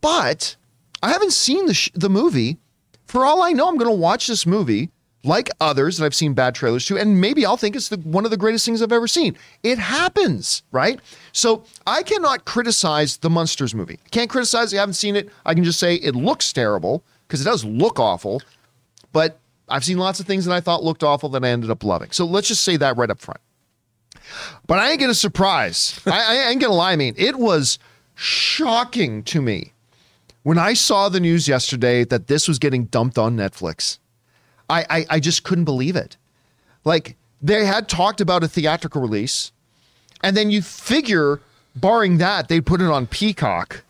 but 0.00 0.56
I 1.02 1.10
haven't 1.10 1.32
seen 1.32 1.66
the 1.66 1.74
sh- 1.74 1.90
the 1.94 2.10
movie. 2.10 2.58
For 3.06 3.24
all 3.24 3.42
I 3.42 3.52
know, 3.52 3.68
I'm 3.68 3.76
going 3.76 3.90
to 3.90 3.96
watch 3.96 4.28
this 4.28 4.46
movie 4.46 4.90
like 5.22 5.50
others 5.60 5.98
that 5.98 6.06
I've 6.06 6.14
seen 6.14 6.32
bad 6.32 6.54
trailers 6.54 6.86
to, 6.86 6.96
and 6.96 7.20
maybe 7.20 7.44
I'll 7.44 7.56
think 7.56 7.76
it's 7.76 7.88
the, 7.88 7.98
one 7.98 8.24
of 8.24 8.30
the 8.30 8.36
greatest 8.36 8.64
things 8.64 8.80
I've 8.80 8.92
ever 8.92 9.06
seen. 9.08 9.36
It 9.62 9.78
happens, 9.78 10.62
right? 10.72 10.98
So 11.32 11.64
I 11.86 12.02
cannot 12.02 12.46
criticize 12.46 13.18
the 13.18 13.28
Munsters 13.30 13.74
movie. 13.74 13.98
Can't 14.10 14.30
criticize. 14.30 14.72
it. 14.72 14.78
I 14.78 14.80
haven't 14.80 14.94
seen 14.94 15.16
it. 15.16 15.28
I 15.44 15.54
can 15.54 15.64
just 15.64 15.78
say 15.78 15.96
it 15.96 16.14
looks 16.14 16.52
terrible 16.52 17.04
because 17.26 17.42
it 17.42 17.44
does 17.44 17.64
look 17.64 18.00
awful 18.00 18.40
but 19.12 19.38
I've 19.68 19.84
seen 19.84 19.98
lots 19.98 20.20
of 20.20 20.26
things 20.26 20.44
that 20.44 20.54
I 20.54 20.60
thought 20.60 20.82
looked 20.82 21.02
awful 21.02 21.28
that 21.30 21.44
I 21.44 21.48
ended 21.48 21.70
up 21.70 21.84
loving. 21.84 22.10
So 22.10 22.24
let's 22.24 22.48
just 22.48 22.62
say 22.62 22.76
that 22.76 22.96
right 22.96 23.10
up 23.10 23.20
front. 23.20 23.40
But 24.66 24.78
I 24.78 24.90
ain't 24.90 25.00
gonna 25.00 25.14
surprise. 25.14 26.00
I, 26.06 26.46
I 26.46 26.50
ain't 26.50 26.60
gonna 26.60 26.74
lie. 26.74 26.92
I 26.92 26.96
mean, 26.96 27.14
it 27.16 27.36
was 27.36 27.78
shocking 28.14 29.22
to 29.24 29.40
me 29.40 29.72
when 30.42 30.58
I 30.58 30.74
saw 30.74 31.08
the 31.08 31.20
news 31.20 31.48
yesterday 31.48 32.04
that 32.04 32.26
this 32.26 32.46
was 32.46 32.58
getting 32.58 32.84
dumped 32.86 33.18
on 33.18 33.36
Netflix. 33.36 33.98
I, 34.70 34.86
I, 34.88 35.06
I 35.10 35.20
just 35.20 35.42
couldn't 35.42 35.64
believe 35.64 35.96
it. 35.96 36.16
Like 36.84 37.16
they 37.42 37.64
had 37.64 37.88
talked 37.88 38.20
about 38.20 38.44
a 38.44 38.48
theatrical 38.48 39.02
release, 39.02 39.52
and 40.22 40.36
then 40.36 40.50
you 40.50 40.62
figure, 40.62 41.40
barring 41.74 42.18
that, 42.18 42.48
they'd 42.48 42.64
put 42.64 42.80
it 42.80 42.88
on 42.88 43.06
Peacock. 43.06 43.82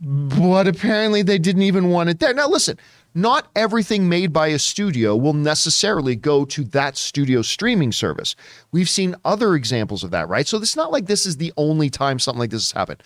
But 0.00 0.66
apparently 0.66 1.22
they 1.22 1.38
didn't 1.38 1.62
even 1.62 1.90
want 1.90 2.08
it 2.08 2.20
there. 2.20 2.32
Now 2.32 2.48
listen, 2.48 2.78
not 3.14 3.48
everything 3.54 4.08
made 4.08 4.32
by 4.32 4.48
a 4.48 4.58
studio 4.58 5.16
will 5.16 5.34
necessarily 5.34 6.16
go 6.16 6.44
to 6.46 6.64
that 6.64 6.96
studio 6.96 7.42
streaming 7.42 7.92
service. 7.92 8.36
We've 8.72 8.88
seen 8.88 9.14
other 9.24 9.54
examples 9.54 10.04
of 10.04 10.10
that, 10.12 10.28
right? 10.28 10.46
So 10.46 10.58
it's 10.58 10.76
not 10.76 10.92
like 10.92 11.06
this 11.06 11.26
is 11.26 11.36
the 11.36 11.52
only 11.56 11.90
time 11.90 12.18
something 12.18 12.38
like 12.38 12.50
this 12.50 12.70
has 12.70 12.78
happened. 12.78 13.02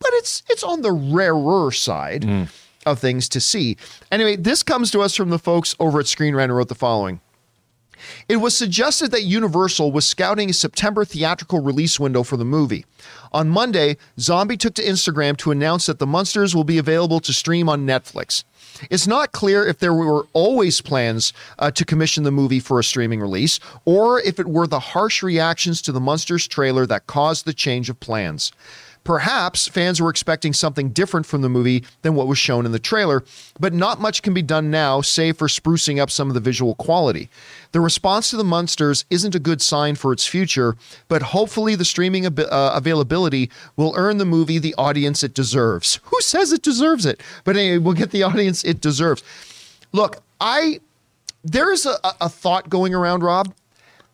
But 0.00 0.10
it's 0.14 0.42
it's 0.50 0.64
on 0.64 0.82
the 0.82 0.92
rarer 0.92 1.70
side 1.70 2.22
mm. 2.22 2.48
Of 2.86 2.98
things 2.98 3.28
to 3.30 3.40
see. 3.40 3.76
Anyway, 4.10 4.36
this 4.36 4.62
comes 4.62 4.90
to 4.92 5.00
us 5.00 5.14
from 5.14 5.30
the 5.30 5.38
folks 5.38 5.74
over 5.78 6.00
at 6.00 6.06
Screen 6.06 6.34
Rant 6.34 6.50
who 6.50 6.56
wrote 6.56 6.68
the 6.68 6.74
following. 6.74 7.20
It 8.28 8.36
was 8.36 8.56
suggested 8.56 9.10
that 9.10 9.22
Universal 9.22 9.92
was 9.92 10.06
scouting 10.06 10.50
a 10.50 10.52
September 10.52 11.04
theatrical 11.04 11.60
release 11.60 11.98
window 11.98 12.22
for 12.22 12.36
the 12.36 12.44
movie. 12.44 12.84
On 13.32 13.48
Monday, 13.48 13.96
Zombie 14.18 14.56
took 14.56 14.74
to 14.74 14.82
Instagram 14.82 15.36
to 15.38 15.50
announce 15.50 15.86
that 15.86 15.98
The 15.98 16.06
Munsters 16.06 16.54
will 16.54 16.64
be 16.64 16.78
available 16.78 17.20
to 17.20 17.32
stream 17.32 17.68
on 17.68 17.86
Netflix. 17.86 18.44
It's 18.90 19.06
not 19.06 19.32
clear 19.32 19.64
if 19.66 19.78
there 19.78 19.94
were 19.94 20.26
always 20.32 20.80
plans 20.80 21.32
uh, 21.58 21.70
to 21.72 21.84
commission 21.84 22.24
the 22.24 22.32
movie 22.32 22.60
for 22.60 22.78
a 22.78 22.84
streaming 22.84 23.20
release, 23.20 23.60
or 23.84 24.20
if 24.20 24.40
it 24.40 24.48
were 24.48 24.66
the 24.66 24.80
harsh 24.80 25.22
reactions 25.22 25.80
to 25.82 25.92
the 25.92 26.00
Munsters 26.00 26.48
trailer 26.48 26.86
that 26.86 27.06
caused 27.06 27.44
the 27.44 27.54
change 27.54 27.88
of 27.88 28.00
plans. 28.00 28.52
Perhaps 29.04 29.68
fans 29.68 30.00
were 30.00 30.08
expecting 30.10 30.52
something 30.52 30.88
different 30.88 31.26
from 31.26 31.42
the 31.42 31.48
movie 31.48 31.84
than 32.02 32.14
what 32.14 32.26
was 32.26 32.38
shown 32.38 32.64
in 32.64 32.72
the 32.72 32.78
trailer, 32.78 33.22
but 33.60 33.74
not 33.74 34.00
much 34.00 34.22
can 34.22 34.32
be 34.32 34.42
done 34.42 34.70
now, 34.70 35.02
save 35.02 35.36
for 35.36 35.46
sprucing 35.46 36.00
up 36.00 36.10
some 36.10 36.28
of 36.28 36.34
the 36.34 36.40
visual 36.40 36.74
quality. 36.74 37.28
The 37.72 37.80
response 37.80 38.30
to 38.30 38.36
the 38.36 38.44
Munsters 38.44 39.04
isn't 39.10 39.34
a 39.34 39.38
good 39.38 39.60
sign 39.60 39.94
for 39.94 40.12
its 40.12 40.26
future, 40.26 40.76
but 41.08 41.22
hopefully 41.22 41.74
the 41.74 41.84
streaming 41.84 42.24
ab- 42.24 42.40
uh, 42.40 42.72
availability 42.74 43.50
will 43.76 43.92
earn 43.96 44.18
the 44.18 44.24
movie 44.24 44.58
the 44.58 44.74
audience 44.76 45.22
it 45.22 45.34
deserves. 45.34 46.00
Who 46.04 46.20
says 46.20 46.52
it 46.52 46.62
deserves 46.62 47.04
it? 47.04 47.22
But 47.44 47.56
anyway, 47.56 47.78
we'll 47.78 47.94
get 47.94 48.10
the 48.10 48.22
audience 48.22 48.64
it 48.64 48.80
deserves. 48.80 49.22
Look, 49.92 50.22
I 50.40 50.80
there 51.44 51.70
is 51.70 51.84
a, 51.84 51.98
a 52.22 52.28
thought 52.28 52.70
going 52.70 52.94
around, 52.94 53.22
Rob, 53.22 53.54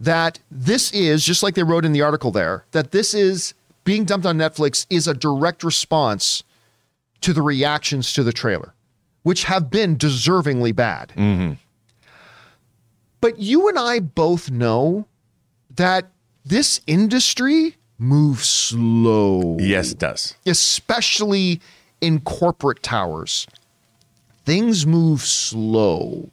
that 0.01 0.41
this 0.51 0.93
is 0.93 1.24
just 1.24 1.43
like 1.43 1.55
they 1.55 1.62
wrote 1.62 1.84
in 1.84 1.93
the 1.93 2.03
article 2.03 2.30
there 2.32 2.64
that 2.72 2.91
this 2.91 3.14
is 3.14 3.55
being 3.91 4.05
dumped 4.05 4.24
on 4.24 4.38
Netflix 4.38 4.86
is 4.88 5.09
a 5.09 5.14
direct 5.14 5.64
response 5.64 6.45
to 7.22 7.32
the 7.32 7.43
reactions 7.43 8.12
to 8.12 8.22
the 8.22 8.32
trailer, 8.32 8.72
which 9.24 9.43
have 9.45 9.68
been 9.68 9.97
deservingly 9.97 10.72
bad. 10.72 11.09
Mm-hmm. 11.16 11.55
But 13.20 13.41
you 13.41 13.68
and 13.68 13.76
I 13.76 13.99
both 13.99 14.49
know 14.49 15.09
that 15.74 16.09
this 16.45 16.80
industry 16.86 17.78
moves 17.99 18.47
slow 18.49 19.57
Yes, 19.59 19.91
it 19.91 19.99
does. 19.99 20.36
especially 20.47 21.61
in 22.01 22.20
corporate 22.20 22.84
towers. 22.84 23.45
Things 24.45 24.86
move 24.86 25.22
slow. 25.22 26.30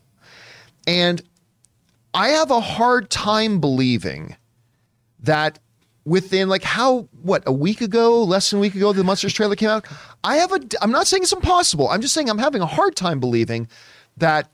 And 0.85 1.23
I 2.13 2.27
have 2.27 2.51
a 2.51 2.59
hard 2.61 3.09
time 3.09 3.59
believing 3.59 4.35
that 5.19 5.57
within 6.07 6.47
like 6.47 6.63
how 6.63 7.09
what 7.21 7.43
a 7.45 7.51
week 7.51 7.81
ago, 7.81 8.23
less 8.23 8.49
than 8.49 8.59
a 8.59 8.61
week 8.61 8.75
ago, 8.75 8.93
the 8.93 9.03
Munsters 9.03 9.33
trailer 9.33 9.55
came 9.55 9.69
out. 9.69 9.85
I 10.23 10.37
have 10.37 10.53
a 10.53 10.59
I'm 10.81 10.91
not 10.91 11.05
saying 11.05 11.23
it's 11.23 11.33
impossible. 11.33 11.89
I'm 11.89 12.01
just 12.01 12.13
saying 12.13 12.29
I'm 12.29 12.37
having 12.37 12.61
a 12.61 12.65
hard 12.65 12.95
time 12.95 13.19
believing 13.19 13.67
that 14.15 14.49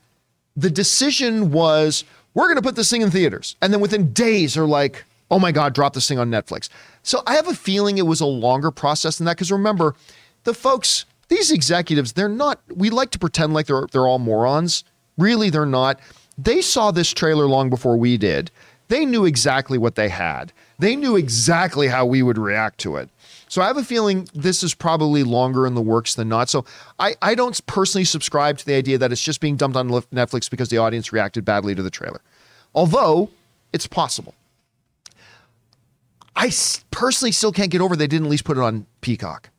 the 0.56 0.68
decision 0.68 1.52
was 1.52 2.04
we're 2.34 2.46
going 2.46 2.56
to 2.56 2.62
put 2.62 2.74
this 2.74 2.90
thing 2.90 3.02
in 3.02 3.10
theaters. 3.10 3.54
And 3.62 3.72
then 3.72 3.80
within 3.80 4.12
days 4.12 4.56
are 4.58 4.66
like 4.66 5.04
oh 5.30 5.38
my 5.38 5.52
god 5.52 5.74
drop 5.74 5.94
this 5.94 6.08
thing 6.08 6.18
on 6.18 6.28
netflix. 6.28 6.68
So 7.04 7.22
i 7.26 7.34
have 7.34 7.46
a 7.46 7.54
feeling 7.54 7.98
it 7.98 8.06
was 8.06 8.20
a 8.20 8.26
longer 8.26 8.72
process 8.72 9.16
than 9.16 9.24
that 9.26 9.36
because 9.36 9.52
remember 9.52 9.94
the 10.42 10.54
folks 10.54 11.06
these 11.28 11.52
executives 11.52 12.12
they're 12.12 12.28
not 12.28 12.60
we 12.74 12.90
like 12.90 13.10
to 13.10 13.18
pretend 13.18 13.54
like 13.54 13.66
they're 13.66 13.86
they're 13.92 14.08
all 14.08 14.18
morons. 14.18 14.82
Really 15.16 15.50
they're 15.50 15.64
not. 15.66 16.00
They 16.36 16.60
saw 16.62 16.90
this 16.90 17.12
trailer 17.12 17.46
long 17.46 17.70
before 17.70 17.96
we 17.96 18.16
did. 18.16 18.50
They 18.88 19.06
knew 19.06 19.24
exactly 19.24 19.78
what 19.78 19.94
they 19.94 20.08
had 20.08 20.52
they 20.78 20.96
knew 20.96 21.16
exactly 21.16 21.88
how 21.88 22.04
we 22.04 22.22
would 22.22 22.38
react 22.38 22.78
to 22.78 22.96
it 22.96 23.08
so 23.54 23.62
I 23.62 23.68
have 23.68 23.76
a 23.76 23.84
feeling 23.84 24.28
this 24.34 24.64
is 24.64 24.74
probably 24.74 25.22
longer 25.22 25.64
in 25.64 25.74
the 25.74 25.80
works 25.80 26.16
than 26.16 26.28
not. 26.28 26.48
So 26.48 26.64
I, 26.98 27.14
I 27.22 27.36
don't 27.36 27.64
personally 27.66 28.04
subscribe 28.04 28.58
to 28.58 28.66
the 28.66 28.74
idea 28.74 28.98
that 28.98 29.12
it's 29.12 29.22
just 29.22 29.40
being 29.40 29.54
dumped 29.54 29.76
on 29.76 29.88
Netflix 29.88 30.50
because 30.50 30.70
the 30.70 30.78
audience 30.78 31.12
reacted 31.12 31.44
badly 31.44 31.72
to 31.76 31.80
the 31.80 31.88
trailer. 31.88 32.20
Although 32.74 33.30
it's 33.72 33.86
possible. 33.86 34.34
I 36.34 36.50
personally 36.90 37.30
still 37.30 37.52
can't 37.52 37.70
get 37.70 37.80
over 37.80 37.94
they 37.94 38.08
didn't 38.08 38.26
at 38.26 38.30
least 38.32 38.42
put 38.42 38.56
it 38.56 38.60
on 38.60 38.86
Peacock. 39.02 39.50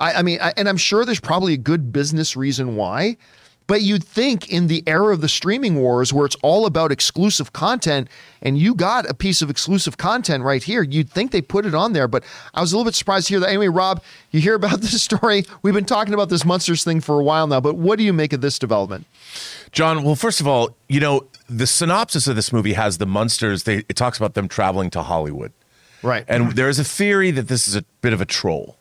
I, 0.00 0.14
I 0.14 0.22
mean, 0.22 0.40
I, 0.42 0.52
and 0.56 0.68
I'm 0.68 0.76
sure 0.76 1.04
there's 1.04 1.20
probably 1.20 1.54
a 1.54 1.58
good 1.58 1.92
business 1.92 2.36
reason 2.36 2.74
why, 2.74 3.18
but 3.66 3.82
you'd 3.82 4.04
think 4.04 4.48
in 4.48 4.68
the 4.68 4.82
era 4.86 5.12
of 5.12 5.20
the 5.20 5.28
streaming 5.28 5.76
wars 5.76 6.12
where 6.12 6.26
it's 6.26 6.36
all 6.42 6.66
about 6.66 6.92
exclusive 6.92 7.52
content 7.52 8.08
and 8.42 8.58
you 8.58 8.74
got 8.74 9.08
a 9.08 9.14
piece 9.14 9.42
of 9.42 9.50
exclusive 9.50 9.96
content 9.96 10.44
right 10.44 10.62
here, 10.62 10.82
you'd 10.82 11.10
think 11.10 11.32
they 11.32 11.42
put 11.42 11.66
it 11.66 11.74
on 11.74 11.92
there. 11.92 12.06
But 12.06 12.22
I 12.54 12.60
was 12.60 12.72
a 12.72 12.76
little 12.76 12.88
bit 12.88 12.94
surprised 12.94 13.26
to 13.26 13.34
hear 13.34 13.40
that. 13.40 13.48
Anyway, 13.48 13.68
Rob, 13.68 14.02
you 14.30 14.40
hear 14.40 14.54
about 14.54 14.80
this 14.82 15.02
story. 15.02 15.44
We've 15.62 15.74
been 15.74 15.84
talking 15.84 16.14
about 16.14 16.28
this 16.28 16.44
Munsters 16.44 16.84
thing 16.84 17.00
for 17.00 17.18
a 17.18 17.24
while 17.24 17.46
now, 17.46 17.60
but 17.60 17.76
what 17.76 17.98
do 17.98 18.04
you 18.04 18.12
make 18.12 18.32
of 18.32 18.40
this 18.40 18.58
development? 18.58 19.06
John, 19.72 20.04
well, 20.04 20.14
first 20.14 20.40
of 20.40 20.46
all, 20.46 20.76
you 20.88 21.00
know, 21.00 21.26
the 21.48 21.66
synopsis 21.66 22.26
of 22.26 22.36
this 22.36 22.52
movie 22.52 22.74
has 22.74 22.98
the 22.98 23.06
Munsters. 23.06 23.64
They, 23.64 23.78
it 23.88 23.96
talks 23.96 24.16
about 24.16 24.34
them 24.34 24.48
traveling 24.48 24.90
to 24.90 25.02
Hollywood. 25.02 25.52
Right. 26.02 26.24
And 26.28 26.52
there's 26.52 26.78
a 26.78 26.84
theory 26.84 27.32
that 27.32 27.48
this 27.48 27.66
is 27.66 27.74
a 27.74 27.82
bit 28.00 28.12
of 28.12 28.20
a 28.20 28.24
troll. 28.24 28.76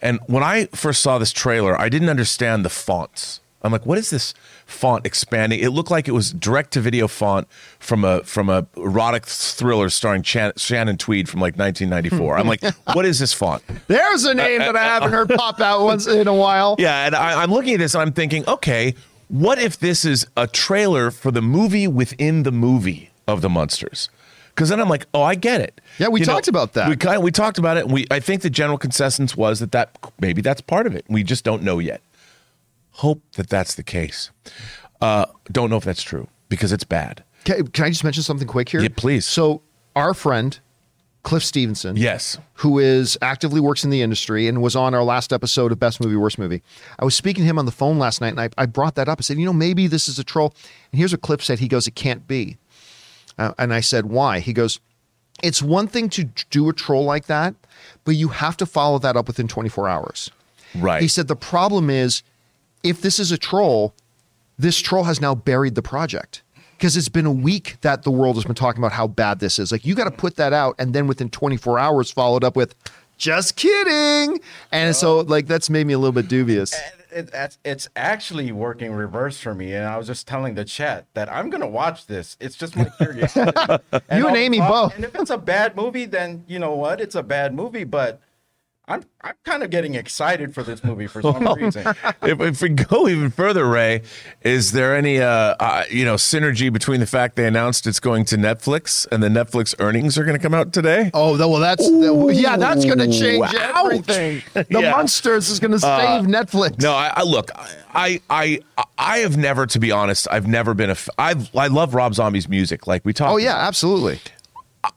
And 0.00 0.18
when 0.26 0.42
I 0.42 0.66
first 0.66 1.02
saw 1.02 1.18
this 1.18 1.32
trailer, 1.32 1.78
I 1.80 1.88
didn't 1.88 2.08
understand 2.08 2.64
the 2.64 2.70
fonts. 2.70 3.40
I'm 3.62 3.72
like, 3.72 3.86
what 3.86 3.98
is 3.98 4.10
this 4.10 4.34
font 4.66 5.06
expanding? 5.06 5.60
It 5.60 5.70
looked 5.70 5.90
like 5.90 6.08
it 6.08 6.12
was 6.12 6.32
direct 6.32 6.72
to 6.72 6.80
video 6.80 7.08
font 7.08 7.48
from 7.78 8.04
a 8.04 8.22
from 8.24 8.48
a 8.48 8.66
erotic 8.76 9.26
thriller 9.26 9.88
starring 9.88 10.22
Chan- 10.22 10.54
Shannon 10.56 10.96
Tweed 10.96 11.28
from 11.28 11.40
like 11.40 11.56
1994. 11.56 12.38
I'm 12.38 12.48
like, 12.48 12.62
what 12.94 13.06
is 13.06 13.18
this 13.18 13.32
font? 13.32 13.62
There's 13.86 14.24
a 14.24 14.34
name 14.34 14.58
that 14.58 14.76
I 14.76 14.82
haven't 14.82 15.12
heard 15.12 15.28
pop 15.30 15.60
out 15.60 15.84
once 15.84 16.06
in 16.06 16.26
a 16.26 16.34
while. 16.34 16.76
Yeah, 16.78 17.06
and 17.06 17.14
I, 17.14 17.42
I'm 17.42 17.50
looking 17.50 17.74
at 17.74 17.78
this 17.78 17.94
and 17.94 18.02
I'm 18.02 18.12
thinking, 18.12 18.48
okay, 18.48 18.94
what 19.28 19.58
if 19.58 19.78
this 19.78 20.04
is 20.04 20.26
a 20.36 20.46
trailer 20.46 21.10
for 21.10 21.30
the 21.30 21.42
movie 21.42 21.88
within 21.88 22.42
the 22.42 22.52
movie 22.52 23.10
of 23.26 23.40
the 23.40 23.48
Munsters? 23.48 24.10
Because 24.54 24.68
then 24.68 24.80
I'm 24.80 24.88
like, 24.88 25.06
oh, 25.14 25.22
I 25.22 25.34
get 25.34 25.62
it. 25.62 25.80
Yeah, 25.98 26.08
we 26.08 26.20
You 26.20 26.26
talked 26.26 26.48
about 26.48 26.74
that. 26.74 26.88
We 26.88 26.96
kind 26.96 27.16
of, 27.16 27.22
we 27.22 27.30
talked 27.30 27.56
about 27.56 27.78
it. 27.78 27.84
And 27.84 27.92
we 27.92 28.06
I 28.10 28.20
think 28.20 28.42
the 28.42 28.50
general 28.50 28.76
consensus 28.76 29.34
was 29.36 29.60
that 29.60 29.72
that 29.72 29.96
maybe 30.20 30.42
that's 30.42 30.60
part 30.60 30.86
of 30.86 30.94
it. 30.94 31.06
We 31.08 31.22
just 31.22 31.44
don't 31.44 31.62
know 31.62 31.78
yet. 31.78 32.02
Hope 32.96 33.22
that 33.36 33.48
that's 33.48 33.74
the 33.74 33.82
case. 33.82 34.30
Uh, 35.00 35.26
don't 35.50 35.70
know 35.70 35.76
if 35.76 35.84
that's 35.84 36.02
true 36.02 36.28
because 36.48 36.72
it's 36.72 36.84
bad. 36.84 37.24
Can, 37.44 37.66
can 37.68 37.86
I 37.86 37.88
just 37.88 38.04
mention 38.04 38.22
something 38.22 38.46
quick 38.46 38.68
here? 38.68 38.80
Yeah, 38.80 38.88
please. 38.94 39.26
So, 39.26 39.62
our 39.96 40.14
friend, 40.14 40.58
Cliff 41.22 41.44
Stevenson, 41.44 41.96
Yes. 41.96 42.38
who 42.54 42.78
is 42.78 43.18
actively 43.22 43.60
works 43.60 43.82
in 43.84 43.90
the 43.90 44.02
industry 44.02 44.46
and 44.46 44.62
was 44.62 44.76
on 44.76 44.94
our 44.94 45.02
last 45.02 45.32
episode 45.32 45.72
of 45.72 45.78
Best 45.78 46.00
Movie, 46.00 46.16
Worst 46.16 46.38
Movie. 46.38 46.62
I 46.98 47.04
was 47.04 47.14
speaking 47.14 47.42
to 47.44 47.48
him 47.50 47.58
on 47.58 47.64
the 47.66 47.72
phone 47.72 47.98
last 47.98 48.20
night 48.20 48.28
and 48.30 48.40
I, 48.40 48.50
I 48.58 48.66
brought 48.66 48.94
that 48.96 49.08
up. 49.08 49.18
I 49.20 49.22
said, 49.22 49.38
you 49.38 49.44
know, 49.46 49.52
maybe 49.52 49.86
this 49.86 50.08
is 50.08 50.18
a 50.18 50.24
troll. 50.24 50.54
And 50.92 50.98
here's 50.98 51.12
what 51.12 51.20
Cliff 51.22 51.42
said. 51.42 51.58
He 51.58 51.68
goes, 51.68 51.86
it 51.86 51.94
can't 51.94 52.26
be. 52.28 52.56
Uh, 53.38 53.52
and 53.58 53.72
I 53.72 53.80
said, 53.80 54.06
why? 54.06 54.40
He 54.40 54.52
goes, 54.52 54.78
it's 55.42 55.62
one 55.62 55.86
thing 55.88 56.08
to 56.10 56.24
do 56.50 56.68
a 56.68 56.72
troll 56.72 57.04
like 57.04 57.26
that, 57.26 57.54
but 58.04 58.12
you 58.14 58.28
have 58.28 58.56
to 58.58 58.66
follow 58.66 58.98
that 58.98 59.16
up 59.16 59.26
within 59.26 59.48
24 59.48 59.88
hours. 59.88 60.30
Right. 60.74 61.02
He 61.02 61.08
said, 61.08 61.28
the 61.28 61.36
problem 61.36 61.90
is 61.90 62.22
if 62.82 63.00
this 63.00 63.18
is 63.18 63.32
a 63.32 63.38
troll, 63.38 63.94
this 64.58 64.78
troll 64.80 65.04
has 65.04 65.20
now 65.20 65.34
buried 65.34 65.74
the 65.74 65.82
project 65.82 66.42
because 66.76 66.96
it's 66.96 67.08
been 67.08 67.26
a 67.26 67.32
week 67.32 67.76
that 67.82 68.02
the 68.02 68.10
world 68.10 68.36
has 68.36 68.44
been 68.44 68.54
talking 68.54 68.80
about 68.80 68.92
how 68.92 69.06
bad 69.06 69.38
this 69.38 69.58
is. 69.58 69.70
Like 69.70 69.86
you 69.86 69.94
got 69.94 70.04
to 70.04 70.10
put 70.10 70.36
that 70.36 70.52
out 70.52 70.74
and 70.78 70.92
then 70.92 71.06
within 71.06 71.30
24 71.30 71.78
hours 71.78 72.10
followed 72.10 72.44
up 72.44 72.56
with 72.56 72.74
just 73.18 73.56
kidding. 73.56 74.40
And 74.72 74.94
so 74.96 75.20
oh. 75.20 75.22
like 75.22 75.46
that's 75.46 75.70
made 75.70 75.86
me 75.86 75.92
a 75.92 75.98
little 75.98 76.12
bit 76.12 76.28
dubious. 76.28 76.74
It, 77.14 77.30
it's, 77.32 77.58
it's 77.64 77.88
actually 77.94 78.52
working 78.52 78.90
reverse 78.92 79.38
for 79.38 79.54
me, 79.54 79.74
and 79.74 79.84
I 79.86 79.98
was 79.98 80.06
just 80.06 80.26
telling 80.26 80.54
the 80.54 80.64
chat 80.64 81.06
that 81.12 81.30
I'm 81.30 81.50
gonna 81.50 81.68
watch 81.68 82.06
this. 82.06 82.38
It's 82.40 82.56
just 82.56 82.74
my 82.74 82.86
curiosity. 82.96 83.52
You 83.92 84.26
and 84.26 84.26
I'll 84.26 84.36
Amy 84.36 84.58
both. 84.58 84.94
And 84.96 85.04
if 85.04 85.14
it's 85.14 85.30
a 85.30 85.38
bad 85.38 85.76
movie, 85.76 86.06
then 86.06 86.44
you 86.48 86.58
know 86.58 86.74
what? 86.74 87.00
It's 87.00 87.14
a 87.14 87.22
bad 87.22 87.54
movie. 87.54 87.84
But 87.84 88.20
I'm 88.88 89.04
I'm 89.22 89.34
kind 89.44 89.62
of 89.62 89.70
getting 89.70 89.94
excited 89.94 90.52
for 90.54 90.64
this 90.64 90.82
movie 90.82 91.06
for 91.06 91.22
some 91.22 91.44
reason. 91.56 91.86
if, 92.22 92.40
if 92.40 92.60
we 92.62 92.70
go 92.70 93.06
even 93.08 93.30
further, 93.30 93.64
Ray, 93.68 94.02
is 94.42 94.72
there 94.72 94.96
any 94.96 95.20
uh, 95.20 95.28
uh, 95.60 95.84
you 95.88 96.04
know 96.04 96.16
synergy 96.16 96.72
between 96.72 96.98
the 96.98 97.06
fact 97.06 97.36
they 97.36 97.46
announced 97.46 97.86
it's 97.86 98.00
going 98.00 98.24
to 98.26 98.36
Netflix 98.36 99.06
and 99.12 99.22
the 99.22 99.28
Netflix 99.28 99.74
earnings 99.78 100.18
are 100.18 100.24
going 100.24 100.36
to 100.36 100.42
come 100.42 100.52
out 100.52 100.72
today? 100.72 101.12
Oh, 101.14 101.38
well, 101.38 101.60
that's 101.60 101.88
yeah, 102.36 102.56
that's 102.56 102.84
going 102.84 102.98
to 102.98 103.06
change 103.10 103.44
Ouch. 103.44 103.54
everything. 103.54 104.42
The 104.52 104.66
Yeah. 104.82 104.90
Munsters 104.90 105.48
is 105.48 105.60
going 105.60 105.70
to 105.72 105.78
save 105.80 106.24
Netflix. 106.24 106.80
No, 106.82 106.92
I, 106.92 107.12
I 107.16 107.22
look. 107.22 107.50
I, 107.94 108.20
I 108.28 108.60
I 108.98 109.18
have 109.18 109.36
never, 109.36 109.66
to 109.66 109.78
be 109.78 109.92
honest, 109.92 110.26
I've 110.30 110.46
never 110.48 110.74
been 110.74 110.88
a. 110.90 110.92
f- 110.92 111.08
I 111.18 111.34
I 111.54 111.68
love 111.68 111.94
Rob 111.94 112.14
Zombie's 112.14 112.48
music. 112.48 112.86
Like 112.88 113.04
we 113.04 113.12
talk. 113.12 113.30
Oh 113.30 113.36
yeah, 113.36 113.56
absolutely. 113.56 114.18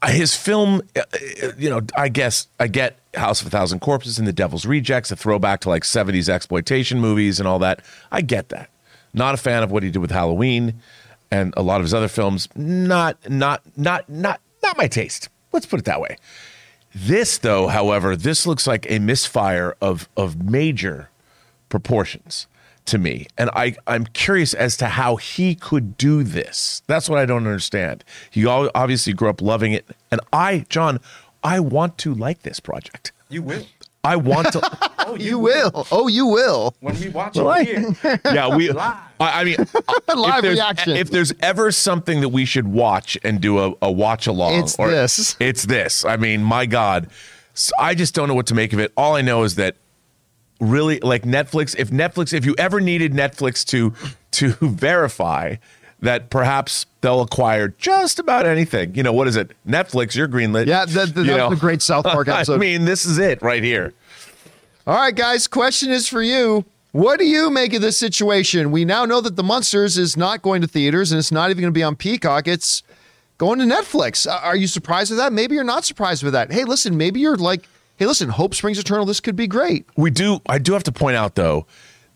His 0.07 0.35
film, 0.35 0.81
uh, 0.95 1.01
uh, 1.43 1.51
you 1.57 1.69
know, 1.69 1.81
I 1.95 2.09
guess 2.09 2.47
I 2.59 2.67
get 2.67 2.97
House 3.13 3.41
of 3.41 3.47
a 3.47 3.49
Thousand 3.49 3.79
Corpses 3.79 4.17
and 4.17 4.27
The 4.27 4.33
Devil's 4.33 4.65
Rejects, 4.65 5.11
a 5.11 5.15
throwback 5.15 5.61
to 5.61 5.69
like 5.69 5.83
70s 5.83 6.29
exploitation 6.29 6.99
movies 6.99 7.39
and 7.39 7.47
all 7.47 7.59
that. 7.59 7.83
I 8.11 8.21
get 8.21 8.49
that. 8.49 8.69
Not 9.13 9.33
a 9.33 9.37
fan 9.37 9.63
of 9.63 9.71
what 9.71 9.83
he 9.83 9.91
did 9.91 9.99
with 9.99 10.11
Halloween 10.11 10.81
and 11.31 11.53
a 11.55 11.61
lot 11.61 11.77
of 11.77 11.83
his 11.83 11.93
other 11.93 12.07
films. 12.07 12.49
Not, 12.55 13.17
not, 13.29 13.61
not, 13.77 14.09
not, 14.09 14.41
not 14.63 14.77
my 14.77 14.87
taste. 14.87 15.29
Let's 15.51 15.65
put 15.65 15.79
it 15.79 15.85
that 15.85 16.01
way. 16.01 16.17
This, 16.93 17.37
though, 17.37 17.67
however, 17.67 18.15
this 18.15 18.47
looks 18.47 18.65
like 18.65 18.89
a 18.89 18.99
misfire 18.99 19.75
of 19.81 20.07
of 20.15 20.49
major 20.49 21.09
proportions 21.67 22.47
to 22.85 22.97
me. 22.97 23.27
And 23.37 23.49
I, 23.51 23.75
I'm 23.87 24.05
curious 24.05 24.53
as 24.53 24.77
to 24.77 24.87
how 24.87 25.15
he 25.15 25.55
could 25.55 25.97
do 25.97 26.23
this. 26.23 26.81
That's 26.87 27.09
what 27.09 27.19
I 27.19 27.25
don't 27.25 27.45
understand. 27.47 28.03
He 28.29 28.45
obviously 28.45 29.13
grew 29.13 29.29
up 29.29 29.41
loving 29.41 29.73
it. 29.73 29.85
And 30.11 30.21
I, 30.31 30.65
John, 30.69 30.99
I 31.43 31.59
want 31.59 31.97
to 31.99 32.13
like 32.13 32.43
this 32.43 32.59
project. 32.59 33.11
You 33.29 33.41
will. 33.41 33.65
I 34.03 34.15
want 34.17 34.51
to. 34.53 34.91
Oh, 35.07 35.13
You 35.13 35.37
will. 35.37 35.85
Oh, 35.91 36.07
you 36.07 36.25
will. 36.25 36.73
When 36.79 36.99
we 36.99 37.09
watch 37.09 37.35
Well, 37.35 37.51
it 37.51 37.67
here. 37.67 38.19
yeah, 38.25 38.55
we. 38.55 38.69
Live. 38.71 38.77
I, 39.19 39.41
I 39.41 39.43
mean, 39.43 39.55
Live 40.15 40.37
if 40.37 40.41
there's, 40.41 40.55
reaction. 40.55 40.97
If 40.97 41.11
there's 41.11 41.31
ever 41.41 41.71
something 41.71 42.21
that 42.21 42.29
we 42.29 42.43
should 42.45 42.67
watch 42.67 43.15
and 43.23 43.39
do 43.39 43.59
a, 43.59 43.73
a 43.83 43.91
watch 43.91 44.25
along, 44.25 44.55
It's 44.63 44.75
this. 44.77 45.35
It's 45.39 45.63
this. 45.67 46.05
I 46.05 46.17
mean, 46.17 46.43
my 46.43 46.65
God, 46.65 47.11
I 47.77 47.93
just 47.93 48.15
don't 48.15 48.27
know 48.27 48.33
what 48.33 48.47
to 48.47 48.55
make 48.55 48.73
of 48.73 48.79
it. 48.79 48.93
All 48.97 49.15
I 49.15 49.21
know 49.21 49.43
is 49.43 49.53
that 49.55 49.75
really, 50.59 50.99
like 50.99 51.23
Netflix. 51.23 51.75
If 51.77 51.89
Netflix, 51.89 52.33
if 52.33 52.45
you 52.45 52.55
ever 52.57 52.79
needed 52.79 53.13
Netflix 53.13 53.65
to 53.67 53.93
to 54.31 54.49
verify 54.67 55.55
that 56.01 56.29
perhaps 56.29 56.85
they'll 57.01 57.21
acquire 57.21 57.69
just 57.69 58.19
about 58.19 58.45
anything, 58.45 58.93
you 58.95 59.01
know, 59.01 59.13
what 59.13 59.27
is 59.27 59.35
it? 59.35 59.51
Netflix, 59.67 60.15
you're 60.15 60.27
greenlit. 60.27 60.67
Yeah, 60.67 60.85
that, 60.85 61.15
that, 61.15 61.21
You 61.21 61.31
that 61.31 61.37
know? 61.37 61.51
a 61.51 61.55
great 61.55 61.81
South 61.81 62.05
Park 62.05 62.27
episode. 62.29 62.55
I 62.55 62.57
mean, 62.57 62.85
this 62.85 63.05
is 63.05 63.17
it 63.17 63.41
right 63.41 63.63
here. 63.63 63.93
All 64.85 64.95
right, 64.95 65.15
guys, 65.15 65.47
question 65.47 65.91
is 65.91 66.07
for 66.07 66.21
you. 66.21 66.65
What 66.91 67.17
do 67.19 67.25
you 67.25 67.49
make 67.49 67.73
of 67.73 67.81
this 67.81 67.97
situation? 67.97 68.71
We 68.71 68.85
now 68.85 69.05
know 69.05 69.19
that 69.19 69.35
The 69.35 69.43
Munsters 69.43 69.97
is 69.97 70.15
not 70.15 70.41
going 70.41 70.61
to 70.61 70.67
theaters 70.67 71.11
and 71.11 71.19
it's 71.19 71.31
not 71.31 71.49
even 71.49 71.61
going 71.61 71.73
to 71.73 71.77
be 71.77 71.83
on 71.83 71.95
Peacock. 71.95 72.47
It's 72.47 72.83
going 73.37 73.59
to 73.59 73.65
Netflix. 73.65 74.25
Are 74.31 74.55
you 74.55 74.67
surprised 74.67 75.11
with 75.11 75.17
that? 75.19 75.33
Maybe 75.33 75.55
you're 75.55 75.63
not 75.63 75.85
surprised 75.85 76.23
with 76.23 76.33
that. 76.33 76.51
Hey, 76.51 76.63
listen, 76.65 76.95
maybe 76.95 77.19
you're 77.19 77.35
like, 77.35 77.67
hey, 77.97 78.05
listen, 78.05 78.29
Hope 78.29 78.53
Springs 78.55 78.79
Eternal, 78.79 79.05
this 79.05 79.19
could 79.19 79.35
be 79.35 79.47
great. 79.47 79.85
We 79.95 80.09
do. 80.11 80.39
I 80.47 80.57
do 80.59 80.73
have 80.73 80.83
to 80.83 80.91
point 80.91 81.15
out 81.17 81.35
though 81.35 81.65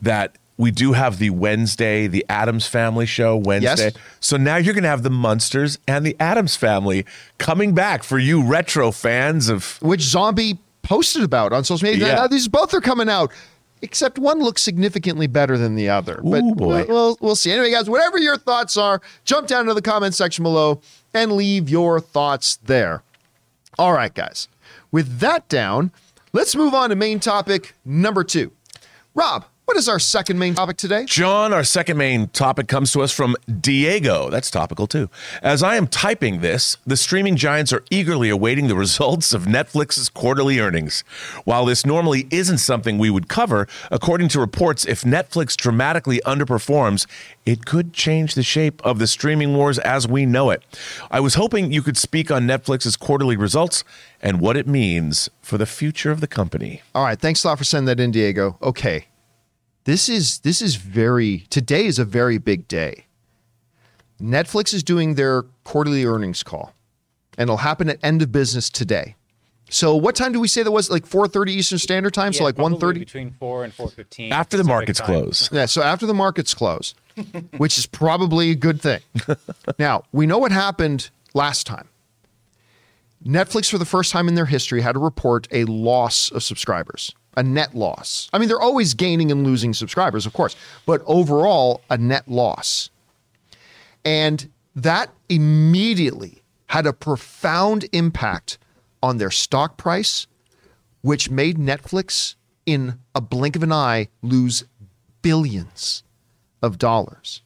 that 0.01 0.35
we 0.57 0.71
do 0.71 0.91
have 0.91 1.19
the 1.19 1.29
Wednesday, 1.29 2.07
the 2.07 2.25
Addams 2.27 2.67
Family 2.67 3.05
show 3.05 3.37
Wednesday. 3.37 3.85
Yes. 3.85 3.93
So 4.19 4.35
now 4.35 4.57
you're 4.57 4.73
going 4.73 4.83
to 4.83 4.89
have 4.89 5.03
the 5.03 5.09
Munsters 5.09 5.79
and 5.87 6.05
the 6.05 6.17
Addams 6.19 6.57
Family 6.57 7.05
coming 7.37 7.73
back 7.73 8.03
for 8.03 8.19
you 8.19 8.43
retro 8.43 8.91
fans 8.91 9.47
of. 9.47 9.81
which 9.81 10.01
Zombie 10.01 10.59
posted 10.81 11.23
about 11.23 11.53
on 11.53 11.63
social 11.63 11.89
media. 11.89 12.07
Yeah. 12.07 12.15
Now 12.15 12.27
these 12.27 12.49
both 12.49 12.73
are 12.73 12.81
coming 12.81 13.07
out, 13.07 13.31
except 13.81 14.19
one 14.19 14.39
looks 14.39 14.61
significantly 14.61 15.27
better 15.27 15.57
than 15.57 15.75
the 15.75 15.87
other. 15.87 16.19
but 16.21 16.41
boy. 16.41 16.55
We'll, 16.57 16.87
we'll, 16.87 17.17
we'll 17.21 17.35
see. 17.37 17.53
Anyway, 17.53 17.71
guys, 17.71 17.89
whatever 17.89 18.17
your 18.17 18.35
thoughts 18.37 18.75
are, 18.75 19.01
jump 19.23 19.47
down 19.47 19.65
to 19.67 19.73
the 19.73 19.81
comment 19.81 20.13
section 20.13 20.43
below 20.43 20.81
and 21.13 21.31
leave 21.31 21.69
your 21.69 22.01
thoughts 22.01 22.57
there. 22.65 23.01
All 23.77 23.93
right, 23.93 24.13
guys. 24.13 24.49
With 24.91 25.19
that 25.19 25.47
down, 25.47 25.91
let's 26.33 26.55
move 26.55 26.73
on 26.73 26.89
to 26.89 26.95
main 26.95 27.19
topic 27.19 27.75
number 27.85 28.23
two. 28.23 28.51
Rob, 29.13 29.45
what 29.69 29.77
is 29.77 29.87
our 29.87 29.99
second 29.99 30.39
main 30.39 30.55
topic 30.55 30.77
today? 30.77 31.05
John, 31.05 31.53
our 31.53 31.63
second 31.63 31.95
main 31.97 32.29
topic 32.29 32.67
comes 32.67 32.91
to 32.93 33.03
us 33.03 33.11
from 33.11 33.35
Diego. 33.61 34.31
That's 34.31 34.49
topical 34.49 34.87
too. 34.87 35.11
As 35.43 35.61
I 35.61 35.75
am 35.75 35.85
typing 35.85 36.41
this, 36.41 36.77
the 36.87 36.97
streaming 36.97 37.35
giants 37.35 37.71
are 37.71 37.83
eagerly 37.91 38.29
awaiting 38.29 38.67
the 38.67 38.75
results 38.85 39.31
of 39.31 39.43
Netflix's 39.43 40.09
quarterly 40.09 40.59
earnings. 40.59 41.01
While 41.43 41.65
this 41.65 41.85
normally 41.85 42.27
isn't 42.31 42.57
something 42.57 42.97
we 42.97 43.11
would 43.11 43.29
cover, 43.29 43.67
according 43.91 44.29
to 44.29 44.39
reports, 44.39 44.85
if 44.85 45.03
Netflix 45.03 45.55
dramatically 45.55 46.19
underperforms, 46.25 47.05
it 47.45 47.67
could 47.67 47.93
change 47.93 48.33
the 48.33 48.41
shape 48.41 48.83
of 48.83 48.97
the 48.97 49.05
streaming 49.05 49.55
wars 49.55 49.77
as 49.77 50.07
we 50.07 50.25
know 50.25 50.49
it. 50.49 50.63
I 51.11 51.19
was 51.19 51.35
hoping 51.35 51.71
you 51.71 51.83
could 51.83 51.95
speak 51.95 52.31
on 52.31 52.47
Netflix's 52.47 52.97
quarterly 52.97 53.37
results 53.37 53.83
and 54.19 54.41
what 54.41 54.57
it 54.57 54.65
means 54.65 55.29
for 55.43 55.59
the 55.59 55.67
future 55.67 56.09
of 56.09 56.21
the 56.21 56.27
company. 56.27 56.81
All 56.95 57.03
right, 57.03 57.19
thanks 57.19 57.43
a 57.43 57.49
lot 57.49 57.59
for 57.59 57.65
sending 57.65 57.85
that 57.85 57.99
in, 57.99 58.09
Diego. 58.09 58.57
Okay. 58.63 59.05
This 59.89 60.07
is 60.07 60.37
this 60.41 60.61
is 60.61 60.75
very 60.75 61.47
today 61.49 61.87
is 61.87 61.97
a 61.97 62.05
very 62.05 62.37
big 62.37 62.67
day. 62.67 63.07
Netflix 64.21 64.71
is 64.71 64.83
doing 64.83 65.15
their 65.15 65.45
quarterly 65.63 66.05
earnings 66.05 66.43
call, 66.43 66.75
and 67.39 67.47
it'll 67.47 67.57
happen 67.57 67.89
at 67.89 67.97
end 68.03 68.21
of 68.21 68.31
business 68.31 68.69
today. 68.69 69.15
So 69.71 69.95
what 69.95 70.15
time 70.15 70.31
do 70.31 70.39
we 70.39 70.47
say 70.47 70.61
that 70.61 70.69
was? 70.69 70.91
Like 70.91 71.07
4:30 71.07 71.49
Eastern 71.49 71.79
Standard 71.79 72.13
Time, 72.13 72.33
so 72.33 72.43
like 72.43 72.57
probably 72.57 72.77
1:30? 72.77 72.99
between 72.99 73.31
four 73.39 73.63
and 73.63 73.73
four 73.73 73.89
fifteen. 73.89 74.31
After 74.31 74.57
the 74.57 74.63
markets 74.63 75.01
close. 75.01 75.49
Yeah, 75.51 75.65
so 75.65 75.81
after 75.81 76.05
the 76.05 76.13
markets 76.13 76.53
close, 76.53 76.93
which 77.57 77.79
is 77.79 77.87
probably 77.87 78.51
a 78.51 78.55
good 78.55 78.79
thing. 78.79 79.01
now, 79.79 80.03
we 80.11 80.27
know 80.27 80.37
what 80.37 80.51
happened 80.51 81.09
last 81.33 81.65
time. 81.65 81.87
Netflix, 83.25 83.71
for 83.71 83.79
the 83.79 83.85
first 83.85 84.11
time 84.11 84.27
in 84.27 84.35
their 84.35 84.45
history, 84.45 84.81
had 84.81 84.91
to 84.91 84.99
report 84.99 85.47
a 85.49 85.65
loss 85.65 86.31
of 86.31 86.43
subscribers, 86.43 87.15
a 87.37 87.43
net 87.43 87.75
loss. 87.75 88.29
I 88.33 88.39
mean, 88.39 88.47
they're 88.47 88.61
always 88.61 88.93
gaining 88.93 89.31
and 89.31 89.43
losing 89.43 89.73
subscribers, 89.73 90.25
of 90.25 90.33
course, 90.33 90.55
but 90.85 91.01
overall, 91.05 91.81
a 91.89 91.97
net 91.97 92.27
loss. 92.27 92.89
And 94.03 94.49
that 94.75 95.09
immediately 95.27 96.41
had 96.67 96.85
a 96.85 96.93
profound 96.93 97.85
impact 97.91 98.57
on 99.01 99.17
their 99.17 99.31
stock 99.31 99.77
price, 99.77 100.27
which 101.01 101.29
made 101.29 101.57
Netflix, 101.57 102.35
in 102.65 102.99
a 103.15 103.21
blink 103.21 103.55
of 103.55 103.63
an 103.63 103.71
eye, 103.71 104.09
lose 104.21 104.63
billions 105.21 106.03
of 106.61 106.77
dollars. 106.77 107.41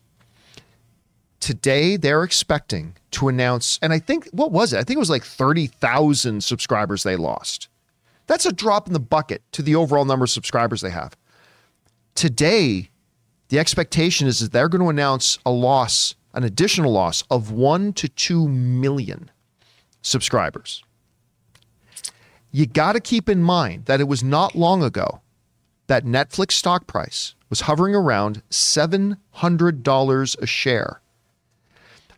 Today, 1.39 1.97
they're 1.97 2.23
expecting 2.23 2.95
to 3.11 3.27
announce, 3.27 3.79
and 3.81 3.93
I 3.93 3.99
think, 3.99 4.27
what 4.31 4.51
was 4.51 4.73
it? 4.73 4.77
I 4.77 4.83
think 4.83 4.97
it 4.97 4.99
was 4.99 5.09
like 5.09 5.23
30,000 5.23 6.43
subscribers 6.43 7.03
they 7.03 7.15
lost. 7.15 7.67
That's 8.27 8.45
a 8.45 8.53
drop 8.53 8.87
in 8.87 8.93
the 8.93 8.99
bucket 8.99 9.43
to 9.53 9.61
the 9.61 9.75
overall 9.75 10.05
number 10.05 10.23
of 10.23 10.29
subscribers 10.29 10.81
they 10.81 10.89
have. 10.89 11.15
Today, 12.15 12.89
the 13.49 13.59
expectation 13.59 14.27
is 14.27 14.39
that 14.39 14.51
they're 14.51 14.69
going 14.69 14.81
to 14.81 14.89
announce 14.89 15.39
a 15.45 15.51
loss, 15.51 16.15
an 16.33 16.43
additional 16.43 16.91
loss 16.91 17.23
of 17.29 17.51
one 17.51 17.93
to 17.93 18.07
two 18.07 18.47
million 18.47 19.29
subscribers. 20.01 20.83
You 22.51 22.65
got 22.67 22.93
to 22.93 22.99
keep 22.99 23.27
in 23.29 23.41
mind 23.43 23.85
that 23.85 23.99
it 23.99 24.07
was 24.07 24.23
not 24.23 24.55
long 24.55 24.83
ago 24.83 25.21
that 25.87 26.05
Netflix 26.05 26.51
stock 26.53 26.87
price 26.87 27.35
was 27.49 27.61
hovering 27.61 27.95
around 27.95 28.41
$700 28.49 30.37
a 30.41 30.45
share. 30.45 31.01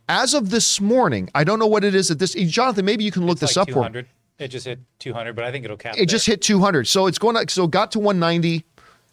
As 0.07 0.33
of 0.33 0.51
this 0.51 0.79
morning, 0.79 1.29
I 1.33 1.43
don't 1.43 1.57
know 1.57 1.65
what 1.65 1.83
it 1.83 1.95
is 1.95 2.11
at 2.11 2.19
this. 2.19 2.33
Jonathan, 2.33 2.85
maybe 2.85 3.03
you 3.03 3.11
can 3.11 3.25
look 3.25 3.39
this 3.39 3.57
up 3.57 3.67
for 3.71 3.89
me. 3.89 4.03
200. 4.37 4.45
It 4.45 4.47
just 4.49 4.65
hit 4.65 4.79
200, 4.99 5.35
but 5.35 5.45
I 5.45 5.51
think 5.51 5.65
it'll 5.65 5.77
cap. 5.77 5.95
It 5.97 6.07
just 6.07 6.25
hit 6.25 6.41
200. 6.41 6.87
So 6.87 7.07
it's 7.07 7.17
going 7.17 7.35
to, 7.35 7.51
so 7.51 7.65
it 7.65 7.71
got 7.71 7.91
to 7.93 7.99
190 7.99 8.65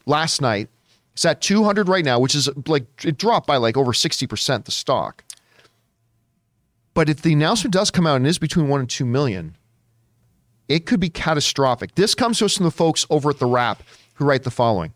last 0.06 0.40
night. 0.40 0.68
It's 1.12 1.24
at 1.24 1.40
200 1.40 1.88
right 1.88 2.04
now, 2.04 2.18
which 2.18 2.34
is 2.34 2.48
like, 2.66 2.86
it 3.04 3.18
dropped 3.18 3.46
by 3.46 3.56
like 3.56 3.76
over 3.76 3.92
60% 3.92 4.64
the 4.64 4.72
stock. 4.72 5.24
But 6.94 7.08
if 7.08 7.22
the 7.22 7.32
announcement 7.32 7.72
does 7.72 7.90
come 7.90 8.06
out 8.06 8.16
and 8.16 8.26
is 8.26 8.38
between 8.38 8.68
one 8.68 8.80
and 8.80 8.88
two 8.88 9.06
million, 9.06 9.56
it 10.68 10.86
could 10.86 11.00
be 11.00 11.10
catastrophic. 11.10 11.94
This 11.94 12.14
comes 12.14 12.38
to 12.38 12.46
us 12.46 12.56
from 12.56 12.64
the 12.64 12.70
folks 12.70 13.06
over 13.10 13.30
at 13.30 13.38
The 13.38 13.46
Wrap 13.46 13.82
who 14.14 14.24
write 14.24 14.42
the 14.42 14.50
following 14.50 14.92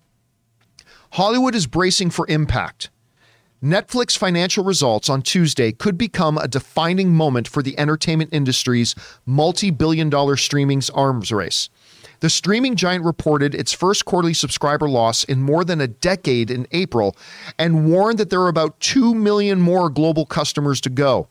Hollywood 1.12 1.54
is 1.54 1.66
bracing 1.66 2.10
for 2.10 2.26
impact. 2.28 2.90
Netflix 3.62 4.18
financial 4.18 4.62
results 4.64 5.08
on 5.08 5.22
Tuesday 5.22 5.72
could 5.72 5.96
become 5.96 6.36
a 6.36 6.46
defining 6.46 7.14
moment 7.14 7.48
for 7.48 7.62
the 7.62 7.78
entertainment 7.78 8.30
industry's 8.32 8.94
multi 9.24 9.70
billion 9.70 10.10
dollar 10.10 10.36
streaming's 10.36 10.90
arms 10.90 11.32
race. 11.32 11.70
The 12.20 12.28
streaming 12.28 12.76
giant 12.76 13.04
reported 13.04 13.54
its 13.54 13.72
first 13.72 14.04
quarterly 14.04 14.34
subscriber 14.34 14.88
loss 14.88 15.24
in 15.24 15.40
more 15.40 15.64
than 15.64 15.80
a 15.80 15.88
decade 15.88 16.50
in 16.50 16.66
April 16.72 17.16
and 17.58 17.90
warned 17.90 18.18
that 18.18 18.28
there 18.28 18.42
are 18.42 18.48
about 18.48 18.78
2 18.80 19.14
million 19.14 19.60
more 19.60 19.88
global 19.88 20.26
customers 20.26 20.80
to 20.82 20.90
go. 20.90 21.28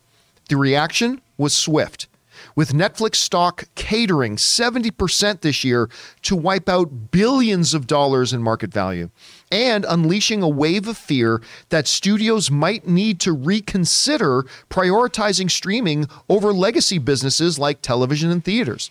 The 0.49 0.57
reaction 0.57 1.21
was 1.37 1.53
swift. 1.53 2.07
with 2.55 2.73
Netflix 2.73 3.15
stock 3.15 3.65
catering 3.75 4.35
70% 4.35 5.41
this 5.41 5.63
year 5.63 5.89
to 6.21 6.35
wipe 6.35 6.69
out 6.69 7.11
billions 7.11 7.73
of 7.73 7.87
dollars 7.87 8.33
in 8.33 8.43
market 8.43 8.71
value 8.73 9.09
and 9.51 9.85
unleashing 9.87 10.41
a 10.41 10.49
wave 10.49 10.87
of 10.87 10.97
fear 10.97 11.41
that 11.69 11.87
studios 11.87 12.49
might 12.49 12.87
need 12.87 13.19
to 13.21 13.31
reconsider 13.31 14.45
prioritizing 14.69 15.49
streaming 15.49 16.07
over 16.29 16.51
legacy 16.51 16.97
businesses 16.97 17.59
like 17.59 17.81
television 17.81 18.31
and 18.31 18.43
theaters. 18.43 18.89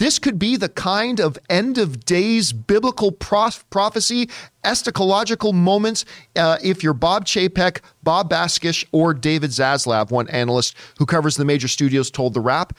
This 0.00 0.18
could 0.18 0.38
be 0.38 0.56
the 0.56 0.70
kind 0.70 1.20
of 1.20 1.38
end 1.50 1.76
of 1.76 2.06
days 2.06 2.54
biblical 2.54 3.12
prof- 3.12 3.68
prophecy, 3.68 4.30
eschatological 4.64 5.52
moments 5.52 6.06
uh, 6.36 6.56
if 6.64 6.82
you're 6.82 6.94
Bob 6.94 7.26
Chapek, 7.26 7.82
Bob 8.02 8.30
Bakish, 8.30 8.82
or 8.92 9.12
David 9.12 9.50
Zaslav, 9.50 10.10
one 10.10 10.26
analyst 10.30 10.74
who 10.98 11.04
covers 11.04 11.36
the 11.36 11.44
major 11.44 11.68
studios, 11.68 12.10
told 12.10 12.32
The 12.32 12.40
Wrap. 12.40 12.72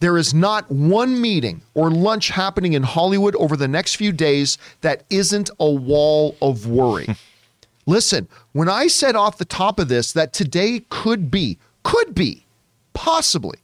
There 0.00 0.18
is 0.18 0.34
not 0.34 0.70
one 0.70 1.20
meeting 1.20 1.62
or 1.74 1.90
lunch 1.90 2.28
happening 2.28 2.72
in 2.74 2.82
Hollywood 2.82 3.34
over 3.36 3.56
the 3.56 3.68
next 3.68 3.96
few 3.96 4.12
days 4.12 4.58
that 4.80 5.04
isn't 5.08 5.50
a 5.58 5.70
wall 5.70 6.36
of 6.42 6.66
worry. 6.66 7.08
Listen, 7.86 8.28
when 8.52 8.68
I 8.68 8.86
said 8.86 9.14
off 9.14 9.38
the 9.38 9.44
top 9.44 9.78
of 9.78 9.88
this 9.88 10.12
that 10.12 10.32
today 10.32 10.84
could 10.88 11.30
be, 11.30 11.58
could 11.82 12.14
be, 12.14 12.46
possibly 12.92 13.58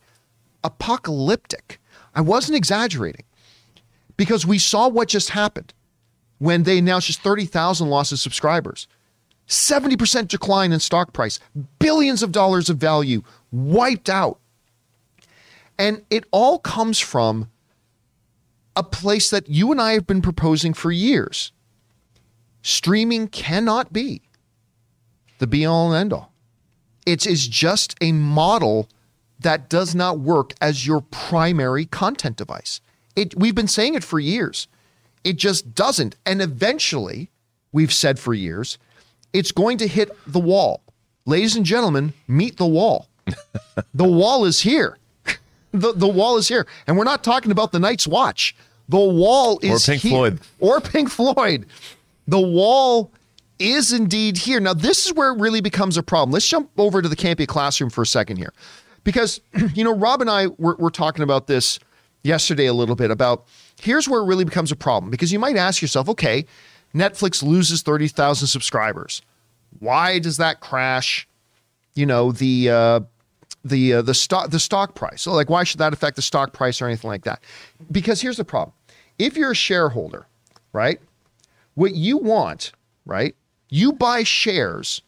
apocalyptic, 0.63 1.81
I 2.15 2.21
wasn't 2.21 2.57
exaggerating 2.57 3.25
because 4.17 4.47
we 4.47 4.59
saw 4.59 4.89
what 4.89 5.09
just 5.09 5.31
happened 5.31 5.73
when 6.39 6.65
they 6.65 6.79
announced 6.79 7.07
just 7.07 7.23
30,000 7.23 7.89
loss 7.89 8.13
of 8.13 8.19
subscribers. 8.19 8.87
70% 9.49 10.29
decline 10.29 10.73
in 10.73 10.81
stock 10.81 11.13
price, 11.13 11.41
billions 11.79 12.23
of 12.23 12.31
dollars 12.31 12.71
of 12.71 12.77
value 12.77 13.23
wiped 13.51 14.09
out. 14.09 14.39
And 15.81 16.03
it 16.11 16.25
all 16.31 16.59
comes 16.59 16.99
from 16.99 17.49
a 18.77 18.83
place 18.83 19.31
that 19.31 19.49
you 19.49 19.73
and 19.73 19.81
I 19.81 19.95
have 19.95 20.07
been 20.07 20.21
proposing 20.21 20.75
for 20.75 20.93
years. 20.93 21.53
Streaming 22.61 23.29
cannot 23.29 23.91
be 23.91 24.21
the 25.39 25.47
be 25.47 25.65
all 25.65 25.91
and 25.91 25.99
end 25.99 26.13
all. 26.13 26.35
It 27.07 27.27
is 27.27 27.49
just 27.49 27.97
a 28.03 28.13
model 28.13 28.91
that 29.39 29.71
does 29.71 29.95
not 29.95 30.21
work 30.21 30.53
as 30.61 30.87
your 30.87 31.01
primary 31.01 31.87
content 31.87 32.37
device. 32.37 32.83
It, 33.17 33.35
we've 33.39 33.55
been 33.55 33.67
saying 33.67 33.95
it 33.95 34.05
for 34.05 34.21
years. 34.21 34.69
It 35.25 35.39
just 35.39 35.75
doesn't. 35.75 36.15
And 36.27 36.43
eventually, 36.43 37.31
we've 37.73 37.93
said 37.93 38.19
for 38.19 38.35
years, 38.35 38.77
it's 39.33 39.51
going 39.51 39.79
to 39.79 39.89
hit 39.89 40.15
the 40.27 40.41
wall. 40.41 40.83
Ladies 41.25 41.57
and 41.57 41.65
gentlemen, 41.65 42.13
meet 42.29 42.59
the 42.59 42.67
wall. 42.67 43.09
the 43.95 44.05
wall 44.05 44.45
is 44.45 44.61
here. 44.61 44.99
The, 45.73 45.93
the 45.93 46.09
wall 46.09 46.37
is 46.37 46.49
here. 46.49 46.67
And 46.87 46.97
we're 46.97 47.05
not 47.05 47.23
talking 47.23 47.53
about 47.53 47.73
the 47.73 47.79
Night's 47.79 48.07
Watch. 48.07 48.55
The 48.89 48.99
wall 48.99 49.61
is 49.63 49.89
Or 49.89 49.93
Pink 49.93 50.03
here. 50.03 50.11
Floyd. 50.11 50.41
Or 50.59 50.81
Pink 50.81 51.11
Floyd. 51.11 51.67
The 52.27 52.41
wall 52.41 53.13
is 53.61 53.93
indeed 53.93 54.37
here. 54.37 54.59
Now, 54.59 54.75
this 54.75 55.07
is 55.07 55.13
where 55.13 55.33
it 55.33 55.39
really 55.39 55.61
becomes 55.61 55.97
a 55.97 56.03
problem. 56.03 56.33
Let's 56.33 56.49
jump 56.49 56.71
over 56.77 57.01
to 57.03 57.09
the 57.09 57.17
Campea 57.17 57.47
classroom 57.47 57.91
for 57.91 58.03
a 58.03 58.07
second 58.07 58.39
here. 58.39 58.53
Because, 59.05 59.41
you 59.75 59.85
know, 59.85 59.95
Rob 59.95 60.21
and 60.21 60.31
I 60.31 60.49
were, 60.59 60.77
were 60.77 60.91
talking 60.91 61.23
about 61.23 61.47
this 61.47 61.79
yesterday 62.23 62.67
a 62.67 62.75
little 62.75 62.97
bit 62.97 63.11
about 63.11 63.47
here's 63.81 64.09
where 64.09 64.21
it 64.21 64.25
really 64.27 64.45
becomes 64.45 64.73
a 64.73 64.77
problem. 64.77 65.11
Because 65.11 65.33
you 65.33 65.39
might 65.39 65.57
ask 65.57 65.81
yourself, 65.81 66.09
okay, 66.09 66.47
Netflix 66.95 67.43
loses 67.43 67.83
30,000 67.83 68.49
subscribers. 68.49 69.23
Why 69.79 70.19
does 70.19 70.39
that 70.39 70.61
crash, 70.61 71.29
you 71.95 72.07
know, 72.07 72.33
the, 72.33 72.71
uh, 72.71 73.01
the, 73.65 73.95
uh, 73.95 74.03
the 74.03 74.15
stock, 74.15 74.51
the 74.51 74.61
stock 74.61 74.95
price? 74.95 75.23
So 75.23 75.33
like, 75.33 75.51
why 75.51 75.65
should 75.65 75.79
that 75.79 75.93
affect 75.93 76.17
the 76.17 76.23
stock 76.23 76.53
price 76.53 76.81
or 76.81 76.87
anything 76.87 77.09
like 77.09 77.25
that? 77.25 77.43
Because 77.91 78.21
here's 78.21 78.37
the 78.37 78.45
problem. 78.45 78.75
If 79.19 79.37
you're 79.37 79.53
a 79.53 79.57
shareholder, 79.57 80.27
right, 80.73 81.01
what 81.75 81.95
you 81.95 82.19
want, 82.19 82.73
right, 83.05 83.35
you 83.69 83.93
buy 83.93 84.23
shares 84.23 85.03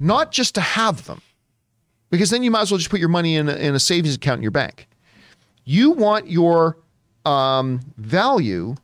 not 0.00 0.32
just 0.32 0.54
to 0.56 0.60
have 0.60 1.06
them, 1.06 1.20
because 2.10 2.30
then 2.30 2.42
you 2.42 2.50
might 2.50 2.62
as 2.62 2.70
well 2.70 2.78
just 2.78 2.90
put 2.90 3.00
your 3.00 3.08
money 3.08 3.36
in 3.36 3.48
a, 3.48 3.54
in 3.54 3.74
a 3.74 3.80
savings 3.80 4.14
account 4.14 4.38
in 4.38 4.42
your 4.42 4.50
bank. 4.50 4.88
You 5.64 5.90
want 5.90 6.28
your 6.28 6.78
um, 7.24 7.80
value, 7.96 8.76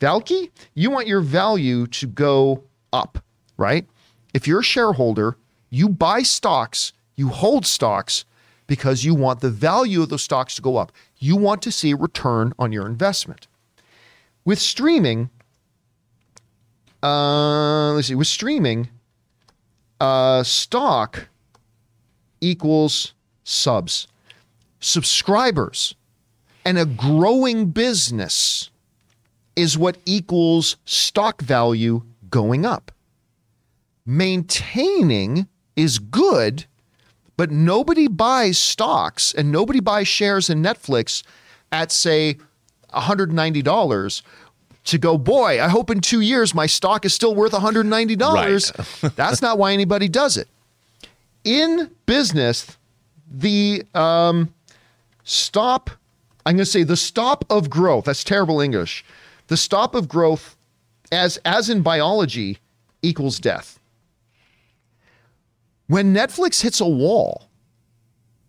Valky, 0.00 0.50
you 0.74 0.90
want 0.90 1.06
your 1.06 1.20
value 1.20 1.86
to 1.88 2.06
go 2.06 2.62
up, 2.92 3.22
right? 3.56 3.86
If 4.34 4.46
you're 4.46 4.60
a 4.60 4.64
shareholder, 4.64 5.36
you 5.70 5.88
buy 5.88 6.22
stocks, 6.22 6.92
you 7.16 7.28
hold 7.28 7.66
stocks 7.66 8.24
because 8.66 9.04
you 9.04 9.14
want 9.14 9.40
the 9.40 9.50
value 9.50 10.02
of 10.02 10.08
those 10.08 10.22
stocks 10.22 10.54
to 10.54 10.62
go 10.62 10.76
up. 10.76 10.92
You 11.18 11.36
want 11.36 11.62
to 11.62 11.72
see 11.72 11.90
a 11.90 11.96
return 11.96 12.52
on 12.58 12.72
your 12.72 12.86
investment. 12.86 13.46
With 14.44 14.58
streaming, 14.58 15.30
uh, 17.02 17.92
let's 17.92 18.08
see, 18.08 18.14
with 18.14 18.28
streaming, 18.28 18.88
uh, 20.00 20.42
stock 20.42 21.28
equals 22.40 23.14
subs, 23.44 24.08
subscribers, 24.80 25.94
and 26.64 26.78
a 26.78 26.86
growing 26.86 27.70
business 27.70 28.70
is 29.56 29.76
what 29.76 29.98
equals 30.06 30.76
stock 30.84 31.40
value 31.42 32.02
going 32.30 32.64
up. 32.64 32.90
Maintaining 34.06 35.46
is 35.76 35.98
good, 35.98 36.66
but 37.36 37.50
nobody 37.50 38.08
buys 38.08 38.58
stocks 38.58 39.32
and 39.32 39.50
nobody 39.50 39.80
buys 39.80 40.08
shares 40.08 40.50
in 40.50 40.62
Netflix 40.62 41.22
at, 41.70 41.90
say, 41.90 42.36
$190 42.92 44.22
to 44.84 44.98
go, 44.98 45.16
boy, 45.16 45.62
I 45.62 45.68
hope 45.68 45.90
in 45.90 46.00
two 46.00 46.20
years 46.20 46.54
my 46.54 46.66
stock 46.66 47.04
is 47.04 47.14
still 47.14 47.34
worth 47.34 47.52
$190. 47.52 49.14
That's 49.16 49.42
not 49.42 49.58
why 49.58 49.72
anybody 49.72 50.08
does 50.08 50.36
it. 50.36 50.48
In 51.44 51.90
business, 52.06 52.76
the 53.30 53.84
um, 53.94 54.52
stop, 55.24 55.90
I'm 56.44 56.56
going 56.56 56.64
to 56.64 56.70
say 56.70 56.82
the 56.82 56.96
stop 56.96 57.44
of 57.50 57.70
growth, 57.70 58.04
that's 58.04 58.22
terrible 58.22 58.60
English. 58.60 59.04
The 59.48 59.56
stop 59.56 59.94
of 59.94 60.08
growth, 60.08 60.56
as, 61.10 61.38
as 61.44 61.68
in 61.68 61.82
biology, 61.82 62.58
equals 63.02 63.40
death. 63.40 63.80
When 65.86 66.14
Netflix 66.14 66.62
hits 66.62 66.80
a 66.80 66.88
wall 66.88 67.48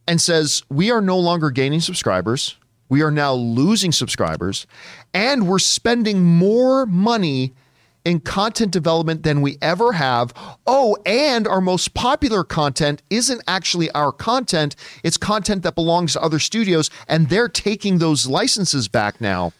and 0.08 0.22
says, 0.22 0.64
we 0.70 0.92
are 0.92 1.02
no 1.02 1.18
longer 1.18 1.50
gaining 1.50 1.82
subscribers, 1.82 2.58
we 2.90 3.02
are 3.02 3.12
now 3.12 3.34
losing 3.34 3.92
subscribers, 3.92 4.68
and 5.14 5.48
we're 5.48 5.60
spending 5.60 6.24
more 6.24 6.86
money 6.86 7.54
in 8.06 8.20
content 8.20 8.72
development 8.72 9.24
than 9.24 9.42
we 9.42 9.58
ever 9.62 9.94
have. 9.94 10.34
Oh, 10.68 10.98
and 11.06 11.48
our 11.48 11.62
most 11.62 11.94
popular 11.94 12.44
content 12.44 13.02
isn't 13.10 13.42
actually 13.48 13.90
our 13.92 14.12
content, 14.12 14.76
it's 15.04 15.18
content 15.18 15.64
that 15.64 15.76
belongs 15.76 16.14
to 16.14 16.22
other 16.22 16.40
studios, 16.40 16.90
and 17.08 17.30
they're 17.30 17.50
taking 17.50 17.98
those 17.98 18.28
licenses 18.28 18.88
back 18.88 19.22
now. 19.22 19.54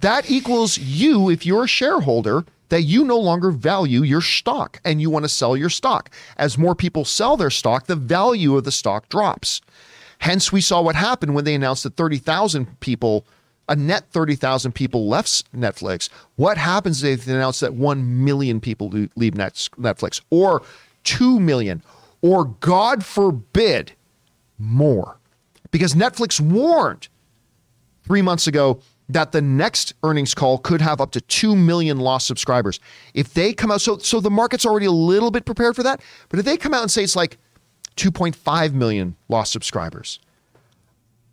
That 0.00 0.30
equals 0.30 0.78
you, 0.78 1.30
if 1.30 1.44
you're 1.44 1.64
a 1.64 1.68
shareholder, 1.68 2.44
that 2.70 2.82
you 2.82 3.04
no 3.04 3.18
longer 3.18 3.50
value 3.50 4.02
your 4.02 4.22
stock 4.22 4.80
and 4.84 5.00
you 5.00 5.10
want 5.10 5.24
to 5.24 5.28
sell 5.28 5.56
your 5.56 5.70
stock. 5.70 6.10
As 6.36 6.56
more 6.56 6.74
people 6.74 7.04
sell 7.04 7.36
their 7.36 7.50
stock, 7.50 7.86
the 7.86 7.96
value 7.96 8.56
of 8.56 8.64
the 8.64 8.72
stock 8.72 9.08
drops. 9.08 9.60
Hence, 10.20 10.52
we 10.52 10.60
saw 10.60 10.80
what 10.82 10.96
happened 10.96 11.34
when 11.34 11.44
they 11.44 11.54
announced 11.54 11.82
that 11.84 11.96
30,000 11.96 12.80
people, 12.80 13.24
a 13.68 13.76
net 13.76 14.04
30,000 14.10 14.72
people 14.72 15.08
left 15.08 15.50
Netflix. 15.54 16.08
What 16.36 16.58
happens 16.58 17.02
if 17.02 17.24
they 17.24 17.34
announce 17.34 17.60
that 17.60 17.74
1 17.74 18.24
million 18.24 18.60
people 18.60 18.88
leave 18.90 19.34
Netflix 19.34 20.20
or 20.30 20.62
2 21.04 21.40
million 21.40 21.82
or, 22.22 22.44
God 22.44 23.04
forbid, 23.04 23.92
more? 24.58 25.16
Because 25.70 25.94
Netflix 25.94 26.38
warned 26.40 27.08
three 28.04 28.22
months 28.22 28.46
ago 28.46 28.80
that 29.12 29.32
the 29.32 29.42
next 29.42 29.94
earnings 30.02 30.34
call 30.34 30.58
could 30.58 30.80
have 30.80 31.00
up 31.00 31.10
to 31.12 31.20
2 31.20 31.56
million 31.56 31.98
lost 31.98 32.26
subscribers. 32.26 32.80
If 33.14 33.34
they 33.34 33.52
come 33.52 33.70
out, 33.70 33.80
so, 33.80 33.98
so 33.98 34.20
the 34.20 34.30
market's 34.30 34.66
already 34.66 34.86
a 34.86 34.92
little 34.92 35.30
bit 35.30 35.44
prepared 35.44 35.76
for 35.76 35.82
that, 35.82 36.00
but 36.28 36.38
if 36.38 36.44
they 36.44 36.56
come 36.56 36.74
out 36.74 36.82
and 36.82 36.90
say 36.90 37.02
it's 37.02 37.16
like 37.16 37.38
2.5 37.96 38.72
million 38.72 39.16
lost 39.28 39.52
subscribers, 39.52 40.20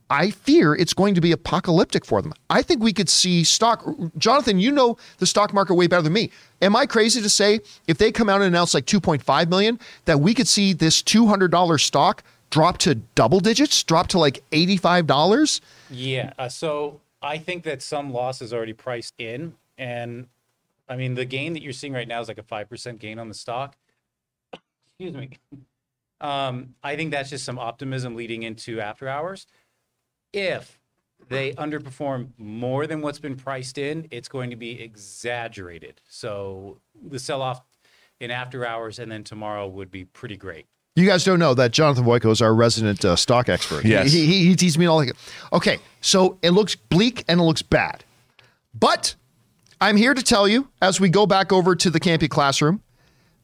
I 0.09 0.31
fear 0.31 0.73
it's 0.73 0.93
going 0.93 1.15
to 1.15 1.21
be 1.21 1.31
apocalyptic 1.31 2.05
for 2.05 2.21
them. 2.21 2.33
I 2.49 2.61
think 2.61 2.81
we 2.81 2.93
could 2.93 3.09
see 3.09 3.43
stock. 3.43 3.85
Jonathan, 4.17 4.59
you 4.59 4.71
know 4.71 4.97
the 5.17 5.25
stock 5.25 5.53
market 5.53 5.75
way 5.75 5.87
better 5.87 6.01
than 6.01 6.13
me. 6.13 6.31
Am 6.61 6.75
I 6.75 6.85
crazy 6.85 7.21
to 7.21 7.29
say 7.29 7.59
if 7.87 7.97
they 7.97 8.11
come 8.11 8.29
out 8.29 8.35
and 8.35 8.45
announce 8.45 8.73
like 8.73 8.85
2.5 8.85 9.49
million, 9.49 9.79
that 10.05 10.21
we 10.21 10.33
could 10.33 10.47
see 10.47 10.71
this 10.73 11.03
$200 11.03 11.81
stock 11.81 12.23
drop 12.49 12.77
to 12.77 12.95
double 12.95 13.41
digits, 13.41 13.83
drop 13.83 14.07
to 14.07 14.19
like 14.19 14.43
$85? 14.51 15.59
Yeah. 15.89 16.31
Uh, 16.39 16.47
so 16.47 17.01
I 17.21 17.37
think 17.37 17.63
that 17.63 17.81
some 17.81 18.11
loss 18.11 18.41
is 18.41 18.53
already 18.53 18.73
priced 18.73 19.13
in. 19.17 19.55
And 19.77 20.27
I 20.87 20.95
mean, 20.95 21.15
the 21.15 21.25
gain 21.25 21.53
that 21.53 21.61
you're 21.61 21.73
seeing 21.73 21.93
right 21.93 22.07
now 22.07 22.21
is 22.21 22.27
like 22.27 22.37
a 22.37 22.43
5% 22.43 22.99
gain 22.99 23.19
on 23.19 23.27
the 23.27 23.33
stock. 23.33 23.75
Excuse 24.99 25.15
me. 25.15 25.29
Um, 26.19 26.75
I 26.83 26.95
think 26.95 27.11
that's 27.11 27.29
just 27.29 27.45
some 27.45 27.59
optimism 27.59 28.15
leading 28.15 28.43
into 28.43 28.79
after 28.79 29.07
hours. 29.07 29.45
if 30.33 30.79
they 31.29 31.53
underperform 31.53 32.29
more 32.37 32.87
than 32.87 33.01
what's 33.01 33.19
been 33.19 33.35
priced 33.35 33.77
in, 33.77 34.07
it's 34.11 34.27
going 34.29 34.49
to 34.49 34.55
be 34.55 34.81
exaggerated. 34.81 35.99
So 36.07 36.77
the 37.09 37.19
sell 37.19 37.41
off 37.41 37.63
in 38.19 38.31
after 38.31 38.65
hours 38.65 38.99
and 38.99 39.11
then 39.11 39.23
tomorrow 39.23 39.67
would 39.67 39.91
be 39.91 40.05
pretty 40.05 40.37
great. 40.37 40.65
You 40.97 41.05
guys 41.05 41.23
don't 41.23 41.37
know 41.37 41.53
that 41.53 41.73
Jonathan 41.73 42.05
Boyko 42.05 42.31
is 42.31 42.41
our 42.41 42.55
resident 42.55 43.05
uh, 43.05 43.15
stock 43.15 43.49
expert. 43.49 43.85
Yes. 43.85 44.11
He, 44.11 44.25
he, 44.25 44.47
he 44.47 44.55
teaches 44.55 44.79
me 44.79 44.87
all. 44.87 44.97
Like, 44.97 45.13
okay, 45.53 45.77
so 46.01 46.39
it 46.41 46.49
looks 46.49 46.73
bleak 46.75 47.23
and 47.27 47.39
it 47.39 47.43
looks 47.43 47.61
bad. 47.61 48.03
But 48.73 49.13
I'm 49.79 49.95
here 49.95 50.15
to 50.15 50.23
tell 50.23 50.47
you, 50.47 50.69
as 50.81 50.99
we 50.99 51.09
go 51.09 51.27
back 51.27 51.53
over 51.53 51.75
to 51.75 51.91
the 51.91 51.99
Campy 51.99 52.27
classroom, 52.27 52.81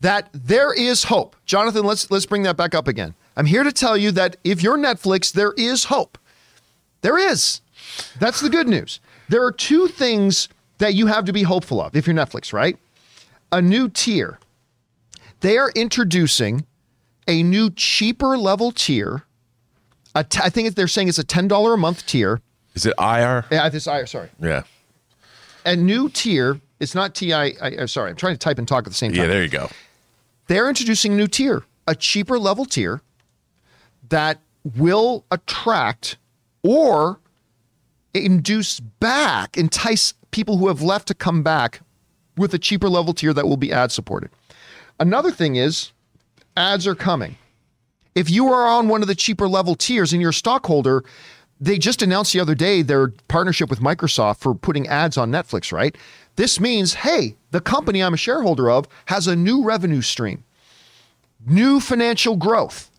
that 0.02 0.30
there 0.34 0.74
is 0.74 1.04
hope. 1.04 1.36
Jonathan, 1.46 1.86
let's 1.86 2.10
let's 2.10 2.26
bring 2.26 2.42
that 2.42 2.58
back 2.58 2.74
up 2.74 2.88
again. 2.88 3.14
I'm 3.38 3.46
here 3.46 3.64
to 3.64 3.72
tell 3.72 3.96
you 3.96 4.10
that 4.10 4.36
if 4.44 4.64
you're 4.64 4.78
Netflix, 4.78 5.32
there 5.32 5.54
is 5.56 5.86
hope. 5.86 6.18
There 7.02 7.20
is. 7.20 7.62
That's 8.18 8.42
the 8.42 8.50
good 8.50 8.68
news. 8.68 9.00
There 9.30 9.44
are 9.46 9.52
two 9.52 9.88
things 9.88 10.50
that 10.80 10.96
you 10.96 11.06
have 11.06 11.26
to 11.26 11.32
be 11.32 11.44
hopeful 11.44 11.80
of 11.80 11.96
if 11.96 12.08
you're 12.08 12.16
Netflix, 12.16 12.52
right? 12.52 12.80
A 13.52 13.62
new 13.62 13.90
tier. 13.90 14.40
They 15.42 15.60
are 15.60 15.70
introducing 15.76 16.66
a 17.28 17.44
new 17.44 17.70
cheaper 17.70 18.38
level 18.38 18.72
tier. 18.72 19.24
A 20.16 20.24
t- 20.24 20.40
I 20.44 20.50
think 20.50 20.76
they're 20.76 20.88
saying 20.88 21.08
it's 21.08 21.20
a 21.20 21.24
$10 21.24 21.74
a 21.74 21.78
month 21.78 22.06
tier. 22.06 22.42
Is 22.76 22.86
it 22.86 22.94
IR? 23.00 23.46
Yeah, 23.52 23.70
this 23.70 23.88
IR. 23.88 24.06
sorry. 24.06 24.30
Yeah. 24.40 24.64
A 25.66 25.76
new 25.76 26.10
tier. 26.10 26.60
It's 26.80 26.94
not 26.94 27.16
TI. 27.16 27.34
I, 27.34 27.54
am 27.62 27.88
sorry. 27.88 28.10
I'm 28.10 28.16
trying 28.16 28.34
to 28.34 28.40
type 28.40 28.58
and 28.58 28.68
talk 28.68 28.86
at 28.86 28.92
the 28.92 28.96
same 28.96 29.12
time. 29.12 29.22
Yeah, 29.22 29.28
there 29.28 29.42
you 29.42 29.50
go. 29.50 29.70
they're 30.48 30.68
introducing 30.68 31.14
a 31.14 31.16
new 31.16 31.28
tier, 31.28 31.64
a 31.88 31.96
cheaper 31.96 32.38
level 32.38 32.66
tier 32.66 33.02
that 34.10 34.40
will 34.76 35.24
attract 35.32 36.18
or 36.62 37.20
induce 38.14 38.80
back, 38.80 39.58
entice 39.58 40.14
people 40.32 40.58
who 40.58 40.68
have 40.68 40.82
left 40.82 41.08
to 41.08 41.14
come 41.14 41.42
back 41.44 41.82
with 42.36 42.54
a 42.54 42.60
cheaper 42.60 42.90
level 42.90 43.14
tier 43.14 43.34
that 43.34 43.48
will 43.48 43.58
be 43.58 43.72
ad 43.72 43.92
supported. 43.92 44.30
Another 45.00 45.32
thing 45.32 45.56
is 45.56 45.93
ads 46.56 46.88
are 46.88 46.96
coming. 46.96 47.38
If 48.16 48.30
you 48.30 48.52
are 48.52 48.68
on 48.68 48.88
one 48.88 49.02
of 49.02 49.08
the 49.08 49.16
cheaper 49.16 49.48
level 49.48 49.76
tiers 49.76 50.14
and 50.14 50.22
you're 50.22 50.32
a 50.32 50.34
stockholder, 50.34 51.04
they 51.60 51.78
just 51.78 52.02
announced 52.02 52.34
the 52.34 52.40
other 52.40 52.56
day 52.56 52.82
their 52.82 53.10
partnership 53.28 53.70
with 53.70 53.80
Microsoft 53.80 54.40
for 54.40 54.54
putting 54.54 54.88
ads 54.88 55.18
on 55.18 55.32
Netflix, 55.32 55.72
right? 55.72 55.96
This 56.36 56.60
means, 56.60 56.94
hey, 56.94 57.36
the 57.52 57.62
company 57.62 58.04
I'm 58.04 58.14
a 58.14 58.18
shareholder 58.18 58.70
of 58.70 58.88
has 59.06 59.28
a 59.28 59.36
new 59.36 59.64
revenue 59.64 60.02
stream, 60.02 60.44
new 61.46 61.80
financial 61.80 62.36
growth, 62.36 62.92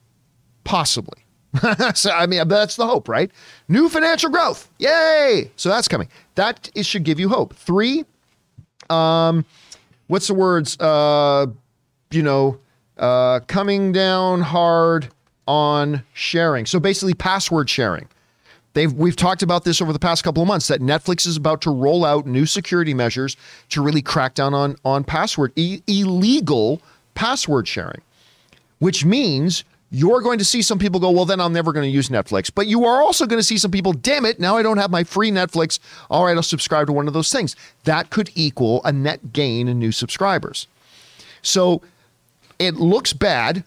possibly. 0.64 1.24
so, 1.94 2.10
I 2.10 2.26
mean, 2.26 2.48
that's 2.48 2.76
the 2.76 2.86
hope, 2.86 3.08
right? 3.08 3.30
New 3.68 3.88
financial 3.88 4.30
growth. 4.30 4.68
Yay! 4.78 5.50
So 5.56 5.68
that's 5.68 5.86
coming. 5.86 6.08
That 6.34 6.70
should 6.82 7.04
give 7.04 7.20
you 7.20 7.28
hope. 7.28 7.54
Three, 7.54 8.04
um, 8.90 9.44
what's 10.08 10.26
the 10.26 10.34
words? 10.34 10.78
Uh, 10.80 11.46
you 12.10 12.22
know, 12.22 12.58
uh, 12.98 13.40
coming 13.46 13.92
down 13.92 14.40
hard 14.40 15.08
on 15.46 16.02
sharing. 16.12 16.66
So 16.66 16.80
basically, 16.80 17.14
password 17.14 17.68
sharing. 17.68 18.08
They've 18.74 18.92
we've 18.92 19.16
talked 19.16 19.42
about 19.42 19.64
this 19.64 19.80
over 19.80 19.92
the 19.92 19.98
past 19.98 20.24
couple 20.24 20.42
of 20.42 20.48
months 20.48 20.68
that 20.68 20.80
Netflix 20.80 21.26
is 21.26 21.36
about 21.36 21.62
to 21.62 21.70
roll 21.70 22.04
out 22.04 22.26
new 22.26 22.44
security 22.44 22.92
measures 22.92 23.36
to 23.70 23.80
really 23.82 24.02
crack 24.02 24.34
down 24.34 24.52
on 24.52 24.76
on 24.84 25.04
password 25.04 25.52
e- 25.54 25.80
illegal 25.86 26.82
password 27.14 27.68
sharing, 27.68 28.00
which 28.80 29.04
means 29.04 29.64
you're 29.90 30.20
going 30.20 30.38
to 30.40 30.44
see 30.44 30.60
some 30.60 30.78
people 30.78 30.98
go, 30.98 31.08
well, 31.12 31.24
then 31.24 31.40
I'm 31.40 31.52
never 31.52 31.72
going 31.72 31.84
to 31.84 31.94
use 31.94 32.08
Netflix. 32.08 32.50
But 32.52 32.66
you 32.66 32.84
are 32.84 33.00
also 33.00 33.26
going 33.26 33.38
to 33.38 33.44
see 33.44 33.58
some 33.58 33.70
people, 33.70 33.92
damn 33.92 34.24
it, 34.24 34.40
now 34.40 34.56
I 34.56 34.62
don't 34.62 34.78
have 34.78 34.90
my 34.90 35.04
free 35.04 35.30
Netflix. 35.30 35.78
All 36.10 36.24
right, 36.24 36.34
I'll 36.36 36.42
subscribe 36.42 36.88
to 36.88 36.92
one 36.92 37.06
of 37.06 37.14
those 37.14 37.30
things. 37.30 37.54
That 37.84 38.10
could 38.10 38.30
equal 38.34 38.82
a 38.82 38.90
net 38.90 39.32
gain 39.32 39.68
in 39.68 39.78
new 39.78 39.92
subscribers. 39.92 40.66
So 41.42 41.80
it 42.58 42.76
looks 42.76 43.12
bad. 43.12 43.64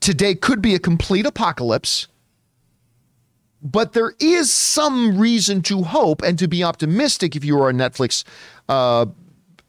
Today 0.00 0.34
could 0.34 0.62
be 0.62 0.74
a 0.74 0.78
complete 0.78 1.26
apocalypse 1.26 2.08
but 3.62 3.92
there 3.92 4.14
is 4.18 4.52
some 4.52 5.18
reason 5.18 5.62
to 5.62 5.82
hope 5.82 6.22
and 6.22 6.38
to 6.38 6.48
be 6.48 6.64
optimistic 6.64 7.36
if 7.36 7.44
you 7.44 7.60
are 7.60 7.68
a 7.68 7.72
Netflix 7.72 8.24
uh, 8.68 9.06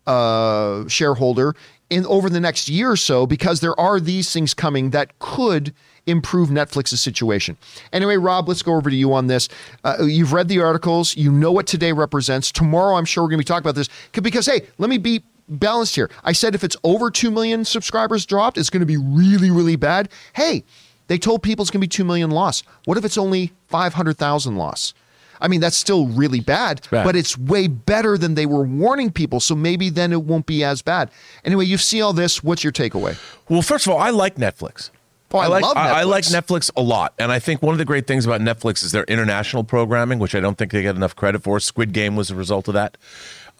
uh, 0.08 0.88
shareholder 0.88 1.56
in 1.90 2.06
over 2.06 2.30
the 2.30 2.40
next 2.40 2.70
year 2.70 2.92
or 2.92 2.96
so, 2.96 3.28
because 3.28 3.60
there 3.60 3.78
are 3.80 4.00
these 4.00 4.32
things 4.32 4.54
coming 4.54 4.92
that 4.92 5.18
could 5.20 5.74
improve 6.08 6.50
Netflix's 6.50 7.02
situation. 7.02 7.58
Anyway, 7.92 8.16
Rob, 8.16 8.48
let's 8.48 8.64
go 8.64 8.76
over 8.76 8.90
to 8.90 8.96
you 8.96 9.14
on 9.14 9.28
this. 9.28 9.50
Uh, 9.84 9.98
you've 10.02 10.32
read 10.32 10.48
the 10.48 10.60
articles, 10.62 11.16
you 11.18 11.32
know 11.32 11.52
what 11.52 11.68
today 11.68 11.92
represents. 11.92 12.52
Tomorrow, 12.52 12.96
I'm 12.96 13.06
sure 13.06 13.24
we're 13.24 13.30
going 13.30 13.40
to 13.40 13.46
be 13.46 13.48
talking 13.48 13.64
about 13.64 13.76
this 13.76 13.90
because, 14.14 14.46
hey, 14.46 14.62
let 14.78 14.90
me 14.90 14.98
be 14.98 15.22
balanced 15.48 15.96
here. 15.96 16.10
I 16.24 16.32
said 16.32 16.56
if 16.56 16.64
it's 16.64 16.78
over 16.84 17.12
2 17.12 17.32
million 17.32 17.66
subscribers 17.66 18.26
dropped, 18.26 18.58
it's 18.58 18.70
going 18.70 18.82
to 18.82 18.86
be 18.86 18.98
really, 18.98 19.52
really 19.52 19.76
bad. 19.76 20.10
Hey, 20.34 20.64
they 21.08 21.18
told 21.18 21.44
people 21.44 21.64
it's 21.64 21.72
going 21.72 21.82
to 21.82 21.88
be 21.88 21.90
2 21.90 22.04
million 22.04 22.32
loss. 22.32 22.64
What 22.86 22.98
if 22.98 23.06
it's 23.06 23.18
only 23.18 23.54
500,000 23.68 24.56
loss? 24.56 24.94
I 25.42 25.48
mean, 25.48 25.60
that's 25.60 25.76
still 25.76 26.06
really 26.08 26.40
bad, 26.40 26.88
bad. 26.92 27.04
but 27.04 27.16
it's 27.16 27.38
way 27.38 27.68
better 27.68 28.18
than 28.18 28.36
they 28.36 28.46
were 28.46 28.64
warning 28.64 29.12
people. 29.12 29.40
So 29.40 29.56
maybe 29.56 29.90
then 29.90 30.14
it 30.14 30.24
won't 30.24 30.46
be 30.46 30.64
as 30.64 30.82
bad. 30.82 31.10
Anyway, 31.44 31.66
you 31.66 31.78
see 31.78 32.02
all 32.02 32.14
this. 32.14 32.44
What's 32.44 32.64
your 32.64 32.72
takeaway? 32.72 33.18
Well, 33.50 33.64
first 33.64 33.88
of 33.88 33.94
all, 33.94 34.00
I 34.00 34.12
like 34.12 34.36
Netflix. 34.36 34.92
Oh, 35.34 35.40
I 35.40 35.48
like 35.48 35.64
love 35.64 35.78
I, 35.78 36.02
I 36.02 36.04
like. 36.04 36.26
Netflix 36.26 36.70
a 36.76 36.82
lot, 36.82 37.14
and 37.18 37.32
I 37.32 37.40
think 37.40 37.62
one 37.62 37.74
of 37.74 37.78
the 37.78 37.86
great 37.86 38.06
things 38.06 38.26
about 38.26 38.42
Netflix 38.42 38.84
is 38.84 38.92
their 38.92 39.06
international 39.06 39.64
programming, 39.64 40.20
which 40.20 40.36
I 40.36 40.42
don't 40.42 40.58
think 40.58 40.72
they 40.72 40.82
get 40.82 40.96
enough 40.96 41.16
credit 41.16 41.42
for. 41.44 41.60
Squid 41.60 41.94
Game 41.94 42.16
was 42.16 42.32
a 42.32 42.36
result 42.36 42.68
of 42.68 42.74
that. 42.74 42.98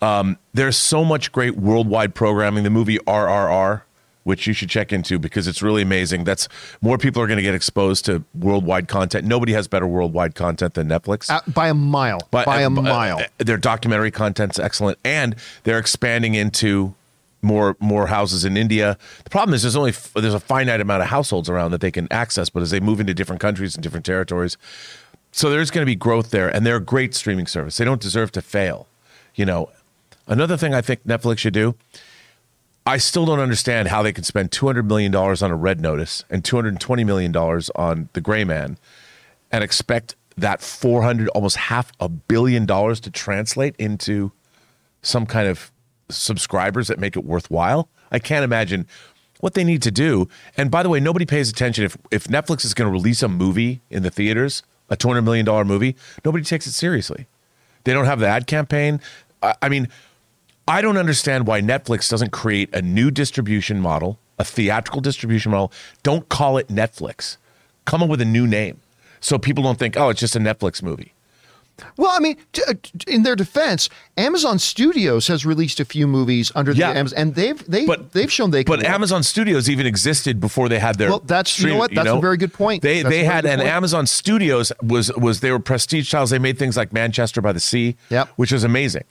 Um, 0.02 0.38
there's 0.54 0.78
so 0.78 1.04
much 1.04 1.32
great 1.32 1.58
worldwide 1.58 2.16
programming. 2.16 2.64
The 2.64 2.70
movie 2.70 2.98
RRR, 3.00 3.82
which 4.24 4.48
you 4.48 4.54
should 4.54 4.70
check 4.70 4.92
into 4.92 5.20
because 5.20 5.48
it's 5.48 5.62
really 5.62 5.82
amazing. 5.82 6.24
That's 6.24 6.48
more 6.82 6.98
people 6.98 7.22
are 7.22 7.28
going 7.28 7.38
to 7.38 7.44
get 7.44 7.56
exposed 7.56 8.06
to 8.06 8.24
worldwide 8.34 8.88
content. 8.88 9.28
Nobody 9.28 9.54
has 9.54 9.68
better 9.68 9.88
worldwide 9.88 10.36
content 10.36 10.74
than 10.74 10.88
Netflix. 10.88 11.30
Uh, 11.30 11.42
by 11.52 11.70
a 11.70 11.74
mile. 11.74 12.20
But- 12.32 12.46
by 12.46 12.62
a 12.62 12.68
uh, 12.68 12.70
mile. 12.70 13.20
uh, 13.20 13.26
their 13.38 13.58
documentary 13.58 14.12
content's 14.12 14.60
excellent, 14.60 14.98
and 15.04 15.36
they're 15.64 15.80
expanding 15.80 16.36
into 16.36 16.96
more 17.44 17.76
more 17.80 18.08
houses 18.08 18.46
in 18.46 18.56
India. 18.56 18.98
The 19.24 19.30
problem 19.30 19.56
is 19.56 19.64
there's 19.64 19.76
only 19.76 19.94
there's 20.16 20.34
a 20.34 20.40
finite 20.40 20.80
amount 20.80 21.02
of 21.02 21.10
households 21.10 21.50
around 21.50 21.72
that 21.72 21.82
they 21.82 21.92
can 21.92 22.08
access, 22.12 22.50
but 22.50 22.62
as 22.62 22.70
they 22.70 22.80
move 22.80 23.00
into 23.00 23.16
different 23.16 23.42
countries 23.42 23.76
and 23.76 23.82
different 23.82 24.06
territories, 24.06 24.58
so 25.32 25.50
there's 25.50 25.72
going 25.72 25.82
to 25.82 25.90
be 25.90 25.96
growth 25.96 26.32
there, 26.32 26.54
and 26.54 26.66
they're 26.66 26.76
a 26.76 26.82
great 26.82 27.16
streaming 27.16 27.48
service. 27.48 27.78
They 27.78 27.86
don't 27.86 28.02
deserve 28.02 28.32
to 28.34 28.42
fail. 28.42 28.88
You 29.34 29.46
know, 29.46 29.70
another 30.28 30.58
thing 30.58 30.74
I 30.74 30.82
think 30.82 31.06
Netflix 31.06 31.40
should 31.40 31.54
do. 31.54 31.76
I 32.86 32.98
still 32.98 33.26
don't 33.26 33.40
understand 33.40 33.90
how 33.90 34.02
they 34.02 34.12
can 34.12 34.24
spend 34.24 34.52
two 34.52 34.66
hundred 34.66 34.88
million 34.88 35.12
dollars 35.12 35.44
on 35.44 35.52
a 35.52 35.56
Red 35.56 35.80
Notice 35.80 36.24
and 36.30 36.44
two 36.44 36.56
hundred 36.56 36.80
twenty 36.80 37.04
million 37.04 37.32
dollars 37.32 37.70
on 37.76 38.10
The 38.14 38.22
Gray 38.22 38.44
Man, 38.44 38.78
and 39.52 39.64
expect 39.64 40.16
that 40.38 40.62
four 40.62 41.04
hundred, 41.04 41.28
almost 41.30 41.58
half 41.58 41.92
a 42.00 42.10
billion 42.10 42.66
dollars 42.66 43.00
to 43.02 43.12
translate 43.12 43.76
into 43.78 44.32
some 45.04 45.26
kind 45.26 45.48
of 45.48 45.72
subscribers 46.10 46.88
that 46.88 47.00
make 47.00 47.16
it 47.16 47.24
worthwhile. 47.24 47.88
I 48.12 48.20
can't 48.20 48.44
imagine 48.44 48.88
what 49.40 49.54
they 49.54 49.64
need 49.64 49.82
to 49.84 49.92
do. 49.92 50.28
And 50.58 50.70
by 50.70 50.84
the 50.84 50.90
way, 50.90 51.00
nobody 51.00 51.26
pays 51.26 51.50
attention 51.50 51.86
if 51.86 51.98
if 52.10 52.26
Netflix 52.26 52.66
is 52.66 52.74
going 52.74 52.88
to 52.88 52.92
release 52.92 53.22
a 53.22 53.28
movie 53.28 53.82
in 53.90 54.02
the 54.02 54.10
theaters, 54.10 54.64
a 54.90 54.96
two 54.96 55.08
hundred 55.08 55.22
million 55.22 55.46
dollar 55.46 55.66
movie. 55.66 55.96
Nobody 56.26 56.44
takes 56.44 56.66
it 56.66 56.72
seriously. 56.72 57.28
They 57.84 57.94
don't 57.94 58.06
have 58.06 58.20
the 58.20 58.28
ad 58.28 58.48
campaign. 58.48 59.00
I, 59.44 59.56
I 59.62 59.70
mean, 59.70 59.88
I 60.72 60.82
don't 60.82 60.98
understand 60.98 61.48
why 61.48 61.60
Netflix 61.62 62.10
doesn't 62.10 62.32
create 62.32 62.74
a 62.74 62.82
new 62.82 63.12
distribution 63.12 63.82
model, 63.82 64.18
a 64.40 64.46
theatrical 64.46 65.02
distribution 65.02 65.52
model. 65.52 65.72
Don't 66.02 66.30
call 66.30 66.58
it 66.58 66.68
Netflix. 66.70 67.36
Come 67.86 68.02
up 68.02 68.10
with 68.10 68.22
a 68.22 68.26
new 68.26 68.48
name 68.48 68.80
so 69.20 69.38
people 69.38 69.64
don't 69.64 69.78
think, 69.78 69.98
oh, 69.98 70.10
it's 70.10 70.20
just 70.22 70.36
a 70.36 70.40
Netflix 70.40 70.82
movie. 70.82 71.14
Well, 71.98 72.12
I 72.14 72.20
mean, 72.20 72.38
t- 72.54 72.62
uh, 72.68 72.74
t- 72.82 72.92
in 73.08 73.24
their 73.24 73.36
defense, 73.36 73.90
Amazon 74.16 74.60
Studios 74.60 75.28
has 75.28 75.46
released 75.46 75.80
a 75.80 75.86
few 75.86 76.06
movies 76.08 76.52
under 76.54 76.72
Yeah. 76.74 76.94
the 76.94 77.00
Amazon, 77.00 77.20
and 77.20 77.36
they've 77.36 77.62
they 77.68 77.86
But 77.86 78.14
they've 78.14 78.32
shown 78.32 78.52
they 78.52 78.64
can. 78.64 78.72
But 78.72 78.80
work. 78.86 78.90
Amazon 78.90 79.24
Studios 79.24 79.68
even 79.70 79.86
existed 79.88 80.40
before 80.40 80.70
they 80.70 80.80
had 80.80 80.98
their. 81.00 81.10
Well, 81.10 81.24
that's- 81.26 81.60
you 81.60 81.68
know 81.70 81.78
what? 81.78 81.94
That's 81.94 82.08
a 82.10 82.20
very 82.20 82.38
good 82.38 82.54
point. 82.54 82.82
They 82.84 83.02
That's 83.02 83.14
they 83.14 83.24
had 83.24 83.46
and 83.46 83.60
point. 83.62 83.72
Amazon 83.72 84.06
Studios 84.06 84.72
was 84.84 85.12
was 85.18 85.40
they 85.40 85.52
were 85.52 85.60
prestige 85.60 86.10
titles. 86.12 86.30
They 86.30 86.40
made 86.40 86.58
things 86.60 86.78
like 86.78 86.94
Manchester 86.94 87.42
by 87.42 87.52
the 87.52 87.60
Sea, 87.60 87.96
Yep. 88.10 88.30
which 88.36 88.52
was 88.52 88.64
amazing. 88.64 89.04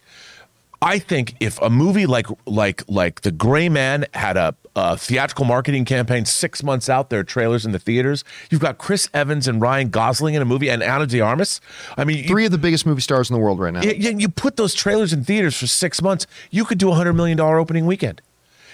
I 0.83 0.99
think 0.99 1.35
if 1.41 1.61
a 1.61 1.69
movie 1.69 2.07
like 2.07 2.27
like 2.47 2.83
like 2.89 3.21
The 3.21 3.31
Gray 3.31 3.69
Man 3.69 4.07
had 4.15 4.39
a, 4.39 4.55
a 4.75 4.97
theatrical 4.97 5.45
marketing 5.45 5.85
campaign 5.85 6.25
six 6.25 6.63
months 6.63 6.89
out, 6.89 7.11
there 7.11 7.21
are 7.21 7.25
trailers 7.25 7.67
in 7.67 7.73
the 7.73 7.79
theaters. 7.79 8.25
You've 8.51 8.63
got 8.63 8.79
Chris 8.79 9.09
Evans 9.13 9.47
and 9.47 9.61
Ryan 9.61 9.91
Gosling 9.91 10.35
in 10.35 10.41
a 10.41 10.47
movie, 10.47 10.71
and 10.71 10.83
Ana 10.83 11.07
de 11.07 11.21
Armas. 11.21 11.61
I 11.99 12.05
mean, 12.05 12.19
you- 12.19 12.29
three 12.29 12.47
of 12.47 12.51
the 12.53 12.59
biggest 12.59 12.87
movie 12.87 13.03
stars 13.03 13.29
in 13.29 13.35
the 13.35 13.41
world 13.41 13.61
right 13.61 13.75
now. 13.75 13.83
yeah, 13.83 14.11
you 14.11 14.29
put 14.31 14.57
those 14.57 14.73
trailers 14.73 15.13
in 15.13 15.23
theaters 15.23 15.55
for 15.57 15.67
six 15.67 16.01
months, 16.01 16.27
you 16.51 16.65
could 16.65 16.79
do 16.79 16.91
a 16.91 16.95
hundred 16.95 17.13
million 17.13 17.37
dollar 17.37 17.59
opening 17.59 17.85
weekend. 17.85 18.23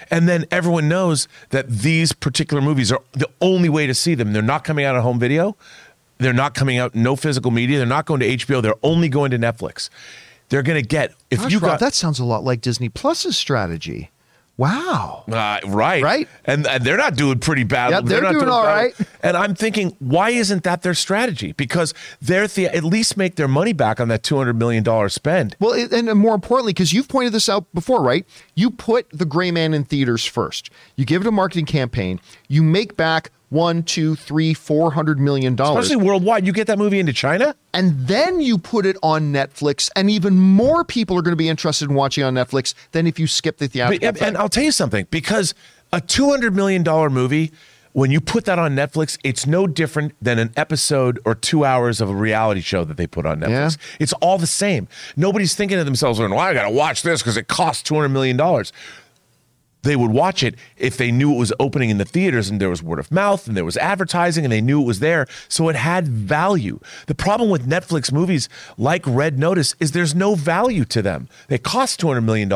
And 0.09 0.29
then 0.29 0.45
everyone 0.53 0.89
knows 0.89 1.27
that 1.51 1.69
these 1.69 2.13
particular 2.13 2.63
movies 2.63 2.93
are 2.93 3.01
the 3.13 3.29
only 3.41 3.69
way 3.69 3.89
to 3.89 3.95
see 3.95 4.15
them. 4.15 4.33
They're 4.33 4.43
not 4.43 4.63
coming 4.63 4.85
out 4.85 4.95
on 4.95 5.03
home 5.03 5.19
video. 5.19 5.57
They're 6.19 6.33
not 6.33 6.55
coming 6.55 6.79
out, 6.79 6.95
no 6.95 7.17
physical 7.17 7.51
media. 7.51 7.79
They're 7.79 7.87
not 7.87 8.07
going 8.07 8.21
to 8.21 8.27
HBO. 8.37 8.63
They're 8.63 8.75
only 8.85 9.09
going 9.09 9.33
to 9.33 9.39
Netflix. 9.39 9.91
They're 10.49 10.63
going 10.63 10.81
to 10.81 10.87
get, 10.87 11.15
if 11.31 11.41
Gosh, 11.41 11.53
you 11.53 11.59
Rob, 11.59 11.73
got 11.73 11.81
that 11.81 11.95
sounds 11.95 12.19
a 12.19 12.25
lot 12.25 12.45
like 12.45 12.61
Disney 12.61 12.89
Plus's 12.89 13.37
strategy. 13.37 14.11
Wow. 14.59 15.25
Uh, 15.31 15.61
right. 15.67 16.03
Right? 16.03 16.29
And, 16.47 16.67
and 16.67 16.83
they're 16.83 16.97
not 16.97 17.15
doing 17.15 17.41
pretty 17.41 17.65
bad. 17.65 17.91
Yep, 17.91 18.05
they're 18.05 18.23
not 18.23 18.33
doing 18.33 18.49
all 18.49 18.63
bad. 18.63 18.75
right. 18.75 18.95
And 19.23 19.37
I'm 19.37 19.55
thinking, 19.55 19.95
why 19.99 20.31
isn't 20.31 20.63
that 20.63 20.81
their 20.81 20.95
strategy? 20.95 21.53
Because 21.53 21.93
they're 22.23 22.47
the, 22.47 22.67
at 22.67 22.83
least 22.83 23.19
make 23.19 23.35
their 23.35 23.49
money 23.49 23.75
back 23.75 24.01
on 24.01 24.09
that 24.09 24.23
$200 24.23 24.57
million 24.57 25.11
spend. 25.11 25.57
Well, 25.61 25.75
and 25.93 26.15
more 26.19 26.35
importantly, 26.35 26.73
because 26.73 26.95
you've 26.95 27.09
pointed 27.09 27.35
this 27.35 27.51
out 27.51 27.67
before, 27.75 28.03
right? 28.03 28.27
You 28.55 28.71
put 28.71 29.07
the 29.11 29.27
Gray 29.27 29.51
Man 29.51 29.75
in 29.75 29.85
theaters 29.85 30.25
first. 30.25 30.71
You 30.97 31.05
give 31.05 31.21
it 31.21 31.29
a 31.29 31.33
marketing 31.33 31.67
campaign. 31.67 32.19
You 32.49 32.63
make 32.63 32.97
back 32.97 33.31
one, 33.57 33.83
two, 33.83 34.15
three, 34.15 34.55
four 34.55 34.93
hundred 34.93 35.19
million 35.19 35.57
dollars, 35.57 35.87
Especially 35.87 36.05
worldwide. 36.07 36.47
You 36.47 36.53
get 36.53 36.67
that 36.69 36.79
movie 36.79 37.01
into 37.01 37.13
China? 37.13 37.55
and 37.75 38.07
then 38.07 38.41
you 38.41 38.57
put 38.59 38.87
it 38.87 38.97
on 39.03 39.33
Netflix, 39.33 39.91
and 39.97 40.09
even 40.11 40.37
more 40.39 40.85
people 40.85 41.19
are 41.19 41.23
going 41.23 41.33
to 41.33 41.37
be 41.37 41.49
interested 41.49 41.89
in 41.91 41.95
watching 41.97 42.23
on 42.25 42.35
Netflix 42.35 42.75
than 42.93 43.07
if 43.07 43.19
you 43.19 43.27
skip 43.27 43.59
the 43.59 43.67
But, 43.67 43.73
theatrical. 43.73 44.09
and, 44.09 44.17
thing. 44.19 44.29
and 44.29 44.37
I'll 44.39 44.49
tell 44.49 44.63
you 44.65 44.71
something 44.73 45.07
because 45.11 45.55
a 45.93 46.01
$200 46.01 46.55
million 46.55 46.83
movie, 47.13 47.53
when 47.93 48.11
you 48.11 48.21
put 48.21 48.45
that 48.45 48.59
on 48.59 48.75
Netflix, 48.77 49.19
it's 49.25 49.47
no 49.47 49.67
different 49.67 50.13
than 50.21 50.39
an 50.39 50.53
episode 50.57 51.19
or 51.25 51.35
two 51.35 51.65
hours 51.65 52.01
of 52.01 52.11
a 52.11 52.15
reality 52.15 52.61
show 52.61 52.85
that 52.85 52.97
they 52.99 53.07
put 53.07 53.25
on 53.27 53.41
Netflix. 53.41 53.79
It's 54.01 54.13
all 54.15 54.37
the 54.39 54.47
same. 54.47 54.87
Nobody's 55.17 55.55
thinking 55.55 55.79
to 55.79 55.85
themselves, 55.85 56.19
well, 56.19 56.39
I 56.39 56.53
got 56.55 56.65
to 56.65 56.71
watch 56.71 57.03
this 57.03 57.23
because 57.23 57.37
it 57.39 57.49
costs 57.49 57.89
$200 57.89 58.11
million. 58.11 58.39
They 59.87 59.97
would 59.97 60.11
watch 60.11 60.43
it 60.43 60.57
if 60.76 60.97
they 60.97 61.11
knew 61.11 61.32
it 61.32 61.39
was 61.39 61.53
opening 61.61 61.91
in 61.91 61.99
the 61.99 62.05
theaters 62.05 62.51
and 62.51 62.61
there 62.61 62.70
was 62.70 62.82
word 62.82 62.99
of 62.99 63.11
mouth 63.11 63.47
and 63.47 63.57
there 63.57 63.64
was 63.64 63.76
advertising 63.76 64.45
and 64.45 64.53
they 64.53 64.61
knew 64.61 64.82
it 64.82 64.87
was 64.87 65.01
there. 65.01 65.26
So 65.49 65.68
it 65.68 65.76
had 65.76 66.09
value. 66.09 66.80
The 67.07 67.14
problem 67.14 67.51
with 67.51 67.68
Netflix 67.68 68.12
movies 68.12 68.49
like 68.76 69.03
Red 69.07 69.39
Notice 69.39 69.74
is 69.78 69.93
there's 69.93 70.14
no 70.14 70.34
value 70.34 70.84
to 70.87 71.03
them. 71.03 71.28
They 71.49 71.59
cost 71.59 72.01
$200 72.01 72.24
million, 72.24 72.49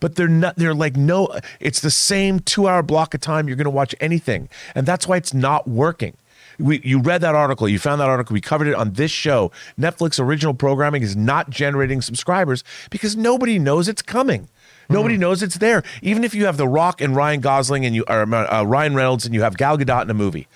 but 0.00 0.14
they're 0.14 0.28
not, 0.28 0.56
they're 0.56 0.74
like, 0.74 0.96
no, 0.96 1.28
it's 1.58 1.80
the 1.80 1.90
same 1.90 2.40
two 2.40 2.68
hour 2.68 2.82
block 2.82 3.14
of 3.14 3.20
time 3.20 3.48
you're 3.48 3.56
going 3.56 3.64
to 3.64 3.70
watch 3.70 3.94
anything. 4.00 4.48
And 4.74 4.86
that's 4.86 5.08
why 5.08 5.16
it's 5.16 5.34
not 5.34 5.66
working. 5.66 6.16
We, 6.58 6.80
you 6.84 7.00
read 7.00 7.22
that 7.22 7.34
article, 7.34 7.68
you 7.68 7.78
found 7.78 8.00
that 8.00 8.08
article, 8.08 8.34
we 8.34 8.40
covered 8.40 8.68
it 8.68 8.74
on 8.74 8.92
this 8.92 9.10
show. 9.10 9.50
Netflix 9.78 10.20
original 10.20 10.52
programming 10.52 11.02
is 11.02 11.16
not 11.16 11.48
generating 11.48 12.02
subscribers 12.02 12.62
because 12.90 13.16
nobody 13.16 13.58
knows 13.58 13.88
it's 13.88 14.02
coming. 14.02 14.48
Nobody 14.90 15.16
knows 15.16 15.42
it's 15.42 15.58
there. 15.58 15.82
Even 16.02 16.24
if 16.24 16.34
you 16.34 16.46
have 16.46 16.56
The 16.56 16.68
Rock 16.68 17.00
and 17.00 17.14
Ryan 17.16 17.40
Gosling 17.40 17.86
and 17.86 17.94
you 17.94 18.04
or 18.08 18.22
uh, 18.34 18.62
Ryan 18.64 18.94
Reynolds 18.94 19.24
and 19.24 19.34
you 19.34 19.42
have 19.42 19.56
Gal 19.56 19.78
Gadot 19.78 20.02
in 20.02 20.10
a 20.10 20.14
movie, 20.14 20.48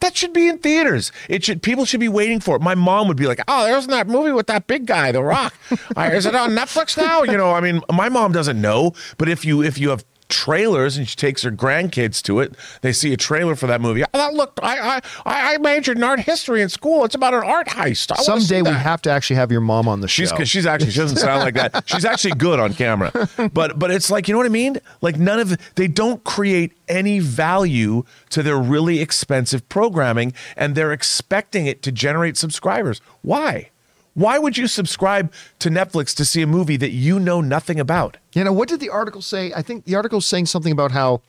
that 0.00 0.16
should 0.16 0.32
be 0.32 0.48
in 0.48 0.58
theaters. 0.58 1.12
It 1.28 1.44
should. 1.44 1.62
People 1.62 1.84
should 1.84 2.00
be 2.00 2.08
waiting 2.08 2.40
for 2.40 2.56
it. 2.56 2.62
My 2.62 2.74
mom 2.74 3.06
would 3.08 3.16
be 3.16 3.26
like, 3.26 3.40
"Oh, 3.46 3.64
there's 3.64 3.86
that 3.86 4.08
movie 4.08 4.32
with 4.32 4.48
that 4.48 4.66
big 4.66 4.86
guy, 4.86 5.12
The 5.12 5.22
Rock. 5.22 5.54
Uh, 5.96 6.10
is 6.12 6.26
it 6.26 6.34
on 6.34 6.50
Netflix 6.50 6.96
now?" 6.96 7.22
You 7.22 7.36
know, 7.36 7.52
I 7.52 7.60
mean, 7.60 7.82
my 7.92 8.08
mom 8.08 8.32
doesn't 8.32 8.60
know, 8.60 8.92
but 9.18 9.28
if 9.28 9.44
you 9.44 9.62
if 9.62 9.78
you 9.78 9.90
have 9.90 10.04
trailers 10.32 10.96
and 10.96 11.06
she 11.08 11.14
takes 11.14 11.42
her 11.42 11.50
grandkids 11.50 12.22
to 12.22 12.40
it, 12.40 12.54
they 12.80 12.92
see 12.92 13.12
a 13.12 13.16
trailer 13.16 13.54
for 13.54 13.66
that 13.66 13.80
movie. 13.80 14.02
Looked. 14.32 14.60
I 14.62 14.96
I 15.26 15.54
I 15.54 15.58
majored 15.58 15.98
in 15.98 16.02
art 16.02 16.20
history 16.20 16.62
in 16.62 16.68
school. 16.68 17.04
It's 17.04 17.14
about 17.14 17.34
an 17.34 17.42
art 17.44 17.68
heist. 17.68 18.10
I 18.12 18.22
Someday 18.22 18.62
we 18.62 18.70
have 18.70 19.02
to 19.02 19.10
actually 19.10 19.36
have 19.36 19.52
your 19.52 19.60
mom 19.60 19.86
on 19.88 20.00
the 20.00 20.08
show. 20.08 20.24
She's 20.24 20.48
she's 20.48 20.66
actually 20.66 20.90
she 20.90 20.98
doesn't 21.00 21.18
sound 21.18 21.40
like 21.40 21.54
that. 21.54 21.84
She's 21.92 22.04
actually 22.04 22.32
good 22.32 22.58
on 22.58 22.72
camera, 22.72 23.12
but 23.52 23.78
but 23.78 23.90
it's 23.90 24.10
like 24.10 24.26
you 24.26 24.32
know 24.32 24.38
what 24.38 24.46
I 24.46 24.50
mean. 24.50 24.78
Like 25.02 25.18
none 25.18 25.38
of 25.38 25.56
they 25.74 25.86
don't 25.86 26.24
create 26.24 26.72
any 26.88 27.18
value 27.18 28.04
to 28.30 28.42
their 28.42 28.58
really 28.58 29.00
expensive 29.00 29.68
programming, 29.68 30.32
and 30.56 30.74
they're 30.74 30.92
expecting 30.92 31.66
it 31.66 31.82
to 31.82 31.92
generate 31.92 32.36
subscribers. 32.36 33.00
Why? 33.20 33.70
Why 34.14 34.38
would 34.38 34.58
you 34.58 34.66
subscribe 34.66 35.32
to 35.60 35.70
Netflix 35.70 36.14
to 36.16 36.24
see 36.24 36.42
a 36.42 36.46
movie 36.46 36.76
that 36.76 36.90
you 36.90 37.18
know 37.18 37.40
nothing 37.40 37.80
about? 37.80 38.18
You 38.34 38.44
know, 38.44 38.52
what 38.52 38.68
did 38.68 38.80
the 38.80 38.90
article 38.90 39.22
say? 39.22 39.52
I 39.54 39.62
think 39.62 39.84
the 39.84 39.94
article 39.94 40.18
is 40.18 40.26
saying 40.26 40.46
something 40.46 40.72
about 40.72 40.92
how 40.92 41.22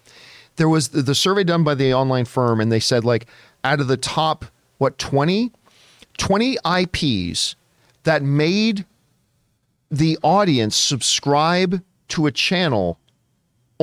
there 0.57 0.69
was 0.69 0.89
the, 0.89 1.01
the 1.01 1.15
survey 1.15 1.43
done 1.43 1.63
by 1.63 1.75
the 1.75 1.93
online 1.93 2.25
firm, 2.25 2.59
and 2.59 2.71
they 2.71 2.79
said, 2.79 3.05
like, 3.05 3.27
out 3.63 3.79
of 3.79 3.87
the 3.87 3.97
top, 3.97 4.45
what, 4.77 4.97
20? 4.97 5.51
20 6.17 6.57
IPs 6.65 7.55
that 8.03 8.21
made 8.21 8.85
the 9.89 10.17
audience 10.21 10.75
subscribe 10.75 11.81
to 12.09 12.25
a 12.25 12.31
channel, 12.31 12.99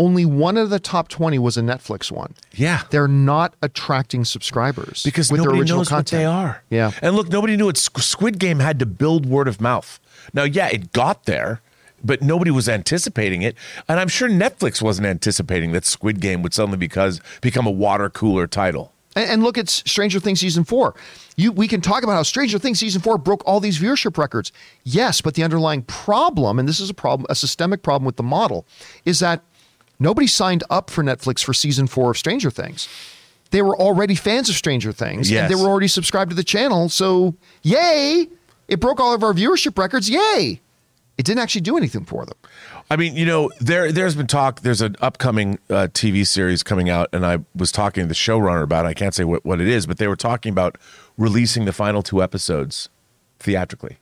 only 0.01 0.24
one 0.24 0.57
of 0.57 0.70
the 0.70 0.80
top 0.80 1.09
20 1.09 1.38
was 1.38 1.59
a 1.59 1.61
Netflix 1.61 2.11
one. 2.11 2.34
Yeah. 2.53 2.84
They're 2.88 3.07
not 3.07 3.55
attracting 3.61 4.24
subscribers 4.24 5.03
because 5.05 5.30
with 5.30 5.40
their 5.40 5.48
nobody 5.48 5.61
original 5.61 5.80
knows 5.80 5.88
content. 5.90 6.12
what 6.12 6.18
they 6.18 6.24
are. 6.24 6.62
Yeah. 6.70 6.92
And 7.03 7.14
look, 7.14 7.28
nobody 7.28 7.55
knew 7.57 7.68
it. 7.68 7.76
Squid 7.76 8.38
Game 8.38 8.61
had 8.61 8.78
to 8.78 8.86
build 8.86 9.26
word 9.26 9.46
of 9.46 9.61
mouth. 9.61 10.01
Now, 10.32 10.44
yeah, 10.44 10.68
it 10.68 10.92
got 10.92 11.26
there, 11.26 11.61
but 12.03 12.22
nobody 12.22 12.51
was 12.51 12.66
anticipating 12.66 13.42
it, 13.42 13.57
and 13.88 14.01
I'm 14.01 14.09
sure 14.09 14.28
Netflix 14.28 14.80
wasn't 14.80 15.07
anticipating 15.07 15.72
that 15.72 15.84
Squid 15.84 16.20
Game 16.20 16.42
would 16.42 16.55
suddenly 16.55 16.78
because 16.78 17.20
become 17.42 17.66
a 17.66 17.70
water 17.70 18.09
cooler 18.09 18.46
title. 18.46 18.92
And, 19.16 19.28
and 19.28 19.42
look 19.42 19.59
at 19.59 19.68
Stranger 19.68 20.18
Things 20.18 20.40
season 20.40 20.64
four. 20.64 20.94
You, 21.36 21.53
we 21.53 21.68
can 21.68 21.80
talk 21.80 22.03
about 22.03 22.14
how 22.14 22.22
Stranger 22.22 22.59
Things 22.59 22.78
season 22.78 23.03
four 23.03 23.18
broke 23.18 23.42
all 23.44 23.61
these 23.61 23.78
viewership 23.78 24.16
records. 24.16 24.51
Yes, 24.84 25.20
but 25.20 25.34
the 25.34 25.42
underlying 25.42 25.82
problem, 25.82 26.59
and 26.59 26.68
this 26.68 26.80
is 26.80 26.88
a 26.88 26.94
problem, 26.94 27.26
a 27.28 27.34
systemic 27.34 27.82
problem 27.82 28.07
with 28.07 28.16
the 28.16 28.22
model, 28.22 28.66
is 29.05 29.20
that 29.20 29.42
nobody 30.01 30.26
signed 30.26 30.64
up 30.70 30.90
for 30.90 31.05
Netflix 31.05 31.44
for 31.44 31.55
season 31.55 31.86
four 31.86 32.11
of 32.11 32.18
Stranger 32.18 32.51
Things. 32.51 32.88
They 33.53 33.62
were 33.62 33.76
already 33.78 34.14
fans 34.16 34.48
of 34.48 34.57
Stranger 34.57 34.90
Things, 34.92 35.30
Yes. 35.30 35.42
and 35.42 35.51
they 35.51 35.62
were 35.62 35.68
already 35.68 35.88
subscribed 35.88 36.30
to 36.30 36.36
the 36.36 36.44
channel. 36.44 36.88
So, 36.88 37.34
yay! 37.62 38.28
It 38.68 38.80
broke 38.80 38.98
all 39.01 39.12
of 39.14 39.22
our 39.22 39.32
viewership 39.32 39.76
records. 39.78 40.09
Yay! 40.11 40.61
It 41.18 41.26
didn't 41.26 41.40
actually 41.40 41.61
do 41.61 41.76
anything 41.76 42.05
for 42.05 42.24
them. 42.24 42.36
I 42.90 42.96
mean, 42.96 43.14
you 43.14 43.26
know, 43.26 43.51
there 43.61 43.92
there's 43.92 44.14
been 44.14 44.26
talk. 44.26 44.61
There's 44.62 44.80
an 44.80 44.96
upcoming 45.01 45.59
uh, 45.68 45.88
TV 45.92 46.26
series 46.26 46.62
coming 46.62 46.88
out, 46.88 47.09
and 47.12 47.26
I 47.26 47.38
was 47.55 47.70
talking 47.70 48.03
to 48.05 48.09
the 48.09 48.14
showrunner 48.14 48.62
about. 48.62 48.84
it. 48.86 48.88
I 48.88 48.94
can't 48.94 49.14
say 49.14 49.24
what, 49.24 49.44
what 49.44 49.61
it 49.61 49.68
is, 49.68 49.86
but 49.86 49.98
they 49.98 50.09
were 50.09 50.16
talking 50.16 50.51
about 50.51 50.76
releasing 51.18 51.66
the 51.66 51.72
final 51.72 52.03
two 52.03 52.22
episodes 52.22 52.88
theatrically. 53.38 53.98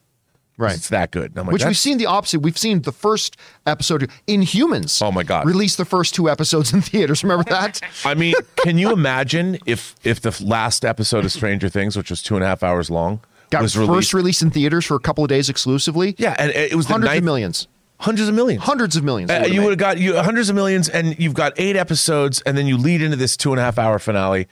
It's 0.61 0.88
that 0.88 1.11
good. 1.12 1.30
And 1.30 1.38
I'm 1.38 1.46
like, 1.46 1.52
Which 1.54 1.64
we've 1.64 1.78
seen 1.78 1.98
the 1.98 2.06
opposite. 2.06 2.40
We've 2.40 2.59
seen 2.59 2.82
the 2.82 2.92
first 2.92 3.36
episode 3.66 4.11
Inhumans. 4.26 5.00
Oh 5.02 5.12
my 5.12 5.22
God. 5.22 5.46
Release 5.46 5.76
the 5.76 5.84
first 5.84 6.14
two 6.14 6.28
episodes 6.28 6.72
in 6.72 6.80
theaters. 6.82 7.22
Remember 7.22 7.44
that? 7.50 7.80
I 8.04 8.14
mean, 8.14 8.34
can 8.56 8.76
you 8.78 8.92
imagine 8.92 9.59
if 9.66 9.94
if 10.04 10.20
the 10.20 10.36
last 10.44 10.84
episode 10.84 11.24
of 11.24 11.32
Stranger 11.32 11.68
Things, 11.68 11.96
which 11.96 12.11
was 12.11 12.22
two 12.22 12.34
and 12.34 12.44
a 12.44 12.46
half 12.46 12.62
hours 12.62 12.90
long, 12.90 13.20
Got 13.50 13.62
was 13.62 13.74
first 13.74 13.88
released? 13.88 14.14
released 14.14 14.42
in 14.42 14.50
theaters 14.50 14.84
for 14.84 14.94
a 14.96 15.00
couple 15.00 15.24
of 15.24 15.28
days 15.28 15.48
exclusively. 15.48 16.14
yeah, 16.18 16.34
and 16.38 16.50
it 16.50 16.74
was 16.74 16.86
the 16.86 16.92
hundreds 16.94 17.11
ninth, 17.12 17.18
of 17.18 17.24
millions, 17.24 17.68
hundreds 18.00 18.28
of 18.28 18.34
millions. 18.34 18.62
hundreds 18.64 18.96
of 18.96 19.04
millions. 19.04 19.28
they 19.28 19.38
Uh, 19.38 19.46
you 19.46 19.62
would 19.62 19.70
have 19.70 19.78
got 19.78 19.98
you 19.98 20.16
hundreds 20.20 20.48
of 20.50 20.56
millions, 20.56 20.88
and 20.88 21.18
you've 21.18 21.34
got 21.34 21.52
eight 21.56 21.76
episodes, 21.76 22.40
and 22.42 22.59
then 22.59 22.66
you 22.66 22.76
lead 22.76 23.00
into 23.00 23.16
this 23.16 23.36
two 23.36 23.52
and 23.52 23.61
a 23.61 23.62
half 23.62 23.78
hour 23.78 23.98
finale, 23.98 24.48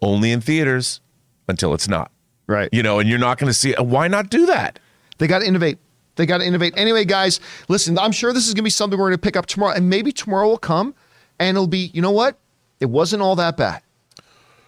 only 0.00 0.32
in 0.32 0.40
theaters 0.40 1.00
until 1.48 1.74
it's 1.74 1.88
not. 1.88 2.10
Right. 2.46 2.68
You 2.72 2.82
know, 2.82 2.98
and 2.98 3.08
you're 3.08 3.18
not 3.18 3.38
going 3.38 3.48
to 3.48 3.54
see. 3.54 3.74
Why 3.78 4.08
not 4.08 4.28
do 4.30 4.46
that? 4.46 4.78
They 5.22 5.28
got 5.28 5.38
to 5.38 5.46
innovate. 5.46 5.78
They 6.16 6.26
got 6.26 6.38
to 6.38 6.44
innovate. 6.44 6.74
Anyway, 6.76 7.04
guys, 7.04 7.38
listen. 7.68 7.96
I'm 7.96 8.10
sure 8.10 8.32
this 8.32 8.48
is 8.48 8.54
going 8.54 8.56
to 8.56 8.62
be 8.64 8.70
something 8.70 8.98
we're 8.98 9.10
going 9.10 9.18
to 9.18 9.22
pick 9.22 9.36
up 9.36 9.46
tomorrow, 9.46 9.72
and 9.72 9.88
maybe 9.88 10.10
tomorrow 10.10 10.48
will 10.48 10.58
come, 10.58 10.96
and 11.38 11.56
it'll 11.56 11.68
be. 11.68 11.92
You 11.94 12.02
know 12.02 12.10
what? 12.10 12.40
It 12.80 12.86
wasn't 12.86 13.22
all 13.22 13.36
that 13.36 13.56
bad. 13.56 13.82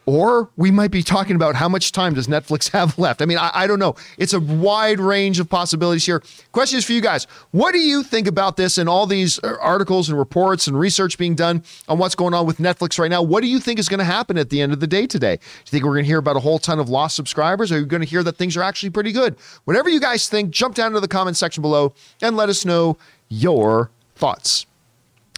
Or 0.07 0.51
we 0.57 0.71
might 0.71 0.91
be 0.91 1.03
talking 1.03 1.35
about 1.35 1.55
how 1.55 1.69
much 1.69 1.93
time 1.93 2.15
does 2.15 2.27
Netflix 2.27 2.71
have 2.73 2.99
left. 2.99 3.23
I 3.23 3.27
mean, 3.27 3.39
I, 3.39 3.51
I 3.55 3.67
don't 3.67 3.79
know. 3.79 3.95
It's 4.19 4.33
a 4.33 4.41
wide 4.41 5.01
range 5.01 5.41
of 5.41 5.49
possibilities 5.49 6.05
here. 6.05 6.23
Questions 6.53 6.85
for 6.85 6.93
you 6.93 7.01
guys. 7.01 7.27
What 7.53 7.73
do 7.73 7.79
you 7.79 8.03
think 8.03 8.27
about 8.27 8.57
this 8.57 8.77
and 8.79 8.89
all 8.89 9.07
these 9.07 9.39
uh, 9.43 9.57
articles 9.61 10.09
and 10.09 10.19
reports 10.19 10.67
and 10.67 10.79
research 10.79 11.17
being 11.17 11.35
done 11.35 11.65
on 11.89 11.99
what's 11.99 12.15
going 12.15 12.35
on 12.35 12.47
with 12.47 12.59
Netflix 12.59 12.99
right 12.99 13.11
now? 13.11 13.23
What 13.23 13.41
do 13.43 13.49
you 13.49 13.59
think 13.59 13.79
is 13.79 13.89
going 13.89 13.99
to 13.99 14.05
happen 14.05 14.37
at 14.37 14.51
the 14.51 14.61
end 14.61 14.73
of 14.73 14.81
the 14.81 14.87
day 14.87 15.07
today? 15.07 15.37
Do 15.37 15.43
you 15.43 15.71
think 15.71 15.85
we're 15.85 15.95
going 15.95 16.05
to 16.05 16.09
hear 16.09 16.19
about 16.19 16.37
a 16.37 16.41
whole 16.41 16.59
ton 16.59 16.79
of 16.79 16.89
lost 16.89 17.17
subscribers? 17.17 17.73
Are 17.73 17.79
you 17.79 17.87
going 17.87 18.03
to 18.03 18.09
hear 18.09 18.23
that 18.23 18.37
things 18.37 18.57
are 18.57 18.63
actually 18.63 18.91
pretty 18.91 19.13
good? 19.13 19.37
Whatever 19.65 19.89
you 19.89 20.01
guys 20.01 20.29
think, 20.29 20.51
jump 20.51 20.75
down 20.75 20.93
to 20.93 21.01
the 21.01 21.09
comment 21.09 21.37
section 21.37 21.63
below 21.63 21.95
and 22.21 22.37
let 22.37 22.49
us 22.49 22.65
know 22.65 22.99
your 23.29 23.91
thoughts. 24.17 24.67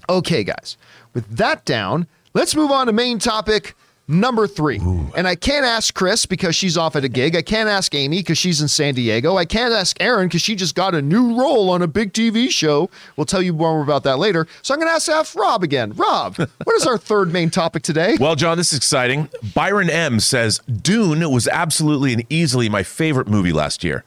Okay, 0.09 0.45
guys, 0.45 0.77
with 1.15 1.29
that 1.37 1.65
down, 1.65 2.07
let's 2.35 2.55
move 2.55 2.71
on 2.71 2.87
to 2.87 2.93
main 2.93 3.19
topic 3.19 3.75
number 4.09 4.47
three. 4.47 4.79
And 5.17 5.27
I 5.27 5.35
can't 5.35 5.65
ask 5.65 5.95
Chris 5.95 6.27
because 6.27 6.55
she's 6.55 6.77
off 6.77 6.97
at 6.97 7.05
a 7.05 7.09
gig. 7.09 7.37
I 7.37 7.43
can't 7.43 7.69
ask 7.69 7.95
Amy 7.95 8.19
because 8.19 8.39
she's 8.39 8.61
in 8.61 8.69
San 8.69 8.95
Diego. 8.95 9.37
I 9.37 9.45
can't 9.45 9.73
ask 9.73 9.97
Aaron 10.01 10.29
because 10.29 10.43
she 10.43 10.55
just 10.55 10.75
got 10.75 10.95
a 10.95 11.03
new 11.03 11.39
role 11.39 11.71
on 11.71 11.83
a 11.83 11.87
big 11.87 12.13
TV 12.13 12.51
show. 12.51 12.91
We'll 13.17 13.27
tell 13.27 13.43
you 13.43 13.53
more 13.53 13.83
about 13.83 14.03
that 14.05 14.19
later. 14.19 14.47
So 14.63 14.75
I'm 14.75 14.81
going 14.81 14.91
to 14.91 14.95
ask, 14.95 15.09
ask 15.09 15.35
Rob 15.35 15.63
again. 15.63 15.93
Rob, 15.93 16.37
what 16.37 16.77
is 16.77 16.87
our 16.87 16.99
third 16.99 17.33
main 17.33 17.51
topic 17.51 17.83
today? 17.83 18.17
Well, 18.19 18.37
John, 18.37 18.57
this 18.57 18.73
is 18.73 18.79
exciting. 18.79 19.29
Byron 19.55 19.91
M 19.91 20.21
says 20.21 20.61
Dune 20.61 21.29
was 21.31 21.49
absolutely 21.49 22.13
and 22.13 22.25
easily 22.31 22.69
my 22.69 22.83
favorite 22.83 23.29
movie 23.29 23.53
last 23.53 23.85
year. 23.85 24.05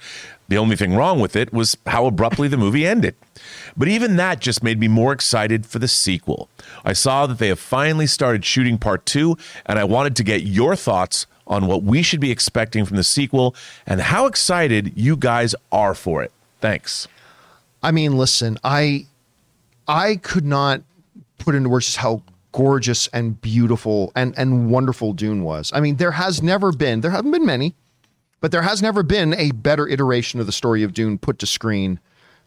The 0.47 0.57
only 0.57 0.75
thing 0.75 0.95
wrong 0.95 1.19
with 1.19 1.35
it 1.35 1.53
was 1.53 1.77
how 1.85 2.07
abruptly 2.07 2.47
the 2.47 2.57
movie 2.57 2.85
ended. 2.85 3.15
But 3.75 3.87
even 3.87 4.15
that 4.17 4.39
just 4.39 4.63
made 4.63 4.79
me 4.79 4.87
more 4.87 5.13
excited 5.13 5.65
for 5.65 5.79
the 5.79 5.87
sequel. 5.87 6.49
I 6.83 6.93
saw 6.93 7.27
that 7.27 7.37
they 7.39 7.47
have 7.49 7.59
finally 7.59 8.07
started 8.07 8.45
shooting 8.45 8.77
part 8.77 9.05
two, 9.05 9.37
and 9.65 9.79
I 9.79 9.83
wanted 9.83 10.15
to 10.17 10.23
get 10.23 10.43
your 10.43 10.75
thoughts 10.75 11.25
on 11.47 11.65
what 11.65 11.83
we 11.83 12.03
should 12.03 12.19
be 12.19 12.31
expecting 12.31 12.85
from 12.85 12.97
the 12.97 13.03
sequel 13.03 13.55
and 13.85 13.99
how 13.99 14.27
excited 14.27 14.93
you 14.95 15.17
guys 15.17 15.55
are 15.71 15.95
for 15.95 16.21
it. 16.21 16.31
Thanks. 16.61 17.07
I 17.81 17.91
mean, 17.91 18.17
listen, 18.17 18.57
I 18.63 19.07
I 19.87 20.17
could 20.17 20.45
not 20.45 20.81
put 21.39 21.55
into 21.55 21.69
words 21.69 21.85
just 21.85 21.97
how 21.97 22.21
gorgeous 22.51 23.07
and 23.07 23.39
beautiful 23.41 24.11
and 24.15 24.37
and 24.37 24.69
wonderful 24.69 25.13
Dune 25.13 25.43
was. 25.43 25.71
I 25.73 25.79
mean, 25.79 25.95
there 25.95 26.11
has 26.11 26.43
never 26.43 26.71
been, 26.71 27.01
there 27.01 27.11
haven't 27.11 27.31
been 27.31 27.45
many, 27.45 27.73
but 28.41 28.51
there 28.51 28.61
has 28.61 28.81
never 28.81 29.03
been 29.03 29.33
a 29.33 29.51
better 29.51 29.87
iteration 29.87 30.39
of 30.39 30.45
the 30.45 30.51
story 30.51 30.83
of 30.83 30.93
Dune 30.93 31.17
put 31.17 31.39
to 31.39 31.47
screen 31.47 31.99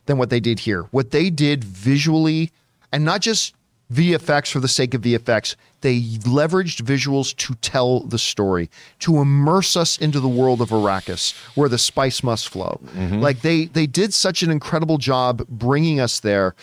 than 0.06 0.18
what 0.18 0.30
they 0.30 0.40
did 0.40 0.60
here. 0.60 0.82
What 0.90 1.10
they 1.10 1.30
did 1.30 1.64
visually, 1.64 2.50
and 2.92 3.04
not 3.04 3.20
just 3.20 3.54
VFX 3.92 4.50
for 4.50 4.60
the 4.60 4.68
sake 4.68 4.94
of 4.94 5.02
VFX, 5.02 5.54
they 5.82 6.00
leveraged 6.00 6.82
visuals 6.82 7.36
to 7.36 7.54
tell 7.56 8.00
the 8.00 8.18
story, 8.18 8.70
to 9.00 9.18
immerse 9.18 9.76
us 9.76 9.98
into 9.98 10.20
the 10.20 10.28
world 10.28 10.60
of 10.60 10.70
Arrakis, 10.70 11.34
where 11.54 11.68
the 11.68 11.78
spice 11.78 12.22
must 12.22 12.48
flow. 12.48 12.80
Mm-hmm. 12.96 13.20
Like 13.20 13.40
they 13.42 13.66
they 13.66 13.86
did 13.86 14.14
such 14.14 14.42
an 14.42 14.50
incredible 14.50 14.98
job 14.98 15.46
bringing 15.48 16.00
us 16.00 16.20
there, 16.20 16.54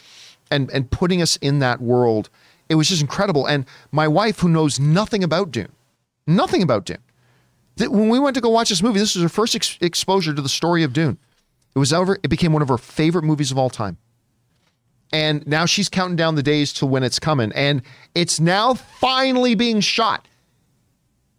and 0.49 0.69
and 0.71 0.89
putting 0.89 1.21
us 1.21 1.37
in 1.37 1.59
that 1.59 1.81
world. 1.81 2.29
It 2.67 2.75
was 2.75 2.89
just 2.89 3.01
incredible. 3.01 3.47
And 3.47 3.65
my 3.91 4.07
wife, 4.07 4.39
who 4.39 4.49
knows 4.49 4.79
nothing 4.79 5.23
about 5.23 5.51
Dune, 5.51 5.71
nothing 6.27 6.61
about 6.61 6.85
Dune, 6.85 6.99
when 7.87 8.09
we 8.09 8.19
went 8.19 8.35
to 8.35 8.41
go 8.41 8.49
watch 8.49 8.69
this 8.69 8.83
movie, 8.83 8.99
this 8.99 9.15
was 9.15 9.23
her 9.23 9.29
first 9.29 9.55
ex- 9.55 9.77
exposure 9.81 10.33
to 10.33 10.41
the 10.41 10.49
story 10.49 10.83
of 10.83 10.93
Dune. 10.93 11.17
It 11.75 11.79
was 11.79 11.93
over. 11.93 12.17
It 12.23 12.29
became 12.29 12.53
one 12.53 12.61
of 12.61 12.69
her 12.69 12.77
favorite 12.77 13.23
movies 13.23 13.51
of 13.51 13.57
all 13.57 13.69
time. 13.69 13.97
And 15.11 15.45
now 15.47 15.65
she's 15.65 15.89
counting 15.89 16.15
down 16.15 16.35
the 16.35 16.43
days 16.43 16.71
to 16.73 16.85
when 16.85 17.03
it's 17.03 17.19
coming, 17.19 17.51
and 17.53 17.81
it's 18.13 18.39
now 18.39 18.75
finally 18.75 19.55
being 19.55 19.79
shot. 19.79 20.27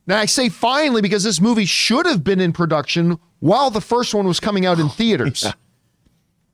Now 0.06 0.18
I 0.18 0.26
say 0.26 0.48
finally 0.48 1.02
because 1.02 1.22
this 1.22 1.40
movie 1.40 1.66
should 1.66 2.04
have 2.06 2.24
been 2.24 2.40
in 2.40 2.52
production 2.52 3.20
while 3.38 3.70
the 3.70 3.80
first 3.80 4.12
one 4.12 4.26
was 4.26 4.40
coming 4.40 4.66
out 4.66 4.80
in 4.80 4.86
oh, 4.86 4.88
theaters. 4.88 5.46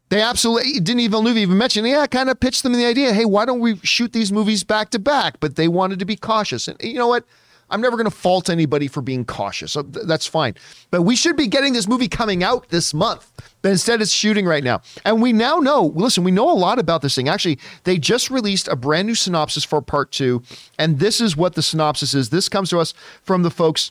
They 0.09 0.21
absolutely 0.21 0.75
didn't 0.75 1.01
even 1.01 1.11
Villeneuve 1.13 1.39
even 1.39 1.59
mention. 1.59 1.85
Yeah, 1.85 2.01
I 2.01 2.07
kind 2.07 2.29
of 2.29 2.39
pitched 2.39 2.63
them 2.63 2.75
the 2.75 2.85
idea. 2.85 3.13
Hey, 3.13 3.25
why 3.25 3.45
don't 3.45 3.61
we 3.61 3.77
shoot 3.79 4.13
these 4.13 4.31
movies 4.31 4.63
back 4.63 4.91
to 4.91 4.99
back? 4.99 5.41
But 5.41 5.57
they 5.57 5.69
wanted 5.69 5.99
to 5.99 6.05
be 6.05 6.17
cautious, 6.17 6.69
and 6.69 6.81
you 6.81 6.95
know 6.95 7.09
what? 7.09 7.25
I'm 7.71 7.81
never 7.81 7.97
going 7.97 8.09
to 8.09 8.17
fault 8.17 8.49
anybody 8.49 8.89
for 8.89 9.03
being 9.03 9.25
cautious. 9.25 9.73
So 9.73 9.83
th- 9.83 10.07
that's 10.07 10.27
fine. 10.27 10.55
But 10.91 11.03
we 11.03 11.17
should 11.17 11.37
be 11.37 11.47
getting 11.47 11.73
this 11.73 11.89
movie 11.89 12.09
coming 12.09 12.45
out 12.45 12.69
this 12.69 12.95
month. 12.95 13.31
But 13.63 13.73
instead, 13.73 14.01
it's 14.01 14.13
shooting 14.13 14.47
right 14.47 14.63
now. 14.63 14.83
And 15.05 15.21
we 15.21 15.33
now 15.33 15.59
know, 15.59 15.93
listen, 15.95 16.23
we 16.23 16.31
know 16.31 16.51
a 16.51 16.55
lot 16.55 16.79
about 16.79 17.03
this 17.03 17.17
thing. 17.17 17.29
Actually, 17.29 17.59
they 17.85 17.99
just 17.99 18.31
released 18.31 18.69
a 18.69 18.77
brand 18.77 19.09
new 19.09 19.15
synopsis 19.15 19.65
for 19.65 19.83
part 19.83 20.13
two. 20.13 20.43
And 20.79 21.01
this 21.01 21.21
is 21.21 21.37
what 21.37 21.55
the 21.55 21.63
synopsis 21.63 22.15
is. 22.15 22.31
This 22.31 22.49
comes 22.49 22.71
to 22.71 22.79
us 22.79 22.95
from 23.23 23.43
the 23.43 23.51
folks 23.51 23.91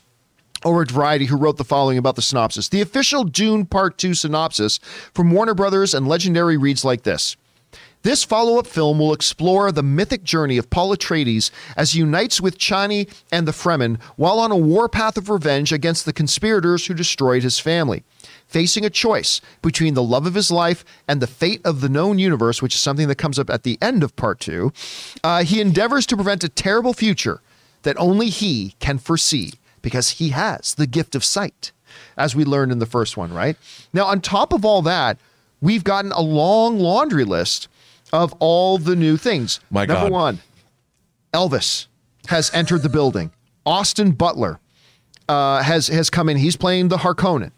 over 0.64 0.82
at 0.82 0.90
Variety 0.90 1.26
who 1.26 1.36
wrote 1.36 1.58
the 1.58 1.64
following 1.64 1.98
about 1.98 2.16
the 2.16 2.22
synopsis. 2.22 2.68
The 2.68 2.80
official 2.80 3.24
Dune 3.24 3.66
Part 3.66 3.98
2 3.98 4.14
synopsis 4.14 4.78
from 5.12 5.30
Warner 5.30 5.54
Brothers 5.54 5.94
and 5.94 6.08
Legendary 6.08 6.56
reads 6.56 6.84
like 6.84 7.02
this. 7.02 7.36
This 8.06 8.22
follow 8.22 8.60
up 8.60 8.68
film 8.68 9.00
will 9.00 9.12
explore 9.12 9.72
the 9.72 9.82
mythic 9.82 10.22
journey 10.22 10.58
of 10.58 10.70
Paul 10.70 10.94
Atreides 10.94 11.50
as 11.76 11.90
he 11.90 11.98
unites 11.98 12.40
with 12.40 12.56
Chani 12.56 13.12
and 13.32 13.48
the 13.48 13.52
Fremen 13.52 13.98
while 14.14 14.38
on 14.38 14.52
a 14.52 14.56
warpath 14.56 15.16
of 15.16 15.28
revenge 15.28 15.72
against 15.72 16.04
the 16.04 16.12
conspirators 16.12 16.86
who 16.86 16.94
destroyed 16.94 17.42
his 17.42 17.58
family. 17.58 18.04
Facing 18.46 18.84
a 18.84 18.90
choice 18.90 19.40
between 19.60 19.94
the 19.94 20.04
love 20.04 20.24
of 20.24 20.34
his 20.34 20.52
life 20.52 20.84
and 21.08 21.20
the 21.20 21.26
fate 21.26 21.60
of 21.64 21.80
the 21.80 21.88
known 21.88 22.20
universe, 22.20 22.62
which 22.62 22.76
is 22.76 22.80
something 22.80 23.08
that 23.08 23.18
comes 23.18 23.40
up 23.40 23.50
at 23.50 23.64
the 23.64 23.76
end 23.82 24.04
of 24.04 24.14
part 24.14 24.38
two, 24.38 24.72
uh, 25.24 25.42
he 25.42 25.60
endeavors 25.60 26.06
to 26.06 26.14
prevent 26.14 26.44
a 26.44 26.48
terrible 26.48 26.92
future 26.92 27.40
that 27.82 27.98
only 27.98 28.28
he 28.28 28.76
can 28.78 28.98
foresee 28.98 29.54
because 29.82 30.10
he 30.10 30.28
has 30.28 30.76
the 30.76 30.86
gift 30.86 31.16
of 31.16 31.24
sight, 31.24 31.72
as 32.16 32.36
we 32.36 32.44
learned 32.44 32.70
in 32.70 32.78
the 32.78 32.86
first 32.86 33.16
one, 33.16 33.32
right? 33.32 33.56
Now, 33.92 34.04
on 34.04 34.20
top 34.20 34.52
of 34.52 34.64
all 34.64 34.82
that, 34.82 35.18
we've 35.60 35.82
gotten 35.82 36.12
a 36.12 36.20
long 36.20 36.78
laundry 36.78 37.24
list 37.24 37.66
of 38.12 38.32
all 38.38 38.78
the 38.78 38.96
new 38.96 39.16
things. 39.16 39.60
My 39.70 39.84
Number 39.84 40.10
God. 40.10 40.12
one, 40.12 40.38
Elvis 41.32 41.86
has 42.28 42.50
entered 42.54 42.82
the 42.82 42.88
building. 42.88 43.30
Austin 43.64 44.12
Butler 44.12 44.60
uh, 45.28 45.62
has 45.62 45.88
has 45.88 46.10
come 46.10 46.28
in. 46.28 46.36
He's 46.36 46.56
playing 46.56 46.88
the 46.88 46.98
Harkonnen. 46.98 47.52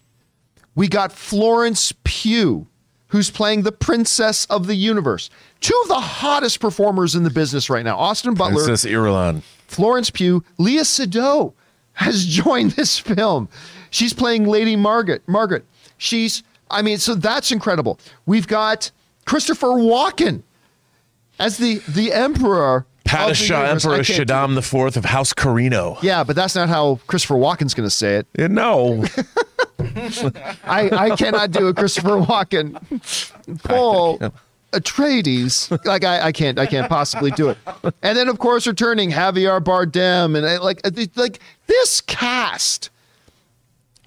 We 0.75 0.89
got 0.89 1.13
Florence 1.13 1.93
Pugh, 2.05 2.67
who's 3.09 3.31
playing 3.31 3.63
the 3.63 3.73
Princess 3.73 4.47
of 4.47 4.67
the 4.67 4.75
Universe. 4.75 5.29
Two 5.61 5.79
of 5.83 5.89
the 5.89 6.01
hottest 6.01 6.61
performers 6.61 7.15
in 7.15 7.25
the 7.25 7.31
business 7.31 7.69
right 7.69 7.85
now. 7.85 7.97
Austin 7.99 8.35
Butler, 8.35 8.65
Princess 8.65 8.91
Irulan. 8.91 9.43
Florence 9.67 10.11
Pugh, 10.11 10.45
Léa 10.59 10.81
Seydoux 10.83 11.53
has 11.95 12.27
joined 12.29 12.73
this 12.73 12.99
film. 12.99 13.49
She's 13.91 14.13
playing 14.13 14.45
Lady 14.45 14.77
Margaret. 14.77 15.23
Margaret. 15.27 15.65
She's, 15.97 16.43
I 16.71 16.83
mean, 16.83 16.99
so 16.99 17.15
that's 17.15 17.51
incredible. 17.51 17.99
We've 18.25 18.47
got 18.47 18.91
Christopher 19.29 19.69
Walken 19.69 20.43
as 21.39 21.59
the 21.59 21.83
the 21.87 22.13
Emperor. 22.15 22.87
the 23.05 23.11
Padishah 23.11 23.69
Emperor 23.69 23.99
Shaddam 23.99 24.57
IV 24.57 24.97
of 24.97 25.05
House 25.05 25.35
Corrino. 25.35 26.03
Yeah, 26.03 26.25
but 26.25 26.35
that's 26.35 26.55
not 26.55 26.71
how 26.71 26.99
Christopher 27.07 27.35
Walken's 27.35 27.75
going 27.75 27.87
to 27.87 27.95
say 27.95 28.17
it. 28.17 28.27
Yeah, 28.39 28.47
No. 28.47 29.05
I, 30.65 30.91
I 30.91 31.17
cannot 31.17 31.51
do 31.51 31.69
a 31.69 31.75
Christopher 31.75 32.19
Walken. 32.21 32.75
Paul 33.65 34.19
Atreides. 34.73 35.85
Like 35.85 36.05
I, 36.05 36.29
I 36.29 36.33
can't 36.33 36.59
I 36.59 36.65
can't 36.67 36.89
possibly 36.89 37.31
do 37.31 37.51
it. 37.51 37.59
And 38.03 38.17
then 38.17 38.29
of 38.29 38.39
course 38.39 38.67
returning 38.67 39.11
Javier 39.11 39.61
Bardem 39.63 40.37
and 40.37 40.47
uh, 40.47 40.63
like 40.65 40.81
like 41.17 41.41
this 41.67 42.01
cast 42.01 42.89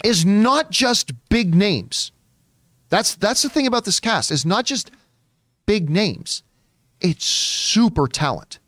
is 0.04 0.26
not 0.26 0.70
just 0.70 1.12
big 1.28 1.54
names. 1.54 2.10
That's 2.90 3.14
that's 3.14 3.42
the 3.42 3.48
thing 3.48 3.66
about 3.66 3.84
this 3.84 4.00
cast. 4.00 4.30
It's 4.30 4.44
not 4.44 4.64
just 4.66 4.90
big 5.66 5.90
names. 5.90 6.42
It's 7.00 7.24
super 7.24 8.06
talent. 8.06 8.58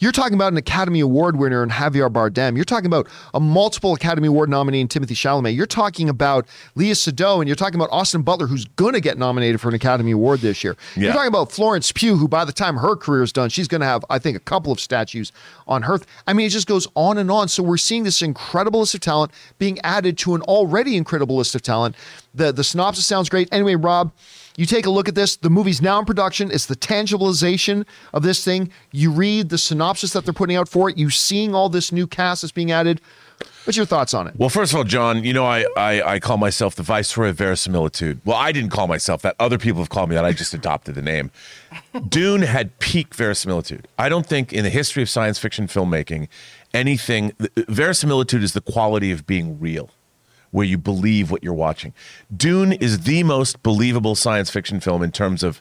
You're 0.00 0.12
talking 0.12 0.34
about 0.34 0.52
an 0.52 0.56
Academy 0.58 1.00
Award 1.00 1.36
winner 1.36 1.60
in 1.62 1.70
Javier 1.70 2.08
Bardem. 2.08 2.54
You're 2.54 2.64
talking 2.64 2.86
about 2.86 3.08
a 3.34 3.40
multiple 3.40 3.94
Academy 3.94 4.28
Award 4.28 4.48
nominee 4.48 4.80
in 4.80 4.86
Timothée 4.86 5.16
Chalamet. 5.16 5.56
You're 5.56 5.66
talking 5.66 6.08
about 6.08 6.46
Léa 6.76 6.92
Seydoux, 6.92 7.40
and 7.40 7.48
you're 7.48 7.56
talking 7.56 7.74
about 7.74 7.88
Austin 7.90 8.22
Butler, 8.22 8.46
who's 8.46 8.64
going 8.64 8.92
to 8.92 9.00
get 9.00 9.18
nominated 9.18 9.60
for 9.60 9.68
an 9.68 9.74
Academy 9.74 10.12
Award 10.12 10.38
this 10.38 10.62
year. 10.62 10.76
You're 10.94 11.12
talking 11.12 11.28
about 11.28 11.50
Florence 11.50 11.90
Pugh, 11.90 12.16
who 12.16 12.28
by 12.28 12.44
the 12.44 12.52
time 12.52 12.76
her 12.76 12.94
career 12.94 13.24
is 13.24 13.32
done, 13.32 13.48
she's 13.48 13.66
going 13.66 13.80
to 13.80 13.88
have, 13.88 14.04
I 14.08 14.20
think, 14.20 14.36
a 14.36 14.40
couple 14.40 14.70
of 14.70 14.78
statues 14.78 15.32
on 15.66 15.82
her. 15.82 15.98
I 16.28 16.32
mean, 16.32 16.46
it 16.46 16.50
just 16.50 16.68
goes 16.68 16.86
on 16.94 17.18
and 17.18 17.28
on. 17.28 17.48
So 17.48 17.64
we're 17.64 17.76
seeing 17.76 18.04
this 18.04 18.22
incredible 18.22 18.80
list 18.80 18.94
of 18.94 19.00
talent 19.00 19.32
being 19.58 19.80
added 19.80 20.16
to 20.18 20.36
an 20.36 20.42
already 20.42 20.96
incredible 20.96 21.36
list 21.36 21.56
of 21.56 21.62
talent. 21.62 21.96
The 22.34 22.52
the 22.52 22.62
synopsis 22.62 23.04
sounds 23.04 23.28
great. 23.28 23.48
Anyway, 23.50 23.74
Rob, 23.74 24.12
you 24.58 24.66
take 24.66 24.86
a 24.86 24.90
look 24.90 25.06
at 25.08 25.14
this. 25.14 25.36
The 25.36 25.50
movie's 25.50 25.80
now 25.80 26.00
in 26.00 26.04
production. 26.04 26.50
It's 26.50 26.66
the 26.66 26.74
tangibilization 26.74 27.86
of 28.12 28.24
this 28.24 28.44
thing. 28.44 28.72
You 28.90 29.12
read 29.12 29.50
the 29.50 29.56
synopsis 29.56 30.12
that 30.14 30.24
they're 30.24 30.34
putting 30.34 30.56
out 30.56 30.68
for 30.68 30.90
it. 30.90 30.98
You 30.98 31.10
seeing 31.10 31.54
all 31.54 31.68
this 31.68 31.92
new 31.92 32.08
cast 32.08 32.42
that's 32.42 32.50
being 32.50 32.72
added. 32.72 33.00
What's 33.62 33.76
your 33.76 33.86
thoughts 33.86 34.14
on 34.14 34.26
it? 34.26 34.34
Well, 34.36 34.48
first 34.48 34.72
of 34.72 34.78
all, 34.78 34.84
John, 34.84 35.22
you 35.22 35.32
know 35.32 35.46
I, 35.46 35.64
I 35.76 36.14
I 36.14 36.18
call 36.18 36.38
myself 36.38 36.74
the 36.74 36.82
viceroy 36.82 37.28
of 37.28 37.36
verisimilitude. 37.36 38.20
Well, 38.24 38.36
I 38.36 38.50
didn't 38.50 38.70
call 38.70 38.88
myself 38.88 39.22
that. 39.22 39.36
Other 39.38 39.58
people 39.58 39.80
have 39.80 39.90
called 39.90 40.08
me 40.08 40.16
that. 40.16 40.24
I 40.24 40.32
just 40.32 40.54
adopted 40.54 40.96
the 40.96 41.02
name. 41.02 41.30
Dune 42.08 42.42
had 42.42 42.76
peak 42.80 43.14
verisimilitude. 43.14 43.86
I 43.96 44.08
don't 44.08 44.26
think 44.26 44.52
in 44.52 44.64
the 44.64 44.70
history 44.70 45.04
of 45.04 45.08
science 45.08 45.38
fiction 45.38 45.68
filmmaking, 45.68 46.26
anything 46.74 47.32
verisimilitude 47.68 48.42
is 48.42 48.54
the 48.54 48.60
quality 48.60 49.12
of 49.12 49.24
being 49.24 49.60
real, 49.60 49.90
where 50.50 50.66
you 50.66 50.78
believe 50.78 51.30
what 51.30 51.42
you're 51.42 51.54
watching. 51.54 51.92
Dune 52.34 52.72
is 52.72 53.00
the 53.00 53.22
most 53.22 53.62
believable 53.62 54.14
science 54.14 54.50
fiction 54.50 54.80
film 54.80 55.02
in 55.02 55.12
terms 55.12 55.42
of 55.42 55.60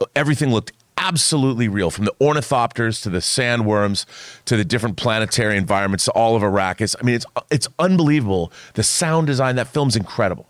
uh, 0.00 0.06
everything 0.14 0.50
looked 0.50 0.72
absolutely 1.00 1.66
real 1.66 1.90
from 1.90 2.04
the 2.04 2.14
ornithopters 2.20 3.02
to 3.02 3.10
the 3.10 3.18
sandworms 3.18 4.04
to 4.44 4.56
the 4.56 4.64
different 4.64 4.96
planetary 4.96 5.56
environments 5.56 6.04
to 6.04 6.12
all 6.12 6.36
of 6.36 6.42
Arrakis. 6.42 6.94
I 7.00 7.04
mean, 7.04 7.14
it's 7.14 7.26
uh, 7.34 7.40
it's 7.50 7.68
unbelievable. 7.78 8.52
The 8.74 8.82
sound 8.82 9.26
design 9.26 9.56
that 9.56 9.68
film's 9.68 9.96
incredible. 9.96 10.46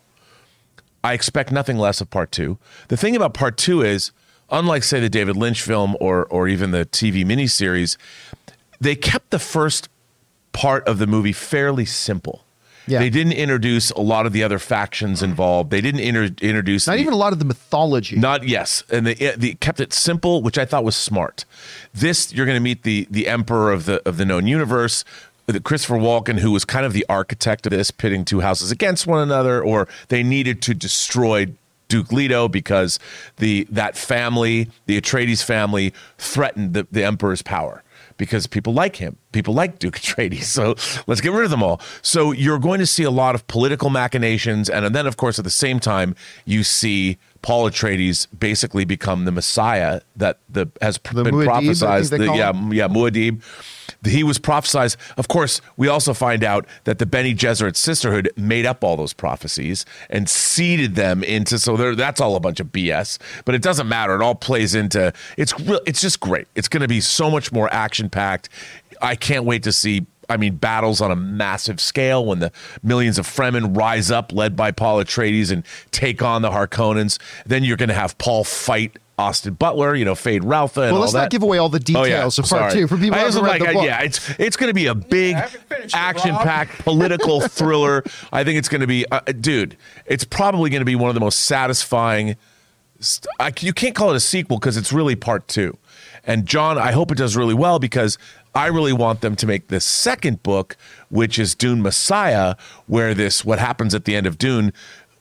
I 1.02 1.14
expect 1.14 1.50
nothing 1.50 1.78
less 1.78 2.00
of 2.00 2.10
part 2.10 2.30
two. 2.30 2.58
The 2.88 2.96
thing 2.96 3.16
about 3.16 3.32
part 3.32 3.56
two 3.56 3.80
is, 3.80 4.10
unlike 4.50 4.82
say 4.82 5.00
the 5.00 5.08
David 5.08 5.36
Lynch 5.36 5.62
film 5.62 5.96
or 6.00 6.26
or 6.26 6.48
even 6.48 6.72
the 6.72 6.84
TV 6.84 7.24
miniseries, 7.24 7.96
they 8.80 8.96
kept 8.96 9.30
the 9.30 9.38
first 9.38 9.88
part 10.52 10.86
of 10.86 10.98
the 10.98 11.06
movie 11.06 11.32
fairly 11.32 11.84
simple. 11.84 12.44
Yeah. 12.90 12.98
They 12.98 13.10
didn't 13.10 13.32
introduce 13.34 13.90
a 13.92 14.00
lot 14.00 14.26
of 14.26 14.32
the 14.32 14.42
other 14.42 14.58
factions 14.58 15.22
involved. 15.22 15.70
They 15.70 15.80
didn't 15.80 16.00
inter- 16.00 16.34
introduce 16.42 16.86
Not 16.86 16.94
the- 16.94 17.00
even 17.02 17.12
a 17.12 17.16
lot 17.16 17.32
of 17.32 17.38
the 17.38 17.44
mythology. 17.44 18.16
not 18.16 18.46
yes, 18.46 18.82
and 18.90 19.06
they, 19.06 19.14
they 19.14 19.54
kept 19.54 19.80
it 19.80 19.92
simple, 19.92 20.42
which 20.42 20.58
I 20.58 20.64
thought 20.64 20.82
was 20.84 20.96
smart. 20.96 21.44
This 21.94 22.32
you're 22.32 22.46
going 22.46 22.56
to 22.56 22.60
meet 22.62 22.82
the 22.82 23.06
the 23.10 23.28
emperor 23.28 23.72
of 23.72 23.84
the 23.86 24.06
of 24.08 24.16
the 24.16 24.24
known 24.24 24.46
universe, 24.46 25.04
the 25.46 25.60
Christopher 25.60 25.96
Walken, 25.98 26.38
who 26.40 26.50
was 26.50 26.64
kind 26.64 26.84
of 26.84 26.92
the 26.92 27.06
architect 27.08 27.66
of 27.66 27.70
this, 27.70 27.90
pitting 27.90 28.24
two 28.24 28.40
houses 28.40 28.70
against 28.70 29.06
one 29.06 29.20
another, 29.20 29.62
or 29.62 29.88
they 30.08 30.22
needed 30.22 30.60
to 30.62 30.74
destroy 30.74 31.46
Duke 31.88 32.12
Leto 32.12 32.46
because 32.48 32.98
the 33.38 33.66
that 33.70 33.96
family, 33.96 34.68
the 34.86 35.00
Atreides 35.00 35.42
family, 35.42 35.92
threatened 36.18 36.74
the, 36.74 36.86
the 36.92 37.04
emperor's 37.04 37.42
power 37.42 37.82
because 38.20 38.46
people 38.46 38.74
like 38.74 38.96
him. 38.96 39.16
People 39.32 39.54
like 39.54 39.78
Duke 39.78 39.98
Atreides. 39.98 40.44
So 40.60 40.74
let's 41.06 41.22
get 41.22 41.32
rid 41.32 41.44
of 41.44 41.50
them 41.50 41.62
all. 41.62 41.80
So 42.02 42.32
you're 42.32 42.58
going 42.58 42.80
to 42.80 42.86
see 42.86 43.02
a 43.04 43.10
lot 43.10 43.34
of 43.34 43.46
political 43.46 43.88
machinations. 43.88 44.68
And 44.68 44.94
then, 44.94 45.06
of 45.06 45.16
course, 45.16 45.38
at 45.38 45.44
the 45.44 45.50
same 45.50 45.80
time, 45.80 46.14
you 46.44 46.62
see 46.62 47.16
Paul 47.42 47.70
Atreides 47.70 48.26
basically 48.38 48.84
become 48.84 49.24
the 49.24 49.32
Messiah 49.32 50.00
that 50.16 50.38
the 50.48 50.68
has 50.82 50.98
The 51.12 51.24
been 51.24 51.34
Muad'Dib, 51.34 51.48
I 51.48 52.00
prophesized. 52.00 52.10
The- 52.18 52.24
yeah, 52.36 52.50
him. 52.52 52.72
yeah, 52.72 52.88
Muad'Dib. 52.88 53.42
He 54.06 54.22
was 54.22 54.38
prophesized. 54.38 54.96
Of 55.18 55.28
course, 55.28 55.60
we 55.76 55.88
also 55.88 56.14
find 56.14 56.42
out 56.44 56.64
that 56.84 56.98
the 56.98 57.06
Bene 57.06 57.34
Gesserit 57.36 57.76
sisterhood 57.76 58.30
made 58.36 58.64
up 58.64 58.82
all 58.84 58.96
those 58.96 59.12
prophecies 59.12 59.84
and 60.08 60.28
seeded 60.28 60.94
them 60.94 61.22
into. 61.24 61.58
So 61.58 61.76
that's 61.94 62.20
all 62.20 62.34
a 62.36 62.40
bunch 62.40 62.60
of 62.60 62.68
BS. 62.68 63.18
But 63.44 63.54
it 63.54 63.62
doesn't 63.62 63.88
matter. 63.88 64.14
It 64.14 64.22
all 64.22 64.34
plays 64.34 64.74
into. 64.74 65.12
It's 65.36 65.58
real. 65.60 65.80
It's 65.86 66.00
just 66.00 66.20
great. 66.20 66.46
It's 66.54 66.68
going 66.68 66.82
to 66.82 66.88
be 66.88 67.00
so 67.00 67.30
much 67.30 67.52
more 67.52 67.70
action 67.72 68.08
packed. 68.08 68.48
I 69.02 69.16
can't 69.16 69.44
wait 69.44 69.62
to 69.64 69.72
see. 69.72 70.06
I 70.30 70.36
mean, 70.36 70.56
battles 70.56 71.00
on 71.00 71.10
a 71.10 71.16
massive 71.16 71.80
scale 71.80 72.24
when 72.24 72.38
the 72.38 72.52
millions 72.82 73.18
of 73.18 73.26
Fremen 73.26 73.76
rise 73.76 74.10
up, 74.10 74.32
led 74.32 74.56
by 74.56 74.70
Paul 74.70 75.02
Atreides, 75.04 75.50
and 75.50 75.64
take 75.90 76.22
on 76.22 76.40
the 76.42 76.50
Harkonnens. 76.50 77.18
Then 77.44 77.64
you're 77.64 77.76
going 77.76 77.88
to 77.90 77.94
have 77.94 78.16
Paul 78.18 78.44
fight 78.44 78.96
Austin 79.18 79.52
Butler, 79.52 79.94
you 79.94 80.06
know, 80.06 80.14
Feyd-Rautha, 80.14 80.84
and 80.84 80.92
Well, 80.92 81.00
let's 81.02 81.12
that. 81.12 81.18
not 81.22 81.30
give 81.30 81.42
away 81.42 81.58
all 81.58 81.68
the 81.68 81.76
Oh, 81.76 82.04
details 82.04 82.38
of 82.38 82.46
part 82.46 82.72
two 82.72 82.86
for 82.86 82.96
people 82.96 83.16
I 83.16 83.20
who 83.20 83.26
just 83.26 83.36
haven't 83.36 83.50
read 83.52 83.60
like, 83.60 83.68
the 83.68 83.74
book. 83.74 83.84
yeah, 83.84 84.00
it's 84.00 84.30
it's 84.38 84.56
going 84.56 84.70
to 84.70 84.74
be 84.74 84.86
a 84.86 84.94
big 84.94 85.34
I 85.34 85.40
haven't 85.40 85.68
finished 85.68 85.94
it, 85.94 85.98
action 85.98 86.30
Rob. 86.30 86.42
packed 86.42 86.78
political 86.84 87.42
thriller. 87.42 88.02
I 88.32 88.44
think 88.44 88.58
it's 88.58 88.70
going 88.70 88.80
to 88.80 88.86
be, 88.86 89.04
uh, 89.12 89.20
dude. 89.20 89.76
It's 90.06 90.24
probably 90.24 90.70
going 90.70 90.80
to 90.80 90.86
be 90.86 90.96
one 90.96 91.10
of 91.10 91.14
the 91.14 91.20
most 91.20 91.40
satisfying. 91.40 92.36
St- 92.98 93.26
I, 93.38 93.52
you 93.60 93.74
can't 93.74 93.94
call 93.94 94.10
it 94.10 94.16
a 94.16 94.20
sequel 94.20 94.58
because 94.58 94.78
it's 94.78 94.90
really 94.92 95.16
part 95.16 95.46
two. 95.48 95.76
And 96.24 96.46
John, 96.46 96.78
I 96.78 96.92
hope 96.92 97.10
it 97.12 97.18
does 97.18 97.36
really 97.36 97.54
well 97.54 97.78
because 97.78 98.16
I 98.54 98.66
really 98.66 98.92
want 98.92 99.20
them 99.20 99.36
to 99.36 99.46
make 99.46 99.68
this 99.68 99.84
second 99.84 100.42
book, 100.42 100.76
which 101.08 101.38
is 101.38 101.54
Dune 101.54 101.82
Messiah, 101.82 102.56
where 102.86 103.14
this 103.14 103.44
what 103.44 103.58
happens 103.58 103.94
at 103.94 104.04
the 104.04 104.16
end 104.16 104.26
of 104.26 104.38
Dune 104.38 104.72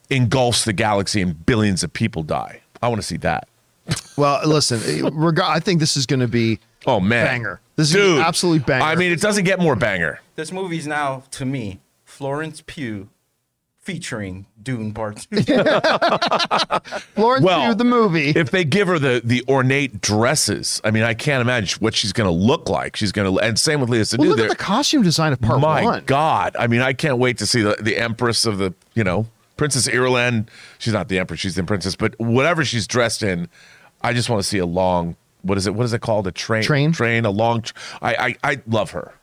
engulfs 0.09 0.65
the 0.65 0.73
galaxy 0.73 1.21
and 1.21 1.45
billions 1.45 1.83
of 1.83 1.93
people 1.93 2.23
die. 2.23 2.61
I 2.81 2.87
want 2.87 3.01
to 3.01 3.07
see 3.07 3.17
that. 3.17 3.47
Well, 4.17 4.41
listen, 4.47 5.13
reg- 5.13 5.39
I 5.39 5.59
think 5.59 5.79
this 5.79 5.97
is 5.97 6.05
going 6.05 6.19
to 6.19 6.27
be 6.27 6.59
Oh 6.85 6.99
man, 6.99 7.25
banger. 7.25 7.61
This 7.75 7.89
is 7.89 7.95
gonna 7.95 8.07
dude, 8.07 8.21
absolute 8.21 8.65
banger. 8.65 8.83
I 8.85 8.95
mean, 8.95 9.11
it 9.11 9.21
doesn't 9.21 9.43
get 9.43 9.59
more 9.59 9.75
banger. 9.75 10.21
This 10.35 10.51
movie's 10.51 10.87
now 10.87 11.23
to 11.31 11.45
me 11.45 11.79
Florence 12.05 12.63
Pugh 12.65 13.09
featuring 13.93 14.45
Dune 14.61 14.93
Part 14.93 15.25
Two. 15.31 15.41
Florence 17.15 17.43
well, 17.43 17.65
Pugh, 17.65 17.73
the 17.75 17.83
movie. 17.83 18.29
If 18.29 18.51
they 18.51 18.63
give 18.63 18.87
her 18.87 18.99
the 18.99 19.21
the 19.23 19.43
ornate 19.47 19.99
dresses, 20.01 20.79
I 20.83 20.91
mean, 20.91 21.03
I 21.03 21.13
can't 21.15 21.41
imagine 21.41 21.79
what 21.79 21.95
she's 21.95 22.13
going 22.13 22.27
to 22.27 22.33
look 22.33 22.69
like. 22.69 22.95
She's 22.95 23.11
going 23.11 23.33
to, 23.33 23.39
and 23.43 23.57
same 23.57 23.81
with 23.81 23.89
Léa 23.89 24.01
Seydoux. 24.01 24.19
well, 24.19 24.27
look 24.29 24.37
They're- 24.37 24.45
at 24.45 24.49
the 24.57 24.63
costume 24.63 25.01
design 25.01 25.33
of 25.33 25.41
part 25.41 25.59
my 25.59 25.83
one. 25.83 25.93
My 25.95 25.99
God, 26.01 26.55
I 26.59 26.67
mean, 26.67 26.81
I 26.81 26.93
can't 26.93 27.17
wait 27.17 27.37
to 27.39 27.45
see 27.45 27.61
the 27.61 27.77
the 27.81 27.97
Empress 27.97 28.45
of 28.45 28.57
the, 28.59 28.73
you 28.93 29.03
know, 29.03 29.25
Princess 29.57 29.87
Irulan. 29.87 30.47
She's 30.77 30.93
not 30.93 31.07
the 31.07 31.17
Empress; 31.19 31.39
she's 31.39 31.55
the 31.55 31.63
Princess. 31.63 31.95
But 31.95 32.13
whatever 32.19 32.63
she's 32.63 32.85
dressed 32.85 33.23
in, 33.23 33.49
I 34.01 34.13
just 34.13 34.29
want 34.29 34.41
to 34.41 34.47
see 34.47 34.59
a 34.59 34.65
long. 34.67 35.15
What 35.41 35.57
is 35.57 35.65
it? 35.67 35.73
What 35.73 35.85
is 35.85 35.93
it 35.93 36.01
called? 36.01 36.27
A 36.27 36.31
train? 36.31 36.61
Train? 36.63 36.91
Train? 36.91 37.25
A 37.25 37.31
long? 37.31 37.63
tr- 37.63 37.73
I 38.03 38.35
I, 38.43 38.51
I 38.51 38.61
love 38.67 38.91
her. 38.91 39.13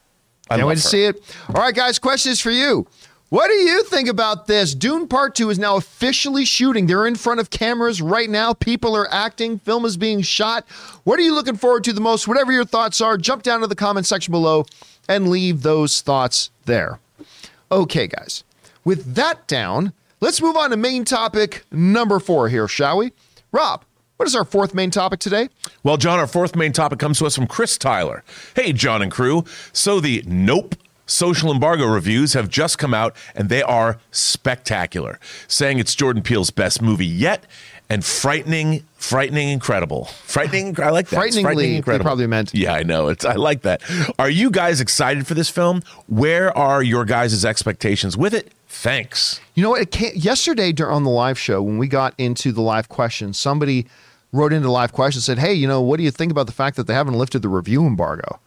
I 0.51 0.55
Can't 0.57 0.63
love 0.63 0.69
wait 0.71 0.79
to 0.79 0.83
her. 0.83 0.89
see 0.89 1.05
it. 1.05 1.37
All 1.55 1.61
right, 1.63 1.75
guys, 1.75 1.99
question 1.99 2.33
is 2.33 2.41
for 2.41 2.51
you. 2.51 2.87
What 3.29 3.49
do 3.49 3.55
you 3.55 3.83
think 3.83 4.09
about 4.09 4.47
this? 4.47 4.73
Dune 4.73 5.09
Part 5.09 5.35
2 5.35 5.51
is 5.51 5.59
now 5.59 5.77
officially 5.77 6.45
shooting. 6.45 6.87
They're 6.87 7.09
in 7.09 7.17
front 7.17 7.41
of 7.41 7.51
cameras 7.51 8.01
right 8.01 8.31
now. 8.31 8.53
People 8.53 8.97
are 8.97 9.13
acting. 9.13 9.59
Film 9.59 9.85
is 9.85 9.97
being 9.97 10.23
shot. 10.23 10.65
What 11.03 11.19
are 11.19 11.23
you 11.23 11.35
looking 11.35 11.57
forward 11.57 11.83
to 11.85 11.93
the 11.93 12.01
most? 12.01 12.29
Whatever 12.29 12.53
your 12.53 12.65
thoughts 12.65 13.01
are, 13.01 13.19
jump 13.19 13.43
down 13.43 13.63
to 13.63 13.67
the 13.67 13.75
comment 13.75 14.07
section 14.07 14.31
below 14.31 14.65
and 15.09 15.29
leave 15.29 15.63
those 15.63 16.03
thoughts 16.03 16.51
there. 16.67 17.01
Okay, 17.73 18.07
guys. 18.07 18.45
With 18.85 19.17
that 19.17 19.49
down, 19.49 19.93
let's 20.21 20.41
move 20.41 20.57
on 20.57 20.71
to 20.71 20.77
main 20.77 21.05
topic 21.05 21.65
number 21.73 22.21
four 22.21 22.49
here, 22.49 22.69
shall 22.69 22.99
we? 22.99 23.13
Rob, 23.51 23.85
what 24.19 24.29
is 24.29 24.37
our 24.37 24.45
fourth 24.45 24.73
main 24.73 24.93
topic 24.93 25.19
today? 25.19 25.49
Well, 25.83 25.97
John, 25.97 26.21
our 26.21 26.29
fourth 26.29 26.55
main 26.55 26.73
topic 26.73 27.01
comes 27.01 27.19
to 27.19 27.27
us 27.27 27.35
from 27.35 27.49
Chris 27.49 27.77
Tyler. 27.77 28.23
Hey, 28.55 28.73
John 28.73 29.03
and 29.03 29.11
crew. 29.11 29.45
So 29.73 29.99
the 29.99 30.23
Nope 30.29 30.77
social 31.07 31.51
embargo 31.51 31.87
reviews 31.87 32.35
have 32.35 32.49
just 32.49 32.79
come 32.79 32.93
out 32.93 33.17
and 33.35 33.49
they 33.49 33.63
are 33.63 33.99
spectacular, 34.11 35.19
saying 35.49 35.79
it's 35.79 35.95
Jordan 35.95 36.23
Peele's 36.23 36.51
best 36.51 36.83
movie 36.83 37.07
yet 37.07 37.45
and 37.89 38.05
frightening, 38.05 38.85
frightening, 38.97 39.49
incredible. 39.49 40.07
Frightening, 40.25 40.81
I 40.81 40.91
like 40.91 41.09
that. 41.09 41.17
Frighteningly, 41.17 41.81
they 41.81 41.99
probably 41.99 42.27
meant. 42.27 42.53
Yeah, 42.53 42.75
I 42.75 42.83
know. 42.83 43.09
It's 43.09 43.25
I 43.25 43.35
like 43.35 43.63
that. 43.63 43.83
Are 44.19 44.31
you 44.31 44.51
guys 44.51 44.81
excited 44.81 45.27
for 45.27 45.35
this 45.35 45.49
film? 45.49 45.83
Where 46.09 46.57
are 46.57 46.83
your 46.83 47.05
guys' 47.05 47.45
expectations 47.45 48.17
with 48.17 48.35
it? 48.35 48.53
Thanks. 48.69 49.41
You 49.55 49.63
know 49.63 49.71
what? 49.71 49.83
It 49.83 49.91
came, 49.91 50.13
yesterday 50.15 50.75
on 50.83 51.05
the 51.05 51.11
live 51.11 51.39
show, 51.39 51.63
when 51.63 51.79
we 51.79 51.89
got 51.89 52.15
into 52.19 52.53
the 52.53 52.61
live 52.61 52.89
questions, 52.89 53.39
somebody 53.39 53.87
wrote 54.33 54.53
into 54.53 54.71
live 54.71 54.93
questions 54.93 55.29
and 55.29 55.39
said, 55.39 55.47
Hey, 55.47 55.55
you 55.55 55.69
know, 55.69 55.81
what 55.81 55.97
do 55.99 56.03
you 56.03 56.11
think 56.11 56.33
about 56.33 56.47
the 56.47 56.53
fact 56.53 56.77
that 56.77 56.87
they 56.87 56.95
haven't 56.95 57.15
lifted 57.15 57.43
the 57.43 57.49
review 57.49 57.87
embargo? 57.87 58.41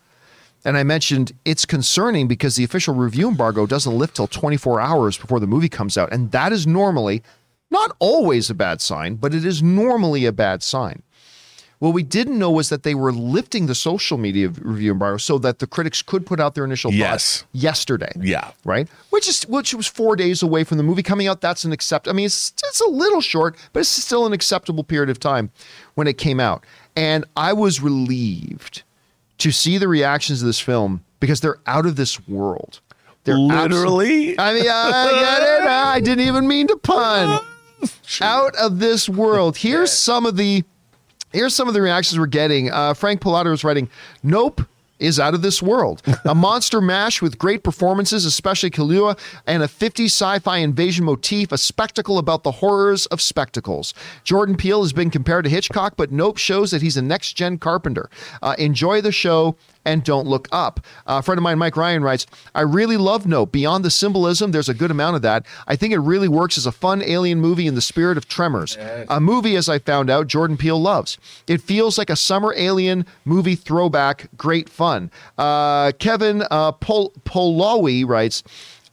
And 0.66 0.78
I 0.78 0.84
mentioned 0.84 1.32
it's 1.46 1.66
concerning 1.66 2.28
because 2.28 2.56
the 2.56 2.64
official 2.64 2.94
review 2.94 3.30
embargo 3.30 3.66
doesn't 3.66 3.98
lift 3.98 4.16
till 4.18 4.28
24 4.28 4.82
hours 4.82 5.18
before 5.18 5.40
the 5.40 5.48
movie 5.48 5.70
comes 5.70 5.98
out. 5.98 6.12
And 6.12 6.32
that 6.32 6.52
is 6.52 6.68
normally 6.68 7.24
not 7.72 7.96
always 8.00 8.50
a 8.50 8.54
bad 8.56 8.82
sign, 8.82 9.16
but 9.16 9.34
it 9.34 9.46
is 9.46 9.64
normally 9.64 10.26
a 10.26 10.32
bad 10.32 10.62
sign. 10.64 11.02
What 11.78 11.94
we 11.94 12.04
didn't 12.04 12.38
know 12.38 12.52
was 12.52 12.68
that 12.70 12.84
they 12.84 12.94
were 12.94 13.14
lifting 13.14 13.68
the 13.68 13.76
social 13.76 14.18
media 14.18 14.50
review 14.50 14.92
embargo 14.92 15.16
so 15.16 15.38
that 15.38 15.60
the 15.60 15.68
critics 15.68 16.02
could 16.02 16.26
put 16.26 16.38
out 16.42 16.54
their 16.54 16.66
initial 16.66 16.92
Yes. 16.92 17.38
thoughts 17.38 17.46
yesterday 17.54 18.12
Yeah. 18.20 18.52
right? 18.66 18.90
Which 19.12 19.30
is 19.30 19.44
which 19.44 19.74
was 19.74 19.88
four 19.88 20.18
days 20.18 20.44
away 20.44 20.66
from 20.66 20.76
the 20.76 20.84
movie 20.84 21.04
coming 21.04 21.28
out. 21.28 21.40
That's 21.40 21.64
an 21.64 21.72
accept. 21.72 22.10
I 22.10 22.12
mean, 22.12 22.26
it's 22.26 22.52
it's 22.68 22.82
a 22.82 22.90
little 22.90 23.22
short, 23.22 23.56
but 23.72 23.80
it's 23.80 23.88
still 23.90 24.26
an 24.26 24.34
acceptable 24.34 24.84
period 24.84 25.10
of 25.10 25.22
time 25.22 25.52
when 25.96 26.06
it 26.06 26.18
came 26.18 26.42
out. 26.42 26.66
And 26.98 27.24
I 27.38 27.54
was 27.54 27.80
relieved 27.82 28.84
to 29.40 29.52
see 29.52 29.78
the 29.78 29.88
reactions 29.88 30.42
of 30.42 30.46
this 30.46 30.60
film 30.60 31.04
because 31.20 31.42
they're 31.42 31.60
out 31.66 31.86
of 31.86 31.96
this 31.96 32.28
world. 32.28 32.80
They're 33.24 33.38
Literally? 33.38 34.40
I 34.40 34.54
mean, 34.54 34.66
I 34.70 35.12
get 35.12 35.42
it. 35.42 35.68
I 35.68 36.00
didn't 36.04 36.26
even 36.28 36.48
mean 36.48 36.68
to 36.68 36.78
pun. 36.78 37.40
Out 38.22 38.56
of 38.56 38.80
this 38.80 39.08
world. 39.08 39.56
Here's 39.56 39.94
some 39.94 40.26
of 40.26 40.36
the 40.36 40.64
here's 41.32 41.56
some 41.56 41.70
of 41.70 41.74
the 41.74 41.82
reactions 41.82 42.20
we're 42.20 42.26
getting. 42.26 42.70
Uh, 42.72 42.94
Frank 42.94 43.22
Pilato 43.22 43.54
is 43.54 43.64
writing, 43.64 43.90
"Nope." 44.22 44.62
Is 45.00 45.20
out 45.20 45.34
of 45.34 45.42
this 45.42 45.62
world. 45.62 46.02
A 46.26 46.36
monster 46.50 46.82
mash 46.82 47.22
with 47.22 47.38
great 47.38 47.64
performances, 47.64 48.26
especially 48.26 48.70
Kaluuya, 48.70 49.18
and 49.48 49.64
a 49.64 49.68
50 49.68 50.06
sci 50.06 50.40
fi 50.40 50.58
invasion 50.58 51.06
motif, 51.06 51.52
a 51.52 51.58
spectacle 51.58 52.18
about 52.18 52.44
the 52.44 52.52
horrors 52.52 53.06
of 53.08 53.22
spectacles. 53.22 53.94
Jordan 54.24 54.58
Peele 54.58 54.82
has 54.82 54.92
been 54.92 55.10
compared 55.10 55.46
to 55.46 55.50
Hitchcock, 55.50 55.94
but 55.96 56.12
Nope 56.12 56.38
shows 56.38 56.72
that 56.72 56.82
he's 56.82 56.98
a 56.98 57.02
next 57.02 57.34
gen 57.34 57.58
Carpenter. 57.58 58.10
Uh, 58.42 58.56
enjoy 58.58 59.00
the 59.00 59.12
show 59.12 59.56
and 59.86 60.04
don't 60.04 60.28
look 60.28 60.48
up. 60.52 60.80
Uh, 61.08 61.20
a 61.20 61.22
friend 61.22 61.38
of 61.38 61.44
mine, 61.44 61.58
Mike 61.58 61.78
Ryan, 61.78 62.04
writes, 62.04 62.26
I 62.54 62.62
really 62.62 62.98
love 62.98 63.26
Nope. 63.26 63.52
Beyond 63.52 63.84
the 63.86 63.92
symbolism, 63.92 64.52
there's 64.52 64.70
a 64.70 64.74
good 64.74 64.92
amount 64.92 65.16
of 65.16 65.22
that. 65.24 65.46
I 65.68 65.76
think 65.76 65.94
it 65.94 66.00
really 66.00 66.28
works 66.28 66.58
as 66.58 66.66
a 66.66 66.72
fun 66.72 67.02
alien 67.04 67.40
movie 67.40 67.68
in 67.68 67.76
the 67.76 67.82
spirit 67.82 68.18
of 68.18 68.28
Tremors. 68.28 68.78
A 69.10 69.20
movie, 69.20 69.56
as 69.56 69.70
I 69.70 69.80
found 69.80 70.10
out, 70.10 70.28
Jordan 70.28 70.58
Peele 70.58 70.82
loves. 70.82 71.18
It 71.48 71.62
feels 71.62 71.98
like 71.98 72.10
a 72.10 72.16
summer 72.16 72.54
alien 72.58 73.06
movie 73.26 73.56
throwback, 73.56 74.30
great 74.38 74.70
fun. 74.70 75.12
Uh, 75.38 75.92
Kevin 76.00 76.44
uh, 76.52 76.72
Pol- 76.74 77.14
Polowy 77.26 78.08
writes, 78.08 78.44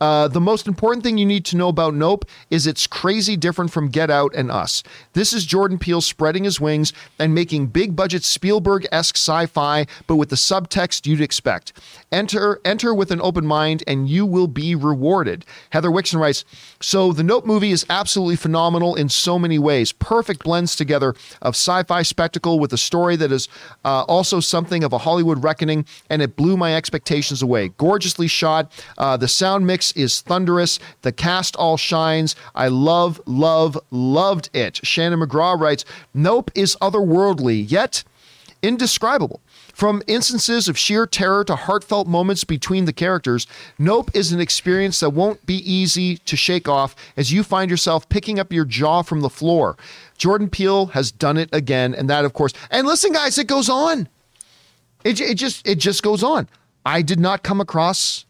uh, 0.01 0.29
the 0.29 0.41
most 0.41 0.67
important 0.67 1.03
thing 1.03 1.19
you 1.19 1.27
need 1.27 1.45
to 1.47 1.57
know 1.57 1.69
about 1.69 1.95
Nope 1.95 2.25
is 2.51 2.67
it's 2.67 2.87
crazy 2.87 3.37
different 3.37 3.71
from 3.71 3.89
Get 3.89 4.11
Out 4.11 4.35
and 4.35 4.51
Us. 4.51 4.83
This 5.15 5.33
is 5.33 5.47
Jordan 5.47 5.79
Peele 5.79 6.01
spreading 6.01 6.45
his 6.45 6.61
wings 6.61 6.93
and 7.19 7.35
making 7.35 7.69
big 7.69 7.97
budget 7.97 8.25
Spielberg 8.25 8.87
esque 8.93 9.17
sci 9.17 9.47
fi, 9.47 9.87
but 10.07 10.17
with 10.17 10.29
the 10.29 10.37
subtext 10.37 11.07
you'd 11.07 11.21
expect. 11.21 11.73
Enter, 12.13 12.61
enter 12.65 12.93
with 12.93 13.11
an 13.11 13.21
open 13.23 13.47
mind 13.47 13.83
and 13.87 14.09
you 14.09 14.27
will 14.27 14.49
be 14.49 14.75
rewarded. 14.75 15.45
Heather 15.71 15.91
Wixson 15.91 16.21
writes 16.21 16.45
So 16.81 17.13
the 17.13 17.23
Nope 17.23 17.47
movie 17.47 17.73
is 17.73 17.87
absolutely 17.89 18.37
phenomenal 18.37 18.95
in 18.95 19.09
so 19.09 19.39
many 19.39 19.59
ways. 19.59 19.93
Perfect 19.93 20.45
blends 20.45 20.77
together 20.77 21.15
of 21.41 21.55
sci 21.55 21.83
fi 21.85 22.03
spectacle 22.03 22.59
with 22.59 22.73
a 22.73 22.79
story 22.79 23.17
that 23.17 23.33
is 23.33 23.49
uh, 23.85 24.03
also 24.03 24.41
something 24.41 24.85
of 24.85 24.93
a 24.93 24.99
Hollywood 24.99 25.43
reckoning, 25.43 25.87
and 26.11 26.21
it 26.21 26.37
blew 26.37 26.57
my 26.57 26.75
expectations 26.75 27.43
away. 27.43 27.69
Gorgeously 27.69 28.29
shot. 28.29 28.71
Uh, 28.99 29.17
the 29.17 29.29
sound 29.29 29.67
mix 29.67 29.86
is 29.93 30.21
thunderous. 30.21 30.79
The 31.03 31.13
cast 31.13 31.57
all 31.57 31.77
shines. 31.77 32.35
I 32.55 32.69
love, 32.69 33.21
love, 33.27 33.79
loved 33.91 34.51
it. 34.55 34.81
Shannon 34.85 35.21
McGrew 35.21 35.61
writes 35.61 35.85
Nope 36.15 36.51
is 36.55 36.77
otherworldly, 36.81 37.71
yet 37.71 38.05
indescribable. 38.63 39.41
From 39.73 40.03
instances 40.07 40.69
of 40.69 40.79
sheer 40.79 41.07
terror 41.07 41.45
to 41.45 41.55
heartfelt 41.55 42.09
moments 42.09 42.45
between 42.45 42.87
the 42.87 42.93
characters, 42.93 43.47
Nope 43.79 44.11
is 44.15 44.33
an 44.33 44.41
experience 44.41 45.01
that 45.01 45.11
won't 45.11 45.45
be 45.45 45.57
easy 45.71 46.17
to 46.19 46.37
shake 46.37 46.67
off 46.67 46.97
as 47.17 47.31
you 47.33 47.43
find 47.43 47.71
yourself 47.71 48.09
picking 48.09 48.39
up 48.39 48.53
your 48.53 48.65
jaw 48.65 49.03
from 49.03 49.21
the 49.21 49.29
floor. 49.29 49.77
Jordan 50.17 50.49
Peele 50.49 50.87
has 50.87 51.13
done 51.13 51.37
it 51.37 51.51
again, 51.53 51.95
and 51.95 52.09
that, 52.09 52.25
of 52.25 52.33
course. 52.33 52.55
And 52.71 52.87
listen, 52.87 53.13
guys, 53.13 53.37
it 53.37 53.47
goes 53.47 53.69
on. 53.69 54.09
It, 55.05 55.21
it 55.21 55.37
just 55.37 55.67
it 55.69 55.79
just 55.79 56.03
goes 56.03 56.23
on. 56.23 56.49
I 56.85 57.03
did 57.03 57.21
not 57.21 57.43
come 57.43 57.61
across 57.61 58.26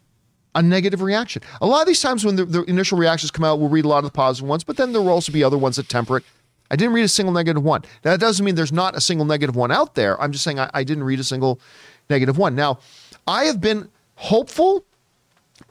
a 0.57 0.61
negative 0.61 1.01
reaction. 1.01 1.41
A 1.61 1.67
lot 1.67 1.81
of 1.81 1.87
these 1.87 2.01
times 2.01 2.25
when 2.25 2.35
the, 2.35 2.43
the 2.43 2.63
initial 2.63 2.97
reactions 2.97 3.29
come 3.31 3.45
out, 3.45 3.59
we'll 3.59 3.69
read 3.69 3.85
a 3.85 3.87
lot 3.87 3.99
of 3.99 4.05
the 4.05 4.11
positive 4.11 4.49
ones, 4.49 4.63
but 4.63 4.75
then 4.75 4.91
there 4.91 5.01
will 5.01 5.09
also 5.09 5.31
be 5.31 5.43
other 5.43 5.57
ones 5.57 5.75
that 5.75 5.87
temper 5.87 6.17
it. 6.17 6.23
I 6.69 6.75
didn't 6.75 6.93
read 6.93 7.03
a 7.05 7.07
single 7.07 7.31
negative 7.31 7.63
one. 7.63 7.83
Now, 8.03 8.11
that 8.11 8.19
doesn't 8.19 8.43
mean 8.43 8.55
there's 8.55 8.73
not 8.73 8.97
a 8.97 8.99
single 8.99 9.25
negative 9.25 9.55
one 9.55 9.71
out 9.71 9.95
there. 9.95 10.19
I'm 10.21 10.31
just 10.31 10.43
saying 10.43 10.59
I, 10.59 10.69
I 10.73 10.83
didn't 10.83 11.03
read 11.03 11.19
a 11.19 11.23
single 11.23 11.61
negative 12.09 12.37
one. 12.37 12.55
Now, 12.55 12.79
I 13.27 13.45
have 13.45 13.61
been 13.61 13.87
hopeful, 14.15 14.83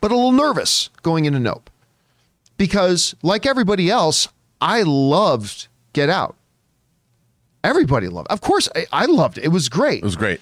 but 0.00 0.10
a 0.10 0.14
little 0.14 0.32
nervous 0.32 0.88
going 1.02 1.26
into 1.26 1.40
Nope 1.40 1.68
because, 2.56 3.14
like 3.22 3.44
everybody 3.44 3.90
else, 3.90 4.28
I 4.60 4.82
loved 4.82 5.68
Get 5.92 6.08
Out. 6.08 6.36
Everybody 7.64 8.08
loved. 8.08 8.28
It. 8.30 8.32
Of 8.32 8.40
course, 8.40 8.68
I, 8.74 8.86
I 8.92 9.06
loved 9.06 9.36
it. 9.36 9.44
It 9.44 9.48
was 9.48 9.68
great. 9.68 9.98
It 9.98 10.04
was 10.04 10.16
great. 10.16 10.40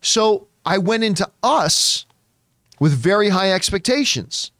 So 0.00 0.48
I 0.64 0.78
went 0.78 1.04
into 1.04 1.30
Us 1.42 2.06
with 2.82 2.92
very 2.92 3.28
high 3.28 3.52
expectations. 3.52 4.50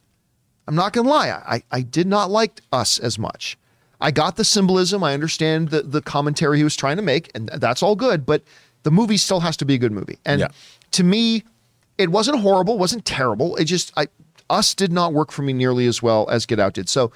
I'm 0.65 0.75
not 0.75 0.93
going 0.93 1.03
to 1.05 1.11
lie. 1.11 1.27
I, 1.29 1.61
I 1.71 1.81
did 1.81 2.07
not 2.07 2.31
like 2.31 2.61
Us 2.71 2.97
as 2.97 3.19
much. 3.19 3.57
I 3.99 4.11
got 4.11 4.37
the 4.37 4.45
symbolism. 4.45 5.03
I 5.03 5.13
understand 5.13 5.71
the, 5.71 5.81
the 5.81 6.01
commentary 6.01 6.57
he 6.57 6.63
was 6.63 6.77
trying 6.77 6.95
to 6.95 7.01
make, 7.03 7.29
and 7.35 7.49
that's 7.49 7.83
all 7.83 7.97
good, 7.97 8.25
but 8.25 8.41
the 8.83 8.91
movie 8.91 9.17
still 9.17 9.41
has 9.41 9.57
to 9.57 9.65
be 9.65 9.73
a 9.73 9.77
good 9.77 9.91
movie. 9.91 10.19
And 10.23 10.39
Yeah. 10.39 10.47
to 10.91 11.03
me, 11.03 11.43
it 11.97 12.11
wasn't 12.11 12.39
horrible, 12.39 12.77
wasn't 12.77 13.03
terrible. 13.03 13.57
It 13.57 13.65
just, 13.65 13.91
I, 13.97 14.07
Us 14.49 14.73
did 14.73 14.93
not 14.93 15.11
work 15.11 15.33
for 15.33 15.41
me 15.41 15.51
nearly 15.51 15.85
as 15.85 16.01
well 16.01 16.25
as 16.29 16.45
Get 16.45 16.61
Out 16.61 16.75
did. 16.75 16.87
So 16.87 17.11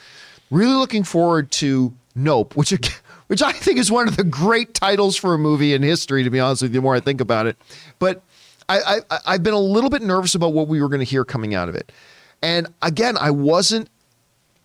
really 0.52 0.76
looking 0.76 1.06
forward 1.06 1.52
to 1.52 1.94
Nope, 2.16 2.54
which 2.58 2.72
which 3.28 3.42
I 3.42 3.54
think 3.54 3.78
is 3.80 3.90
one 3.90 4.10
of 4.10 4.18
the 4.18 4.26
great 4.26 4.74
titles 4.74 5.16
for 5.16 5.34
a 5.34 5.38
movie 5.38 5.74
in 5.74 5.84
history. 5.84 6.24
To 6.26 6.30
be 6.30 6.42
honest 6.42 6.64
with 6.64 6.72
you, 6.74 6.80
the 6.80 6.84
more 6.84 6.96
I 6.96 7.00
think 7.00 7.22
about 7.22 7.46
it, 7.48 7.56
but 7.98 8.24
I, 8.70 9.02
I 9.10 9.20
I've 9.26 9.44
been 9.44 9.54
a 9.54 9.60
little 9.60 9.90
bit 9.90 10.02
nervous 10.02 10.36
about 10.36 10.54
what 10.54 10.68
we 10.68 10.82
were 10.82 10.90
going 10.90 11.00
to 11.00 11.06
hear 11.06 11.24
coming 11.24 11.56
out 11.56 11.70
of 11.70 11.76
it, 11.76 11.92
and 12.42 12.68
again, 12.82 13.18
I 13.18 13.32
wasn't. 13.32 13.90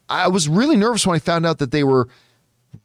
I 0.09 0.29
was 0.29 0.49
really 0.49 0.77
nervous 0.77 1.07
when 1.07 1.17
I 1.17 1.21
found 1.21 1.47
out 1.47 1.59
that 1.59 1.71
they 1.71 1.85
were 1.85 2.09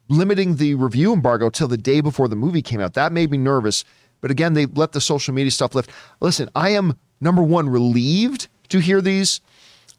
limiting 0.07 0.56
the 0.56 0.76
review 0.76 1.14
embargo 1.14 1.49
till 1.49 1.68
the 1.68 1.77
day 1.77 2.02
before 2.02 2.27
the 2.27 2.35
movie 2.35 2.61
came 2.61 2.80
out. 2.80 2.94
That 2.94 3.11
made 3.11 3.31
me 3.31 3.38
nervous. 3.38 3.84
But 4.22 4.31
again, 4.31 4.53
they 4.53 4.65
let 4.65 4.94
the 4.94 5.02
social 5.02 5.34
media 5.34 5.52
stuff 5.52 5.76
lift. 5.76 5.89
Listen, 6.19 6.49
I 6.56 6.69
am 6.69 6.98
number 7.22 7.44
one 7.44 7.69
relieved 7.69 8.48
to 8.69 8.80
hear 8.80 9.02
these 9.02 9.41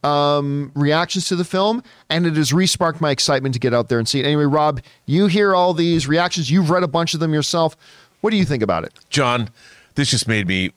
um, 0.02 0.72
reactions 0.74 1.28
to 1.28 1.36
the 1.36 1.44
film, 1.44 1.82
and 2.08 2.26
it 2.26 2.36
has 2.36 2.52
resparked 2.52 3.00
my 3.00 3.10
excitement 3.10 3.54
to 3.54 3.60
get 3.60 3.74
out 3.74 3.88
there 3.88 3.98
and 3.98 4.08
see 4.08 4.20
it. 4.20 4.26
Anyway, 4.26 4.44
Rob, 4.44 4.80
you 5.06 5.26
hear 5.26 5.54
all 5.54 5.74
these 5.74 6.06
reactions. 6.06 6.50
You've 6.50 6.70
read 6.70 6.82
a 6.82 6.88
bunch 6.88 7.14
of 7.14 7.20
them 7.20 7.32
yourself. 7.32 7.76
What 8.20 8.30
do 8.30 8.36
you 8.36 8.44
think 8.44 8.62
about 8.62 8.84
it? 8.84 8.92
John, 9.10 9.50
this 9.94 10.10
just 10.10 10.28
made 10.28 10.46
me. 10.46 10.72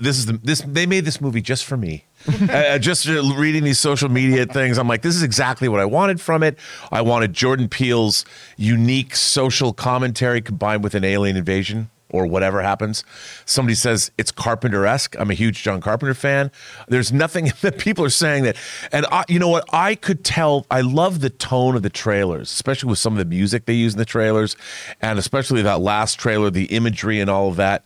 This 0.00 0.16
is 0.18 0.26
the 0.26 0.34
this. 0.42 0.62
They 0.62 0.86
made 0.86 1.04
this 1.04 1.20
movie 1.20 1.42
just 1.42 1.64
for 1.66 1.76
me. 1.76 2.04
uh, 2.50 2.78
just 2.78 3.06
uh, 3.06 3.22
reading 3.36 3.64
these 3.64 3.78
social 3.78 4.08
media 4.08 4.46
things, 4.46 4.78
I'm 4.78 4.88
like, 4.88 5.02
this 5.02 5.14
is 5.14 5.22
exactly 5.22 5.68
what 5.68 5.80
I 5.80 5.84
wanted 5.84 6.20
from 6.20 6.42
it. 6.42 6.58
I 6.90 7.02
wanted 7.02 7.34
Jordan 7.34 7.68
Peele's 7.68 8.24
unique 8.56 9.14
social 9.14 9.72
commentary 9.72 10.40
combined 10.40 10.82
with 10.82 10.94
an 10.94 11.04
alien 11.04 11.36
invasion 11.36 11.90
or 12.08 12.26
whatever 12.26 12.62
happens. 12.62 13.04
Somebody 13.44 13.74
says 13.74 14.10
it's 14.16 14.30
Carpenter 14.30 14.86
esque. 14.86 15.16
I'm 15.18 15.30
a 15.30 15.34
huge 15.34 15.62
John 15.62 15.80
Carpenter 15.82 16.14
fan. 16.14 16.50
There's 16.88 17.12
nothing 17.12 17.52
that 17.60 17.78
people 17.78 18.04
are 18.06 18.10
saying 18.10 18.44
that, 18.44 18.56
and 18.90 19.04
I, 19.12 19.24
you 19.28 19.38
know 19.38 19.48
what? 19.48 19.64
I 19.70 19.96
could 19.96 20.24
tell. 20.24 20.66
I 20.70 20.80
love 20.80 21.20
the 21.20 21.30
tone 21.30 21.76
of 21.76 21.82
the 21.82 21.90
trailers, 21.90 22.50
especially 22.50 22.88
with 22.88 22.98
some 22.98 23.12
of 23.12 23.18
the 23.18 23.26
music 23.26 23.66
they 23.66 23.74
use 23.74 23.92
in 23.92 23.98
the 23.98 24.06
trailers, 24.06 24.56
and 25.02 25.18
especially 25.18 25.60
that 25.62 25.80
last 25.80 26.18
trailer, 26.18 26.48
the 26.48 26.64
imagery 26.66 27.20
and 27.20 27.28
all 27.28 27.48
of 27.48 27.56
that 27.56 27.84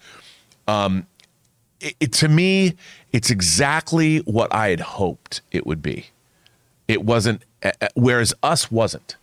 it, 1.81 1.95
it- 2.01 2.13
to 2.15 2.29
me, 2.29 2.75
it's 3.13 3.31
exactly 3.31 4.19
what 4.19 4.53
I 4.55 4.69
had 4.71 4.81
hoped 4.81 5.41
it 5.51 5.67
would 5.67 5.83
be. 5.83 6.07
It 6.89 7.05
wasn't, 7.05 7.43
whereas 7.95 8.35
Us 8.43 8.71
wasn't. 8.71 9.17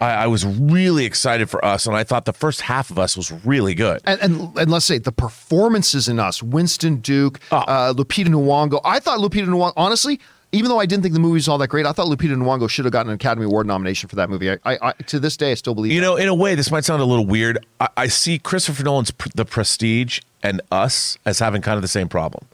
I, 0.00 0.24
I 0.24 0.26
was 0.26 0.44
really 0.44 1.04
excited 1.04 1.48
for 1.50 1.64
Us, 1.64 1.86
and 1.86 1.94
I 1.96 2.04
thought 2.04 2.24
the 2.24 2.32
first 2.32 2.62
half 2.62 2.90
of 2.90 2.98
Us 2.98 3.16
was 3.16 3.30
really 3.44 3.74
good. 3.74 4.00
And, 4.04 4.20
and, 4.20 4.56
and 4.58 4.70
let's 4.70 4.84
say 4.86 4.98
the 4.98 5.12
performances 5.12 6.08
in 6.08 6.18
us, 6.18 6.42
Winston 6.42 6.96
Duke, 6.96 7.38
uh, 7.50 7.92
Lupita 7.94 8.28
Nyong'o. 8.28 8.80
I 8.84 8.98
thought 9.00 9.18
Lupita 9.20 9.46
Nyong'o, 9.46 9.72
honestly, 9.76 10.20
even 10.52 10.68
though 10.68 10.78
I 10.78 10.86
didn't 10.86 11.02
think 11.02 11.14
the 11.14 11.20
movie 11.20 11.34
was 11.34 11.48
all 11.48 11.58
that 11.58 11.68
great, 11.68 11.86
I 11.86 11.92
thought 11.92 12.06
Lupita 12.06 12.36
Nyong'o 12.36 12.68
should 12.68 12.84
have 12.84 12.92
gotten 12.92 13.10
an 13.10 13.14
Academy 13.14 13.46
Award 13.46 13.66
nomination 13.66 14.08
for 14.08 14.16
that 14.16 14.28
movie. 14.28 14.50
I, 14.50 14.58
I, 14.64 14.78
I 14.82 14.92
to 14.92 15.18
this 15.18 15.36
day, 15.36 15.52
I 15.52 15.54
still 15.54 15.74
believe. 15.74 15.92
You 15.92 16.00
that. 16.00 16.06
know, 16.06 16.16
in 16.16 16.28
a 16.28 16.34
way, 16.34 16.54
this 16.54 16.70
might 16.70 16.84
sound 16.84 17.00
a 17.00 17.06
little 17.06 17.26
weird. 17.26 17.64
I, 17.80 17.88
I 17.96 18.06
see 18.08 18.38
Christopher 18.38 18.84
Nolan's 18.84 19.10
pr- 19.10 19.30
The 19.34 19.46
Prestige 19.46 20.20
and 20.42 20.60
Us 20.70 21.16
as 21.24 21.38
having 21.38 21.62
kind 21.62 21.76
of 21.76 21.82
the 21.82 21.88
same 21.88 22.08
problem. 22.08 22.46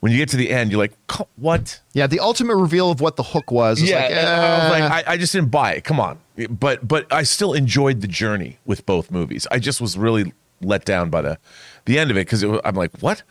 When 0.00 0.12
you 0.12 0.18
get 0.18 0.28
to 0.30 0.36
the 0.36 0.50
end, 0.50 0.70
you're 0.70 0.78
like, 0.80 0.92
what? 1.36 1.80
Yeah, 1.92 2.06
the 2.06 2.20
ultimate 2.20 2.56
reveal 2.56 2.90
of 2.90 3.00
what 3.00 3.16
the 3.16 3.22
hook 3.22 3.50
was. 3.50 3.80
is 3.80 3.90
like, 3.90 4.10
and 4.10 4.26
I, 4.26 4.58
was 4.58 4.64
eh. 4.64 4.80
like, 4.80 5.06
I, 5.08 5.12
I 5.12 5.16
just 5.16 5.32
didn't 5.32 5.50
buy 5.50 5.72
it. 5.74 5.84
Come 5.84 6.00
on, 6.00 6.18
but 6.48 6.86
but 6.86 7.10
I 7.12 7.22
still 7.22 7.52
enjoyed 7.52 8.00
the 8.00 8.08
journey 8.08 8.58
with 8.64 8.86
both 8.86 9.10
movies. 9.10 9.46
I 9.50 9.58
just 9.58 9.80
was 9.80 9.96
really 9.96 10.32
let 10.60 10.84
down 10.84 11.10
by 11.10 11.22
the 11.22 11.38
the 11.84 11.98
end 11.98 12.10
of 12.10 12.16
it 12.16 12.20
because 12.26 12.42
I'm 12.42 12.74
like, 12.74 12.90
what? 13.00 13.22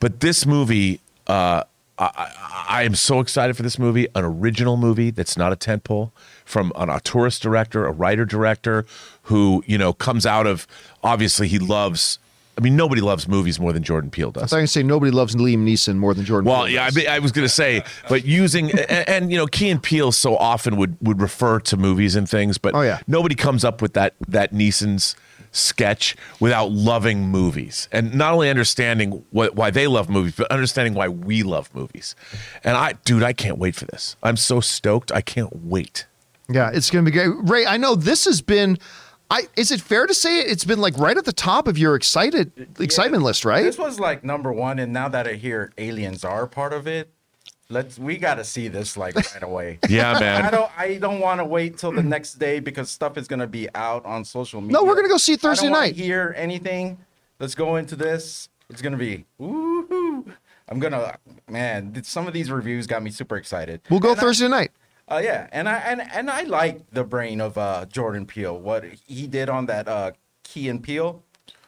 But 0.00 0.20
this 0.20 0.46
movie, 0.46 1.00
uh, 1.26 1.64
I, 2.16 2.64
I, 2.68 2.82
am 2.82 2.94
so 2.94 3.20
excited 3.20 3.56
for 3.56 3.62
this 3.62 3.78
movie, 3.78 4.06
an 4.14 4.24
original 4.24 4.76
movie 4.76 5.10
that's 5.10 5.36
not 5.36 5.52
a 5.52 5.56
tentpole 5.56 6.10
from 6.44 6.72
an 6.76 6.88
auteurist 6.88 7.40
director, 7.40 7.86
a 7.86 7.92
writer 7.92 8.24
director 8.24 8.84
who 9.24 9.62
you 9.66 9.78
know 9.78 9.92
comes 9.92 10.26
out 10.26 10.46
of 10.46 10.66
obviously 11.02 11.48
he 11.48 11.58
loves. 11.58 12.18
I 12.58 12.60
mean, 12.60 12.76
nobody 12.76 13.00
loves 13.00 13.26
movies 13.26 13.58
more 13.58 13.72
than 13.72 13.82
Jordan 13.82 14.10
Peele 14.10 14.30
does. 14.30 14.42
I 14.42 14.46
thought 14.46 14.56
you 14.56 14.60
gonna 14.60 14.66
say 14.68 14.82
nobody 14.82 15.10
loves 15.10 15.34
Liam 15.34 15.64
Neeson 15.64 15.96
more 15.96 16.12
than 16.12 16.24
Jordan. 16.26 16.50
Well, 16.50 16.64
Peele 16.64 16.74
yeah, 16.74 16.84
I, 16.84 16.90
mean, 16.90 17.08
I 17.08 17.18
was 17.18 17.32
going 17.32 17.46
to 17.46 17.52
say, 17.52 17.82
but 18.10 18.26
using 18.26 18.70
and, 18.72 19.08
and 19.08 19.30
you 19.32 19.38
know, 19.38 19.46
Key 19.46 19.70
and 19.70 19.82
Peele 19.82 20.12
so 20.12 20.36
often 20.36 20.76
would 20.76 20.96
would 21.00 21.20
refer 21.20 21.60
to 21.60 21.76
movies 21.78 22.14
and 22.14 22.28
things, 22.28 22.58
but 22.58 22.74
Oh, 22.74 22.82
yeah. 22.82 23.00
nobody 23.06 23.34
comes 23.34 23.64
up 23.64 23.80
with 23.80 23.94
that 23.94 24.14
that 24.28 24.52
Neeson's 24.52 25.16
sketch 25.52 26.16
without 26.40 26.72
loving 26.72 27.28
movies 27.28 27.88
and 27.92 28.14
not 28.14 28.32
only 28.32 28.50
understanding 28.50 29.24
what 29.30 29.54
why 29.54 29.70
they 29.70 29.86
love 29.86 30.08
movies, 30.08 30.34
but 30.36 30.50
understanding 30.50 30.94
why 30.94 31.08
we 31.08 31.42
love 31.42 31.72
movies. 31.74 32.16
And 32.64 32.76
I, 32.76 32.94
dude, 33.04 33.22
I 33.22 33.32
can't 33.32 33.58
wait 33.58 33.76
for 33.76 33.84
this. 33.84 34.16
I'm 34.22 34.36
so 34.36 34.60
stoked. 34.60 35.12
I 35.12 35.20
can't 35.20 35.64
wait. 35.64 36.06
Yeah, 36.48 36.70
it's 36.72 36.90
going 36.90 37.04
to 37.04 37.10
be 37.10 37.16
great. 37.16 37.30
Ray, 37.48 37.66
I 37.66 37.76
know 37.76 37.94
this 37.94 38.24
has 38.24 38.40
been. 38.40 38.78
I 39.30 39.42
is 39.56 39.70
it 39.70 39.80
fair 39.80 40.06
to 40.06 40.12
say 40.12 40.40
it's 40.40 40.64
been 40.64 40.80
like 40.80 40.98
right 40.98 41.16
at 41.16 41.24
the 41.24 41.32
top 41.32 41.66
of 41.66 41.78
your 41.78 41.94
excited 41.94 42.52
excitement 42.78 43.22
list, 43.22 43.44
right? 43.44 43.62
This 43.62 43.78
was 43.78 43.98
like 43.98 44.24
number 44.24 44.52
one, 44.52 44.78
and 44.78 44.92
now 44.92 45.08
that 45.08 45.26
I 45.26 45.34
hear 45.34 45.72
aliens 45.78 46.24
are 46.24 46.46
part 46.46 46.72
of 46.72 46.86
it, 46.86 47.10
let's 47.72 47.98
we 47.98 48.16
got 48.18 48.34
to 48.36 48.44
see 48.44 48.68
this 48.68 48.96
like 48.96 49.14
right 49.16 49.42
away. 49.42 49.78
Yeah, 49.88 50.18
man. 50.20 50.44
I 50.44 50.50
don't. 50.50 50.70
I 50.78 50.94
don't 50.98 51.20
want 51.20 51.40
to 51.40 51.44
wait 51.44 51.78
till 51.78 51.92
the 51.92 52.02
next 52.02 52.34
day 52.34 52.60
because 52.60 52.90
stuff 52.90 53.16
is 53.16 53.26
gonna 53.26 53.46
be 53.46 53.68
out 53.74 54.04
on 54.04 54.24
social 54.24 54.60
media. 54.60 54.74
No, 54.74 54.84
we're 54.84 54.94
gonna 54.94 55.08
go 55.08 55.16
see 55.16 55.32
it 55.32 55.40
I 55.40 55.48
don't 55.48 55.50
Thursday 55.56 55.68
night. 55.70 55.94
Hear 55.96 56.34
anything? 56.36 56.98
Let's 57.40 57.54
go 57.54 57.76
into 57.76 57.96
this. 57.96 58.48
It's 58.70 58.80
gonna 58.82 58.96
be 58.96 59.24
woohoo! 59.40 60.32
I'm 60.68 60.78
gonna 60.78 61.16
man. 61.48 62.02
Some 62.04 62.26
of 62.26 62.32
these 62.32 62.50
reviews 62.50 62.86
got 62.86 63.02
me 63.02 63.10
super 63.10 63.36
excited. 63.36 63.80
We'll 63.90 64.00
go 64.00 64.10
And 64.12 64.18
I- 64.18 64.22
Thursday 64.22 64.48
night. 64.48 64.70
uh, 65.08 65.20
yeah, 65.22 65.48
and 65.52 65.68
I 65.68 65.78
and 65.78 66.00
and 66.12 66.30
I 66.30 66.42
like 66.42 66.88
the 66.92 67.04
brain 67.04 67.40
of 67.40 67.58
uh, 67.58 67.84
Jordan 67.86 68.26
Peele. 68.26 68.58
What 68.58 68.84
he 69.06 69.26
did 69.26 69.48
on 69.48 69.66
that 69.66 69.88
uh, 69.88 70.12
Key 70.44 70.68
and 70.68 70.82
Peele, 70.82 71.22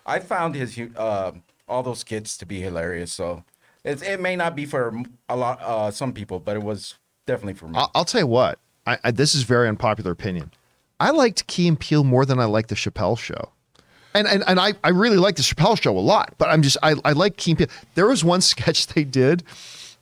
I 0.06 0.18
found 0.20 0.54
his 0.54 0.78
uh, 0.96 1.32
all 1.68 1.82
those 1.82 1.98
skits 2.00 2.36
to 2.38 2.46
be 2.46 2.60
hilarious. 2.60 3.12
So 3.12 3.44
it's, 3.84 4.02
it 4.02 4.20
may 4.20 4.36
not 4.36 4.56
be 4.56 4.66
for 4.66 5.02
a 5.28 5.36
lot 5.36 5.60
uh, 5.62 5.90
some 5.90 6.12
people, 6.12 6.40
but 6.40 6.56
it 6.56 6.62
was 6.62 6.94
definitely 7.26 7.54
for 7.54 7.68
me. 7.68 7.78
I'll, 7.78 7.90
I'll 7.94 8.04
tell 8.04 8.22
you 8.22 8.26
what. 8.26 8.58
I, 8.86 8.98
I, 9.04 9.10
this 9.10 9.34
is 9.34 9.42
very 9.44 9.68
unpopular 9.68 10.10
opinion. 10.10 10.52
I 11.00 11.10
liked 11.10 11.46
Key 11.46 11.68
and 11.68 11.78
Peele 11.78 12.04
more 12.04 12.26
than 12.26 12.38
I 12.38 12.44
liked 12.44 12.68
the 12.68 12.74
Chappelle 12.74 13.18
Show. 13.18 13.50
And, 14.14 14.28
and, 14.28 14.44
and 14.46 14.60
I, 14.60 14.74
I 14.84 14.90
really 14.90 15.16
like 15.16 15.36
the 15.36 15.42
Chappelle 15.42 15.80
Show 15.80 15.96
a 15.96 16.00
lot, 16.00 16.34
but 16.38 16.48
I'm 16.48 16.62
just 16.62 16.76
I, 16.82 16.94
I 17.04 17.12
like 17.12 17.36
Key 17.36 17.52
and 17.52 17.58
Peele. 17.58 17.68
There 17.94 18.06
was 18.06 18.24
one 18.24 18.40
sketch 18.42 18.88
they 18.88 19.04
did 19.04 19.42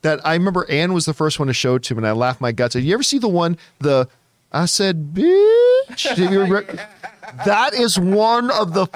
that 0.02 0.24
I 0.26 0.34
remember 0.34 0.68
Ann 0.68 0.92
was 0.92 1.06
the 1.06 1.14
first 1.14 1.38
one 1.38 1.48
to 1.48 1.54
show 1.54 1.76
it 1.76 1.84
to 1.84 1.94
me, 1.94 1.98
and 1.98 2.06
I 2.06 2.12
laughed 2.12 2.40
my 2.40 2.52
guts. 2.52 2.76
out. 2.76 2.82
You 2.82 2.92
ever 2.94 3.02
see 3.02 3.18
the 3.18 3.28
one 3.28 3.56
the 3.78 4.08
I 4.52 4.66
said 4.66 5.14
bitch? 5.14 6.14
Did 6.16 6.30
you 6.30 6.40
remember? 6.40 6.88
That 7.46 7.72
is 7.72 7.98
one 7.98 8.50
of 8.50 8.74
the 8.74 8.86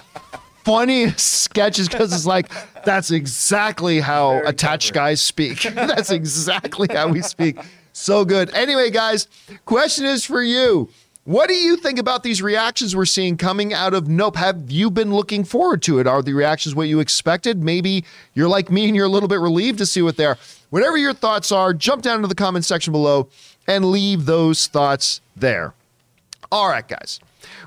funniest 0.66 1.42
sketches 1.42 1.88
because 1.88 2.12
it's 2.12 2.26
like 2.26 2.50
that's 2.84 3.12
exactly 3.12 4.00
how 4.00 4.42
attached 4.44 4.92
guys 4.92 5.20
speak. 5.20 5.62
that's 5.74 6.10
exactly 6.10 6.88
how 6.90 7.06
we 7.06 7.22
speak. 7.22 7.56
So 7.92 8.24
good. 8.24 8.52
Anyway, 8.52 8.90
guys, 8.90 9.28
question 9.64 10.06
is 10.06 10.24
for 10.24 10.42
you. 10.42 10.90
What 11.22 11.48
do 11.48 11.54
you 11.54 11.76
think 11.76 12.00
about 12.00 12.24
these 12.24 12.42
reactions 12.42 12.96
we're 12.96 13.04
seeing 13.04 13.36
coming 13.36 13.72
out 13.72 13.94
of 13.94 14.08
Nope? 14.08 14.34
Have 14.36 14.68
you 14.70 14.90
been 14.90 15.14
looking 15.14 15.44
forward 15.44 15.82
to 15.82 16.00
it? 16.00 16.08
Are 16.08 16.20
the 16.20 16.32
reactions 16.32 16.74
what 16.74 16.88
you 16.88 16.98
expected? 16.98 17.62
Maybe 17.62 18.04
you're 18.34 18.48
like 18.48 18.68
me 18.68 18.86
and 18.86 18.96
you're 18.96 19.06
a 19.06 19.08
little 19.08 19.28
bit 19.28 19.38
relieved 19.40 19.78
to 19.78 19.86
see 19.86 20.02
what 20.02 20.16
they're. 20.16 20.36
Whatever 20.70 20.96
your 20.96 21.14
thoughts 21.14 21.52
are, 21.52 21.74
jump 21.74 22.02
down 22.02 22.16
into 22.16 22.28
the 22.28 22.34
comment 22.34 22.64
section 22.64 22.92
below 22.92 23.28
and 23.68 23.84
leave 23.84 24.26
those 24.26 24.66
thoughts 24.66 25.20
there. 25.36 25.74
All 26.50 26.68
right, 26.68 26.86
guys. 26.86 27.20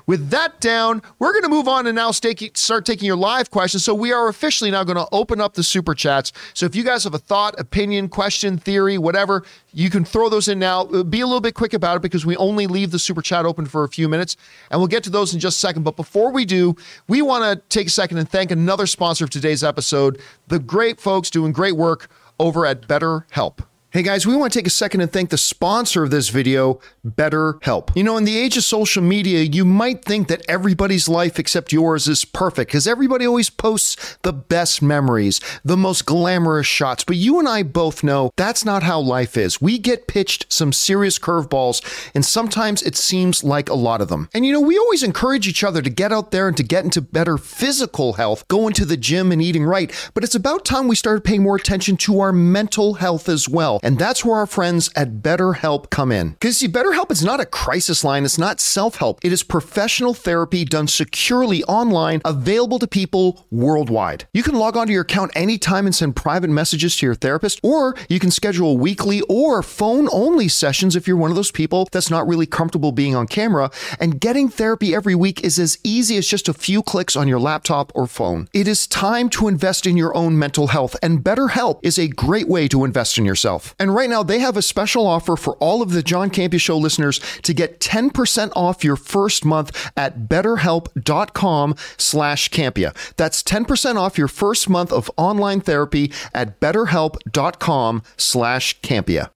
With 0.06 0.30
that 0.30 0.60
down, 0.60 1.02
we're 1.18 1.32
going 1.32 1.44
to 1.44 1.48
move 1.48 1.68
on 1.68 1.86
and 1.86 1.96
now 1.96 2.10
start 2.10 2.84
taking 2.84 3.06
your 3.06 3.16
live 3.16 3.50
questions. 3.50 3.84
So 3.84 3.94
we 3.94 4.12
are 4.12 4.28
officially 4.28 4.70
now 4.70 4.84
going 4.84 4.96
to 4.96 5.08
open 5.12 5.40
up 5.40 5.54
the 5.54 5.62
super 5.62 5.94
chats. 5.94 6.32
So 6.54 6.66
if 6.66 6.74
you 6.74 6.82
guys 6.82 7.04
have 7.04 7.14
a 7.14 7.18
thought, 7.18 7.58
opinion, 7.58 8.08
question, 8.08 8.58
theory, 8.58 8.98
whatever, 8.98 9.44
you 9.72 9.90
can 9.90 10.04
throw 10.04 10.28
those 10.28 10.48
in 10.48 10.58
now. 10.58 10.82
Uh, 10.82 11.04
Be 11.04 11.20
a 11.20 11.26
little 11.26 11.40
bit 11.40 11.54
quick 11.54 11.72
about 11.72 11.96
it 11.96 12.02
because 12.02 12.26
we 12.26 12.36
only 12.36 12.66
leave 12.66 12.90
the 12.90 12.98
super 12.98 13.22
chat 13.22 13.46
open 13.46 13.66
for 13.66 13.84
a 13.84 13.88
few 13.88 14.08
minutes, 14.08 14.36
and 14.70 14.80
we'll 14.80 14.88
get 14.88 15.04
to 15.04 15.10
those 15.10 15.32
in 15.32 15.40
just 15.40 15.58
a 15.58 15.60
second. 15.60 15.84
But 15.84 15.96
before 15.96 16.32
we 16.32 16.44
do, 16.44 16.74
we 17.08 17.22
want 17.22 17.44
to 17.44 17.68
take 17.68 17.86
a 17.86 17.90
second 17.90 18.18
and 18.18 18.28
thank 18.28 18.50
another 18.50 18.86
sponsor 18.86 19.24
of 19.24 19.30
today's 19.30 19.62
episode, 19.62 20.20
the 20.48 20.58
great 20.58 21.00
folks 21.00 21.30
doing 21.30 21.52
great 21.52 21.76
work 21.76 22.08
over 22.38 22.66
at 22.66 22.82
BetterHelp. 22.82 23.58
Hey 23.92 24.02
guys, 24.02 24.24
we 24.24 24.36
want 24.36 24.52
to 24.52 24.56
take 24.60 24.68
a 24.68 24.70
second 24.70 25.00
and 25.00 25.12
thank 25.12 25.30
the 25.30 25.36
sponsor 25.36 26.04
of 26.04 26.12
this 26.12 26.28
video, 26.28 26.78
BetterHelp. 27.04 27.90
You 27.96 28.04
know, 28.04 28.16
in 28.16 28.22
the 28.22 28.38
age 28.38 28.56
of 28.56 28.62
social 28.62 29.02
media, 29.02 29.40
you 29.40 29.64
might 29.64 30.04
think 30.04 30.28
that 30.28 30.44
everybody's 30.48 31.08
life 31.08 31.40
except 31.40 31.72
yours 31.72 32.06
is 32.06 32.24
perfect 32.24 32.68
because 32.68 32.86
everybody 32.86 33.26
always 33.26 33.50
posts 33.50 34.16
the 34.22 34.32
best 34.32 34.80
memories, 34.80 35.40
the 35.64 35.76
most 35.76 36.06
glamorous 36.06 36.68
shots. 36.68 37.02
But 37.02 37.16
you 37.16 37.40
and 37.40 37.48
I 37.48 37.64
both 37.64 38.04
know 38.04 38.30
that's 38.36 38.64
not 38.64 38.84
how 38.84 39.00
life 39.00 39.36
is. 39.36 39.60
We 39.60 39.76
get 39.76 40.06
pitched 40.06 40.52
some 40.52 40.72
serious 40.72 41.18
curveballs, 41.18 41.82
and 42.14 42.24
sometimes 42.24 42.84
it 42.84 42.94
seems 42.94 43.42
like 43.42 43.68
a 43.68 43.74
lot 43.74 44.00
of 44.00 44.06
them. 44.06 44.28
And 44.32 44.46
you 44.46 44.52
know, 44.52 44.60
we 44.60 44.78
always 44.78 45.02
encourage 45.02 45.48
each 45.48 45.64
other 45.64 45.82
to 45.82 45.90
get 45.90 46.12
out 46.12 46.30
there 46.30 46.46
and 46.46 46.56
to 46.58 46.62
get 46.62 46.84
into 46.84 47.00
better 47.00 47.36
physical 47.36 48.12
health, 48.12 48.46
going 48.46 48.72
to 48.74 48.84
the 48.84 48.96
gym 48.96 49.32
and 49.32 49.42
eating 49.42 49.64
right. 49.64 49.92
But 50.14 50.22
it's 50.22 50.36
about 50.36 50.64
time 50.64 50.86
we 50.86 50.94
started 50.94 51.24
paying 51.24 51.42
more 51.42 51.56
attention 51.56 51.96
to 51.96 52.20
our 52.20 52.32
mental 52.32 52.94
health 52.94 53.28
as 53.28 53.48
well. 53.48 53.79
And 53.82 53.98
that's 53.98 54.24
where 54.24 54.36
our 54.36 54.46
friends 54.46 54.90
at 54.94 55.22
BetterHelp 55.22 55.90
come 55.90 56.12
in. 56.12 56.30
Because 56.30 56.58
see, 56.58 56.68
BetterHelp 56.68 57.10
is 57.10 57.24
not 57.24 57.40
a 57.40 57.46
crisis 57.46 58.04
line, 58.04 58.24
it's 58.24 58.38
not 58.38 58.60
self 58.60 58.96
help. 58.96 59.20
It 59.22 59.32
is 59.32 59.42
professional 59.42 60.14
therapy 60.14 60.64
done 60.64 60.86
securely 60.88 61.64
online, 61.64 62.20
available 62.24 62.78
to 62.78 62.86
people 62.86 63.46
worldwide. 63.50 64.26
You 64.32 64.42
can 64.42 64.54
log 64.54 64.76
onto 64.76 64.92
your 64.92 65.02
account 65.02 65.32
anytime 65.34 65.86
and 65.86 65.94
send 65.94 66.16
private 66.16 66.50
messages 66.50 66.96
to 66.96 67.06
your 67.06 67.14
therapist, 67.14 67.60
or 67.62 67.94
you 68.08 68.18
can 68.18 68.30
schedule 68.30 68.78
weekly 68.78 69.22
or 69.22 69.62
phone 69.62 70.08
only 70.12 70.48
sessions 70.48 70.96
if 70.96 71.06
you're 71.06 71.16
one 71.16 71.30
of 71.30 71.36
those 71.36 71.50
people 71.50 71.88
that's 71.92 72.10
not 72.10 72.26
really 72.26 72.46
comfortable 72.46 72.92
being 72.92 73.14
on 73.14 73.26
camera. 73.26 73.70
And 73.98 74.20
getting 74.20 74.48
therapy 74.48 74.94
every 74.94 75.14
week 75.14 75.44
is 75.44 75.58
as 75.58 75.78
easy 75.84 76.16
as 76.16 76.26
just 76.26 76.48
a 76.48 76.54
few 76.54 76.82
clicks 76.82 77.16
on 77.16 77.28
your 77.28 77.40
laptop 77.40 77.92
or 77.94 78.06
phone. 78.06 78.48
It 78.52 78.68
is 78.68 78.86
time 78.86 79.28
to 79.30 79.48
invest 79.48 79.86
in 79.86 79.96
your 79.96 80.16
own 80.16 80.38
mental 80.38 80.68
health, 80.68 80.96
and 81.02 81.24
BetterHelp 81.24 81.80
is 81.82 81.98
a 81.98 82.08
great 82.08 82.48
way 82.48 82.68
to 82.68 82.84
invest 82.84 83.18
in 83.18 83.24
yourself. 83.24 83.69
And 83.78 83.94
right 83.94 84.10
now, 84.10 84.22
they 84.22 84.38
have 84.40 84.56
a 84.56 84.62
special 84.62 85.06
offer 85.06 85.36
for 85.36 85.54
all 85.56 85.82
of 85.82 85.92
the 85.92 86.02
John 86.02 86.30
Campea 86.30 86.60
Show 86.60 86.76
listeners 86.76 87.20
to 87.42 87.54
get 87.54 87.80
10% 87.80 88.52
off 88.56 88.84
your 88.84 88.96
first 88.96 89.44
month 89.44 89.90
at 89.96 90.28
betterhelp.com 90.28 91.74
slash 91.96 92.50
Campea. 92.50 93.14
That's 93.16 93.42
10% 93.42 93.96
off 93.96 94.18
your 94.18 94.28
first 94.28 94.68
month 94.68 94.92
of 94.92 95.10
online 95.16 95.60
therapy 95.60 96.12
at 96.34 96.60
betterhelp.com 96.60 98.02
slash 98.16 98.80
Campea. 98.80 99.30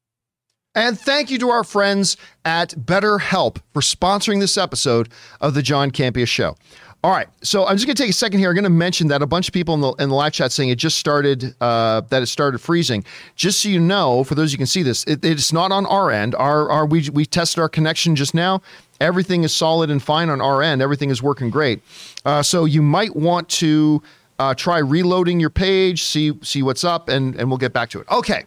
And 0.74 0.98
thank 0.98 1.30
you 1.30 1.38
to 1.38 1.50
our 1.50 1.62
friends 1.62 2.16
at 2.44 2.70
BetterHelp 2.70 3.58
for 3.72 3.80
sponsoring 3.80 4.40
this 4.40 4.58
episode 4.58 5.08
of 5.40 5.54
the 5.54 5.62
John 5.62 5.92
Campea 5.92 6.26
Show. 6.26 6.56
All 7.04 7.10
right, 7.10 7.28
so 7.42 7.66
I'm 7.66 7.76
just 7.76 7.84
going 7.84 7.96
to 7.96 8.02
take 8.02 8.08
a 8.08 8.14
second 8.14 8.38
here. 8.38 8.48
I'm 8.48 8.54
going 8.54 8.64
to 8.64 8.70
mention 8.70 9.08
that 9.08 9.20
a 9.20 9.26
bunch 9.26 9.46
of 9.46 9.52
people 9.52 9.74
in 9.74 9.82
the, 9.82 9.92
in 10.02 10.08
the 10.08 10.14
live 10.14 10.32
chat 10.32 10.52
saying 10.52 10.70
it 10.70 10.76
just 10.76 10.96
started, 10.96 11.54
uh, 11.60 12.00
that 12.08 12.22
it 12.22 12.28
started 12.28 12.60
freezing. 12.62 13.04
Just 13.36 13.60
so 13.60 13.68
you 13.68 13.78
know, 13.78 14.24
for 14.24 14.34
those 14.34 14.52
you 14.52 14.56
can 14.56 14.66
see 14.66 14.82
this, 14.82 15.04
it, 15.04 15.22
it's 15.22 15.52
not 15.52 15.70
on 15.70 15.84
our 15.84 16.10
end. 16.10 16.34
Our, 16.34 16.70
our 16.70 16.86
we, 16.86 17.10
we 17.10 17.26
tested 17.26 17.58
our 17.58 17.68
connection 17.68 18.16
just 18.16 18.32
now. 18.32 18.62
Everything 19.02 19.44
is 19.44 19.54
solid 19.54 19.90
and 19.90 20.02
fine 20.02 20.30
on 20.30 20.40
our 20.40 20.62
end. 20.62 20.80
Everything 20.80 21.10
is 21.10 21.22
working 21.22 21.50
great. 21.50 21.82
Uh, 22.24 22.42
so 22.42 22.64
you 22.64 22.80
might 22.80 23.14
want 23.14 23.50
to 23.50 24.02
uh, 24.38 24.54
try 24.54 24.78
reloading 24.78 25.38
your 25.40 25.50
page, 25.50 26.04
see 26.04 26.32
see 26.40 26.62
what's 26.62 26.84
up, 26.84 27.10
and 27.10 27.36
and 27.36 27.50
we'll 27.50 27.58
get 27.58 27.74
back 27.74 27.90
to 27.90 28.00
it. 28.00 28.08
Okay. 28.10 28.46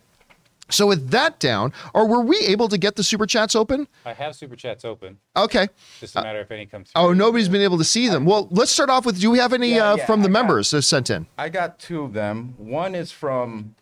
So 0.70 0.88
with 0.88 1.10
that 1.12 1.40
down, 1.40 1.72
or 1.94 2.08
were 2.08 2.22
we 2.22 2.38
able 2.40 2.68
to 2.70 2.78
get 2.78 2.96
the 2.96 3.04
super 3.04 3.26
chats 3.26 3.56
open? 3.56 3.88
I 4.06 4.14
have 4.14 4.36
super 4.36 4.56
chats 4.56 4.84
open. 4.84 5.18
Okay. 5.36 5.68
Just 6.00 6.16
a 6.16 6.22
matter 6.22 6.40
if 6.42 6.52
any 6.52 6.66
comes 6.66 6.92
through. 6.92 7.02
Oh, 7.02 7.14
nobody's 7.14 7.48
been 7.50 7.62
able 7.62 7.78
to 7.78 7.84
see 7.86 8.10
them. 8.10 8.26
Well, 8.26 8.48
let's 8.52 8.72
start 8.72 8.90
off 8.90 9.06
with. 9.06 9.20
Do 9.20 9.32
we 9.32 9.38
have 9.40 9.54
any 9.54 9.76
Yeah, 9.76 9.92
uh, 9.92 9.96
yeah, 9.98 10.06
from 10.06 10.22
the 10.22 10.30
I 10.30 10.32
got- 10.32 10.34
members 10.34 10.72
that 10.72 10.82
sent 10.82 11.10
in? 11.10 11.28
I 11.38 11.50
got 11.50 11.80
two 11.80 12.04
of 12.04 12.14
them. 12.14 12.54
One 12.58 12.96
is 12.96 13.12
from 13.12 13.76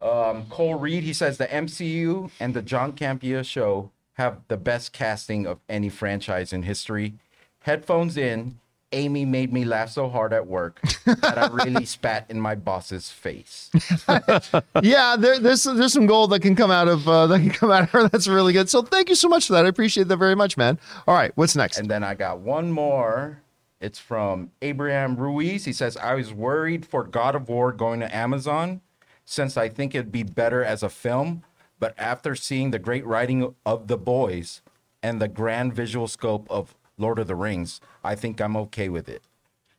um, 0.00 0.46
Cole 0.50 0.76
Reed. 0.76 1.02
He 1.02 1.12
says 1.12 1.38
the 1.38 1.46
MCU 1.46 2.30
and 2.38 2.54
the 2.54 2.62
John 2.62 2.92
Campea 2.92 3.44
show 3.44 3.90
have 4.14 4.40
the 4.48 4.56
best 4.56 4.92
casting 4.92 5.46
of 5.46 5.58
any 5.68 5.88
franchise 5.88 6.52
in 6.52 6.62
history. 6.62 7.14
Headphones 7.60 8.16
in. 8.16 8.58
Amy 8.92 9.24
made 9.24 9.52
me 9.52 9.64
laugh 9.64 9.90
so 9.90 10.08
hard 10.08 10.32
at 10.32 10.46
work 10.46 10.80
that 11.04 11.36
I 11.36 11.48
really 11.48 11.84
spat 11.84 12.26
in 12.28 12.40
my 12.40 12.54
boss's 12.54 13.10
face. 13.10 13.70
yeah, 14.82 15.16
there, 15.18 15.38
there's 15.38 15.64
there's 15.64 15.92
some 15.92 16.06
gold 16.06 16.30
that 16.30 16.40
can 16.40 16.56
come 16.56 16.70
out 16.70 16.88
of 16.88 17.06
uh, 17.08 17.26
that 17.26 17.40
can 17.40 17.50
come 17.50 17.70
out 17.70 17.82
of 17.82 17.90
her. 17.90 18.08
That's 18.08 18.26
really 18.26 18.52
good. 18.52 18.70
So 18.70 18.82
thank 18.82 19.08
you 19.08 19.14
so 19.14 19.28
much 19.28 19.46
for 19.46 19.52
that. 19.54 19.66
I 19.66 19.68
appreciate 19.68 20.08
that 20.08 20.16
very 20.16 20.34
much, 20.34 20.56
man. 20.56 20.78
All 21.06 21.14
right, 21.14 21.32
what's 21.34 21.54
next? 21.54 21.78
And 21.78 21.90
then 21.90 22.02
I 22.02 22.14
got 22.14 22.40
one 22.40 22.72
more. 22.72 23.42
It's 23.80 23.98
from 23.98 24.50
Abraham 24.60 25.16
Ruiz. 25.16 25.64
He 25.64 25.72
says, 25.72 25.96
I 25.96 26.14
was 26.14 26.32
worried 26.32 26.84
for 26.84 27.04
God 27.04 27.36
of 27.36 27.48
War 27.48 27.72
going 27.72 28.00
to 28.00 28.14
Amazon 28.14 28.80
since 29.24 29.56
I 29.56 29.68
think 29.68 29.94
it'd 29.94 30.10
be 30.10 30.24
better 30.24 30.64
as 30.64 30.82
a 30.82 30.88
film. 30.88 31.44
But 31.78 31.94
after 31.96 32.34
seeing 32.34 32.72
the 32.72 32.80
great 32.80 33.06
writing 33.06 33.54
of 33.64 33.86
The 33.86 33.96
Boys 33.96 34.62
and 35.00 35.20
the 35.20 35.28
grand 35.28 35.74
visual 35.74 36.08
scope 36.08 36.46
of 36.50 36.74
Lord 36.98 37.18
of 37.18 37.26
the 37.28 37.34
Rings, 37.36 37.80
I 38.04 38.14
think 38.14 38.40
I'm 38.40 38.56
okay 38.56 38.88
with 38.88 39.08
it. 39.08 39.22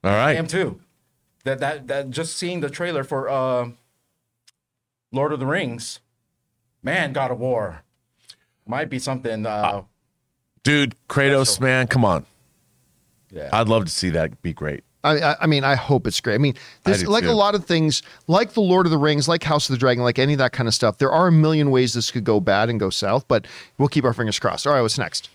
All 0.03 0.11
right. 0.11 0.17
I 0.17 0.25
right. 0.27 0.37
am 0.37 0.47
too. 0.47 0.79
That 1.43 1.59
that 1.59 1.87
that 1.87 2.09
just 2.09 2.35
seeing 2.37 2.61
the 2.61 2.69
trailer 2.69 3.03
for 3.03 3.29
uh 3.29 3.69
Lord 5.11 5.33
of 5.33 5.39
the 5.39 5.45
Rings, 5.45 5.99
man, 6.83 7.13
God 7.13 7.31
of 7.31 7.39
War 7.39 7.83
might 8.65 8.89
be 8.89 8.99
something 8.99 9.45
uh 9.45 9.83
Dude, 10.63 10.95
Kratos, 11.07 11.47
Special. 11.47 11.63
man, 11.63 11.87
come 11.87 12.03
on. 12.03 12.25
yeah. 13.31 13.49
I'd 13.53 13.67
love 13.69 13.85
to 13.85 13.91
see 13.91 14.09
that 14.11 14.41
be 14.41 14.53
great. 14.53 14.83
I, 15.03 15.17
I- 15.19 15.35
I 15.43 15.47
mean, 15.47 15.63
I 15.63 15.75
hope 15.75 16.05
it's 16.05 16.19
great. 16.19 16.35
I 16.35 16.37
mean, 16.39 16.55
this, 16.83 17.01
do 17.01 17.07
like 17.07 17.23
a 17.23 17.31
lot 17.31 17.55
of 17.55 17.63
things, 17.65 18.03
like 18.27 18.51
the 18.51 18.59
Lord 18.61 18.85
of 18.85 18.91
the 18.91 18.97
Rings, 18.97 19.29
like 19.29 19.41
House 19.43 19.69
of 19.69 19.73
the 19.73 19.79
Dragon, 19.79 20.03
like 20.03 20.19
any 20.19 20.33
of 20.33 20.39
that 20.39 20.51
kind 20.51 20.67
of 20.67 20.73
stuff. 20.75 20.97
There 20.97 21.11
are 21.11 21.27
a 21.27 21.31
million 21.31 21.71
ways 21.71 21.93
this 21.93 22.11
could 22.11 22.25
go 22.25 22.41
bad 22.41 22.69
and 22.69 22.77
go 22.79 22.89
south, 22.89 23.25
but 23.29 23.47
we'll 23.77 23.87
keep 23.87 24.03
our 24.03 24.13
fingers 24.13 24.37
crossed. 24.37 24.67
All 24.67 24.73
right, 24.73 24.81
what's 24.81 24.97
next? 24.97 25.29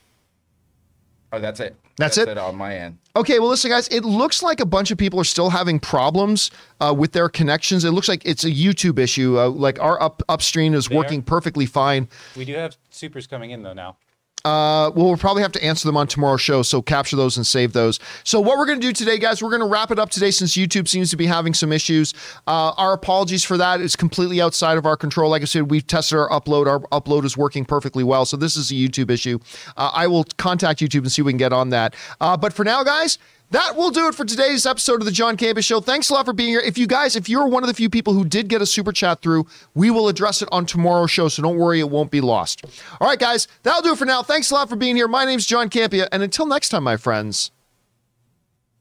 Oh, 1.35 1.41
that's 1.41 1.61
it. 1.61 1.77
That's 1.97 2.19
it? 2.19 2.29
it 2.29 2.39
on 2.39 2.57
my 2.57 2.77
end. 2.77 2.99
Okay, 3.15 3.39
well, 3.39 3.49
listen, 3.49 3.71
guys. 3.71 3.87
It 3.89 4.05
looks 4.05 4.43
like 4.43 4.59
a 4.59 4.67
bunch 4.67 4.91
of 4.91 4.99
people 4.99 5.21
are 5.21 5.25
still 5.25 5.51
having 5.51 5.79
problems 5.79 6.51
uh, 6.81 6.93
with 6.97 7.13
their 7.13 7.29
connections. 7.29 7.85
It 7.85 7.93
looks 7.93 8.09
like 8.09 8.23
it's 8.25 8.43
a 8.45 8.51
YouTube 8.51 8.99
issue. 8.99 9.39
Uh, 9.39 9.49
like 9.51 9.79
our 9.81 10.03
up 10.03 10.23
upstream 10.29 10.75
is 10.75 10.87
They 10.89 10.95
are? 10.95 10.99
working 10.99 11.23
perfectly 11.23 11.67
fine. 11.67 12.09
We 12.37 12.45
do 12.45 12.55
have 12.55 12.77
supers 12.91 13.27
coming 13.29 13.51
in 13.53 13.63
though 13.63 13.73
now. 13.75 13.97
Uh, 14.45 14.91
well, 14.95 15.17
probably 15.17 15.43
have 15.43 15.53
to 15.53 15.65
answer 15.65 15.89
them 15.89 15.97
on 15.97 16.07
tomorrow's 16.07 16.43
show, 16.43 16.63
so 16.63 16.83
capture 16.83 17.17
those 17.17 17.39
and 17.39 17.47
save 17.47 17.73
those. 17.73 17.99
So, 18.25 18.41
what 18.41 18.59
we're 18.59 18.67
going 18.67 18.79
to 18.79 18.87
do 18.87 18.93
today, 18.93 19.19
guys, 19.19 19.43
we're 19.43 19.49
going 19.49 19.63
to 19.63 19.67
wrap 19.67 19.91
it 19.91 19.99
up 19.99 20.11
today 20.11 20.31
since 20.31 20.55
YouTube 20.55 20.87
seems 20.87 21.09
to 21.11 21.17
be 21.17 21.25
having 21.25 21.55
some 21.55 21.73
issues. 21.73 22.13
Uh, 22.47 22.73
our 22.77 22.93
apologies 22.93 23.43
for 23.43 23.57
that. 23.57 23.81
It's 23.81 23.97
completely 23.97 24.43
outside 24.43 24.77
of 24.77 24.85
our 24.85 24.99
control. 24.99 25.31
Like 25.31 25.41
I 25.41 25.47
said, 25.47 25.71
we've 25.71 25.87
tested 25.87 26.19
our 26.19 26.29
upload. 26.29 26.67
Our 26.67 26.81
upload 27.01 27.25
is 27.25 27.39
working 27.39 27.65
perfectly 27.65 28.05
well. 28.05 28.27
So, 28.27 28.37
this 28.37 28.55
is 28.55 28.71
a 28.71 28.75
YouTube 28.75 29.11
issue. 29.11 29.39
Uh, 29.79 29.91
I 29.95 30.07
will 30.09 30.25
contact 30.37 30.81
YouTube 30.81 31.01
and 31.01 31.13
see 31.13 31.23
if 31.23 31.27
we 31.27 31.33
can 31.33 31.39
get 31.39 31.55
on 31.55 31.71
that. 31.71 31.95
Uh, 32.21 32.37
but 32.37 32.53
for 32.53 32.65
now, 32.65 32.85
guys, 32.85 33.19
that 33.51 33.77
will 33.77 33.91
do 33.91 34.09
it 34.09 34.15
for 34.15 34.25
today's 34.25 34.67
episode 34.67 35.01
of 35.01 35.05
the 35.05 35.13
John 35.13 35.37
Campea 35.37 35.65
Show. 35.65 35.81
Thanks 35.81 36.11
a 36.11 36.15
lot 36.15 36.25
for 36.25 36.33
being 36.33 36.49
here. 36.49 36.61
If 36.61 36.77
you 36.77 36.87
guys, 36.87 37.15
if 37.15 37.29
you're 37.29 37.47
one 37.47 37.63
of 37.63 37.69
the 37.69 37.75
few 37.75 37.89
people 37.89 38.13
who 38.13 38.25
did 38.25 38.49
get 38.49 38.63
a 38.63 38.67
super 38.67 38.93
chat 38.93 39.23
through, 39.23 39.47
we 39.75 39.91
will 39.91 40.09
address 40.09 40.43
it 40.43 40.49
on 40.51 40.67
tomorrow's 40.67 41.11
show. 41.11 41.29
So 41.29 41.43
don't 41.43 41.57
worry, 41.57 41.81
it 41.81 41.91
won't 41.91 42.11
be 42.11 42.21
lost. 42.21 42.65
All 43.01 43.07
right, 43.07 43.19
guys, 43.19 43.47
that'll 43.63 43.83
do 43.83 43.93
it 43.93 43.99
for 43.99 44.07
now. 44.07 44.23
Thanks 44.23 44.51
a 44.51 44.55
lot 44.55 44.69
for 44.69 44.77
being 44.77 44.97
here. 44.97 45.09
My 45.09 45.25
name's 45.25 45.47
John 45.47 45.71
Campea. 45.71 46.09
And 46.11 46.23
until 46.23 46.47
next 46.47 46.71
time, 46.71 46.85
my 46.85 46.97
friends, 46.97 47.51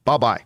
bye 0.06 0.18
bye. 0.18 0.44